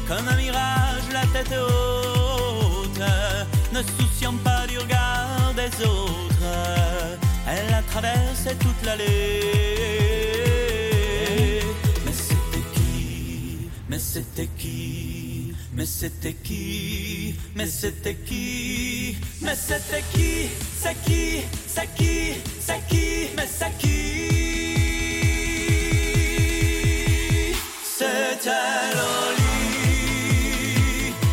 comme 0.08 0.26
un 0.28 0.36
mirage, 0.36 1.02
la 1.12 1.26
tête 1.26 1.54
haute, 1.56 3.02
ne 3.72 3.82
souciant 3.82 4.34
pas 4.42 4.66
du 4.66 4.78
regard 4.78 5.52
des 5.54 5.84
autres. 5.86 6.50
Elle 7.46 7.72
a 7.72 7.82
traversé 7.82 8.56
toute 8.58 8.84
l'allée. 8.84 10.03
Mais 13.94 14.00
c'était 14.00 14.48
qui? 14.58 15.54
Mais 15.72 15.86
c'était 15.86 16.32
qui? 16.32 17.36
Mais 17.54 17.68
c'était 17.68 18.16
qui? 18.16 19.16
Mais 19.40 19.54
c'était 19.54 20.02
qui? 20.12 20.50
C'est 20.82 20.96
qui? 21.04 21.44
C'est 21.68 21.94
qui? 21.94 22.34
C'est 22.58 22.80
qui? 22.88 23.28
Mais 23.36 23.46
c'est 23.46 23.78
qui? 23.78 24.72
C'était 27.84 28.50
Loli. 28.96 29.54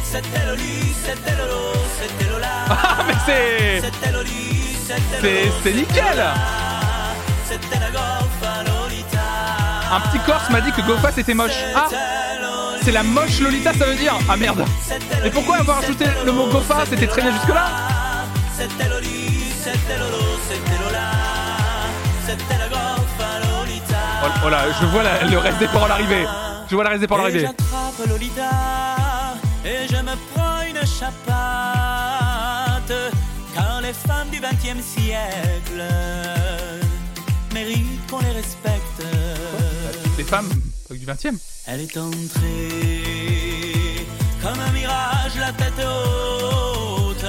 C'était 0.03 0.45
Loli 0.45 0.93
C'était 1.03 1.35
Lolo 1.37 1.73
C'était 1.99 2.29
Lola. 2.29 2.65
Ah, 2.69 3.05
mais 3.07 3.17
c'est. 3.25 3.81
C'était 3.87 4.11
Loli 4.11 4.77
C'était 4.85 5.19
C'est 5.19 5.45
Lolo 5.45 5.61
c'est 5.63 5.73
nickel. 5.73 6.19
C'était 7.49 7.79
la 7.79 7.89
Un 9.91 9.99
petit 10.01 10.19
corse 10.25 10.49
m'a 10.49 10.61
dit 10.61 10.71
que 10.71 10.81
Gofa 10.81 11.11
c'était 11.11 11.33
moche. 11.33 11.51
Ah 11.75 11.87
C'est 12.83 12.91
la 12.91 13.03
moche 13.03 13.39
Lolita, 13.39 13.73
ça 13.73 13.85
veut 13.85 13.95
dire 13.95 14.13
Ah 14.29 14.37
merde 14.37 14.65
Et 15.23 15.29
pourquoi 15.29 15.57
avoir 15.57 15.79
ajouté 15.79 16.05
le 16.25 16.31
mot 16.31 16.47
Gofa 16.47 16.83
C'était 16.89 17.07
jusque-là 17.07 17.65
la 22.59 22.67
Gofa 22.69 23.29
Lolita. 23.43 24.01
Oh, 24.23 24.27
oh 24.45 24.49
là, 24.49 24.59
je 24.79 24.85
vois 24.87 25.03
la- 25.03 25.23
le 25.23 25.37
reste 25.37 25.59
des 25.59 25.67
paroles 25.67 25.91
arriver. 25.91 26.25
Je 26.69 26.75
vois 26.75 26.83
le 26.83 26.89
reste 26.89 27.01
des 27.01 27.07
paroles 27.07 27.25
arriver. 27.25 27.47
Lolita 28.07 28.49
et 29.65 29.87
je 29.89 29.97
me 29.97 30.15
prends 30.33 30.61
une 30.67 30.81
chapate. 30.87 31.21
Car 33.53 33.81
les 33.81 33.93
femmes 33.93 34.29
du 34.31 34.39
XXe 34.39 34.81
siècle 34.83 35.83
méritent 37.53 38.09
qu'on 38.09 38.19
les 38.19 38.31
respecte. 38.31 39.03
Les 40.21 40.27
femmes 40.27 40.49
euh, 40.91 40.95
du 40.95 41.03
20 41.03 41.25
e 41.25 41.29
Elle 41.65 41.81
est 41.81 41.97
entrée 41.97 42.69
comme 44.39 44.59
un 44.59 44.71
mirage, 44.71 45.31
la 45.39 45.51
tête 45.51 45.73
haute, 45.79 47.25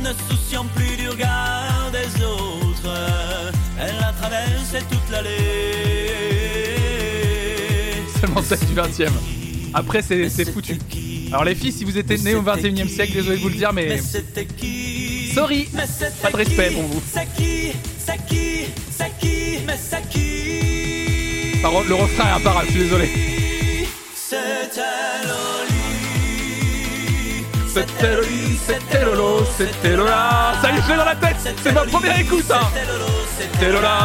ne 0.00 0.08
souciant 0.26 0.64
plus 0.74 0.96
du 0.96 1.10
regard 1.10 1.90
des 1.92 2.24
autres. 2.24 2.88
Elle 3.78 4.02
a 4.02 4.14
traversé 4.14 4.78
toute 4.90 5.10
l'allée. 5.12 5.28
Seulement 8.18 8.42
celle 8.42 8.60
du 8.60 8.72
20 8.72 9.00
e 9.00 9.08
Après, 9.74 10.00
c'est 10.00 10.50
foutu. 10.50 10.78
Alors, 11.28 11.44
les 11.44 11.54
filles, 11.54 11.72
si 11.72 11.84
vous 11.84 11.98
êtes 11.98 12.08
nés 12.08 12.34
au 12.34 12.40
21 12.40 12.86
e 12.86 12.88
siècle, 12.88 13.12
désolé 13.12 13.36
de 13.36 13.42
vous 13.42 13.50
le 13.50 13.56
dire, 13.56 13.74
mais. 13.74 13.88
Mais 13.88 13.98
c'était 13.98 14.46
qui? 14.46 15.32
Sorry, 15.34 15.68
Mais 15.74 15.84
pas 16.22 16.30
de 16.30 16.36
respect 16.38 16.68
qui? 16.70 16.74
pour 16.76 16.84
vous. 16.84 17.02
C'est 17.12 17.28
qui? 17.36 17.72
C'est 17.98 18.26
qui? 18.26 18.72
C'est 18.90 19.12
qui? 19.20 19.58
Mais 19.66 19.78
c'est 19.78 20.08
qui? 20.08 21.05
Le 21.66 21.94
refrain 21.94 22.28
est 22.28 22.32
imparable, 22.36 22.66
je 22.68 22.72
suis 22.72 22.82
désolé. 22.84 23.10
C'était 27.74 28.14
Loli 28.14 28.56
C'était 28.64 29.04
Lolo, 29.04 29.44
c'était 29.58 29.96
Lola. 29.96 30.52
Ça 30.62 30.70
y 30.70 30.76
est, 30.76 30.82
je 30.82 30.90
l'ai 30.90 30.96
dans 30.96 31.04
la 31.04 31.16
tête, 31.16 31.36
c'est 31.62 31.72
ma 31.72 31.80
première 31.82 32.20
écoute, 32.20 32.44
hein. 32.52 32.68
C'était 33.36 33.72
Lola. 33.72 33.98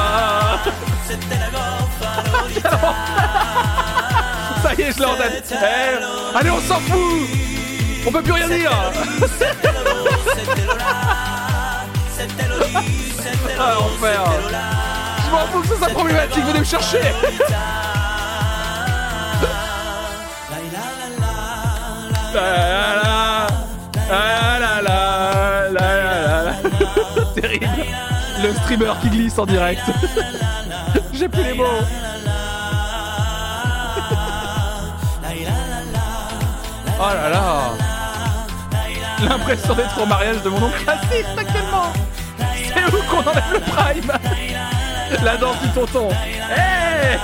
La 2.64 2.72
Ça 4.64 4.74
y 4.76 4.82
est, 4.82 4.92
je 4.92 5.00
l'ai 5.00 5.06
en 5.06 5.16
tête. 5.16 5.54
Eh, 5.54 6.38
allez, 6.38 6.50
on 6.50 6.62
s'en 6.62 6.80
fout. 6.80 7.30
On 8.08 8.12
peut 8.12 8.24
plus 8.24 8.34
rien 8.34 8.48
dire. 8.50 8.72
C'était 9.20 9.72
Lola 9.72 10.06
C'était 12.18 12.48
Loli, 12.50 13.14
c'était 13.18 13.56
Ah, 13.60 13.74
Lolo, 13.76 13.92
c'était 14.02 14.18
Lola 14.48 14.91
Je 15.32 15.36
m'en 15.38 15.48
fous 15.48 15.62
que 15.62 15.68
ce 15.68 15.76
soit 15.76 15.88
problématique, 15.88 16.44
venez 16.44 16.60
me 16.60 16.66
chercher. 16.66 17.00
Terrible. 27.36 27.68
Le 28.44 28.54
streamer 28.56 28.92
qui 29.02 29.10
glisse 29.10 29.40
en 29.40 29.46
direct. 29.46 29.84
J'ai 31.14 31.30
plus 31.30 31.44
les 31.44 31.54
mots. 31.54 31.64
Oh 37.00 37.14
là 37.14 37.30
là. 37.30 37.72
L'impression 39.22 39.76
d'être 39.76 40.02
au 40.02 40.06
mariage 40.06 40.42
de 40.44 40.50
mon 40.50 40.64
oncle 40.64 40.84
raciste 40.86 41.38
actuellement. 41.38 41.94
C'est 42.38 42.86
où 42.86 43.02
qu'on 43.10 43.30
enlève 43.30 43.54
le 43.54 43.60
prime? 43.60 44.12
La 45.24 45.38
danse 45.38 45.62
du 45.62 45.70
tonton. 45.70 46.10
Hey 46.10 47.20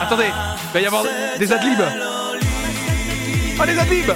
Attendez, 0.00 0.30
il 0.30 0.72
va 0.72 0.80
y 0.80 0.86
avoir 0.86 1.04
des 1.38 1.52
adlibs. 1.52 1.82
Oh 3.58 3.64
les 3.64 3.78
adlibs 3.78 4.14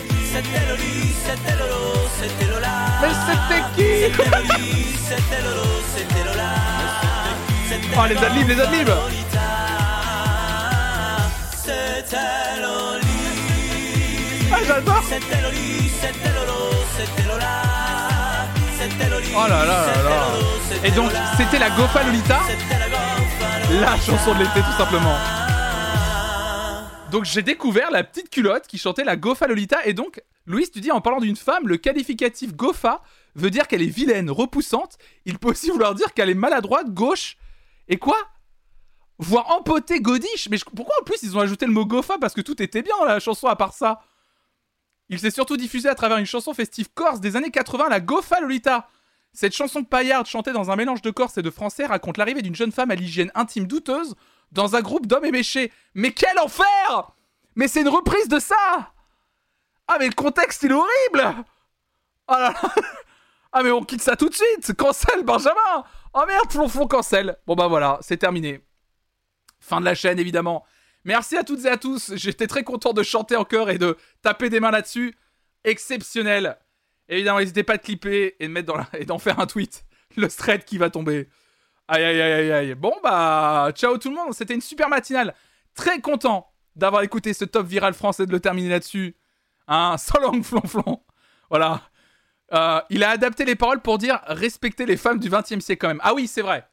Mais 3.01 3.09
c'était 3.27 3.63
qui 3.75 3.91
Oh 7.97 8.05
les 8.09 8.17
adlibs, 8.17 8.49
les 8.49 8.61
adlibs 8.61 8.91
Ah 14.53 14.59
j'adore 14.67 15.03
Oh 19.03 19.49
là 19.49 19.65
là 19.65 19.87
là 20.03 20.27
Et 20.85 20.91
donc 20.91 21.11
c'était 21.37 21.59
la 21.59 21.71
Gofa 21.71 22.03
Lolita 22.05 22.41
la 23.79 23.97
chanson 23.99 24.35
de 24.35 24.41
l'été 24.41 24.61
tout 24.61 24.77
simplement. 24.77 25.17
Donc 27.13 27.25
j'ai 27.25 27.43
découvert 27.43 27.93
la 27.93 28.03
petite 28.03 28.29
culotte 28.29 28.67
qui 28.67 28.79
chantait 28.79 29.05
la 29.05 29.17
Gofa 29.17 29.47
Lolita. 29.47 29.85
Et 29.87 29.93
donc 29.93 30.21
Louise 30.47 30.73
tu 30.73 30.81
dis 30.81 30.91
en 30.91 31.01
parlant 31.01 31.21
d'une 31.21 31.37
femme 31.37 31.69
le 31.69 31.77
qualificatif 31.77 32.55
Gofa 32.55 33.01
veut 33.37 33.51
dire 33.51 33.69
qu'elle 33.69 33.83
est 33.83 33.87
vilaine, 33.87 34.29
repoussante, 34.29 34.99
il 35.25 35.39
peut 35.39 35.51
aussi 35.51 35.71
vouloir 35.71 35.95
dire 35.95 36.13
qu'elle 36.15 36.31
est 36.31 36.35
maladroite, 36.35 36.93
gauche. 36.93 37.37
Et 37.89 37.97
quoi? 37.97 38.17
Voire 39.19 39.53
empotée, 39.53 40.01
godiche. 40.01 40.49
Mais 40.51 40.59
pourquoi 40.75 40.97
en 41.01 41.05
plus 41.05 41.23
ils 41.23 41.37
ont 41.37 41.41
ajouté 41.41 41.67
le 41.67 41.73
mot 41.73 41.87
Gofa 41.87 42.19
parce 42.19 42.35
que 42.35 42.41
tout 42.41 42.61
était 42.61 42.83
bien 42.83 42.95
la 43.07 43.21
chanson 43.21 43.47
à 43.47 43.55
part 43.55 43.73
ça 43.73 44.01
Il 45.11 45.19
s'est 45.19 45.33
surtout 45.33 45.57
diffusé 45.57 45.89
à 45.89 45.97
travers 45.97 46.19
une 46.19 46.25
chanson 46.25 46.55
festive 46.55 46.89
corse 46.95 47.21
des 47.21 47.35
années 47.35 47.51
80, 47.51 47.89
la 47.89 47.99
Gofa 47.99 48.41
Lolita. 48.41 48.89
Cette 49.33 49.55
chanson 49.55 49.83
paillarde 49.83 50.27
chantée 50.27 50.53
dans 50.53 50.71
un 50.71 50.77
mélange 50.77 51.03
de 51.03 51.11
corse 51.11 51.37
et 51.37 51.43
de 51.43 51.51
français 51.51 51.85
raconte 51.85 52.17
l'arrivée 52.17 52.43
d'une 52.43 52.55
jeune 52.55 52.71
femme 52.71 52.93
à 52.93 52.95
l'hygiène 52.95 53.33
intime 53.35 53.67
douteuse 53.67 54.15
dans 54.53 54.77
un 54.77 54.81
groupe 54.81 55.09
d'hommes 55.09 55.25
éméchés. 55.25 55.73
Mais 55.95 56.13
quel 56.13 56.39
enfer! 56.39 57.13
Mais 57.57 57.67
c'est 57.67 57.81
une 57.81 57.89
reprise 57.89 58.29
de 58.29 58.39
ça! 58.39 58.55
Ah 59.89 59.97
mais 59.99 60.07
le 60.07 60.15
contexte 60.15 60.63
il 60.63 60.71
est 60.71 60.75
horrible! 60.75 61.45
Oh 62.29 62.35
Ah 63.53 63.63
mais 63.65 63.73
on 63.73 63.83
quitte 63.83 64.03
ça 64.03 64.15
tout 64.15 64.29
de 64.29 64.35
suite! 64.35 64.77
Cancel 64.77 65.25
Benjamin! 65.25 65.85
Oh 66.15 66.23
merde, 66.25 66.53
flonflon 66.53 66.87
cancel! 66.87 67.37
Bon 67.49 67.57
bah 67.57 67.67
voilà, 67.67 67.99
c'est 68.01 68.17
terminé. 68.17 68.65
Fin 69.59 69.81
de 69.81 69.85
la 69.87 69.97
chaîne 69.97 70.21
évidemment. 70.21 70.65
Merci 71.05 71.37
à 71.37 71.45
toutes 71.45 71.65
et 71.65 71.69
à 71.69 71.77
tous, 71.77 72.15
j'étais 72.17 72.47
très 72.47 72.63
content 72.63 72.93
de 72.93 73.03
chanter 73.03 73.37
en 73.37 73.45
chœur 73.45 73.71
et 73.71 73.79
de 73.79 73.97
taper 74.23 74.51
des 74.51 74.61
mains 74.61 74.71
là-dessus. 74.71 75.15
Exceptionnel 75.65 76.59
Évidemment, 77.09 77.41
n'hésitez 77.41 77.65
pas 77.65 77.75
à 77.75 77.79
clipper 77.79 78.37
et 78.39 78.47
de 78.47 78.53
mettre 78.53 78.69
dans 78.69 78.77
la... 78.77 78.89
et 78.95 79.05
d'en 79.05 79.19
faire 79.19 79.41
un 79.41 79.47
tweet. 79.47 79.85
Le 80.17 80.29
thread 80.29 80.65
qui 80.65 80.79
va 80.79 80.91
tomber. 80.91 81.29
Aïe 81.89 82.05
aïe 82.05 82.21
aïe 82.21 82.53
aïe. 82.53 82.75
Bon 82.75 82.95
bah, 83.03 83.71
ciao 83.75 83.99
tout 83.99 84.11
le 84.11 84.17
monde. 84.17 84.33
C'était 84.33 84.55
une 84.55 84.61
super 84.61 84.89
matinale. 84.89 85.35
Très 85.75 86.01
content 86.01 86.53
d'avoir 86.77 87.03
écouté 87.03 87.33
ce 87.33 87.45
top 87.45 87.67
viral 87.67 87.95
français 87.95 88.27
de 88.27 88.33
le 88.33 88.39
terminer 88.39 88.69
là-dessus. 88.69 89.17
Hein, 89.67 89.97
so 89.99 90.21
long 90.21 90.43
flonflon. 90.43 91.03
Voilà. 91.49 91.83
Euh, 92.53 92.81
il 92.91 93.03
a 93.03 93.11
adapté 93.11 93.45
les 93.45 93.57
paroles 93.57 93.81
pour 93.81 93.99
dire 93.99 94.21
respecter 94.27 94.87
les 94.87 94.97
femmes 94.97 95.19
du 95.19 95.29
20 95.29 95.53
e 95.53 95.61
siècle 95.61 95.81
quand 95.81 95.89
même. 95.89 96.01
Ah 96.03 96.15
oui, 96.15 96.29
c'est 96.29 96.43
vrai. 96.43 96.69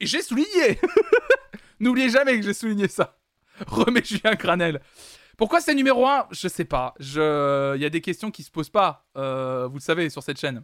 J'ai 0.00 0.22
souligné. 0.22 0.80
N'oubliez 1.80 2.10
jamais 2.10 2.38
que 2.38 2.44
j'ai 2.44 2.54
souligné 2.54 2.88
ça. 2.88 3.16
Remets 3.66 4.04
Julien 4.04 4.34
Granel. 4.34 4.80
Pourquoi 5.36 5.60
c'est 5.60 5.74
numéro 5.74 6.06
1 6.06 6.28
Je 6.30 6.48
sais 6.48 6.64
pas. 6.64 6.94
Je... 7.00 7.74
Il 7.76 7.82
y 7.82 7.84
a 7.84 7.90
des 7.90 8.00
questions 8.00 8.30
qui 8.30 8.42
se 8.42 8.50
posent 8.50 8.70
pas, 8.70 9.06
euh, 9.16 9.66
vous 9.66 9.76
le 9.76 9.80
savez, 9.82 10.08
sur 10.10 10.22
cette 10.22 10.38
chaîne. 10.38 10.62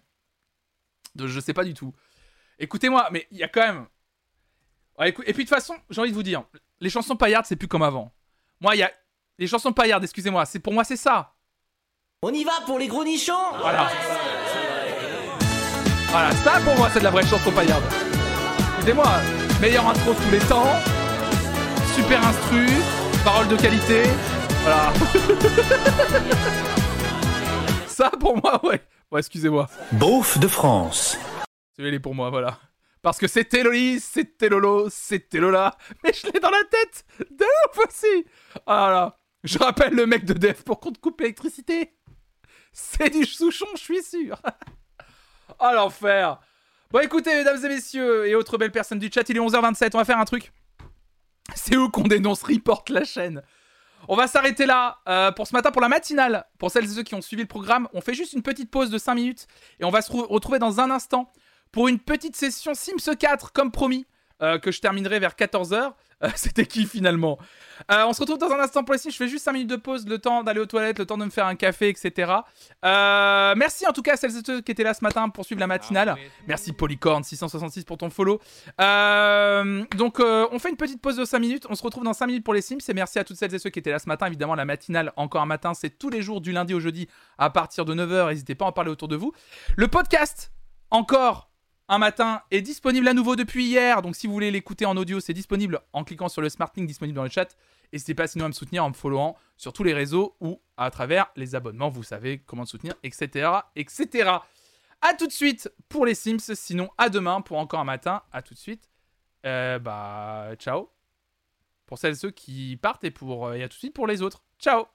De- 1.15 1.27
Je 1.27 1.41
sais 1.41 1.53
pas 1.55 1.65
du 1.65 1.75
tout. 1.75 1.93
Écoutez-moi, 2.59 3.09
mais 3.11 3.27
il 3.31 3.39
y 3.39 3.43
a 3.43 3.49
quand 3.49 3.63
même... 3.63 3.87
Ouais, 4.99 5.11
écou- 5.11 5.23
Et 5.23 5.33
puis 5.33 5.45
de 5.45 5.49
toute 5.49 5.57
façon, 5.57 5.75
j'ai 5.91 6.01
envie 6.01 6.11
de 6.11 6.15
vous 6.15 6.23
dire, 6.23 6.45
les 6.81 6.91
chansons 6.91 7.17
paillardes, 7.17 7.47
c'est 7.47 7.57
plus 7.57 7.69
comme 7.69 7.83
avant. 7.83 8.13
Moi, 8.61 8.77
il 8.77 8.79
y 8.79 8.83
a... 8.83 8.93
Les 9.39 9.47
chansons 9.47 9.73
paillardes, 9.73 10.05
excusez-moi, 10.05 10.45
c'est 10.45 10.59
pour 10.61 10.73
moi, 10.75 10.85
c'est 10.85 10.97
ça. 10.97 11.35
On 12.23 12.33
y 12.33 12.45
va 12.45 12.53
pour 12.67 12.79
les 12.79 12.87
gros 12.87 13.03
nichons 13.03 13.33
Voilà. 13.59 13.89
Voilà, 16.11 16.33
ça 16.33 16.61
pour 16.65 16.77
moi 16.77 16.91
c'est 16.93 16.99
de 16.99 17.05
la 17.05 17.11
vraie 17.11 17.25
chanson 17.27 17.51
paillarde. 17.53 17.85
Écoutez-moi, 18.77 19.07
meilleure 19.61 19.89
intro 19.89 20.13
de 20.13 20.19
tous 20.19 20.31
les 20.31 20.39
temps, 20.41 20.67
super 22.01 22.25
instru, 22.25 22.67
paroles 23.25 23.49
de 23.49 23.57
qualité, 23.57 24.05
voilà. 24.63 24.91
ça 27.87 28.11
pour 28.19 28.41
moi, 28.41 28.65
ouais. 28.65 28.81
Ouais, 29.11 29.21
excusez-moi. 29.21 29.69
Beauf 29.93 30.39
de 30.39 30.49
France. 30.49 31.19
Celui-là 31.77 31.91
il 31.91 31.95
est 31.97 32.01
pour 32.01 32.15
moi, 32.15 32.31
voilà. 32.31 32.59
Parce 33.03 33.19
que 33.19 33.27
c'était 33.27 33.63
Lolis, 33.63 34.01
c'était 34.01 34.49
Lolo, 34.49 34.89
c'était 34.89 35.41
Lola, 35.41 35.77
mais 36.03 36.13
je 36.15 36.27
l'ai 36.33 36.41
dans 36.41 36.49
la 36.49 36.65
tête 36.71 37.05
de 37.19 37.45
ouf 37.45 37.87
aussi. 37.87 38.25
Ah 38.67 38.89
là, 38.91 39.19
je 39.45 39.59
rappelle 39.59 39.93
le 39.93 40.07
mec 40.07 40.25
de 40.25 40.33
Def 40.33 40.65
pour 40.65 40.81
qu'on 40.81 40.93
te 40.93 40.99
coupe 40.99 41.21
l'électricité. 41.21 41.93
C'est 42.73 43.11
du 43.11 43.27
Souchon, 43.27 43.67
je 43.75 43.83
suis 43.83 44.03
sûr. 44.03 44.41
oh 45.59 45.71
l'enfer. 45.75 46.39
Bon 46.91 47.01
écoutez, 47.01 47.35
mesdames 47.35 47.63
et 47.63 47.69
messieurs, 47.69 48.27
et 48.27 48.35
autres 48.35 48.57
belles 48.57 48.73
personnes 48.73 48.99
du 48.99 49.11
chat, 49.13 49.29
il 49.29 49.37
est 49.37 49.41
11h27, 49.41 49.91
on 49.93 49.99
va 49.99 50.05
faire 50.07 50.19
un 50.19 50.25
truc. 50.25 50.51
C'est 51.55 51.77
où 51.77 51.89
qu'on 51.91 52.03
dénonce 52.03 52.43
Report 52.43 52.85
la 52.89 53.05
chaîne 53.05 53.43
on 54.09 54.17
va 54.17 54.27
s'arrêter 54.27 54.65
là 54.65 54.97
euh, 55.09 55.31
pour 55.31 55.47
ce 55.47 55.55
matin, 55.55 55.71
pour 55.71 55.83
la 55.83 55.89
matinale. 55.89 56.47
Pour 56.59 56.71
celles 56.71 56.85
et 56.85 56.89
ceux 56.89 57.03
qui 57.03 57.15
ont 57.15 57.21
suivi 57.21 57.43
le 57.43 57.49
programme, 57.49 57.87
on 57.93 58.01
fait 58.01 58.15
juste 58.15 58.33
une 58.33 58.43
petite 58.43 58.71
pause 58.71 58.91
de 58.91 58.97
5 58.97 59.15
minutes 59.15 59.47
et 59.79 59.85
on 59.85 59.91
va 59.91 60.01
se 60.01 60.11
re- 60.11 60.27
retrouver 60.27 60.59
dans 60.59 60.81
un 60.81 60.91
instant 60.91 61.31
pour 61.71 61.87
une 61.87 61.99
petite 62.01 62.35
session 62.35 62.73
Sims 62.75 63.15
4, 63.17 63.53
comme 63.53 63.71
promis, 63.71 64.07
euh, 64.43 64.59
que 64.59 64.73
je 64.73 64.81
terminerai 64.81 65.19
vers 65.21 65.35
14h. 65.35 65.93
C'était 66.35 66.67
qui 66.67 66.87
finalement 66.87 67.39
Euh, 67.91 68.05
On 68.07 68.13
se 68.13 68.21
retrouve 68.21 68.39
dans 68.39 68.51
un 68.51 68.61
instant 68.61 68.85
pour 68.85 68.93
les 68.93 68.99
Sims. 68.99 69.11
Je 69.11 69.17
fais 69.17 69.29
juste 69.29 69.45
5 69.45 69.53
minutes 69.53 69.71
de 69.71 69.77
pause, 69.77 70.07
le 70.07 70.19
temps 70.19 70.43
d'aller 70.43 70.61
aux 70.61 70.67
toilettes, 70.67 70.99
le 70.99 71.07
temps 71.07 71.17
de 71.17 71.25
me 71.25 71.31
faire 71.31 71.47
un 71.47 71.55
café, 71.55 71.89
etc. 71.89 72.33
Euh, 72.85 73.55
merci 73.57 73.87
en 73.87 73.93
tout 73.93 74.03
cas 74.03 74.15
à 74.15 74.17
celles 74.17 74.37
et 74.37 74.43
ceux 74.45 74.61
qui 74.61 74.73
étaient 74.73 74.85
là 74.85 74.93
ce 74.93 75.03
matin 75.03 75.29
pour 75.31 75.45
suivre 75.47 75.61
la 75.61 75.67
matinale. 75.67 76.17
Merci 76.47 76.73
Polycorn666 76.73 77.85
pour 77.85 77.97
ton 77.97 78.11
follow. 78.11 78.39
Euh, 78.81 79.85
donc 79.97 80.21
on 80.21 80.59
fait 80.59 80.69
une 80.71 80.77
petite 80.77 81.01
pause 81.01 81.17
de 81.17 81.25
5 81.25 81.39
minutes. 81.39 81.67
On 81.71 81.75
se 81.75 81.83
retrouve 81.83 82.05
dans 82.05 82.13
5 82.13 82.27
minutes 82.27 82.45
pour 82.45 82.55
les 82.55 82.63
Sims. 82.63 82.79
Et 82.89 82.95
merci 82.95 83.19
à 83.19 83.25
toutes 83.25 83.37
celles 83.37 83.55
et 83.55 83.59
ceux 83.59 83.71
qui 83.71 83.79
étaient 83.79 83.91
là 83.93 83.99
ce 83.99 84.09
matin. 84.09 84.27
Évidemment, 84.27 84.55
la 84.55 84.65
matinale, 84.67 85.13
encore 85.17 85.41
un 85.43 85.47
matin, 85.47 85.73
c'est 85.75 85.99
tous 85.99 86.11
les 86.11 86.23
jours 86.23 86.41
du 86.41 86.53
lundi 86.53 86.75
au 86.75 86.81
jeudi 86.81 87.09
à 87.39 87.51
partir 87.51 87.85
de 87.85 87.95
9h. 87.95 88.29
N'hésitez 88.29 88.55
pas 88.55 88.67
à 88.67 88.69
en 88.69 88.73
parler 88.73 88.91
autour 88.91 89.09
de 89.09 89.17
vous. 89.17 89.33
Le 89.77 89.89
podcast, 89.89 90.53
encore 90.91 91.50
un 91.91 91.99
matin, 91.99 92.41
est 92.53 92.63
disponible 92.63 93.09
à 93.09 93.15
nouveau 93.15 93.35
depuis 93.35 93.65
hier. 93.65 94.01
Donc 94.01 94.15
si 94.15 94.29
vous 94.29 94.33
voulez 94.33 94.53
l'écouter 94.53 94.87
en 94.87 94.97
audio, 94.97 95.19
c'est 95.19 95.35
disponible 95.35 95.81
en 95.93 96.05
cliquant 96.05 96.29
sur 96.29 96.41
le 96.41 96.49
smart 96.49 96.71
link 96.77 96.87
disponible 96.87 97.17
dans 97.17 97.25
le 97.25 97.29
chat. 97.29 97.57
N'hésitez 97.93 98.15
pas 98.15 98.29
sinon 98.29 98.45
à 98.45 98.49
me 98.49 98.53
soutenir 98.53 98.85
en 98.85 98.91
me 98.91 98.95
followant 98.95 99.37
sur 99.57 99.73
tous 99.73 99.83
les 99.83 99.93
réseaux 99.93 100.37
ou 100.41 100.61
à 100.77 100.91
travers 100.93 101.27
les 101.35 101.57
abonnements. 101.57 101.89
Vous 101.89 102.05
savez 102.05 102.39
comment 102.39 102.63
me 102.63 102.67
soutenir, 102.67 102.95
etc. 103.03 103.51
etc. 103.75 104.31
A 105.03 105.15
tout 105.15 105.27
de 105.27 105.33
suite 105.33 105.69
pour 105.89 106.07
les 106.07 106.15
Sims. 106.15 106.55
Sinon, 106.55 106.91
à 106.97 107.09
demain 107.09 107.41
pour 107.41 107.59
encore 107.59 107.81
un 107.81 107.85
matin. 107.85 108.23
À 108.33 108.41
tout 108.41 108.55
de 108.55 108.59
suite. 108.61 108.89
Euh, 109.45 109.81
bah, 109.81 110.51
ciao. 110.59 110.91
Pour 111.87 111.99
celles 111.99 112.13
et 112.13 112.17
ceux 112.17 112.31
qui 112.31 112.79
partent 112.81 113.03
et 113.03 113.11
pour 113.11 113.49
euh, 113.49 113.55
et 113.55 113.65
à 113.65 113.69
tout 113.69 113.75
de 113.75 113.81
suite 113.81 113.95
pour 113.95 114.07
les 114.07 114.23
autres. 114.23 114.45
Ciao 114.61 114.87